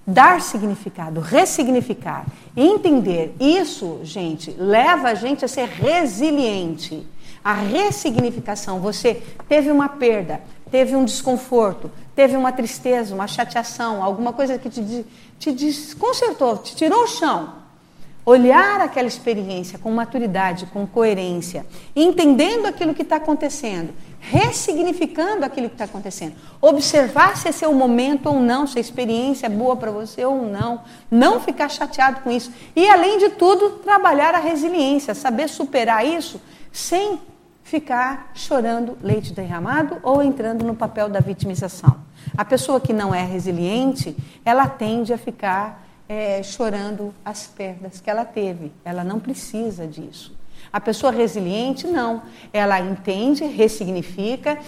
Dar 0.05 0.41
significado, 0.41 1.19
ressignificar, 1.19 2.25
entender. 2.55 3.35
Isso, 3.39 3.99
gente, 4.03 4.51
leva 4.51 5.09
a 5.09 5.15
gente 5.15 5.43
a 5.45 5.47
ser 5.47 5.67
resiliente. 5.67 7.05
A 7.43 7.53
ressignificação, 7.53 8.79
você 8.79 9.21
teve 9.47 9.71
uma 9.71 9.87
perda, 9.87 10.41
teve 10.71 10.95
um 10.95 11.05
desconforto, 11.05 11.91
teve 12.15 12.35
uma 12.35 12.51
tristeza, 12.51 13.13
uma 13.13 13.27
chateação, 13.27 14.03
alguma 14.03 14.33
coisa 14.33 14.57
que 14.57 14.69
te, 14.69 15.05
te 15.37 15.51
desconcertou, 15.51 16.57
te 16.57 16.75
tirou 16.75 17.03
o 17.03 17.07
chão 17.07 17.58
olhar 18.25 18.81
aquela 18.81 19.07
experiência 19.07 19.79
com 19.79 19.91
maturidade, 19.91 20.65
com 20.67 20.85
coerência, 20.85 21.65
entendendo 21.95 22.65
aquilo 22.65 22.93
que 22.93 23.01
está 23.01 23.15
acontecendo, 23.15 23.93
ressignificando 24.19 25.45
aquilo 25.45 25.67
que 25.67 25.75
está 25.75 25.85
acontecendo, 25.85 26.35
observar 26.61 27.37
se 27.37 27.49
esse 27.49 27.63
é 27.63 27.67
o 27.67 27.73
momento 27.73 28.27
ou 28.27 28.39
não, 28.39 28.67
se 28.67 28.77
a 28.77 28.81
experiência 28.81 29.47
é 29.47 29.49
boa 29.49 29.75
para 29.75 29.91
você 29.91 30.23
ou 30.25 30.45
não, 30.45 30.81
não 31.09 31.39
ficar 31.39 31.69
chateado 31.69 32.21
com 32.21 32.29
isso 32.29 32.51
e, 32.75 32.87
além 32.89 33.17
de 33.17 33.29
tudo, 33.29 33.79
trabalhar 33.79 34.35
a 34.35 34.39
resiliência, 34.39 35.15
saber 35.15 35.47
superar 35.47 36.05
isso 36.05 36.39
sem 36.71 37.19
ficar 37.63 38.31
chorando 38.33 38.97
leite 39.01 39.31
derramado 39.31 39.97
ou 40.01 40.23
entrando 40.23 40.65
no 40.65 40.75
papel 40.75 41.07
da 41.07 41.19
vitimização. 41.19 41.97
A 42.35 42.43
pessoa 42.43 42.79
que 42.79 42.91
não 42.91 43.13
é 43.13 43.23
resiliente, 43.23 44.15
ela 44.43 44.67
tende 44.67 45.13
a 45.13 45.17
ficar 45.17 45.87
é, 46.09 46.41
chorando 46.41 47.13
as 47.23 47.45
perdas 47.45 48.01
que 48.01 48.09
ela 48.09 48.25
teve. 48.25 48.71
Ela 48.83 49.03
não 49.03 49.19
precisa 49.19 49.85
disso. 49.85 50.35
A 50.73 50.81
pessoa 50.81 51.11
resiliente, 51.11 51.85
não. 51.85 52.23
Ela 52.51 52.79
entende, 52.79 53.45
ressignifica, 53.45 54.59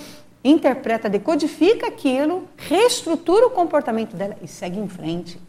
interpreta, 0.43 1.09
decodifica 1.09 1.87
aquilo, 1.87 2.47
reestrutura 2.55 3.47
o 3.47 3.49
comportamento 3.49 4.15
dela 4.15 4.37
e 4.41 4.47
segue 4.47 4.79
em 4.79 4.87
frente, 4.87 5.39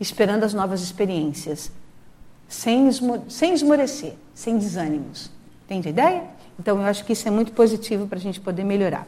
esperando 0.00 0.44
as 0.44 0.54
novas 0.54 0.80
experiências, 0.80 1.70
sem, 2.48 2.88
esmo 2.88 3.24
sem 3.28 3.52
esmorecer, 3.52 4.14
sem 4.34 4.58
desânimos. 4.58 5.30
Entende 5.66 5.88
a 5.88 5.90
ideia? 5.90 6.24
Então, 6.58 6.78
eu 6.78 6.84
acho 6.84 7.04
que 7.04 7.12
isso 7.12 7.26
é 7.26 7.30
muito 7.30 7.52
positivo 7.52 8.06
para 8.06 8.18
a 8.18 8.20
gente 8.20 8.40
poder 8.40 8.64
melhorar. 8.64 9.06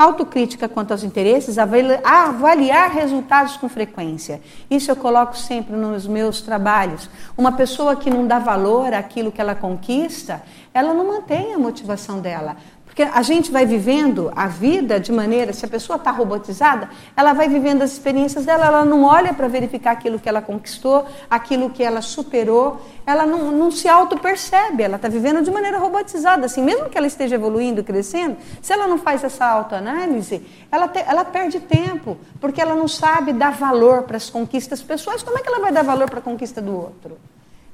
Autocrítica 0.00 0.66
quanto 0.66 0.92
aos 0.92 1.04
interesses, 1.04 1.58
avaliar 1.58 2.90
resultados 2.90 3.58
com 3.58 3.68
frequência. 3.68 4.40
Isso 4.70 4.90
eu 4.90 4.96
coloco 4.96 5.36
sempre 5.36 5.76
nos 5.76 6.06
meus 6.06 6.40
trabalhos. 6.40 7.10
Uma 7.36 7.52
pessoa 7.52 7.94
que 7.94 8.08
não 8.08 8.26
dá 8.26 8.38
valor 8.38 8.94
àquilo 8.94 9.30
que 9.30 9.42
ela 9.42 9.54
conquista, 9.54 10.42
ela 10.72 10.94
não 10.94 11.06
mantém 11.06 11.52
a 11.52 11.58
motivação 11.58 12.18
dela. 12.18 12.56
Porque 13.00 13.16
a 13.16 13.22
gente 13.22 13.50
vai 13.50 13.64
vivendo 13.64 14.30
a 14.36 14.46
vida 14.46 15.00
de 15.00 15.10
maneira, 15.10 15.54
se 15.54 15.64
a 15.64 15.68
pessoa 15.68 15.96
está 15.96 16.10
robotizada, 16.10 16.90
ela 17.16 17.32
vai 17.32 17.48
vivendo 17.48 17.80
as 17.80 17.92
experiências 17.92 18.44
dela, 18.44 18.66
ela 18.66 18.84
não 18.84 19.04
olha 19.04 19.32
para 19.32 19.48
verificar 19.48 19.92
aquilo 19.92 20.18
que 20.18 20.28
ela 20.28 20.42
conquistou, 20.42 21.06
aquilo 21.30 21.70
que 21.70 21.82
ela 21.82 22.02
superou, 22.02 22.78
ela 23.06 23.24
não, 23.24 23.50
não 23.52 23.70
se 23.70 23.88
auto-percebe, 23.88 24.82
ela 24.82 24.96
está 24.96 25.08
vivendo 25.08 25.42
de 25.42 25.50
maneira 25.50 25.78
robotizada. 25.78 26.44
Assim, 26.44 26.62
mesmo 26.62 26.90
que 26.90 26.98
ela 26.98 27.06
esteja 27.06 27.36
evoluindo, 27.36 27.82
crescendo, 27.82 28.36
se 28.60 28.70
ela 28.70 28.86
não 28.86 28.98
faz 28.98 29.24
essa 29.24 29.46
autoanálise, 29.46 30.46
ela, 30.70 30.86
te, 30.86 30.98
ela 30.98 31.24
perde 31.24 31.58
tempo, 31.58 32.18
porque 32.38 32.60
ela 32.60 32.74
não 32.74 32.86
sabe 32.86 33.32
dar 33.32 33.52
valor 33.52 34.02
para 34.02 34.18
as 34.18 34.28
conquistas 34.28 34.82
pessoais, 34.82 35.22
como 35.22 35.38
é 35.38 35.40
que 35.40 35.48
ela 35.48 35.60
vai 35.60 35.72
dar 35.72 35.84
valor 35.84 36.10
para 36.10 36.18
a 36.18 36.22
conquista 36.22 36.60
do 36.60 36.76
outro? 36.76 37.16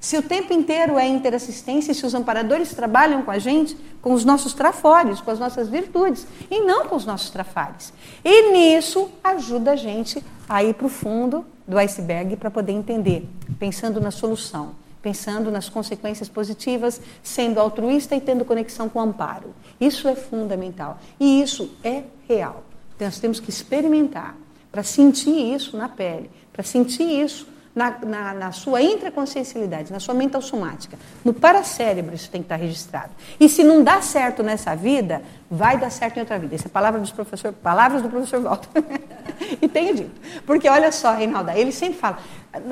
Se 0.06 0.16
o 0.16 0.22
tempo 0.22 0.52
inteiro 0.52 0.96
é 0.96 1.08
interassistência, 1.08 1.92
se 1.92 2.06
os 2.06 2.14
amparadores 2.14 2.72
trabalham 2.72 3.22
com 3.22 3.30
a 3.32 3.40
gente, 3.40 3.76
com 4.00 4.12
os 4.12 4.24
nossos 4.24 4.54
trafores, 4.54 5.20
com 5.20 5.32
as 5.32 5.40
nossas 5.40 5.68
virtudes, 5.68 6.28
e 6.48 6.60
não 6.60 6.86
com 6.86 6.94
os 6.94 7.04
nossos 7.04 7.28
trafares. 7.28 7.92
E 8.24 8.52
nisso 8.52 9.10
ajuda 9.24 9.72
a 9.72 9.74
gente 9.74 10.22
a 10.48 10.62
ir 10.62 10.74
para 10.74 10.86
o 10.86 10.88
fundo 10.88 11.44
do 11.66 11.76
iceberg 11.76 12.36
para 12.36 12.52
poder 12.52 12.70
entender, 12.70 13.28
pensando 13.58 14.00
na 14.00 14.12
solução, 14.12 14.76
pensando 15.02 15.50
nas 15.50 15.68
consequências 15.68 16.28
positivas, 16.28 17.00
sendo 17.20 17.58
altruísta 17.58 18.14
e 18.14 18.20
tendo 18.20 18.44
conexão 18.44 18.88
com 18.88 19.00
o 19.00 19.02
amparo. 19.02 19.52
Isso 19.80 20.06
é 20.06 20.14
fundamental. 20.14 21.00
E 21.18 21.42
isso 21.42 21.68
é 21.82 22.04
real. 22.28 22.62
Então, 22.94 23.08
nós 23.08 23.18
temos 23.18 23.40
que 23.40 23.50
experimentar 23.50 24.36
para 24.70 24.84
sentir 24.84 25.52
isso 25.52 25.76
na 25.76 25.88
pele, 25.88 26.30
para 26.52 26.62
sentir 26.62 27.02
isso 27.02 27.55
na, 27.76 27.94
na, 28.02 28.34
na, 28.34 28.52
sua 28.52 28.80
intraconsciencialidade, 28.80 29.92
na 29.92 30.00
sua 30.00 30.14
mental 30.14 30.40
somática. 30.40 30.98
No 31.22 31.34
paracérebro 31.34 32.14
isso 32.14 32.30
tem 32.30 32.40
que 32.40 32.46
estar 32.46 32.56
registrado. 32.56 33.10
E 33.38 33.50
se 33.50 33.62
não 33.62 33.84
dá 33.84 34.00
certo 34.00 34.42
nessa 34.42 34.74
vida, 34.74 35.20
vai 35.50 35.76
dar 35.76 35.90
certo 35.90 36.16
em 36.16 36.20
outra 36.20 36.38
vida. 36.38 36.54
Essa 36.54 36.68
é 36.68 36.70
palavra 36.70 36.98
dos 36.98 37.10
professor, 37.10 37.52
palavras 37.52 38.00
do 38.00 38.08
professor 38.08 38.40
Walter. 38.40 38.82
e 39.60 39.68
tenho 39.68 39.94
dito. 39.94 40.20
Porque 40.46 40.66
olha 40.70 40.90
só, 40.90 41.12
Reinalda, 41.12 41.54
ele 41.54 41.70
sempre 41.70 41.98
fala, 41.98 42.18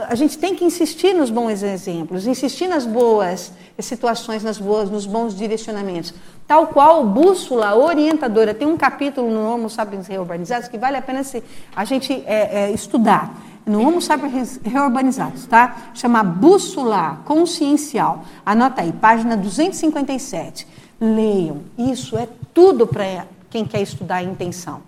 a 0.09 0.15
gente 0.15 0.39
tem 0.39 0.55
que 0.55 0.65
insistir 0.65 1.13
nos 1.13 1.29
bons 1.29 1.63
exemplos, 1.63 2.27
insistir 2.27 2.67
nas 2.67 2.87
boas 2.87 3.53
situações, 3.79 4.43
nas 4.43 4.59
boas, 4.59 4.89
nos 4.89 5.05
bons 5.05 5.37
direcionamentos. 5.37 6.15
Tal 6.47 6.69
qual 6.69 7.05
bússola 7.05 7.75
orientadora. 7.75 8.55
Tem 8.55 8.67
um 8.67 8.79
capítulo 8.79 9.31
no 9.31 9.47
Homo 9.47 9.69
Sapiens 9.69 10.07
Reurbanizados 10.07 10.67
que 10.69 10.79
vale 10.79 10.97
a 10.97 11.03
pena 11.03 11.23
se, 11.23 11.43
a 11.77 11.85
gente 11.85 12.13
é, 12.27 12.65
é, 12.65 12.71
estudar 12.71 13.35
no 13.67 13.81
Homo 13.81 14.01
sapiens 14.01 14.61
reurbanizados, 14.63 15.47
tá? 15.47 15.91
Chama 15.95 16.23
Bússola 16.23 17.23
Consciencial. 17.25 18.25
Anota 18.45 18.83
aí, 18.83 18.93
página 18.93 19.37
257. 19.37 20.67
Leiam. 21.01 21.63
Isso 21.79 22.17
é 22.17 22.29
tudo 22.53 22.87
para 22.87 23.27
quem 23.51 23.65
quer 23.65 23.81
estudar 23.81 24.23
intenção, 24.23 24.83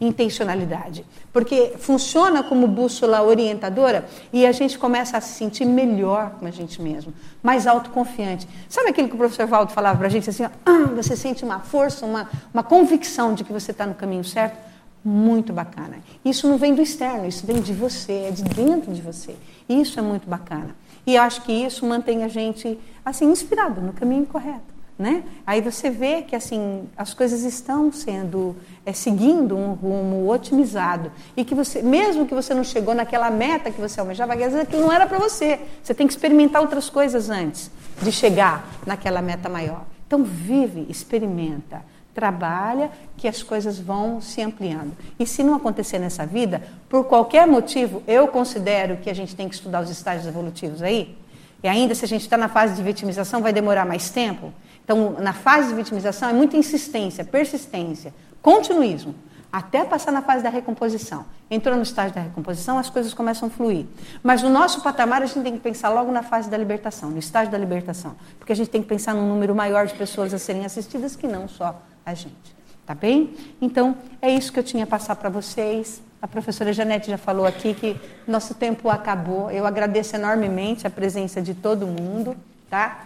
intencionalidade. 0.00 1.04
Porque 1.32 1.74
funciona 1.78 2.42
como 2.42 2.66
bússola 2.66 3.22
orientadora 3.22 4.06
e 4.32 4.46
a 4.46 4.52
gente 4.52 4.78
começa 4.78 5.16
a 5.18 5.20
se 5.20 5.34
sentir 5.34 5.64
melhor 5.64 6.30
com 6.38 6.46
a 6.46 6.50
gente 6.50 6.80
mesmo, 6.80 7.12
mais 7.42 7.66
autoconfiante. 7.66 8.48
Sabe 8.68 8.90
aquilo 8.90 9.08
que 9.08 9.14
o 9.14 9.18
professor 9.18 9.46
Valdo 9.46 9.72
falava 9.72 9.98
para 9.98 10.06
a 10.06 10.10
gente 10.10 10.28
assim? 10.30 10.44
ah, 10.44 10.90
você 10.94 11.16
sente 11.16 11.44
uma 11.44 11.60
força, 11.60 12.06
uma, 12.06 12.28
uma 12.52 12.62
convicção 12.62 13.34
de 13.34 13.44
que 13.44 13.52
você 13.52 13.72
está 13.72 13.86
no 13.86 13.94
caminho 13.94 14.24
certo? 14.24 14.71
Muito 15.04 15.52
bacana. 15.52 15.98
Isso 16.24 16.48
não 16.48 16.56
vem 16.56 16.74
do 16.74 16.80
externo, 16.80 17.26
isso 17.26 17.44
vem 17.44 17.60
de 17.60 17.72
você, 17.72 18.26
é 18.28 18.30
de 18.30 18.44
dentro 18.44 18.92
de 18.92 19.02
você. 19.02 19.34
Isso 19.68 19.98
é 19.98 20.02
muito 20.02 20.28
bacana. 20.28 20.76
E 21.04 21.16
eu 21.16 21.22
acho 21.22 21.42
que 21.42 21.52
isso 21.52 21.84
mantém 21.84 22.22
a 22.22 22.28
gente 22.28 22.78
assim 23.04 23.26
inspirado 23.26 23.80
no 23.80 23.92
caminho 23.92 24.24
correto, 24.24 24.72
né? 24.96 25.24
Aí 25.44 25.60
você 25.60 25.90
vê 25.90 26.22
que 26.22 26.36
assim 26.36 26.88
as 26.96 27.12
coisas 27.12 27.42
estão 27.42 27.90
sendo 27.90 28.54
é, 28.86 28.92
seguindo 28.92 29.56
um 29.56 29.72
rumo 29.72 30.30
otimizado 30.30 31.10
e 31.36 31.44
que 31.44 31.54
você, 31.54 31.82
mesmo 31.82 32.24
que 32.24 32.34
você 32.34 32.54
não 32.54 32.62
chegou 32.62 32.94
naquela 32.94 33.28
meta 33.28 33.72
que 33.72 33.80
você 33.80 33.98
almejava, 33.98 34.34
às 34.34 34.38
vezes 34.38 34.60
aquilo 34.60 34.82
não 34.82 34.92
era 34.92 35.06
para 35.06 35.18
você. 35.18 35.58
Você 35.82 35.92
tem 35.92 36.06
que 36.06 36.12
experimentar 36.12 36.62
outras 36.62 36.88
coisas 36.88 37.28
antes 37.28 37.68
de 38.00 38.12
chegar 38.12 38.68
naquela 38.86 39.20
meta 39.20 39.48
maior. 39.48 39.84
Então 40.06 40.22
vive, 40.22 40.86
experimenta 40.88 41.82
trabalha, 42.14 42.90
que 43.16 43.26
as 43.26 43.42
coisas 43.42 43.78
vão 43.78 44.20
se 44.20 44.42
ampliando. 44.42 44.92
E 45.18 45.26
se 45.26 45.42
não 45.42 45.54
acontecer 45.54 45.98
nessa 45.98 46.26
vida, 46.26 46.62
por 46.88 47.04
qualquer 47.04 47.46
motivo, 47.46 48.02
eu 48.06 48.28
considero 48.28 48.98
que 48.98 49.08
a 49.08 49.14
gente 49.14 49.34
tem 49.34 49.48
que 49.48 49.54
estudar 49.54 49.82
os 49.82 49.90
estágios 49.90 50.26
evolutivos 50.26 50.82
aí. 50.82 51.16
E 51.62 51.68
ainda 51.68 51.94
se 51.94 52.04
a 52.04 52.08
gente 52.08 52.22
está 52.22 52.36
na 52.36 52.48
fase 52.48 52.74
de 52.74 52.82
vitimização, 52.82 53.40
vai 53.40 53.52
demorar 53.52 53.86
mais 53.86 54.10
tempo. 54.10 54.52
Então, 54.84 55.16
na 55.18 55.32
fase 55.32 55.68
de 55.68 55.74
vitimização 55.74 56.28
é 56.28 56.32
muita 56.32 56.56
insistência, 56.56 57.24
persistência, 57.24 58.12
continuismo, 58.42 59.14
até 59.52 59.84
passar 59.84 60.10
na 60.10 60.22
fase 60.22 60.42
da 60.42 60.48
recomposição. 60.48 61.24
Entrou 61.50 61.76
no 61.76 61.82
estágio 61.82 62.14
da 62.14 62.22
recomposição, 62.22 62.78
as 62.78 62.90
coisas 62.90 63.14
começam 63.14 63.48
a 63.48 63.50
fluir. 63.50 63.86
Mas 64.22 64.42
no 64.42 64.50
nosso 64.50 64.82
patamar, 64.82 65.22
a 65.22 65.26
gente 65.26 65.42
tem 65.42 65.52
que 65.52 65.60
pensar 65.60 65.90
logo 65.90 66.10
na 66.10 66.22
fase 66.22 66.50
da 66.50 66.56
libertação, 66.56 67.10
no 67.10 67.18
estágio 67.18 67.52
da 67.52 67.58
libertação. 67.58 68.16
Porque 68.38 68.52
a 68.52 68.56
gente 68.56 68.70
tem 68.70 68.82
que 68.82 68.88
pensar 68.88 69.14
num 69.14 69.28
número 69.28 69.54
maior 69.54 69.86
de 69.86 69.94
pessoas 69.94 70.34
a 70.34 70.38
serem 70.38 70.64
assistidas 70.64 71.14
que 71.14 71.28
não 71.28 71.46
só 71.46 71.80
a 72.04 72.14
gente. 72.14 72.62
Tá 72.84 72.94
bem? 72.94 73.34
Então, 73.60 73.96
é 74.20 74.30
isso 74.30 74.52
que 74.52 74.58
eu 74.58 74.64
tinha 74.64 74.84
a 74.84 74.86
passar 74.86 75.16
para 75.16 75.28
vocês. 75.28 76.02
A 76.20 76.26
professora 76.26 76.72
Janete 76.72 77.10
já 77.10 77.18
falou 77.18 77.46
aqui 77.46 77.74
que 77.74 77.96
nosso 78.26 78.54
tempo 78.54 78.88
acabou. 78.88 79.50
Eu 79.50 79.66
agradeço 79.66 80.16
enormemente 80.16 80.86
a 80.86 80.90
presença 80.90 81.40
de 81.40 81.54
todo 81.54 81.86
mundo, 81.86 82.36
tá? 82.68 83.04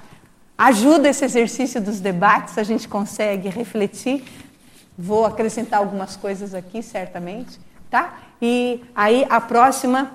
Ajuda 0.57 1.09
esse 1.11 1.25
exercício 1.25 1.81
dos 1.81 2.01
debates, 2.01 2.57
a 2.57 2.63
gente 2.63 2.89
consegue 2.89 3.49
refletir. 3.49 4.25
Vou 4.99 5.27
acrescentar 5.27 5.81
algumas 5.81 6.17
coisas 6.17 6.55
aqui, 6.55 6.83
certamente, 6.83 7.59
tá? 7.91 8.19
E 8.41 8.83
aí 8.95 9.27
a 9.29 9.41
próxima 9.41 10.11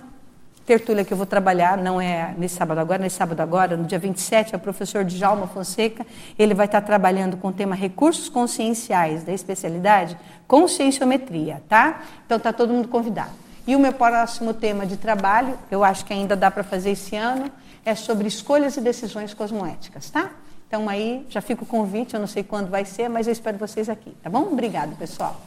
tertúlia 0.66 1.04
que 1.04 1.12
eu 1.14 1.18
vou 1.18 1.26
trabalhar, 1.26 1.78
não 1.78 2.00
é 2.00 2.34
nesse 2.38 2.56
sábado 2.56 2.80
agora, 2.80 3.02
nesse 3.02 3.16
sábado 3.16 3.40
agora, 3.40 3.76
no 3.76 3.86
dia 3.86 4.00
27, 4.00 4.54
é 4.54 4.58
o 4.58 4.60
professor 4.60 5.04
Djalma 5.04 5.48
Fonseca. 5.48 6.06
Ele 6.38 6.54
vai 6.54 6.66
estar 6.66 6.82
trabalhando 6.82 7.38
com 7.38 7.50
o 7.50 7.54
tema 7.54 7.76
recursos 7.76 8.30
conscienciais 8.30 9.24
da 9.24 9.34
especialidade 9.34 10.18
conscienciometria, 10.48 11.64
tá? 11.70 12.02
Então 12.26 12.38
tá 12.38 12.52
todo 12.52 12.74
mundo 12.74 12.88
convidado. 12.88 13.32
E 13.66 13.76
o 13.76 13.80
meu 13.80 13.94
próximo 13.94 14.54
tema 14.54 14.86
de 14.86 14.98
trabalho, 14.98 15.58
eu 15.70 15.84
acho 15.84 16.04
que 16.04 16.14
ainda 16.14 16.36
dá 16.36 16.52
para 16.52 16.64
fazer 16.64 16.92
esse 16.92 17.16
ano, 17.16 17.50
é 17.86 17.96
sobre 17.96 18.28
escolhas 18.28 18.76
e 18.76 18.82
decisões 18.82 19.34
cosmoéticas, 19.34 20.10
tá? 20.10 20.32
Então 20.68 20.88
aí 20.90 21.26
já 21.30 21.42
fica 21.42 21.64
o 21.64 21.66
convite, 21.66 22.14
eu 22.14 22.20
não 22.20 22.28
sei 22.28 22.44
quando 22.44 22.70
vai 22.70 22.86
ser, 22.86 23.10
mas 23.10 23.28
eu 23.28 23.34
espero 23.34 23.58
vocês 23.58 23.90
aqui, 23.90 24.12
tá 24.24 24.30
bom? 24.30 24.44
Obrigado, 24.44 24.96
pessoal. 24.98 25.40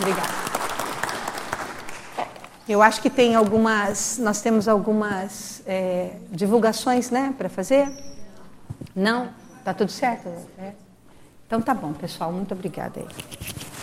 Obrigada. 0.00 0.53
Eu 2.66 2.80
acho 2.80 3.02
que 3.02 3.10
tem 3.10 3.34
algumas, 3.34 4.16
nós 4.18 4.40
temos 4.40 4.68
algumas 4.68 5.62
é, 5.66 6.16
divulgações, 6.30 7.10
né, 7.10 7.34
para 7.36 7.50
fazer? 7.50 7.86
Não? 8.96 9.28
Tá 9.62 9.74
tudo 9.74 9.90
certo? 9.90 10.28
É? 10.58 10.72
Então 11.46 11.60
tá 11.60 11.74
bom, 11.74 11.92
pessoal. 11.92 12.32
Muito 12.32 12.54
obrigada 12.54 13.00
aí. 13.00 13.73